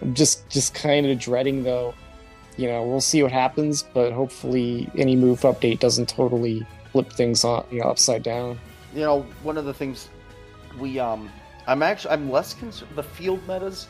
I'm 0.00 0.14
just 0.14 0.48
just 0.48 0.74
kind 0.74 1.06
of 1.06 1.18
dreading 1.18 1.62
though 1.62 1.94
you 2.56 2.68
know, 2.68 2.82
we'll 2.84 3.00
see 3.00 3.22
what 3.22 3.32
happens, 3.32 3.82
but 3.82 4.12
hopefully 4.12 4.88
any 4.96 5.16
move 5.16 5.40
update 5.40 5.78
doesn't 5.78 6.08
totally 6.08 6.66
flip 6.90 7.12
things 7.12 7.44
on, 7.44 7.64
you 7.70 7.80
know, 7.80 7.86
upside 7.86 8.22
down. 8.22 8.58
you 8.94 9.00
know, 9.00 9.22
one 9.42 9.56
of 9.56 9.64
the 9.64 9.74
things 9.74 10.08
we 10.78 10.98
um 10.98 11.30
I'm 11.66 11.82
actually 11.82 12.12
I'm 12.12 12.30
less 12.30 12.54
concerned 12.54 12.94
the 12.94 13.02
field 13.02 13.46
metas 13.46 13.88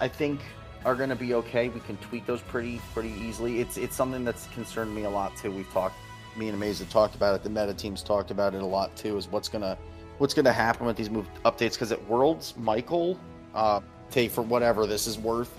I 0.00 0.08
think 0.08 0.40
are 0.84 0.94
going 0.94 1.10
to 1.10 1.16
be 1.16 1.34
okay. 1.34 1.68
We 1.68 1.80
can 1.80 1.96
tweak 1.98 2.26
those 2.26 2.42
pretty 2.42 2.80
pretty 2.92 3.12
easily. 3.20 3.60
It's 3.60 3.76
it's 3.76 3.94
something 3.94 4.24
that's 4.24 4.46
concerned 4.48 4.94
me 4.94 5.04
a 5.04 5.10
lot 5.10 5.36
too. 5.36 5.50
We've 5.50 5.70
talked 5.72 5.96
me 6.36 6.48
and 6.48 6.56
Amaze 6.56 6.80
have 6.80 6.90
talked 6.90 7.14
about 7.14 7.34
it. 7.34 7.42
The 7.42 7.50
meta 7.50 7.74
teams 7.74 8.02
talked 8.02 8.30
about 8.30 8.54
it 8.54 8.62
a 8.62 8.66
lot 8.66 8.94
too 8.96 9.16
is 9.16 9.28
what's 9.28 9.48
to 9.62 9.78
what's 10.18 10.34
to 10.44 10.52
happen 10.52 10.86
with 10.86 10.96
these 10.96 11.10
move 11.10 11.28
updates 11.44 11.78
cuz 11.78 11.92
at 11.92 12.04
Worlds 12.08 12.54
Michael 12.56 13.18
uh 13.54 13.80
take 14.10 14.30
for 14.30 14.42
whatever 14.42 14.86
this 14.86 15.06
is 15.06 15.18
worth 15.18 15.58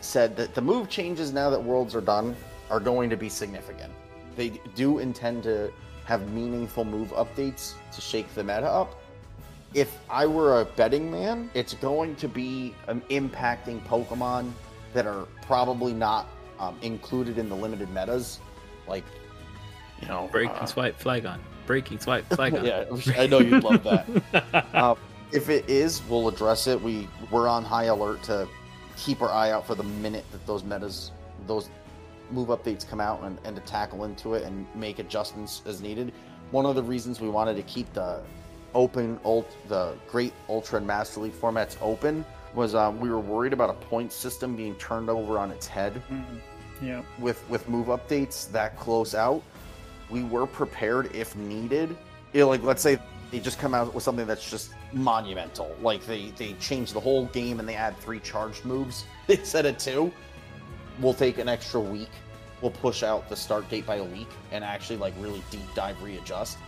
said 0.00 0.36
that 0.36 0.54
the 0.54 0.60
move 0.60 0.88
changes 0.88 1.32
now 1.32 1.50
that 1.50 1.62
Worlds 1.62 1.94
are 1.94 2.00
done 2.00 2.36
are 2.70 2.80
going 2.80 3.10
to 3.10 3.16
be 3.16 3.28
significant. 3.28 3.92
They 4.36 4.50
do 4.74 4.98
intend 4.98 5.42
to 5.44 5.72
have 6.04 6.30
meaningful 6.32 6.84
move 6.84 7.10
updates 7.12 7.74
to 7.92 8.00
shake 8.00 8.32
the 8.34 8.42
meta 8.42 8.66
up. 8.66 9.00
If 9.74 9.98
I 10.08 10.26
were 10.26 10.60
a 10.60 10.64
betting 10.64 11.10
man, 11.10 11.50
it's 11.52 11.74
going 11.74 12.14
to 12.16 12.28
be 12.28 12.74
um, 12.86 13.00
impacting 13.10 13.84
Pokemon 13.86 14.52
that 14.92 15.06
are 15.06 15.26
probably 15.42 15.92
not 15.92 16.28
um, 16.60 16.78
included 16.80 17.38
in 17.38 17.48
the 17.48 17.56
limited 17.56 17.90
metas, 17.90 18.38
like 18.86 19.04
you 20.00 20.08
know, 20.08 20.28
Breaking 20.30 20.56
uh, 20.56 20.66
swipe, 20.66 20.98
Flygon. 20.98 21.38
Breaking 21.66 21.98
swipe, 21.98 22.28
Flygon. 22.28 22.64
yeah, 23.06 23.20
I 23.20 23.26
know 23.26 23.40
you'd 23.40 23.64
love 23.64 23.82
that. 23.84 24.06
Uh, 24.74 24.94
if 25.32 25.48
it 25.48 25.68
is, 25.68 26.02
we'll 26.08 26.28
address 26.28 26.66
it. 26.66 26.80
We 26.80 27.08
we're 27.30 27.48
on 27.48 27.64
high 27.64 27.84
alert 27.84 28.22
to 28.24 28.48
keep 28.96 29.22
our 29.22 29.30
eye 29.30 29.50
out 29.50 29.66
for 29.66 29.74
the 29.74 29.82
minute 29.82 30.24
that 30.30 30.46
those 30.46 30.62
metas, 30.62 31.10
those 31.46 31.68
move 32.30 32.48
updates 32.48 32.88
come 32.88 33.00
out, 33.00 33.22
and, 33.22 33.38
and 33.44 33.56
to 33.56 33.62
tackle 33.62 34.04
into 34.04 34.34
it 34.34 34.44
and 34.44 34.66
make 34.74 34.98
adjustments 34.98 35.62
as 35.66 35.80
needed. 35.80 36.12
One 36.50 36.66
of 36.66 36.76
the 36.76 36.82
reasons 36.82 37.20
we 37.20 37.28
wanted 37.28 37.56
to 37.56 37.62
keep 37.62 37.92
the 37.94 38.22
open 38.74 39.18
ult, 39.24 39.50
the 39.68 39.94
Great 40.08 40.32
Ultra 40.48 40.78
and 40.78 40.86
Master 40.86 41.20
League 41.20 41.32
formats 41.32 41.76
open 41.80 42.24
was 42.54 42.74
um, 42.74 43.00
we 43.00 43.08
were 43.10 43.20
worried 43.20 43.52
about 43.52 43.70
a 43.70 43.74
point 43.86 44.12
system 44.12 44.54
being 44.56 44.74
turned 44.76 45.10
over 45.10 45.38
on 45.38 45.50
its 45.50 45.66
head 45.66 46.00
Mhm. 46.10 46.40
Yeah. 46.82 47.02
with 47.18 47.42
with 47.48 47.68
move 47.68 47.86
updates 47.88 48.50
that 48.52 48.76
close 48.78 49.14
out, 49.14 49.42
we 50.10 50.22
were 50.24 50.46
prepared 50.46 51.14
if 51.14 51.34
needed. 51.36 51.96
You 52.32 52.40
know, 52.40 52.48
like 52.48 52.62
let's 52.62 52.82
say 52.82 52.98
they 53.30 53.40
just 53.40 53.58
come 53.58 53.74
out 53.74 53.92
with 53.94 54.04
something 54.04 54.26
that's 54.26 54.48
just 54.48 54.70
monumental, 54.92 55.74
like 55.80 56.04
they 56.06 56.30
they 56.36 56.52
change 56.54 56.92
the 56.92 57.00
whole 57.00 57.26
game 57.26 57.58
and 57.60 57.68
they 57.68 57.74
add 57.76 57.96
three 57.98 58.20
charged 58.20 58.64
moves 58.64 59.04
instead 59.28 59.66
of 59.66 59.78
two. 59.78 60.12
We'll 61.00 61.14
take 61.14 61.38
an 61.38 61.48
extra 61.48 61.80
week. 61.80 62.10
We'll 62.60 62.70
push 62.70 63.02
out 63.02 63.28
the 63.28 63.36
start 63.36 63.68
date 63.68 63.84
by 63.86 63.96
a 63.96 64.04
week 64.04 64.28
and 64.52 64.62
actually 64.64 64.96
like 64.98 65.12
really 65.18 65.42
deep 65.50 65.74
dive 65.74 66.00
readjust. 66.02 66.58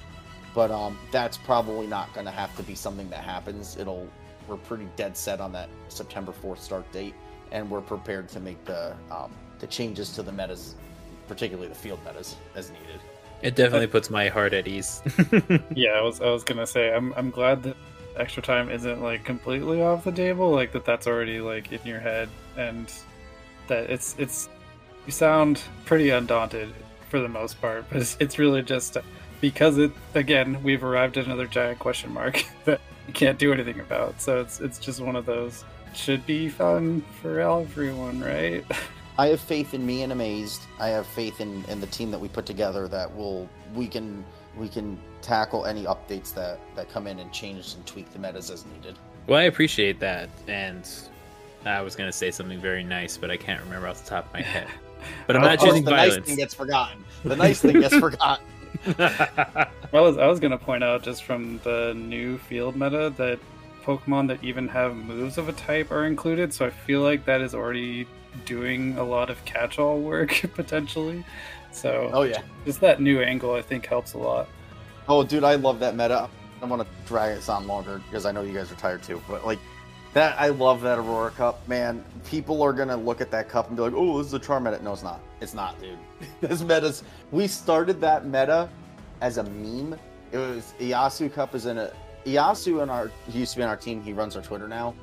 But 0.57 0.71
um, 0.71 0.99
that's 1.11 1.37
probably 1.37 1.87
not 1.87 2.15
going 2.15 2.25
to 2.25 2.33
have 2.33 2.57
to 2.57 2.63
be 2.63 2.75
something 2.75 3.11
that 3.11 3.23
happens. 3.23 3.77
It'll 3.77 4.09
we're 4.49 4.57
pretty 4.57 4.89
dead 4.97 5.15
set 5.15 5.39
on 5.39 5.53
that 5.53 5.69
September 5.89 6.33
4th 6.33 6.59
start 6.59 6.91
date, 6.93 7.15
and 7.53 7.71
we're 7.71 7.83
prepared 7.83 8.31
to 8.31 8.41
make 8.41 8.65
the 8.65 8.97
um, 9.11 9.31
the 9.59 9.67
changes 9.67 10.13
to 10.13 10.23
the 10.23 10.33
metas, 10.33 10.75
particularly 11.29 11.69
the 11.69 11.75
field 11.75 12.01
metas, 12.07 12.37
as 12.55 12.71
needed. 12.71 13.01
It 13.43 13.55
definitely 13.55 13.89
puts 13.89 14.09
my 14.09 14.29
heart 14.29 14.55
at 14.55 14.67
ease. 14.67 15.03
Yeah, 15.75 15.91
I 15.91 16.01
was 16.01 16.23
I 16.23 16.31
was 16.31 16.43
gonna 16.43 16.67
say 16.67 16.95
I'm 16.95 17.13
I'm 17.15 17.31
glad 17.31 17.63
that 17.65 17.77
extra 18.17 18.43
time 18.43 18.71
isn't 18.71 19.03
like 19.03 19.25
completely 19.25 19.83
off 19.83 20.05
the 20.05 20.13
table, 20.13 20.53
like 20.53 20.73
that 20.73 20.87
that's 20.87 21.07
already 21.07 21.39
like 21.39 21.71
in 21.71 21.81
your 21.85 22.01
head, 22.01 22.31
and 22.57 22.91
that 23.69 23.91
it's 23.91 24.17
it's 24.19 24.49
you 25.05 25.13
sound 25.13 25.61
pretty 25.85 26.09
undaunted 26.09 26.73
for 27.11 27.21
the 27.21 27.29
most 27.29 27.61
part, 27.61 27.85
but 27.91 28.01
it's, 28.01 28.17
it's 28.21 28.39
really 28.39 28.63
just 28.63 28.97
because 29.41 29.79
it 29.79 29.93
again 30.15 30.63
we've 30.63 30.85
arrived 30.85 31.17
at 31.17 31.27
another 31.27 31.47
giant 31.47 31.79
question 31.79 32.13
mark 32.13 32.45
that 32.65 32.81
you 33.07 33.13
can't 33.13 33.39
do 33.39 33.53
anything 33.53 33.81
about. 33.81 34.21
So 34.21 34.41
it's 34.41 34.61
it's 34.61 34.79
just 34.79 35.01
one 35.01 35.17
of 35.17 35.27
those 35.27 35.65
should 35.95 36.27
be 36.27 36.49
fun 36.49 37.03
for 37.23 37.41
everyone, 37.41 38.21
right? 38.21 38.65
I 39.19 39.29
have 39.29 39.41
faith 39.41 39.73
in 39.73 39.87
me 39.87 40.03
and 40.03 40.13
Amazed. 40.13 40.63
I 40.79 40.89
have 40.89 41.07
faith 41.07 41.41
in, 41.41 41.65
in 41.67 41.81
the 41.81 41.87
team 41.87 42.11
that 42.11 42.19
we 42.19 42.29
put 42.29 42.45
together 42.45 42.87
that 42.89 43.15
will 43.15 43.49
we 43.75 43.89
can 43.89 44.25
we 44.57 44.69
can 44.69 44.99
tackle 45.23 45.67
any 45.67 45.85
updates 45.85 46.33
that, 46.35 46.59
that 46.77 46.91
come 46.91 47.07
in 47.07 47.19
and 47.19 47.33
change 47.33 47.75
and 47.75 47.87
tweak 47.87 48.11
the 48.13 48.19
metas 48.19 48.51
as 48.51 48.65
needed. 48.67 48.99
well, 49.27 49.39
I 49.39 49.45
appreciate 49.45 50.01
that, 50.01 50.31
and 50.49 50.89
I 51.65 51.83
was 51.83 51.97
gonna 51.97 52.13
say 52.13 52.31
something 52.31 52.61
very 52.61 52.85
nice, 52.85 53.17
but 53.17 53.31
I 53.31 53.37
can't 53.37 53.63
remember 53.63 53.89
off 53.89 54.03
the 54.03 54.11
top 54.11 54.27
of 54.27 54.33
my 54.33 54.43
head. 54.43 54.69
But 55.29 55.37
I'm 55.37 55.43
not 55.43 55.61
choosing 55.61 55.85
the 55.85 55.91
violence. 55.91 56.17
nice 56.17 56.27
thing 56.27 56.37
gets 56.37 56.55
forgotten. 56.55 57.05
The 57.23 57.37
nice 57.37 57.61
thing 57.61 57.81
gets 57.81 57.95
forgotten. 57.95 58.45
I 58.99 59.69
was 59.93 60.19
I 60.19 60.27
was 60.27 60.41
gonna 60.41 60.59
point 60.59 60.85
out 60.85 61.03
just 61.03 61.25
from 61.25 61.59
the 61.65 61.95
new 61.97 62.39
field 62.39 62.77
meta 62.77 63.13
that 63.17 63.39
Pokemon 63.85 64.29
that 64.29 64.43
even 64.43 64.69
have 64.69 64.97
moves 64.97 65.39
of 65.39 65.49
a 65.49 65.53
type 65.53 65.91
are 65.91 66.07
included, 66.07 66.53
so 66.53 66.67
I 66.67 66.71
feel 66.71 67.03
like 67.03 67.25
that 67.27 67.41
is 67.41 67.55
already 67.55 68.07
doing 68.45 68.99
a 68.99 69.05
lot 69.05 69.31
of 69.31 69.43
catch-all 69.45 70.01
work 70.13 70.43
potentially. 70.55 71.25
So 71.73 72.11
Oh 72.13 72.23
yeah. 72.23 72.43
just 72.65 72.81
that 72.81 73.01
new 73.01 73.21
angle 73.21 73.55
I 73.55 73.63
think 73.63 73.87
helps 73.87 74.15
a 74.15 74.19
lot. 74.19 74.49
Oh, 75.09 75.23
dude, 75.23 75.45
I 75.45 75.55
love 75.55 75.79
that 75.81 75.95
meta. 75.95 76.29
I 76.61 76.65
want 76.65 76.83
to 76.83 76.89
drag 77.07 77.37
this 77.37 77.49
on 77.49 77.67
longer 77.67 78.01
because 78.09 78.27
I 78.27 78.33
know 78.33 78.43
you 78.43 78.53
guys 78.53 78.73
are 78.73 78.77
tired 78.77 79.03
too. 79.03 79.23
But 79.29 79.47
like 79.47 79.59
that, 80.17 80.41
I 80.41 80.49
love 80.49 80.81
that 80.81 80.99
Aurora 80.99 81.31
Cup, 81.31 81.67
man. 81.69 82.03
People 82.25 82.63
are 82.63 82.73
gonna 82.73 82.97
look 82.97 83.21
at 83.21 83.31
that 83.31 83.51
cup 83.51 83.69
and 83.69 83.77
be 83.77 83.83
like, 83.83 83.93
"Oh, 83.95 84.17
this 84.19 84.29
is 84.29 84.33
a 84.33 84.39
charm 84.39 84.65
meta." 84.65 84.83
No, 84.83 84.95
it's 84.95 85.03
not. 85.03 85.21
It's 85.43 85.53
not, 85.53 85.79
dude. 85.79 85.99
this 86.41 86.63
meta's. 86.63 87.03
We 87.33 87.47
started 87.47 88.01
that 88.01 88.25
meta 88.25 88.69
as 89.21 89.37
a 89.37 89.45
meme. 89.45 89.99
It 90.33 90.39
was 90.39 90.73
Iyasu 90.81 91.33
Cup 91.33 91.55
is 91.55 91.67
in 91.67 91.77
a 91.77 91.93
Iyasu 92.25 92.83
in 92.83 92.89
our. 92.89 93.11
He 93.29 93.41
used 93.41 93.53
to 93.53 93.59
be 93.59 93.63
on 93.63 93.69
our 93.69 93.77
team. 93.77 94.03
He 94.03 94.15
runs 94.15 94.37
our 94.37 94.43
Twitter 94.43 94.67
now. 94.67 94.95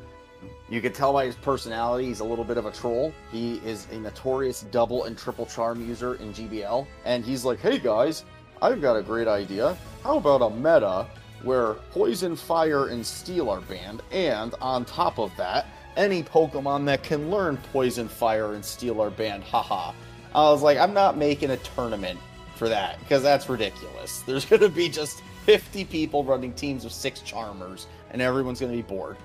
You 0.68 0.82
could 0.82 0.96
tell 0.96 1.14
by 1.14 1.26
his 1.26 1.36
personality, 1.36 2.08
he's 2.08 2.20
a 2.20 2.24
little 2.24 2.44
bit 2.44 2.58
of 2.58 2.66
a 2.66 2.72
troll. 2.72 3.14
He 3.32 3.58
is 3.66 3.88
a 3.92 4.00
notorious 4.00 4.62
double 4.72 5.04
and 5.04 5.16
triple 5.16 5.46
charm 5.46 5.88
user 5.88 6.16
in 6.16 6.34
GBL. 6.34 6.88
And 7.06 7.24
he's 7.24 7.46
like, 7.46 7.60
hey 7.60 7.78
guys, 7.78 8.26
I've 8.62 8.82
got 8.82 8.96
a 8.96 9.04
great 9.04 9.28
idea. 9.28 9.78
How 10.04 10.18
about 10.18 10.42
a 10.42 10.50
meta 10.50 11.08
where 11.44 11.74
poison, 11.92 12.36
fire, 12.36 12.88
and 12.88 13.06
steel 13.06 13.50
are 13.50 13.62
banned, 13.62 14.02
and 14.12 14.56
on 14.62 14.86
top 14.86 15.20
of 15.20 15.36
that, 15.38 15.68
any 15.96 16.24
Pokemon 16.24 16.86
that 16.86 17.04
can 17.04 17.30
learn 17.30 17.58
poison, 17.72 18.08
fire, 18.08 18.54
and 18.54 18.64
steel 18.64 19.02
are 19.02 19.12
banned. 19.12 19.44
Haha. 19.44 19.94
I 20.34 20.50
was 20.50 20.64
like, 20.64 20.78
I'm 20.78 20.94
not 20.94 21.18
making 21.18 21.52
a 21.52 21.58
tournament 21.58 22.20
for 22.56 22.68
that 22.70 23.00
because 23.00 23.22
that's 23.22 23.48
ridiculous. 23.50 24.20
There's 24.26 24.46
going 24.46 24.62
to 24.62 24.70
be 24.70 24.90
just 24.90 25.22
50 25.46 25.86
people 25.86 26.24
running 26.24 26.54
teams 26.54 26.86
of 26.86 26.92
six 26.92 27.22
Charmers, 27.22 27.88
and 28.12 28.22
everyone's 28.22 28.60
going 28.60 28.72
to 28.72 28.76
be 28.76 28.82
bored. 28.82 29.18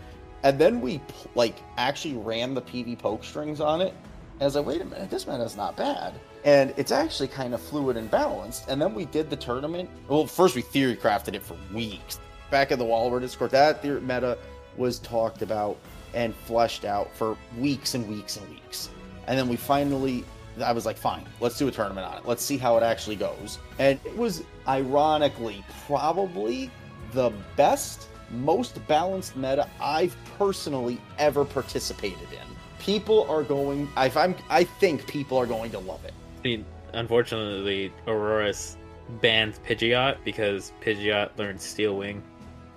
And 0.42 0.58
then 0.58 0.80
we 0.80 1.00
like 1.34 1.56
actually 1.76 2.14
ran 2.14 2.54
the 2.54 2.62
PV 2.62 2.98
poke 2.98 3.24
strings 3.24 3.60
on 3.60 3.80
it. 3.80 3.94
And 4.34 4.42
I 4.42 4.44
was 4.44 4.56
like, 4.56 4.66
wait 4.66 4.80
a 4.80 4.84
minute, 4.84 5.10
this 5.10 5.26
man 5.26 5.40
is 5.40 5.56
not 5.56 5.76
bad. 5.76 6.14
And 6.48 6.72
it's 6.78 6.92
actually 6.92 7.28
kind 7.28 7.52
of 7.52 7.60
fluid 7.60 7.98
and 7.98 8.10
balanced. 8.10 8.68
And 8.68 8.80
then 8.80 8.94
we 8.94 9.04
did 9.04 9.28
the 9.28 9.36
tournament. 9.36 9.90
Well, 10.08 10.26
first 10.26 10.54
we 10.54 10.62
theory 10.62 10.96
crafted 10.96 11.34
it 11.34 11.42
for 11.42 11.58
weeks. 11.74 12.20
Back 12.50 12.72
in 12.72 12.78
the 12.78 12.86
Wallower 12.86 13.20
Discord, 13.20 13.50
that 13.50 13.82
theory 13.82 14.00
meta 14.00 14.38
was 14.78 14.98
talked 14.98 15.42
about 15.42 15.76
and 16.14 16.34
fleshed 16.34 16.86
out 16.86 17.14
for 17.14 17.36
weeks 17.58 17.94
and 17.94 18.08
weeks 18.08 18.38
and 18.38 18.48
weeks. 18.48 18.88
And 19.26 19.38
then 19.38 19.46
we 19.46 19.56
finally, 19.56 20.24
I 20.64 20.72
was 20.72 20.86
like, 20.86 20.96
fine, 20.96 21.26
let's 21.40 21.58
do 21.58 21.68
a 21.68 21.70
tournament 21.70 22.06
on 22.06 22.16
it. 22.16 22.24
Let's 22.24 22.42
see 22.42 22.56
how 22.56 22.78
it 22.78 22.82
actually 22.82 23.16
goes. 23.16 23.58
And 23.78 24.00
it 24.06 24.16
was 24.16 24.42
ironically 24.66 25.62
probably 25.86 26.70
the 27.12 27.30
best, 27.56 28.08
most 28.30 28.80
balanced 28.88 29.36
meta 29.36 29.68
I've 29.82 30.16
personally 30.38 30.98
ever 31.18 31.44
participated 31.44 32.32
in. 32.32 32.48
People 32.78 33.28
are 33.28 33.42
going. 33.42 33.86
If 33.98 34.16
I'm, 34.16 34.34
I 34.48 34.64
think 34.64 35.06
people 35.06 35.36
are 35.36 35.46
going 35.46 35.70
to 35.72 35.78
love 35.78 36.06
it. 36.06 36.14
I 36.38 36.42
mean, 36.48 36.64
unfortunately, 36.92 37.92
Aurora's 38.06 38.76
banned 39.20 39.58
Pidgeot 39.66 40.18
because 40.24 40.72
Pidgeot 40.82 41.30
learned 41.36 41.60
Steel 41.60 41.96
Wing. 41.96 42.22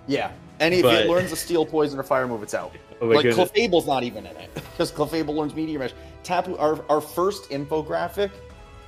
Yeah, 0.06 0.32
and 0.60 0.74
if 0.74 0.82
But- 0.82 1.02
it 1.04 1.08
learns 1.08 1.30
a 1.32 1.36
steel, 1.36 1.64
poison, 1.64 1.98
or 1.98 2.02
fire 2.02 2.26
move, 2.26 2.42
it's 2.42 2.54
out. 2.54 2.72
Oh 3.00 3.06
like 3.06 3.24
goodness. 3.24 3.50
Clefable's 3.50 3.84
not 3.88 4.04
even 4.04 4.26
in 4.26 4.36
it 4.36 4.54
because 4.54 4.92
Clefable 4.92 5.34
learns 5.34 5.56
Meteor 5.56 5.80
Mash. 5.80 5.90
Tapu, 6.22 6.56
our 6.56 6.78
our 6.88 7.00
first 7.00 7.50
infographic, 7.50 8.30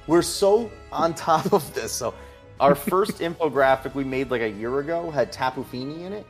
we're 0.06 0.22
so 0.22 0.70
on 0.92 1.14
top 1.16 1.52
of 1.52 1.74
this. 1.74 1.90
So, 1.90 2.14
our 2.60 2.76
first 2.76 3.18
infographic 3.18 3.92
we 3.96 4.04
made 4.04 4.30
like 4.30 4.42
a 4.42 4.48
year 4.50 4.78
ago 4.78 5.10
had 5.10 5.32
Tapu 5.32 5.64
Fini 5.64 6.04
in 6.04 6.12
it, 6.12 6.24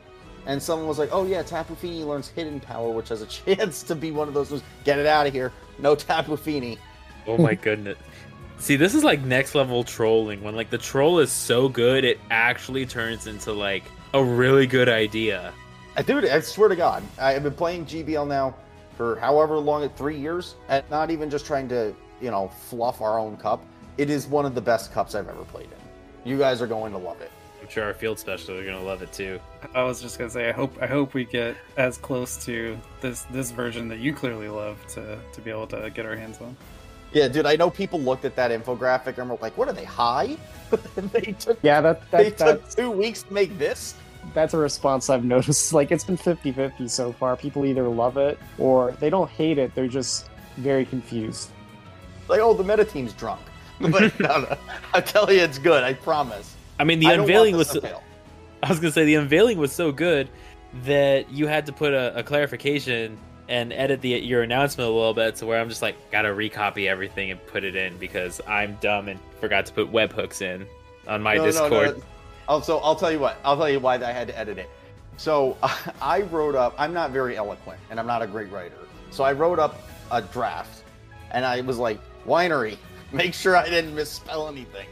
and 0.47 0.59
someone 0.59 0.87
was 0.87 0.97
like, 0.97 1.09
"Oh 1.11 1.27
yeah, 1.27 1.43
Tapu 1.43 1.75
Fini 1.75 2.03
learns 2.03 2.27
Hidden 2.27 2.59
Power, 2.59 2.89
which 2.89 3.09
has 3.09 3.21
a 3.21 3.27
chance 3.27 3.83
to 3.83 3.93
be 3.93 4.09
one 4.09 4.27
of 4.27 4.33
those 4.33 4.49
moves. 4.49 4.63
Get 4.83 4.97
it 4.97 5.05
out 5.05 5.27
of 5.27 5.33
here! 5.33 5.51
No 5.77 5.93
Tapu 5.93 6.35
Fini." 6.37 6.79
Oh 7.27 7.37
my 7.37 7.53
goodness. 7.53 7.99
See, 8.57 8.75
this 8.75 8.95
is 8.95 9.03
like 9.03 9.21
next 9.21 9.53
level 9.53 9.83
trolling 9.83 10.41
when 10.41 10.55
like 10.55 10.69
the 10.69 10.77
troll 10.77 11.19
is 11.19 11.31
so 11.31 11.69
good 11.69 12.03
it 12.03 12.19
actually 12.31 12.85
turns 12.85 13.27
into 13.27 13.51
like 13.51 13.83
a 14.13 14.23
really 14.23 14.65
good 14.65 14.89
idea. 14.89 15.53
Uh, 15.97 16.01
Dude, 16.01 16.25
I 16.25 16.39
swear 16.39 16.69
to 16.69 16.75
God, 16.75 17.03
I've 17.19 17.43
been 17.43 17.53
playing 17.53 17.85
GBL 17.85 18.27
now 18.27 18.55
for 18.97 19.17
however 19.17 19.57
long, 19.57 19.87
three 19.89 20.17
years, 20.17 20.55
and 20.69 20.83
not 20.89 21.11
even 21.11 21.29
just 21.29 21.45
trying 21.45 21.67
to, 21.69 21.93
you 22.21 22.31
know, 22.31 22.47
fluff 22.47 23.01
our 23.01 23.19
own 23.19 23.37
cup. 23.37 23.65
It 23.97 24.09
is 24.09 24.25
one 24.27 24.45
of 24.45 24.55
the 24.55 24.61
best 24.61 24.93
cups 24.93 25.15
I've 25.15 25.27
ever 25.29 25.43
played 25.43 25.67
in. 25.67 26.29
You 26.29 26.37
guys 26.37 26.61
are 26.61 26.67
going 26.67 26.91
to 26.93 26.97
love 26.97 27.21
it. 27.21 27.31
I'm 27.61 27.71
sure 27.71 27.83
our 27.83 27.95
field 27.95 28.19
specialists 28.19 28.61
are 28.61 28.63
gonna 28.63 28.83
love 28.83 29.01
it 29.01 29.11
too. 29.11 29.39
I 29.73 29.81
was 29.81 29.99
just 29.99 30.19
gonna 30.19 30.29
say 30.29 30.47
I 30.47 30.51
hope 30.51 30.77
I 30.79 30.85
hope 30.85 31.15
we 31.15 31.25
get 31.25 31.55
as 31.77 31.97
close 31.97 32.45
to 32.45 32.77
this 33.01 33.23
this 33.31 33.49
version 33.49 33.87
that 33.87 33.97
you 33.97 34.13
clearly 34.13 34.49
love 34.49 34.77
to 34.89 35.17
to 35.33 35.41
be 35.41 35.49
able 35.49 35.65
to 35.67 35.89
get 35.89 36.05
our 36.05 36.15
hands 36.15 36.39
on. 36.41 36.55
Yeah, 37.15 37.29
dude, 37.29 37.45
I 37.45 37.55
know 37.55 37.69
people 37.69 37.99
looked 38.01 38.25
at 38.25 38.35
that 38.35 38.51
infographic 38.51 39.17
and 39.17 39.29
were 39.29 39.37
like, 39.41 39.57
"What 39.57 39.69
are 39.69 39.73
they 39.73 39.85
high?" 39.85 40.35
and 40.97 41.09
they 41.11 41.31
took 41.39 41.57
Yeah, 41.61 41.79
that, 41.79 42.11
they 42.11 42.29
that, 42.31 42.37
took 42.37 42.61
that 42.69 42.75
two 42.75 42.91
weeks 42.91 43.23
to 43.23 43.33
make 43.33 43.57
this. 43.57 43.95
that's 44.33 44.53
a 44.53 44.57
response 44.57 45.09
I've 45.09 45.23
noticed. 45.23 45.71
Like 45.79 45.91
it's 45.91 46.03
been 46.03 46.17
50-50 46.17 46.89
so 46.89 47.13
far. 47.13 47.37
People 47.37 47.65
either 47.65 47.87
love 47.87 48.17
it 48.17 48.37
or 48.57 48.91
they 48.99 49.09
don't 49.09 49.29
hate 49.29 49.57
it. 49.57 49.73
They're 49.75 49.87
just 49.87 50.29
very 50.57 50.85
confused. 50.85 51.51
Like, 52.27 52.41
oh, 52.41 52.53
the 52.53 52.63
meta 52.65 52.83
team's 52.85 53.13
drunk. 53.13 53.41
But 53.79 54.19
no, 54.19 54.39
no, 54.41 54.57
I 54.93 54.99
tell 55.01 55.31
you, 55.31 55.39
it's 55.41 55.57
good. 55.57 55.83
I 55.83 55.93
promise. 55.93 56.53
I 56.79 56.83
mean, 56.85 56.99
the 56.99 57.07
I 57.07 57.13
unveiling 57.13 57.55
was. 57.55 57.69
to. 57.69 57.99
I 58.63 58.69
was 58.69 58.79
gonna 58.79 58.91
say 58.91 59.05
the 59.05 59.15
unveiling 59.15 59.57
was 59.57 59.71
so 59.71 59.91
good 59.91 60.29
that 60.83 61.29
you 61.31 61.47
had 61.47 61.65
to 61.67 61.71
put 61.73 61.93
a, 61.93 62.17
a 62.17 62.23
clarification 62.23 63.17
and 63.47 63.71
edit 63.73 64.01
the 64.01 64.09
your 64.09 64.41
announcement 64.43 64.89
a 64.89 64.91
little 64.93 65.13
bit 65.13 65.35
to 65.35 65.45
where 65.45 65.59
I'm 65.61 65.69
just 65.69 65.81
like 65.81 65.95
gotta 66.11 66.29
recopy 66.29 66.87
everything 66.87 67.31
and 67.31 67.45
put 67.47 67.63
it 67.63 67.75
in 67.75 67.97
because 67.97 68.41
I'm 68.47 68.75
dumb 68.81 69.07
and 69.07 69.19
forgot 69.39 69.65
to 69.67 69.73
put 69.73 69.91
webhooks 69.91 70.41
in 70.41 70.65
on 71.07 71.21
my 71.21 71.35
No, 71.35 71.41
no, 71.41 71.45
Discord. 71.45 71.97
no. 71.97 72.03
Oh, 72.47 72.53
also, 72.55 72.77
I'll 72.79 72.95
tell 72.95 73.11
you 73.11 73.19
what. 73.19 73.37
I'll 73.43 73.57
tell 73.57 73.69
you 73.69 73.79
why 73.79 73.95
I 73.95 74.11
had 74.11 74.27
to 74.27 74.37
edit 74.37 74.57
it. 74.57 74.69
So 75.17 75.57
I 76.01 76.21
wrote 76.21 76.55
up. 76.55 76.75
I'm 76.77 76.93
not 76.93 77.11
very 77.11 77.37
eloquent, 77.37 77.79
and 77.89 77.99
I'm 77.99 78.07
not 78.07 78.21
a 78.21 78.27
great 78.27 78.51
writer. 78.51 78.75
So 79.11 79.23
I 79.23 79.31
wrote 79.33 79.59
up 79.59 79.81
a 80.11 80.21
draft, 80.21 80.83
and 81.31 81.45
I 81.45 81.61
was 81.61 81.77
like, 81.77 81.99
"Winery, 82.25 82.77
make 83.11 83.33
sure 83.33 83.55
I 83.55 83.69
didn't 83.69 83.95
misspell 83.95 84.47
anything." 84.47 84.87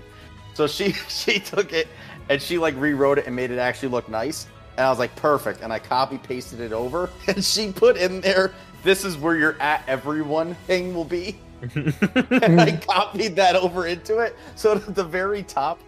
So 0.54 0.68
she 0.68 0.92
she 1.10 1.40
took 1.40 1.74
it 1.74 1.88
and 2.30 2.42
she 2.42 2.58
like 2.58 2.76
rewrote 2.78 3.18
it 3.18 3.28
and 3.28 3.36
made 3.36 3.52
it 3.52 3.60
actually 3.60 3.90
look 3.90 4.08
nice. 4.10 4.48
And 4.78 4.86
I 4.86 4.90
was 4.90 5.00
like, 5.00 5.16
"Perfect." 5.16 5.62
And 5.62 5.72
I 5.72 5.80
copy 5.80 6.18
pasted 6.18 6.60
it 6.60 6.74
over, 6.74 7.10
and 7.28 7.44
she 7.44 7.72
put 7.72 7.98
in 7.98 8.22
there, 8.22 8.54
"This 8.84 9.06
is 9.06 9.18
where 9.18 9.36
your 9.36 9.60
at 9.62 9.84
everyone 9.88 10.56
thing 10.68 10.94
will 10.94 11.06
be." 11.06 11.38
and 11.76 12.60
I 12.60 12.78
copied 12.86 13.36
that 13.38 13.56
over 13.56 13.88
into 13.88 14.20
it. 14.20 14.36
So 14.56 14.74
at 14.74 14.96
the 14.96 15.04
very 15.04 15.44
top, 15.44 15.80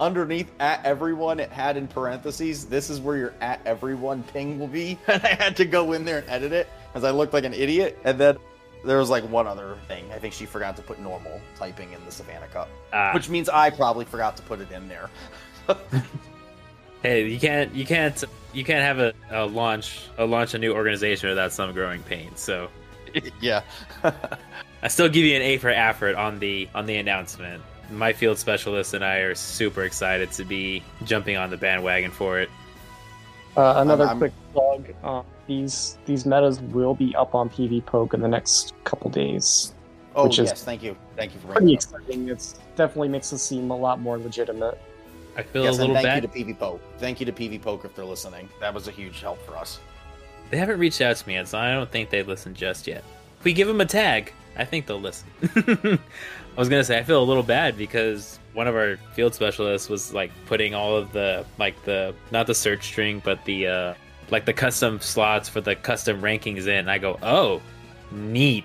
underneath 0.00 0.50
at 0.60 0.84
everyone, 0.84 1.40
it 1.40 1.50
had 1.50 1.76
in 1.76 1.88
parentheses, 1.88 2.66
this 2.66 2.90
is 2.90 3.00
where 3.00 3.16
your 3.16 3.34
at 3.40 3.60
everyone 3.64 4.22
ping 4.24 4.58
will 4.58 4.66
be. 4.66 4.98
And 5.08 5.22
I 5.22 5.34
had 5.34 5.56
to 5.56 5.64
go 5.64 5.92
in 5.92 6.04
there 6.04 6.18
and 6.18 6.28
edit 6.28 6.52
it 6.52 6.68
as 6.94 7.04
I 7.04 7.10
looked 7.10 7.32
like 7.32 7.44
an 7.44 7.54
idiot. 7.54 7.98
And 8.04 8.18
then 8.18 8.36
there 8.84 8.98
was 8.98 9.08
like 9.10 9.24
one 9.24 9.46
other 9.46 9.76
thing. 9.88 10.04
I 10.12 10.18
think 10.18 10.34
she 10.34 10.44
forgot 10.44 10.76
to 10.76 10.82
put 10.82 10.98
normal 11.00 11.40
typing 11.56 11.92
in 11.92 12.04
the 12.04 12.10
Savannah 12.10 12.48
Cup, 12.48 12.68
Ah, 12.92 13.12
which 13.14 13.28
means 13.28 13.48
I 13.48 13.70
probably 13.70 14.04
forgot 14.04 14.36
to 14.36 14.42
put 14.42 14.60
it 14.60 14.70
in 14.70 14.88
there. 14.88 15.08
Hey, 17.02 17.28
you 17.28 17.38
can't 17.38 17.74
you 17.74 17.84
can't 17.84 18.22
you 18.52 18.64
can't 18.64 18.82
have 18.82 18.98
a, 18.98 19.12
a 19.30 19.46
launch 19.46 20.08
a 20.18 20.24
launch 20.24 20.54
a 20.54 20.58
new 20.58 20.72
organization 20.74 21.28
without 21.28 21.52
some 21.52 21.72
growing 21.72 22.02
pains. 22.02 22.40
So 22.40 22.68
yeah. 23.40 23.62
I 24.82 24.88
still 24.88 25.08
give 25.08 25.24
you 25.24 25.36
an 25.36 25.42
A 25.42 25.58
for 25.58 25.68
effort 25.68 26.16
on 26.16 26.38
the 26.38 26.68
on 26.74 26.86
the 26.86 26.96
announcement. 26.96 27.62
My 27.90 28.12
field 28.12 28.38
specialist 28.38 28.94
and 28.94 29.04
I 29.04 29.18
are 29.18 29.34
super 29.34 29.84
excited 29.84 30.32
to 30.32 30.44
be 30.44 30.82
jumping 31.04 31.36
on 31.36 31.50
the 31.50 31.56
bandwagon 31.56 32.10
for 32.10 32.40
it. 32.40 32.50
Uh, 33.56 33.74
another 33.76 34.06
I'm- 34.06 34.18
quick 34.18 34.32
plug: 34.52 34.94
uh, 35.04 35.22
these 35.46 35.98
these 36.06 36.24
metas 36.24 36.60
will 36.60 36.94
be 36.94 37.14
up 37.14 37.34
on 37.34 37.50
PV 37.50 37.84
Poke 37.86 38.14
in 38.14 38.20
the 38.20 38.28
next 38.28 38.72
couple 38.84 39.10
days. 39.10 39.74
Oh, 40.14 40.24
Which 40.24 40.38
is 40.38 40.48
yes. 40.50 40.64
Thank 40.64 40.82
you. 40.82 40.94
Thank 41.16 41.32
you 41.32 41.40
for 41.40 41.46
Pretty 41.46 41.60
bringing 41.60 41.74
it 41.74 41.84
exciting. 41.84 42.28
It's 42.28 42.60
definitely 42.76 43.08
makes 43.08 43.32
it 43.32 43.38
seem 43.38 43.70
a 43.70 43.76
lot 43.76 43.98
more 44.00 44.18
legitimate. 44.18 44.78
I 45.36 45.42
feel 45.42 45.64
Yes, 45.64 45.78
a 45.78 45.82
and 45.82 45.92
little 45.92 45.94
thank 45.94 46.06
bad. 46.06 46.36
you 46.36 46.44
to 46.44 46.52
PV 46.54 46.58
Poke. 46.58 46.82
Thank 46.98 47.20
you 47.20 47.26
to 47.26 47.32
PV 47.32 47.62
Poke 47.62 47.84
if 47.84 47.94
they're 47.94 48.04
listening. 48.04 48.48
That 48.60 48.74
was 48.74 48.88
a 48.88 48.90
huge 48.90 49.20
help 49.20 49.44
for 49.46 49.56
us. 49.56 49.80
They 50.50 50.58
haven't 50.58 50.78
reached 50.78 51.00
out 51.00 51.16
to 51.16 51.26
me 51.26 51.34
yet, 51.34 51.48
so 51.48 51.58
I 51.58 51.72
don't 51.72 51.90
think 51.90 52.10
they've 52.10 52.28
listened 52.28 52.56
just 52.56 52.86
yet. 52.86 53.02
If 53.38 53.44
we 53.44 53.52
give 53.54 53.66
them 53.68 53.80
a 53.80 53.86
tag, 53.86 54.32
I 54.58 54.64
think 54.66 54.86
they'll 54.86 55.00
listen. 55.00 55.28
I 56.54 56.58
was 56.60 56.68
gonna 56.68 56.84
say 56.84 56.98
I 56.98 57.02
feel 57.02 57.22
a 57.22 57.24
little 57.24 57.42
bad 57.42 57.78
because 57.78 58.38
one 58.52 58.66
of 58.68 58.74
our 58.74 58.98
field 59.14 59.34
specialists 59.34 59.88
was 59.88 60.12
like 60.12 60.30
putting 60.44 60.74
all 60.74 60.94
of 60.94 61.10
the 61.12 61.46
like 61.58 61.82
the 61.86 62.14
not 62.30 62.46
the 62.46 62.54
search 62.54 62.84
string 62.84 63.22
but 63.24 63.42
the 63.46 63.66
uh 63.66 63.94
like 64.30 64.44
the 64.44 64.52
custom 64.52 65.00
slots 65.00 65.48
for 65.48 65.62
the 65.62 65.74
custom 65.74 66.20
rankings 66.20 66.66
in. 66.66 66.88
I 66.90 66.98
go, 66.98 67.18
oh, 67.22 67.62
Neat. 68.10 68.64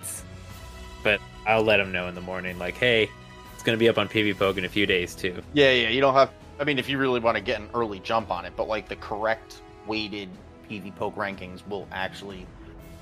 But 1.04 1.22
I'll 1.46 1.64
let 1.64 1.80
him 1.80 1.92
know 1.94 2.08
in 2.10 2.16
the 2.16 2.22
morning, 2.22 2.60
like, 2.60 2.76
hey, 2.76 3.10
it's 3.54 3.64
gonna 3.64 3.78
be 3.78 3.88
up 3.88 3.98
on 3.98 4.10
PV 4.10 4.38
Poke 4.38 4.58
in 4.58 4.66
a 4.66 4.70
few 4.70 4.86
days 4.86 5.16
too. 5.16 5.42
Yeah, 5.54 5.72
yeah. 5.72 5.88
You 5.90 6.02
don't 6.02 6.14
have. 6.14 6.32
I 6.60 6.64
mean, 6.64 6.80
if 6.80 6.90
you 6.90 6.98
really 6.98 7.20
want 7.20 7.38
to 7.38 7.44
get 7.44 7.60
an 7.60 7.70
early 7.74 8.00
jump 8.00 8.32
on 8.32 8.46
it, 8.46 8.54
but 8.56 8.68
like 8.68 8.88
the 8.88 8.96
correct 8.96 9.62
weighted 9.86 10.30
PV 10.70 10.96
Poke 10.96 11.16
rankings 11.16 11.66
will 11.68 11.88
actually 11.92 12.46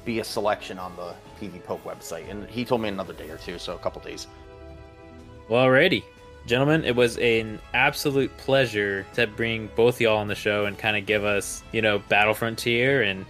be 0.03 0.19
a 0.19 0.23
selection 0.23 0.77
on 0.77 0.95
the 0.95 1.13
PV 1.39 1.63
Poke 1.63 1.83
website. 1.83 2.29
And 2.29 2.47
he 2.49 2.65
told 2.65 2.81
me 2.81 2.89
another 2.89 3.13
day 3.13 3.29
or 3.29 3.37
two, 3.37 3.57
so 3.57 3.75
a 3.75 3.79
couple 3.79 4.01
days. 4.01 4.27
Well, 5.49 5.65
alrighty. 5.65 6.03
Gentlemen, 6.45 6.85
it 6.85 6.95
was 6.95 7.17
an 7.17 7.59
absolute 7.73 8.35
pleasure 8.37 9.05
to 9.15 9.25
bring 9.25 9.67
both 9.75 9.99
y'all 9.99 10.17
on 10.17 10.27
the 10.27 10.35
show 10.35 10.65
and 10.65 10.77
kind 10.77 10.95
of 10.95 11.07
give 11.07 11.23
us, 11.23 11.63
you 11.71 11.81
know, 11.81 11.97
Battle 11.97 12.35
Frontier. 12.35 13.01
And 13.01 13.25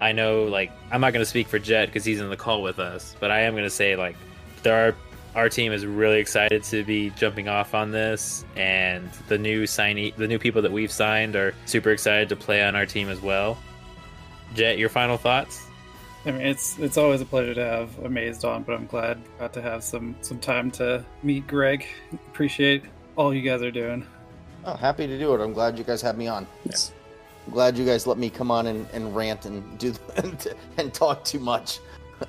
I 0.00 0.12
know, 0.12 0.44
like, 0.44 0.70
I'm 0.92 1.00
not 1.00 1.12
going 1.12 1.24
to 1.24 1.28
speak 1.28 1.48
for 1.48 1.58
Jet 1.58 1.86
because 1.86 2.04
he's 2.04 2.20
in 2.20 2.30
the 2.30 2.36
call 2.36 2.62
with 2.62 2.78
us, 2.78 3.16
but 3.18 3.32
I 3.32 3.40
am 3.40 3.54
going 3.54 3.64
to 3.64 3.70
say, 3.70 3.96
like, 3.96 4.16
there 4.62 4.88
are 4.88 4.94
our 5.34 5.48
team 5.48 5.72
is 5.72 5.86
really 5.86 6.18
excited 6.18 6.62
to 6.64 6.84
be 6.84 7.10
jumping 7.10 7.48
off 7.48 7.74
on 7.74 7.90
this, 7.90 8.44
and 8.56 9.08
the 9.28 9.38
new 9.38 9.64
signee, 9.64 10.14
the 10.16 10.28
new 10.28 10.38
people 10.38 10.62
that 10.62 10.72
we've 10.72 10.92
signed 10.92 11.36
are 11.36 11.54
super 11.66 11.90
excited 11.90 12.28
to 12.30 12.36
play 12.36 12.62
on 12.62 12.76
our 12.76 12.86
team 12.86 13.08
as 13.08 13.20
well. 13.20 13.58
Jet, 14.54 14.78
your 14.78 14.88
final 14.88 15.16
thoughts? 15.16 15.66
I 16.24 16.30
mean, 16.30 16.42
it's 16.42 16.78
it's 16.78 16.96
always 16.98 17.20
a 17.20 17.24
pleasure 17.24 17.54
to 17.54 17.64
have 17.64 17.98
Amazed 18.00 18.44
on, 18.44 18.62
but 18.62 18.74
I'm 18.74 18.86
glad 18.86 19.18
got 19.38 19.52
to 19.54 19.62
have 19.62 19.82
some 19.82 20.14
some 20.20 20.38
time 20.38 20.70
to 20.72 21.04
meet 21.22 21.46
Greg. 21.46 21.86
Appreciate 22.12 22.84
all 23.16 23.34
you 23.34 23.42
guys 23.42 23.62
are 23.62 23.70
doing. 23.72 24.06
Oh, 24.64 24.74
happy 24.74 25.06
to 25.08 25.18
do 25.18 25.34
it. 25.34 25.40
I'm 25.40 25.52
glad 25.52 25.76
you 25.78 25.84
guys 25.84 26.00
had 26.00 26.16
me 26.16 26.28
on. 26.28 26.46
It's- 26.64 26.92
I'm 27.46 27.52
glad 27.54 27.76
you 27.76 27.84
guys 27.84 28.06
let 28.06 28.18
me 28.18 28.30
come 28.30 28.52
on 28.52 28.68
and, 28.68 28.86
and 28.92 29.16
rant 29.16 29.46
and 29.46 29.76
do 29.78 29.92
and, 30.16 30.46
and 30.76 30.94
talk 30.94 31.24
too 31.24 31.40
much. 31.40 31.80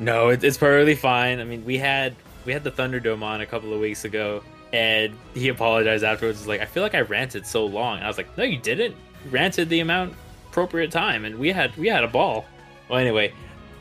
no, 0.00 0.28
it, 0.28 0.44
it's 0.44 0.56
perfectly 0.56 0.94
fine. 0.94 1.40
I 1.40 1.44
mean, 1.44 1.64
we 1.64 1.78
had 1.78 2.14
we 2.44 2.52
had 2.52 2.64
the 2.64 2.70
Thunderdome 2.70 3.22
on 3.22 3.40
a 3.40 3.46
couple 3.46 3.72
of 3.72 3.80
weeks 3.80 4.04
ago, 4.04 4.42
and 4.72 5.14
he 5.34 5.48
apologized 5.48 6.04
afterwards. 6.04 6.38
He's 6.38 6.48
like, 6.48 6.60
I 6.60 6.66
feel 6.66 6.82
like 6.82 6.94
I 6.94 7.00
ranted 7.00 7.46
so 7.46 7.66
long. 7.66 7.96
And 7.96 8.04
I 8.04 8.08
was 8.08 8.16
like, 8.16 8.36
No, 8.36 8.44
you 8.44 8.58
didn't. 8.58 8.96
You 9.24 9.30
ranted 9.30 9.68
the 9.68 9.80
amount 9.80 10.14
appropriate 10.48 10.90
time, 10.90 11.24
and 11.24 11.38
we 11.38 11.50
had 11.50 11.76
we 11.76 11.88
had 11.88 12.04
a 12.04 12.08
ball. 12.08 12.44
Well, 12.88 12.98
anyway, 12.98 13.32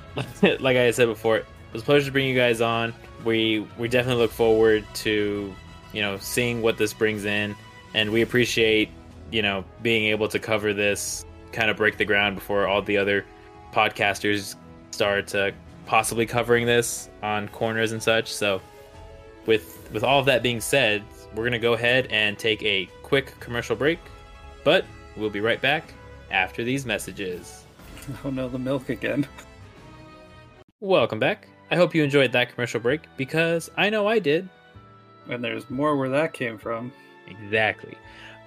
like 0.41 0.77
I 0.77 0.91
said 0.91 1.07
before, 1.07 1.37
it 1.37 1.45
was 1.73 1.81
a 1.81 1.85
pleasure 1.85 2.05
to 2.05 2.11
bring 2.11 2.27
you 2.27 2.35
guys 2.35 2.61
on. 2.61 2.93
We 3.23 3.67
we 3.77 3.87
definitely 3.87 4.21
look 4.21 4.31
forward 4.31 4.85
to 4.95 5.53
you 5.93 6.01
know 6.01 6.17
seeing 6.17 6.61
what 6.61 6.77
this 6.77 6.93
brings 6.93 7.25
in, 7.25 7.55
and 7.93 8.11
we 8.11 8.21
appreciate 8.21 8.89
you 9.31 9.41
know 9.41 9.63
being 9.81 10.05
able 10.11 10.27
to 10.27 10.39
cover 10.39 10.73
this, 10.73 11.25
kind 11.51 11.69
of 11.69 11.77
break 11.77 11.97
the 11.97 12.05
ground 12.05 12.35
before 12.35 12.67
all 12.67 12.81
the 12.81 12.97
other 12.97 13.25
podcasters 13.73 14.55
start 14.91 15.33
uh, 15.35 15.51
possibly 15.87 16.25
covering 16.25 16.65
this 16.65 17.09
on 17.23 17.47
corners 17.47 17.93
and 17.93 18.03
such. 18.03 18.31
So, 18.31 18.61
with 19.47 19.89
with 19.91 20.03
all 20.03 20.19
of 20.19 20.25
that 20.27 20.43
being 20.43 20.61
said, 20.61 21.01
we're 21.33 21.45
gonna 21.45 21.57
go 21.57 21.73
ahead 21.73 22.07
and 22.11 22.37
take 22.37 22.61
a 22.61 22.87
quick 23.01 23.33
commercial 23.39 23.75
break, 23.75 23.97
but 24.63 24.85
we'll 25.15 25.31
be 25.31 25.41
right 25.41 25.61
back 25.61 25.93
after 26.29 26.63
these 26.63 26.85
messages. 26.85 27.63
Oh 28.23 28.29
no, 28.29 28.47
the 28.47 28.57
milk 28.57 28.87
again. 28.87 29.27
Welcome 30.79 31.19
back. 31.19 31.49
I 31.71 31.75
hope 31.75 31.93
you 31.93 32.05
enjoyed 32.05 32.31
that 32.31 32.53
commercial 32.53 32.79
break 32.79 33.01
because 33.17 33.69
I 33.75 33.89
know 33.89 34.07
I 34.07 34.19
did. 34.19 34.47
And 35.29 35.43
there's 35.43 35.69
more 35.69 35.97
where 35.97 36.07
that 36.07 36.31
came 36.31 36.57
from. 36.57 36.93
Exactly. 37.27 37.97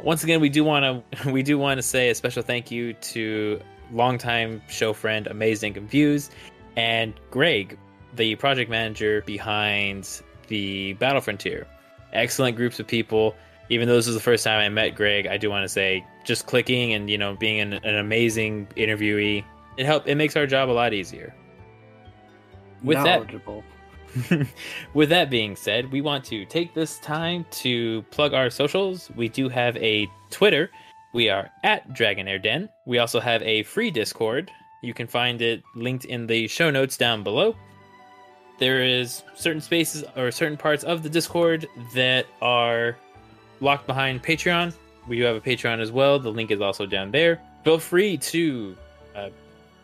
Once 0.02 0.24
again, 0.24 0.40
we 0.40 0.48
do 0.48 0.64
want 0.64 1.04
to 1.12 1.30
we 1.30 1.42
do 1.42 1.58
want 1.58 1.76
to 1.76 1.82
say 1.82 2.08
a 2.08 2.14
special 2.14 2.42
thank 2.42 2.70
you 2.70 2.94
to 2.94 3.60
longtime 3.92 4.62
show 4.70 4.94
friend 4.94 5.26
Amazednconfused 5.30 6.30
and 6.76 7.14
Greg, 7.30 7.78
the 8.14 8.34
project 8.36 8.70
manager 8.70 9.22
behind 9.22 10.22
the 10.48 10.94
Battle 10.94 11.20
Frontier. 11.20 11.66
Excellent 12.12 12.56
groups 12.56 12.80
of 12.80 12.86
people. 12.86 13.34
Even 13.68 13.86
though 13.86 13.94
this 13.94 14.08
is 14.08 14.14
the 14.14 14.20
first 14.20 14.42
time 14.42 14.60
I 14.60 14.68
met 14.68 14.96
Greg, 14.96 15.26
I 15.28 15.36
do 15.36 15.48
want 15.48 15.62
to 15.62 15.68
say 15.68 16.04
just 16.24 16.46
clicking 16.46 16.92
and 16.92 17.08
you 17.08 17.16
know 17.16 17.36
being 17.36 17.60
an, 17.60 17.74
an 17.74 17.96
amazing 17.96 18.66
interviewee, 18.76 19.44
it 19.76 19.86
help 19.86 20.08
it 20.08 20.16
makes 20.16 20.36
our 20.36 20.46
job 20.46 20.68
a 20.68 20.72
lot 20.72 20.92
easier. 20.92 21.34
With 22.82 22.98
that 23.04 23.30
with 24.94 25.08
that 25.10 25.30
being 25.30 25.54
said, 25.54 25.92
we 25.92 26.00
want 26.00 26.24
to 26.24 26.44
take 26.46 26.74
this 26.74 26.98
time 26.98 27.46
to 27.50 28.02
plug 28.10 28.34
our 28.34 28.50
socials. 28.50 29.10
We 29.16 29.28
do 29.28 29.48
have 29.48 29.76
a 29.76 30.08
Twitter. 30.30 30.70
We 31.12 31.28
are 31.28 31.50
at 31.64 31.88
Dragonair 31.90 32.42
Den. 32.42 32.68
We 32.86 32.98
also 32.98 33.20
have 33.20 33.42
a 33.42 33.62
free 33.64 33.90
Discord. 33.90 34.50
You 34.82 34.94
can 34.94 35.06
find 35.06 35.42
it 35.42 35.62
linked 35.74 36.04
in 36.04 36.26
the 36.26 36.48
show 36.48 36.70
notes 36.70 36.96
down 36.96 37.22
below. 37.22 37.54
There 38.58 38.82
is 38.82 39.22
certain 39.34 39.60
spaces 39.60 40.04
or 40.16 40.30
certain 40.30 40.56
parts 40.56 40.84
of 40.84 41.02
the 41.02 41.08
Discord 41.08 41.66
that 41.94 42.26
are 42.42 42.96
locked 43.60 43.86
behind 43.86 44.22
Patreon. 44.22 44.74
We 45.08 45.16
do 45.16 45.22
have 45.24 45.36
a 45.36 45.40
Patreon 45.40 45.80
as 45.80 45.90
well. 45.90 46.18
The 46.18 46.30
link 46.30 46.50
is 46.50 46.60
also 46.60 46.86
down 46.86 47.10
there. 47.10 47.40
Feel 47.64 47.78
free 47.78 48.16
to 48.18 48.76
uh, 49.16 49.30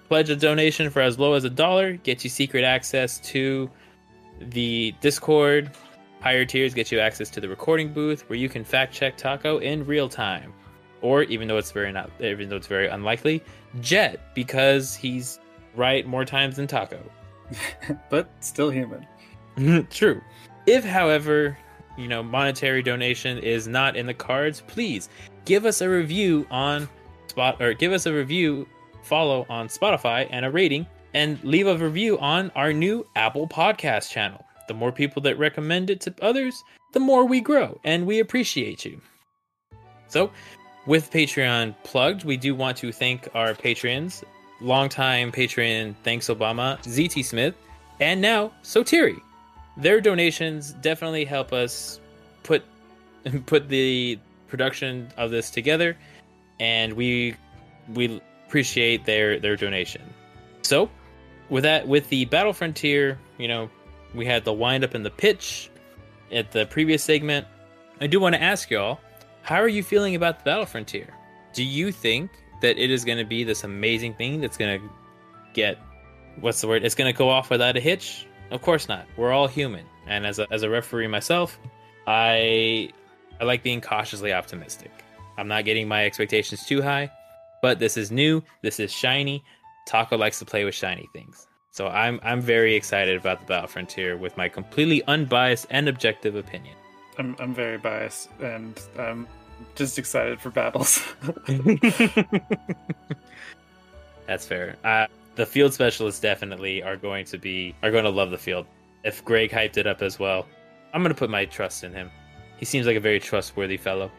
pledge 0.08 0.30
a 0.30 0.36
donation 0.36 0.90
for 0.90 1.00
as 1.00 1.18
low 1.18 1.34
as 1.34 1.44
a 1.44 1.50
dollar, 1.50 1.94
get 1.94 2.24
you 2.24 2.30
secret 2.30 2.64
access 2.64 3.18
to 3.20 3.70
the 4.40 4.94
Discord. 5.00 5.70
Higher 6.20 6.44
tiers 6.44 6.74
get 6.74 6.90
you 6.90 6.98
access 6.98 7.30
to 7.30 7.40
the 7.40 7.48
recording 7.48 7.92
booth 7.92 8.28
where 8.28 8.38
you 8.38 8.48
can 8.48 8.64
fact 8.64 8.92
check 8.92 9.16
Taco 9.16 9.58
in 9.58 9.86
real 9.86 10.08
time. 10.08 10.52
Or 11.02 11.22
even 11.24 11.48
though 11.48 11.58
it's 11.58 11.72
very 11.72 11.92
not 11.92 12.10
even 12.20 12.48
though 12.48 12.56
it's 12.56 12.66
very 12.66 12.88
unlikely, 12.88 13.42
Jet 13.80 14.34
because 14.34 14.94
he's 14.94 15.38
right 15.74 16.06
more 16.06 16.24
times 16.24 16.56
than 16.56 16.66
Taco. 16.66 17.00
but 18.10 18.28
still 18.40 18.70
human. 18.70 19.06
True. 19.90 20.20
If 20.66 20.84
however, 20.84 21.56
you 21.96 22.08
know, 22.08 22.22
monetary 22.22 22.82
donation 22.82 23.38
is 23.38 23.66
not 23.66 23.96
in 23.96 24.06
the 24.06 24.14
cards, 24.14 24.62
please 24.66 25.08
give 25.44 25.64
us 25.64 25.80
a 25.80 25.88
review 25.88 26.46
on 26.50 26.88
spot 27.28 27.60
or 27.60 27.74
give 27.74 27.92
us 27.92 28.06
a 28.06 28.12
review, 28.12 28.66
follow 29.02 29.46
on 29.48 29.68
Spotify 29.68 30.26
and 30.30 30.44
a 30.44 30.50
rating 30.50 30.86
and 31.14 31.42
leave 31.44 31.66
a 31.66 31.76
review 31.76 32.18
on 32.18 32.50
our 32.54 32.72
new 32.72 33.06
Apple 33.16 33.46
Podcast 33.46 34.10
channel. 34.10 34.44
The 34.68 34.74
more 34.74 34.92
people 34.92 35.22
that 35.22 35.38
recommend 35.38 35.90
it 35.90 36.00
to 36.02 36.14
others, 36.20 36.62
the 36.92 37.00
more 37.00 37.24
we 37.24 37.40
grow, 37.40 37.80
and 37.84 38.06
we 38.06 38.18
appreciate 38.18 38.84
you. 38.84 39.00
So, 40.08 40.30
with 40.86 41.10
Patreon 41.10 41.74
plugged, 41.82 42.24
we 42.24 42.36
do 42.36 42.54
want 42.54 42.76
to 42.78 42.92
thank 42.92 43.28
our 43.34 43.54
patrons, 43.54 44.24
longtime 44.60 45.32
patron 45.32 45.96
Thanks 46.04 46.28
Obama, 46.28 46.78
ZT 46.82 47.24
Smith, 47.24 47.54
and 48.00 48.20
now 48.20 48.52
Sotiri. 48.62 49.20
Their 49.76 50.00
donations 50.00 50.72
definitely 50.72 51.24
help 51.24 51.52
us 51.52 52.00
put 52.42 52.64
put 53.46 53.68
the 53.68 54.18
production 54.48 55.08
of 55.16 55.30
this 55.30 55.50
together, 55.50 55.96
and 56.60 56.92
we 56.94 57.36
we 57.94 58.20
appreciate 58.46 59.04
their 59.04 59.38
their 59.38 59.56
donation. 59.56 60.02
So, 60.62 60.90
with 61.50 61.64
that, 61.64 61.86
with 61.86 62.08
the 62.08 62.24
Battle 62.26 62.52
Frontier, 62.52 63.18
you 63.38 63.48
know, 63.48 63.68
we 64.14 64.24
had 64.24 64.44
the 64.44 64.52
wind 64.52 64.84
up 64.84 64.94
in 64.94 65.02
the 65.02 65.10
pitch 65.10 65.70
at 66.32 66.52
the 66.52 66.66
previous 66.66 67.02
segment. 67.02 67.46
I 68.00 68.06
do 68.06 68.20
want 68.20 68.34
to 68.34 68.42
ask 68.42 68.70
y'all, 68.70 69.00
how 69.46 69.62
are 69.62 69.68
you 69.68 69.84
feeling 69.84 70.16
about 70.16 70.40
the 70.40 70.44
Battle 70.44 70.66
Frontier? 70.66 71.06
Do 71.52 71.62
you 71.62 71.92
think 71.92 72.32
that 72.62 72.76
it 72.78 72.90
is 72.90 73.04
going 73.04 73.18
to 73.18 73.24
be 73.24 73.44
this 73.44 73.62
amazing 73.62 74.14
thing 74.14 74.40
that's 74.40 74.56
going 74.56 74.80
to 74.80 74.88
get 75.54 75.78
what's 76.40 76.60
the 76.60 76.66
word? 76.66 76.84
It's 76.84 76.96
going 76.96 77.12
to 77.12 77.16
go 77.16 77.30
off 77.30 77.48
without 77.48 77.76
a 77.76 77.80
hitch? 77.80 78.26
Of 78.50 78.62
course 78.62 78.88
not. 78.88 79.06
We're 79.16 79.30
all 79.30 79.46
human, 79.46 79.86
and 80.08 80.26
as 80.26 80.40
a, 80.40 80.48
as 80.50 80.64
a 80.64 80.70
referee 80.70 81.06
myself, 81.06 81.60
I 82.08 82.90
I 83.40 83.44
like 83.44 83.62
being 83.62 83.80
cautiously 83.80 84.32
optimistic. 84.32 84.90
I'm 85.38 85.46
not 85.46 85.64
getting 85.64 85.86
my 85.86 86.04
expectations 86.04 86.66
too 86.66 86.82
high, 86.82 87.08
but 87.62 87.78
this 87.78 87.96
is 87.96 88.10
new. 88.10 88.42
This 88.62 88.80
is 88.80 88.92
shiny. 88.92 89.44
Taco 89.86 90.16
likes 90.16 90.40
to 90.40 90.44
play 90.44 90.64
with 90.64 90.74
shiny 90.74 91.08
things. 91.12 91.46
So 91.70 91.86
I'm 91.86 92.18
I'm 92.24 92.40
very 92.40 92.74
excited 92.74 93.16
about 93.16 93.38
the 93.40 93.46
Battle 93.46 93.68
Frontier 93.68 94.16
with 94.16 94.36
my 94.36 94.48
completely 94.48 95.04
unbiased 95.04 95.68
and 95.70 95.88
objective 95.88 96.34
opinion. 96.34 96.76
I'm 97.18 97.36
I'm 97.38 97.54
very 97.54 97.78
biased 97.78 98.30
and 98.40 98.80
I'm 98.98 99.26
just 99.74 99.98
excited 99.98 100.40
for 100.40 100.50
battles. 100.50 101.02
That's 104.26 104.46
fair. 104.46 104.76
Uh, 104.84 105.06
the 105.36 105.46
field 105.46 105.72
specialists 105.72 106.20
definitely 106.20 106.82
are 106.82 106.96
going 106.96 107.24
to 107.26 107.38
be 107.38 107.74
are 107.82 107.90
going 107.90 108.04
to 108.04 108.10
love 108.10 108.30
the 108.30 108.38
field. 108.38 108.66
If 109.04 109.24
Greg 109.24 109.50
hyped 109.50 109.76
it 109.76 109.86
up 109.86 110.02
as 110.02 110.18
well, 110.18 110.46
I'm 110.92 111.02
going 111.02 111.14
to 111.14 111.18
put 111.18 111.30
my 111.30 111.44
trust 111.44 111.84
in 111.84 111.92
him. 111.92 112.10
He 112.56 112.64
seems 112.64 112.86
like 112.86 112.96
a 112.96 113.00
very 113.00 113.20
trustworthy 113.20 113.76
fellow. 113.76 114.10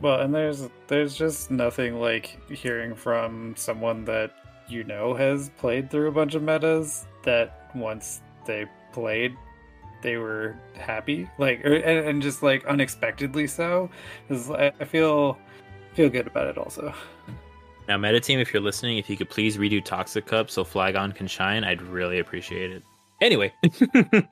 well, 0.00 0.20
and 0.20 0.34
there's 0.34 0.68
there's 0.88 1.14
just 1.14 1.50
nothing 1.50 2.00
like 2.00 2.38
hearing 2.50 2.94
from 2.94 3.54
someone 3.56 4.04
that 4.06 4.32
you 4.68 4.84
know 4.84 5.14
has 5.14 5.50
played 5.58 5.90
through 5.90 6.08
a 6.08 6.12
bunch 6.12 6.34
of 6.34 6.42
metas 6.42 7.06
that 7.22 7.70
once 7.74 8.22
they 8.46 8.66
played 8.92 9.34
they 10.06 10.16
were 10.16 10.56
happy 10.74 11.28
like 11.36 11.64
or, 11.64 11.74
and, 11.74 12.08
and 12.08 12.22
just 12.22 12.40
like 12.42 12.64
unexpectedly 12.66 13.46
so 13.46 13.90
'Cause 14.28 14.50
I, 14.52 14.70
feel 14.84 15.36
feel 15.94 16.08
good 16.08 16.28
about 16.28 16.46
it 16.46 16.56
also 16.56 16.94
Now, 17.88 17.96
Meta 17.96 18.18
Team, 18.18 18.40
if 18.40 18.52
you're 18.52 18.62
listening, 18.62 18.98
if 18.98 19.08
you 19.08 19.16
could 19.16 19.30
please 19.30 19.56
redo 19.56 19.84
Toxic 19.84 20.26
Cup 20.26 20.50
so 20.50 20.64
Flygon 20.64 21.14
can 21.14 21.28
shine, 21.28 21.62
I'd 21.62 21.80
really 21.80 22.18
appreciate 22.18 22.72
it. 22.72 22.82
Anyway, 23.22 23.52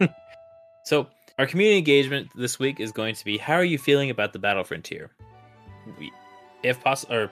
so 0.85 1.07
our 1.39 1.47
community 1.47 1.79
engagement 1.79 2.29
this 2.35 2.59
week 2.59 2.81
is 2.81 2.91
going 2.91 3.15
to 3.15 3.25
be: 3.25 3.39
How 3.39 3.55
are 3.55 3.65
you 3.65 3.79
feeling 3.79 4.11
about 4.11 4.33
the 4.33 4.41
Battle 4.41 4.65
Frontier? 4.65 5.11
If 6.65 6.83
possible, 6.83 7.15
or 7.15 7.31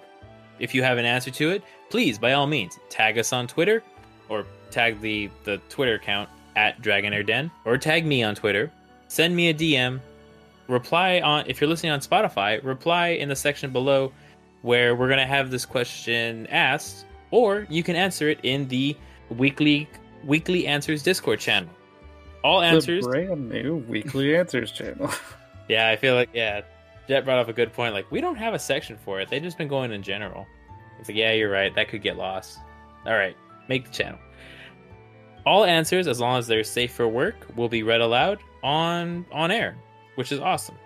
if 0.60 0.74
you 0.77 0.85
have 0.85 0.97
an 0.97 1.05
answer 1.05 1.32
to 1.32 1.51
it, 1.51 1.64
please, 1.90 2.20
by 2.20 2.35
all 2.35 2.47
means, 2.47 2.78
tag 2.89 3.19
us 3.19 3.32
on 3.32 3.48
Twitter, 3.48 3.82
or 4.28 4.47
tag 4.70 5.01
the 5.01 5.28
the 5.43 5.59
Twitter 5.69 5.94
account 5.94 6.28
at 6.57 6.81
Dragonair 6.83 7.27
Den, 7.27 7.51
or 7.65 7.79
tag 7.79 8.05
me 8.05 8.23
on 8.23 8.35
Twitter. 8.35 8.70
Send 9.09 9.35
me 9.35 9.49
a 9.51 9.55
DM. 9.55 10.01
Reply 10.69 11.20
on 11.20 11.45
if 11.47 11.61
you're 11.61 11.69
listening 11.69 11.93
on 11.93 12.01
Spotify. 12.01 12.62
Reply 12.65 13.09
in 13.09 13.29
the 13.29 13.37
section 13.37 13.73
below 13.73 14.12
where 14.62 14.95
we're 14.95 15.09
gonna 15.09 15.27
have 15.27 15.51
this 15.51 15.66
question 15.66 16.47
asked, 16.47 17.05
or 17.31 17.66
you 17.69 17.83
can 17.83 17.97
answer 17.97 18.29
it 18.29 18.39
in 18.43 18.69
the 18.69 18.97
weekly 19.29 19.89
weekly 20.24 20.66
answers 20.66 21.03
Discord 21.03 21.41
channel. 21.41 21.70
All 22.45 22.62
answers. 22.62 23.05
The 23.05 23.11
brand 23.11 23.49
new 23.49 23.77
weekly 23.89 24.37
answers 24.37 24.73
channel. 24.73 25.11
yeah, 25.69 25.89
I 25.89 25.97
feel 25.97 26.15
like 26.15 26.31
yeah. 26.33 26.62
Jet 27.09 27.24
brought 27.24 27.39
up 27.39 27.49
a 27.49 27.53
good 27.53 27.73
point. 27.73 27.95
Like 27.95 28.11
we 28.11 28.20
don't 28.20 28.37
have 28.37 28.55
a 28.55 28.59
section 28.59 28.97
for 29.05 29.20
it. 29.20 29.29
They've 29.29 29.43
just 29.43 29.59
been 29.59 29.69
going 29.69 29.93
in 29.93 30.03
general. 30.03 30.47
It's 31.01 31.09
like 31.09 31.16
yeah, 31.16 31.33
you're 31.33 31.51
right. 31.51 31.74
That 31.74 31.89
could 31.89 32.03
get 32.03 32.16
lost. 32.16 32.59
All 33.05 33.15
right, 33.15 33.37
make 33.69 33.87
the 33.87 33.91
channel. 33.91 34.19
All 35.44 35.64
answers, 35.64 36.06
as 36.06 36.20
long 36.20 36.39
as 36.39 36.47
they're 36.47 36.64
safe 36.64 36.93
for 36.93 37.09
work, 37.09 37.35
will 37.56 37.69
be 37.69 37.82
read 37.82 38.01
aloud 38.01 38.39
on 38.62 39.27
on 39.32 39.51
air, 39.51 39.77
which 40.14 40.31
is 40.31 40.39
awesome. 40.39 40.77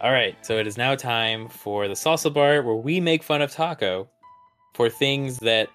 All 0.00 0.12
right, 0.12 0.36
so 0.44 0.58
it 0.58 0.66
is 0.66 0.76
now 0.76 0.94
time 0.94 1.48
for 1.48 1.88
the 1.88 1.94
salsa 1.94 2.32
bar 2.32 2.62
where 2.62 2.74
we 2.74 3.00
make 3.00 3.22
fun 3.22 3.42
of 3.42 3.50
Taco 3.50 4.08
for 4.74 4.88
things 4.88 5.38
that 5.38 5.68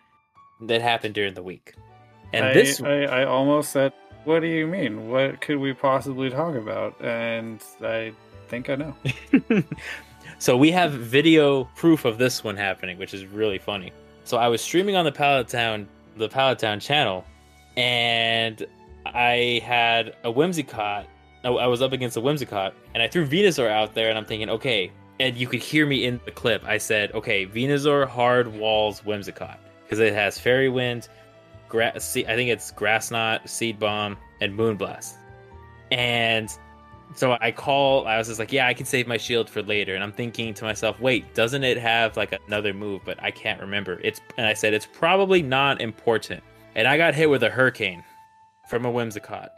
that 0.62 0.82
happened 0.82 1.14
during 1.14 1.34
the 1.34 1.44
week. 1.44 1.74
And 2.34 2.46
I, 2.46 2.54
this 2.54 2.82
I, 2.82 3.04
I 3.04 3.26
almost 3.26 3.72
said, 3.72 3.94
"What 4.26 4.42
do 4.42 4.48
you 4.48 4.66
mean? 4.66 5.10
What 5.10 5.42
could 5.42 5.58
we 5.58 5.74
possibly 5.74 6.30
talk 6.30 6.56
about?" 6.56 7.00
And 7.04 7.64
I 7.82 8.14
think 8.48 8.70
I 8.70 8.76
know. 8.76 8.96
so 10.40 10.58
we 10.58 10.72
have 10.72 10.94
video 10.94 11.66
proof 11.76 12.06
of 12.06 12.18
this 12.18 12.44
one 12.44 12.58
happening, 12.58 12.98
which 12.98 13.14
is 13.14 13.26
really 13.26 13.60
funny. 13.60 13.92
So 14.24 14.38
I 14.38 14.48
was 14.48 14.62
streaming 14.62 14.96
on 14.96 15.06
the 15.06 15.12
Pallet 15.12 15.48
Town 15.48 15.88
the 16.16 16.28
Town 16.28 16.80
channel, 16.80 17.26
and 17.78 18.66
I 19.06 19.62
had 19.64 20.16
a 20.24 20.32
Whimsicott 20.32 21.06
I 21.44 21.68
was 21.68 21.82
up 21.82 21.92
against 21.92 22.18
a 22.18 22.22
Whimsicott, 22.22 22.74
and 22.94 23.02
I 23.02 23.08
threw 23.08 23.26
Venusaur 23.26 23.68
out 23.68 23.96
there, 23.96 24.10
and 24.10 24.18
I'm 24.18 24.26
thinking, 24.26 24.50
okay, 24.50 24.92
and 25.20 25.36
you 25.36 25.48
could 25.48 25.62
hear 25.62 25.88
me 25.88 26.06
in 26.06 26.20
the 26.26 26.32
clip. 26.32 26.64
I 26.66 26.78
said, 26.78 27.12
okay, 27.14 27.48
Venusaur 27.48 28.08
hard 28.08 28.48
walls 28.48 29.02
Whimsicott 29.02 29.58
because 29.84 30.00
it 30.00 30.14
has 30.14 30.38
Fairy 30.38 30.70
Wind, 30.70 31.10
I 31.74 32.00
think 32.00 32.50
it's 32.50 32.72
Grass 32.72 33.12
Knot, 33.12 33.50
Seed 33.50 33.80
Bomb, 33.80 34.18
and 34.40 34.58
Moonblast. 34.58 35.14
And 35.92 36.50
so 37.16 37.38
I 37.42 37.52
call. 37.52 38.08
I 38.08 38.18
was 38.18 38.28
just 38.28 38.40
like, 38.40 38.52
yeah, 38.52 38.68
I 38.68 38.74
can 38.74 38.86
save 38.86 39.08
my 39.08 39.18
shield 39.18 39.50
for 39.50 39.62
later. 39.62 39.96
And 39.96 40.04
I'm 40.04 40.12
thinking 40.12 40.54
to 40.56 40.64
myself, 40.64 41.00
wait, 41.00 41.34
doesn't 41.34 41.64
it 41.64 41.78
have 41.78 42.18
like 42.18 42.34
another 42.48 42.74
move? 42.74 43.02
But 43.06 43.22
I 43.22 43.32
can't 43.32 43.60
remember. 43.60 44.00
It's 44.04 44.22
and 44.38 44.48
I 44.48 44.54
said 44.54 44.74
it's 44.74 44.88
probably 44.88 45.42
not 45.42 45.82
important. 45.82 46.44
And 46.76 46.88
I 46.88 46.98
got 46.98 47.14
hit 47.14 47.30
with 47.30 47.44
a 47.44 47.50
Hurricane 47.50 48.04
from 48.70 48.86
a 48.86 48.92
Whimsicott 48.92 49.50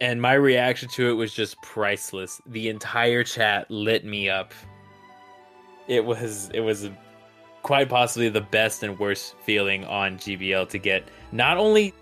and 0.00 0.20
my 0.20 0.32
reaction 0.32 0.88
to 0.90 1.10
it 1.10 1.12
was 1.12 1.34
just 1.34 1.60
priceless. 1.62 2.40
The 2.46 2.68
entire 2.68 3.22
chat 3.22 3.70
lit 3.70 4.04
me 4.04 4.28
up. 4.30 4.52
It 5.88 6.04
was 6.04 6.50
it 6.54 6.60
was 6.60 6.88
quite 7.62 7.88
possibly 7.88 8.30
the 8.30 8.40
best 8.40 8.82
and 8.82 8.98
worst 8.98 9.34
feeling 9.44 9.84
on 9.84 10.16
GBL 10.16 10.68
to 10.70 10.78
get 10.78 11.04
not 11.32 11.58
only 11.58 11.92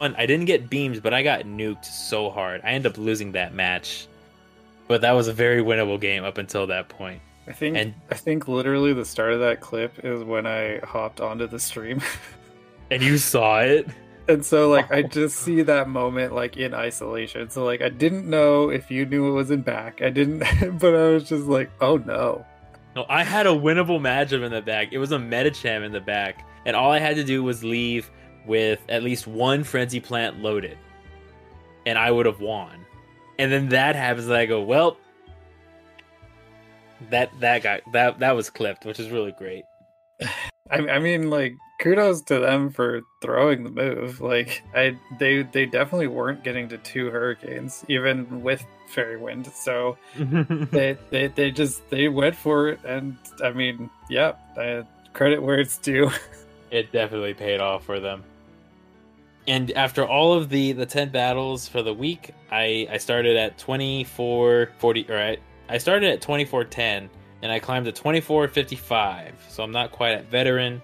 I 0.00 0.26
didn't 0.26 0.46
get 0.46 0.68
beams, 0.68 0.98
but 0.98 1.14
I 1.14 1.22
got 1.22 1.42
nuked 1.42 1.84
so 1.84 2.28
hard. 2.28 2.60
I 2.64 2.70
ended 2.70 2.90
up 2.90 2.98
losing 2.98 3.32
that 3.32 3.54
match. 3.54 4.08
But 4.88 5.00
that 5.02 5.12
was 5.12 5.28
a 5.28 5.32
very 5.32 5.62
winnable 5.62 6.00
game 6.00 6.24
up 6.24 6.38
until 6.38 6.66
that 6.66 6.88
point. 6.88 7.22
I 7.46 7.52
think 7.52 7.76
and, 7.76 7.94
I 8.10 8.14
think 8.14 8.46
literally 8.46 8.92
the 8.92 9.04
start 9.04 9.32
of 9.32 9.40
that 9.40 9.60
clip 9.60 10.04
is 10.04 10.22
when 10.22 10.46
I 10.46 10.78
hopped 10.84 11.20
onto 11.20 11.46
the 11.46 11.58
stream. 11.58 12.00
and 12.90 13.02
you 13.02 13.18
saw 13.18 13.60
it? 13.60 13.88
and 14.28 14.44
so 14.44 14.70
like 14.70 14.90
I 14.92 15.02
oh. 15.02 15.02
just 15.02 15.36
see 15.36 15.62
that 15.62 15.88
moment 15.88 16.34
like 16.34 16.56
in 16.56 16.74
isolation. 16.74 17.50
So 17.50 17.64
like 17.64 17.82
I 17.82 17.88
didn't 17.88 18.28
know 18.28 18.70
if 18.70 18.90
you 18.90 19.06
knew 19.06 19.28
it 19.28 19.32
was 19.32 19.50
in 19.50 19.62
back. 19.62 20.02
I 20.02 20.10
didn't, 20.10 20.40
but 20.78 20.94
I 20.94 21.08
was 21.08 21.28
just 21.28 21.46
like, 21.46 21.70
oh 21.80 21.96
no. 21.98 22.44
No, 22.94 23.06
I 23.08 23.24
had 23.24 23.46
a 23.46 23.50
winnable 23.50 23.98
matchup 23.98 24.44
in 24.44 24.52
the 24.52 24.60
back. 24.60 24.92
It 24.92 24.98
was 24.98 25.12
a 25.12 25.16
Medicham 25.16 25.82
in 25.82 25.92
the 25.92 26.00
back, 26.00 26.46
and 26.66 26.76
all 26.76 26.92
I 26.92 26.98
had 26.98 27.16
to 27.16 27.24
do 27.24 27.42
was 27.42 27.64
leave 27.64 28.10
with 28.46 28.80
at 28.90 29.02
least 29.02 29.26
one 29.26 29.64
frenzy 29.64 29.98
plant 29.98 30.40
loaded, 30.40 30.76
and 31.86 31.96
I 31.96 32.10
would 32.10 32.26
have 32.26 32.40
won. 32.40 32.81
And 33.42 33.50
then 33.50 33.70
that 33.70 33.96
happens, 33.96 34.28
and 34.28 34.36
I 34.36 34.46
go, 34.46 34.62
well, 34.62 34.96
that 37.10 37.28
that 37.40 37.64
got 37.64 37.80
that 37.92 38.20
that 38.20 38.36
was 38.36 38.50
clipped, 38.50 38.84
which 38.84 39.00
is 39.00 39.10
really 39.10 39.32
great. 39.32 39.64
I, 40.70 40.76
I 40.76 40.98
mean, 41.00 41.28
like 41.28 41.56
kudos 41.80 42.22
to 42.22 42.38
them 42.38 42.70
for 42.70 43.00
throwing 43.20 43.64
the 43.64 43.70
move. 43.70 44.20
Like 44.20 44.62
I 44.76 44.96
they 45.18 45.42
they 45.42 45.66
definitely 45.66 46.06
weren't 46.06 46.44
getting 46.44 46.68
to 46.68 46.78
two 46.78 47.10
hurricanes 47.10 47.84
even 47.88 48.42
with 48.42 48.64
fairy 48.86 49.16
wind. 49.16 49.48
So 49.48 49.98
they, 50.16 50.96
they 51.10 51.26
they 51.26 51.50
just 51.50 51.90
they 51.90 52.06
went 52.06 52.36
for 52.36 52.68
it 52.68 52.78
and 52.84 53.16
I 53.42 53.50
mean, 53.50 53.90
yeah, 54.08 54.34
I, 54.56 54.84
credit 55.14 55.42
where 55.42 55.58
it's 55.58 55.78
due. 55.78 56.12
it 56.70 56.92
definitely 56.92 57.34
paid 57.34 57.58
off 57.58 57.84
for 57.84 57.98
them. 57.98 58.22
And 59.46 59.72
after 59.72 60.06
all 60.06 60.34
of 60.34 60.48
the 60.48 60.72
the 60.72 60.86
10 60.86 61.10
battles 61.10 61.68
for 61.68 61.82
the 61.82 61.94
week, 61.94 62.34
I 62.50 62.86
I 62.90 62.98
started 62.98 63.36
at 63.36 63.58
24 63.58 64.70
40 64.78 65.06
or 65.10 65.18
I, 65.18 65.36
I 65.68 65.78
started 65.78 66.10
at 66.10 66.20
2410 66.20 67.10
and 67.42 67.50
I 67.50 67.58
climbed 67.58 67.86
to 67.86 67.92
2455. 67.92 69.34
So 69.48 69.62
I'm 69.62 69.72
not 69.72 69.90
quite 69.90 70.12
at 70.12 70.30
veteran 70.30 70.80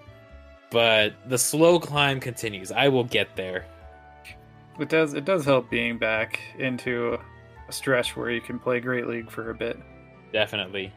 but 0.69 1.13
the 1.27 1.37
slow 1.37 1.79
climb 1.79 2.19
continues. 2.19 2.71
I 2.71 2.87
will 2.89 3.03
get 3.03 3.35
there. 3.35 3.65
It 4.79 4.89
does. 4.89 5.13
It 5.13 5.25
does 5.25 5.45
help 5.45 5.69
being 5.69 5.97
back 5.97 6.39
into 6.57 7.17
a 7.67 7.71
stretch 7.71 8.15
where 8.15 8.29
you 8.29 8.41
can 8.41 8.59
play 8.59 8.79
Great 8.79 9.07
League 9.07 9.29
for 9.29 9.49
a 9.49 9.55
bit. 9.55 9.77
Definitely. 10.31 10.93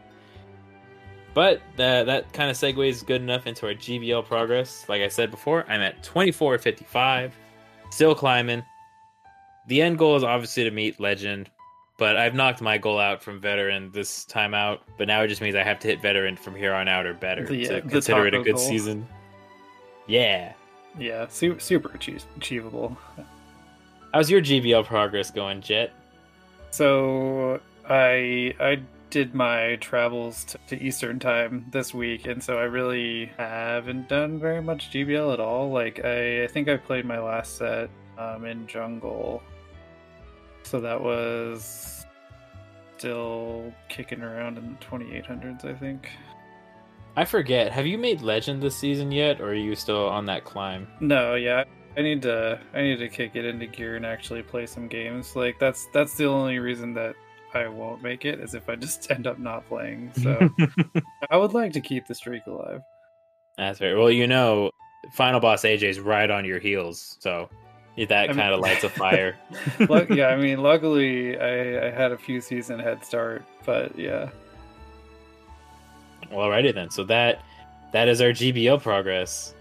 But 1.35 1.63
that 1.77 2.07
that 2.07 2.33
kind 2.33 2.51
of 2.51 2.57
segues 2.57 3.05
good 3.05 3.23
enough 3.23 3.47
into 3.47 3.67
our 3.67 3.75
GBL 3.75 4.27
progress. 4.27 4.87
Like 4.89 5.03
I 5.03 5.09
said 5.09 5.31
before, 5.31 5.65
I'm 5.69 5.81
at 5.81 6.03
24.55, 6.03 7.33
still 7.93 8.15
climbing. 8.15 8.65
The 9.69 9.83
end 9.83 9.99
goal 9.99 10.17
is 10.17 10.25
obviously 10.25 10.65
to 10.65 10.71
meet 10.71 10.99
Legend, 10.99 11.51
but 11.99 12.17
I've 12.17 12.35
knocked 12.35 12.61
my 12.61 12.79
goal 12.79 12.99
out 12.99 13.23
from 13.23 13.41
Veteran 13.41 13.93
this 13.93 14.25
time 14.25 14.55
out. 14.55 14.83
But 14.99 15.07
now 15.07 15.23
it 15.23 15.29
just 15.29 15.41
means 15.41 15.55
I 15.55 15.63
have 15.63 15.79
to 15.81 15.89
hit 15.89 16.01
Veteran 16.01 16.37
from 16.37 16.57
here 16.57 16.75
on 16.75 16.89
out 16.89 17.07
or 17.07 17.15
better 17.15 17.47
the, 17.47 17.65
to 17.67 17.79
uh, 17.79 17.81
consider 17.83 18.27
it 18.27 18.35
a 18.35 18.43
good 18.43 18.57
goal. 18.57 18.65
season. 18.65 19.07
Yeah. 20.07 20.55
Yeah, 20.99 21.27
su- 21.29 21.59
super 21.59 21.91
achievable. 21.95 22.97
How's 24.13 24.31
your 24.31 24.43
GBL 24.43 24.85
progress 24.85 25.31
going, 25.31 25.61
Jet? 25.61 25.93
So 26.71 27.61
I 27.89 28.55
I 28.61 28.81
did 29.13 29.35
my 29.35 29.77
travels 29.77 30.43
to, 30.45 30.59
to, 30.69 30.83
Eastern 30.83 31.19
time 31.19 31.67
this 31.71 31.93
week, 31.93 32.27
and 32.27 32.43
so 32.43 32.59
I 32.59 32.63
really 32.63 33.31
haven't 33.37 34.09
done 34.09 34.41
very 34.41 34.63
much 34.63 34.91
GBL 34.91 35.35
at 35.35 35.39
all. 35.39 35.71
Like 35.71 36.03
I, 36.03 36.45
I 36.45 36.47
think 36.47 36.69
I 36.69 36.79
played 36.79 37.05
my 37.05 37.21
last 37.21 37.59
set 37.59 37.91
um, 38.17 38.47
in 38.47 38.67
Jungle, 38.67 39.43
so 40.63 40.81
that 40.81 40.99
was 40.99 42.07
still 42.97 43.75
kicking 43.91 44.23
around 44.23 44.57
in 44.57 44.79
the 44.81 44.87
2800s, 44.87 45.67
I 45.67 45.75
think. 45.75 46.09
I 47.15 47.27
forget. 47.27 47.71
Have 47.71 47.87
you 47.87 47.99
made 47.99 48.23
legend 48.23 48.63
this 48.63 48.75
season 48.75 49.13
yet, 49.13 49.43
or 49.43 49.51
are 49.51 49.55
you 49.55 49.77
still 49.77 50.09
on 50.09 50.25
that 50.27 50.45
climb? 50.45 50.89
No, 51.01 51.35
yeah. 51.35 51.65
I 51.99 52.01
need 52.01 52.23
to 52.23 52.59
I 52.73 52.81
need 52.81 52.97
to 52.97 53.11
kick 53.11 53.37
it 53.37 53.45
into 53.45 53.67
gear 53.67 53.97
and 53.97 54.07
actually 54.07 54.43
play 54.43 54.65
some 54.65 54.89
games. 54.89 55.37
Like 55.37 55.59
that's 55.59 55.89
that's 55.93 56.15
the 56.15 56.25
only 56.25 56.59
reason 56.59 56.95
that 56.95 57.15
I 57.55 57.69
won't 57.69 58.03
make 58.03 58.25
it 58.25 58.41
is 58.41 58.55
if 58.55 58.69
I 58.69 58.77
just 58.77 59.11
end 59.11 59.27
up 59.27 59.39
not 59.39 59.67
playing. 59.69 60.13
So 60.15 60.51
I 61.31 61.37
would 61.37 61.53
like 61.53 61.73
to 61.73 61.81
keep 61.81 62.07
the 62.07 62.15
streak 62.15 62.47
alive. 62.47 62.83
That's 63.57 63.81
right. 63.81 63.95
Well, 63.95 64.11
you 64.11 64.27
know, 64.27 64.71
final 65.13 65.41
boss 65.41 65.63
AJ's 65.63 66.01
right 66.01 66.31
on 66.31 66.45
your 66.45 66.59
heels, 66.59 67.17
so 67.21 67.49
that 67.97 68.29
kind 68.29 68.55
of 68.55 68.61
lights 68.61 68.85
a 68.85 68.89
fire. 68.89 69.37
yeah, 70.11 70.29
I 70.29 70.37
mean, 70.37 70.63
luckily 70.63 71.39
I, 71.39 71.89
I 71.89 71.91
had 71.91 72.13
a 72.13 72.19
few 72.19 72.41
season 72.41 72.79
head 72.79 73.05
start, 73.05 73.45
but 73.65 73.99
yeah. 73.99 74.31
Well, 76.31 76.49
alrighty 76.49 76.75
then. 76.75 76.91
So 76.91 77.05
that 77.05 77.43
that 77.93 78.09
is 78.09 78.21
our 78.21 78.31
GBL 78.31 78.83
progress. 78.83 79.55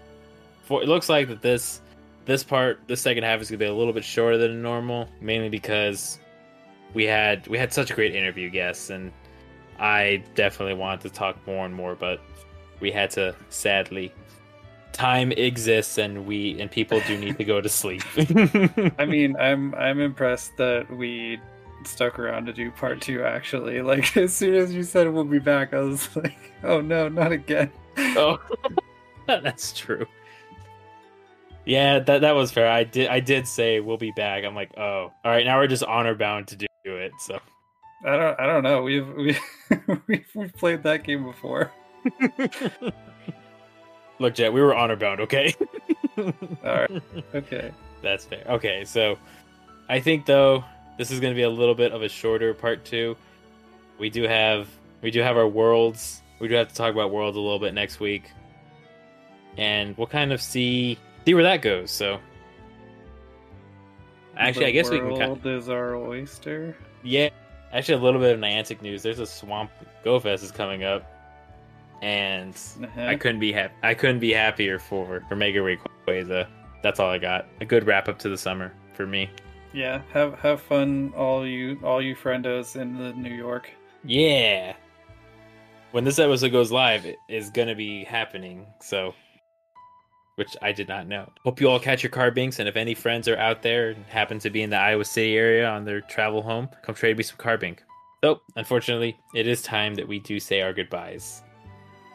For 0.64 0.82
it 0.82 0.88
looks 0.88 1.08
like 1.08 1.28
that 1.28 1.42
this 1.42 1.80
this 2.24 2.42
part, 2.44 2.80
this 2.86 3.00
second 3.00 3.24
half 3.24 3.40
is 3.40 3.50
gonna 3.50 3.58
be 3.58 3.66
a 3.66 3.74
little 3.74 3.92
bit 3.92 4.04
shorter 4.04 4.38
than 4.38 4.62
normal, 4.62 5.08
mainly 5.20 5.48
because 5.48 6.18
we 6.94 7.04
had 7.04 7.46
we 7.48 7.58
had 7.58 7.72
such 7.72 7.90
a 7.90 7.94
great 7.94 8.14
interview 8.14 8.50
guests, 8.50 8.90
and 8.90 9.12
I 9.78 10.22
definitely 10.34 10.74
wanted 10.74 11.00
to 11.02 11.10
talk 11.10 11.44
more 11.46 11.64
and 11.64 11.74
more. 11.74 11.94
But 11.94 12.20
we 12.80 12.90
had 12.90 13.10
to 13.12 13.34
sadly. 13.48 14.12
Time 14.92 15.32
exists, 15.32 15.96
and 15.96 16.26
we 16.26 16.60
and 16.60 16.70
people 16.70 17.00
do 17.06 17.16
need 17.16 17.38
to 17.38 17.44
go 17.44 17.62
to 17.62 17.68
sleep. 17.68 18.02
I 18.98 19.06
mean, 19.06 19.36
I'm 19.38 19.74
I'm 19.74 20.00
impressed 20.00 20.56
that 20.58 20.90
we 20.90 21.40
stuck 21.86 22.18
around 22.18 22.46
to 22.46 22.52
do 22.52 22.70
part 22.70 23.00
two. 23.00 23.22
Actually, 23.22 23.80
like 23.82 24.16
as 24.18 24.34
soon 24.34 24.54
as 24.54 24.74
you 24.74 24.82
said 24.82 25.08
we'll 25.08 25.24
be 25.24 25.38
back, 25.38 25.72
I 25.72 25.80
was 25.80 26.14
like, 26.16 26.36
oh 26.62 26.82
no, 26.82 27.08
not 27.08 27.32
again. 27.32 27.70
oh, 27.96 28.38
that's 29.26 29.72
true. 29.72 30.06
Yeah, 31.64 32.00
that 32.00 32.20
that 32.20 32.32
was 32.32 32.52
fair. 32.52 32.68
I 32.68 32.84
did 32.84 33.08
I 33.08 33.20
did 33.20 33.48
say 33.48 33.80
we'll 33.80 33.96
be 33.96 34.12
back. 34.12 34.44
I'm 34.44 34.54
like, 34.54 34.76
oh, 34.76 35.12
all 35.24 35.30
right. 35.30 35.46
Now 35.46 35.58
we're 35.58 35.68
just 35.68 35.84
honor 35.84 36.14
bound 36.14 36.48
to 36.48 36.56
do 36.56 36.66
it. 36.84 37.12
So 37.20 37.40
I 38.04 38.16
don't 38.16 38.40
I 38.40 38.46
don't 38.46 38.62
know. 38.62 38.82
We've 38.82 39.08
we 39.08 39.36
we've, 40.06 40.26
we've 40.34 40.54
played 40.54 40.82
that 40.82 41.04
game 41.04 41.24
before. 41.24 41.70
look, 44.18 44.34
Jet, 44.34 44.52
we 44.52 44.60
were 44.60 44.74
honor 44.74 44.96
bound. 44.96 45.20
Okay. 45.20 45.54
All 46.18 46.32
right. 46.64 47.02
Okay. 47.34 47.72
That's 48.02 48.24
fair. 48.24 48.44
Okay, 48.48 48.84
so 48.84 49.16
I 49.88 50.00
think 50.00 50.26
though 50.26 50.64
this 50.98 51.10
is 51.10 51.20
going 51.20 51.32
to 51.32 51.36
be 51.36 51.42
a 51.42 51.50
little 51.50 51.74
bit 51.74 51.92
of 51.92 52.02
a 52.02 52.08
shorter 52.08 52.54
part 52.54 52.84
two. 52.84 53.16
We 53.98 54.10
do 54.10 54.24
have 54.24 54.68
we 55.00 55.10
do 55.10 55.20
have 55.20 55.36
our 55.36 55.48
worlds. 55.48 56.22
We 56.38 56.48
do 56.48 56.54
have 56.54 56.68
to 56.68 56.74
talk 56.74 56.92
about 56.92 57.10
worlds 57.10 57.36
a 57.36 57.40
little 57.40 57.58
bit 57.58 57.74
next 57.74 58.00
week, 58.00 58.30
and 59.56 59.96
we'll 59.96 60.06
kind 60.06 60.32
of 60.32 60.42
see 60.42 60.98
see 61.24 61.34
where 61.34 61.44
that 61.44 61.62
goes. 61.62 61.90
So 61.90 62.18
actually, 64.36 64.64
The 64.64 64.68
I 64.68 64.72
guess 64.72 64.90
we 64.90 64.98
can. 65.00 65.16
Kind 65.16 65.46
is 65.46 65.68
our 65.68 65.94
oyster. 65.96 66.76
yeah, 67.02 67.28
actually, 67.72 67.94
a 67.94 68.02
little 68.02 68.20
bit 68.20 68.34
of 68.34 68.40
Niantic 68.40 68.82
news. 68.82 69.02
There's 69.02 69.18
a 69.18 69.26
Swamp 69.26 69.70
Go 70.04 70.18
Fest 70.20 70.42
is 70.44 70.50
coming 70.50 70.84
up, 70.84 71.04
and 72.02 72.54
Uh-huh. 72.82 73.02
I 73.06 73.16
couldn't 73.16 73.40
be 73.40 73.52
happy. 73.52 73.74
I 73.82 73.94
couldn't 73.94 74.20
be 74.20 74.32
happier 74.32 74.78
for 74.78 75.22
for 75.28 75.36
Mega 75.36 75.60
Rayquaza. 75.60 76.46
That's 76.82 76.98
all 76.98 77.10
I 77.10 77.18
got. 77.18 77.46
A 77.60 77.64
good 77.64 77.86
wrap 77.86 78.08
up 78.08 78.18
to 78.20 78.28
the 78.28 78.38
summer 78.38 78.72
for 78.94 79.06
me. 79.06 79.30
Yeah, 79.72 80.02
have 80.12 80.38
have 80.40 80.60
fun, 80.60 81.12
all 81.16 81.46
you 81.46 81.78
all 81.82 82.02
you 82.02 82.14
friendos 82.16 82.80
in 82.80 82.98
the 82.98 83.12
New 83.12 83.34
York. 83.34 83.70
Yeah. 84.04 84.74
When 85.92 86.04
this 86.04 86.18
episode 86.18 86.52
goes 86.52 86.72
live, 86.72 87.04
it 87.06 87.18
is 87.28 87.50
gonna 87.50 87.74
be 87.74 88.02
happening. 88.04 88.66
So, 88.80 89.14
which 90.42 90.56
I 90.60 90.72
did 90.72 90.88
not 90.88 91.06
know. 91.06 91.30
Hope 91.44 91.60
you 91.60 91.70
all 91.70 91.78
catch 91.78 92.02
your 92.02 92.10
Carbinks, 92.10 92.58
and 92.58 92.68
if 92.68 92.74
any 92.74 92.94
friends 92.94 93.28
are 93.28 93.36
out 93.36 93.62
there 93.62 93.90
and 93.90 94.04
happen 94.06 94.40
to 94.40 94.50
be 94.50 94.62
in 94.62 94.70
the 94.70 94.76
Iowa 94.76 95.04
City 95.04 95.36
area 95.36 95.68
on 95.68 95.84
their 95.84 96.00
travel 96.00 96.42
home, 96.42 96.68
come 96.82 96.96
trade 96.96 97.16
me 97.16 97.22
some 97.22 97.36
Carbink. 97.36 97.78
So, 98.24 98.40
unfortunately, 98.56 99.16
it 99.36 99.46
is 99.46 99.62
time 99.62 99.94
that 99.94 100.08
we 100.08 100.18
do 100.18 100.40
say 100.40 100.60
our 100.60 100.72
goodbyes. 100.72 101.44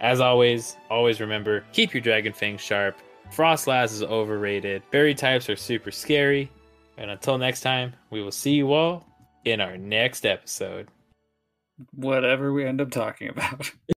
As 0.02 0.20
always, 0.20 0.76
always 0.90 1.22
remember 1.22 1.64
keep 1.72 1.94
your 1.94 2.02
dragon 2.02 2.34
fangs 2.34 2.60
sharp. 2.60 2.98
Froslass 3.34 3.94
is 3.94 4.04
overrated. 4.04 4.84
Berry 4.92 5.16
types 5.16 5.50
are 5.50 5.56
super 5.56 5.92
scary. 5.92 6.52
And 6.98 7.10
until 7.10 7.38
next 7.38 7.62
time, 7.62 7.94
we 8.10 8.22
will 8.22 8.32
see 8.32 8.56
you 8.56 8.74
all 8.74 9.06
in 9.46 9.62
our 9.62 9.78
next 9.78 10.26
episode. 10.26 10.90
Whatever 11.94 12.52
we 12.52 12.66
end 12.66 12.82
up 12.82 12.92
talking 12.92 13.30
about. 13.30 13.72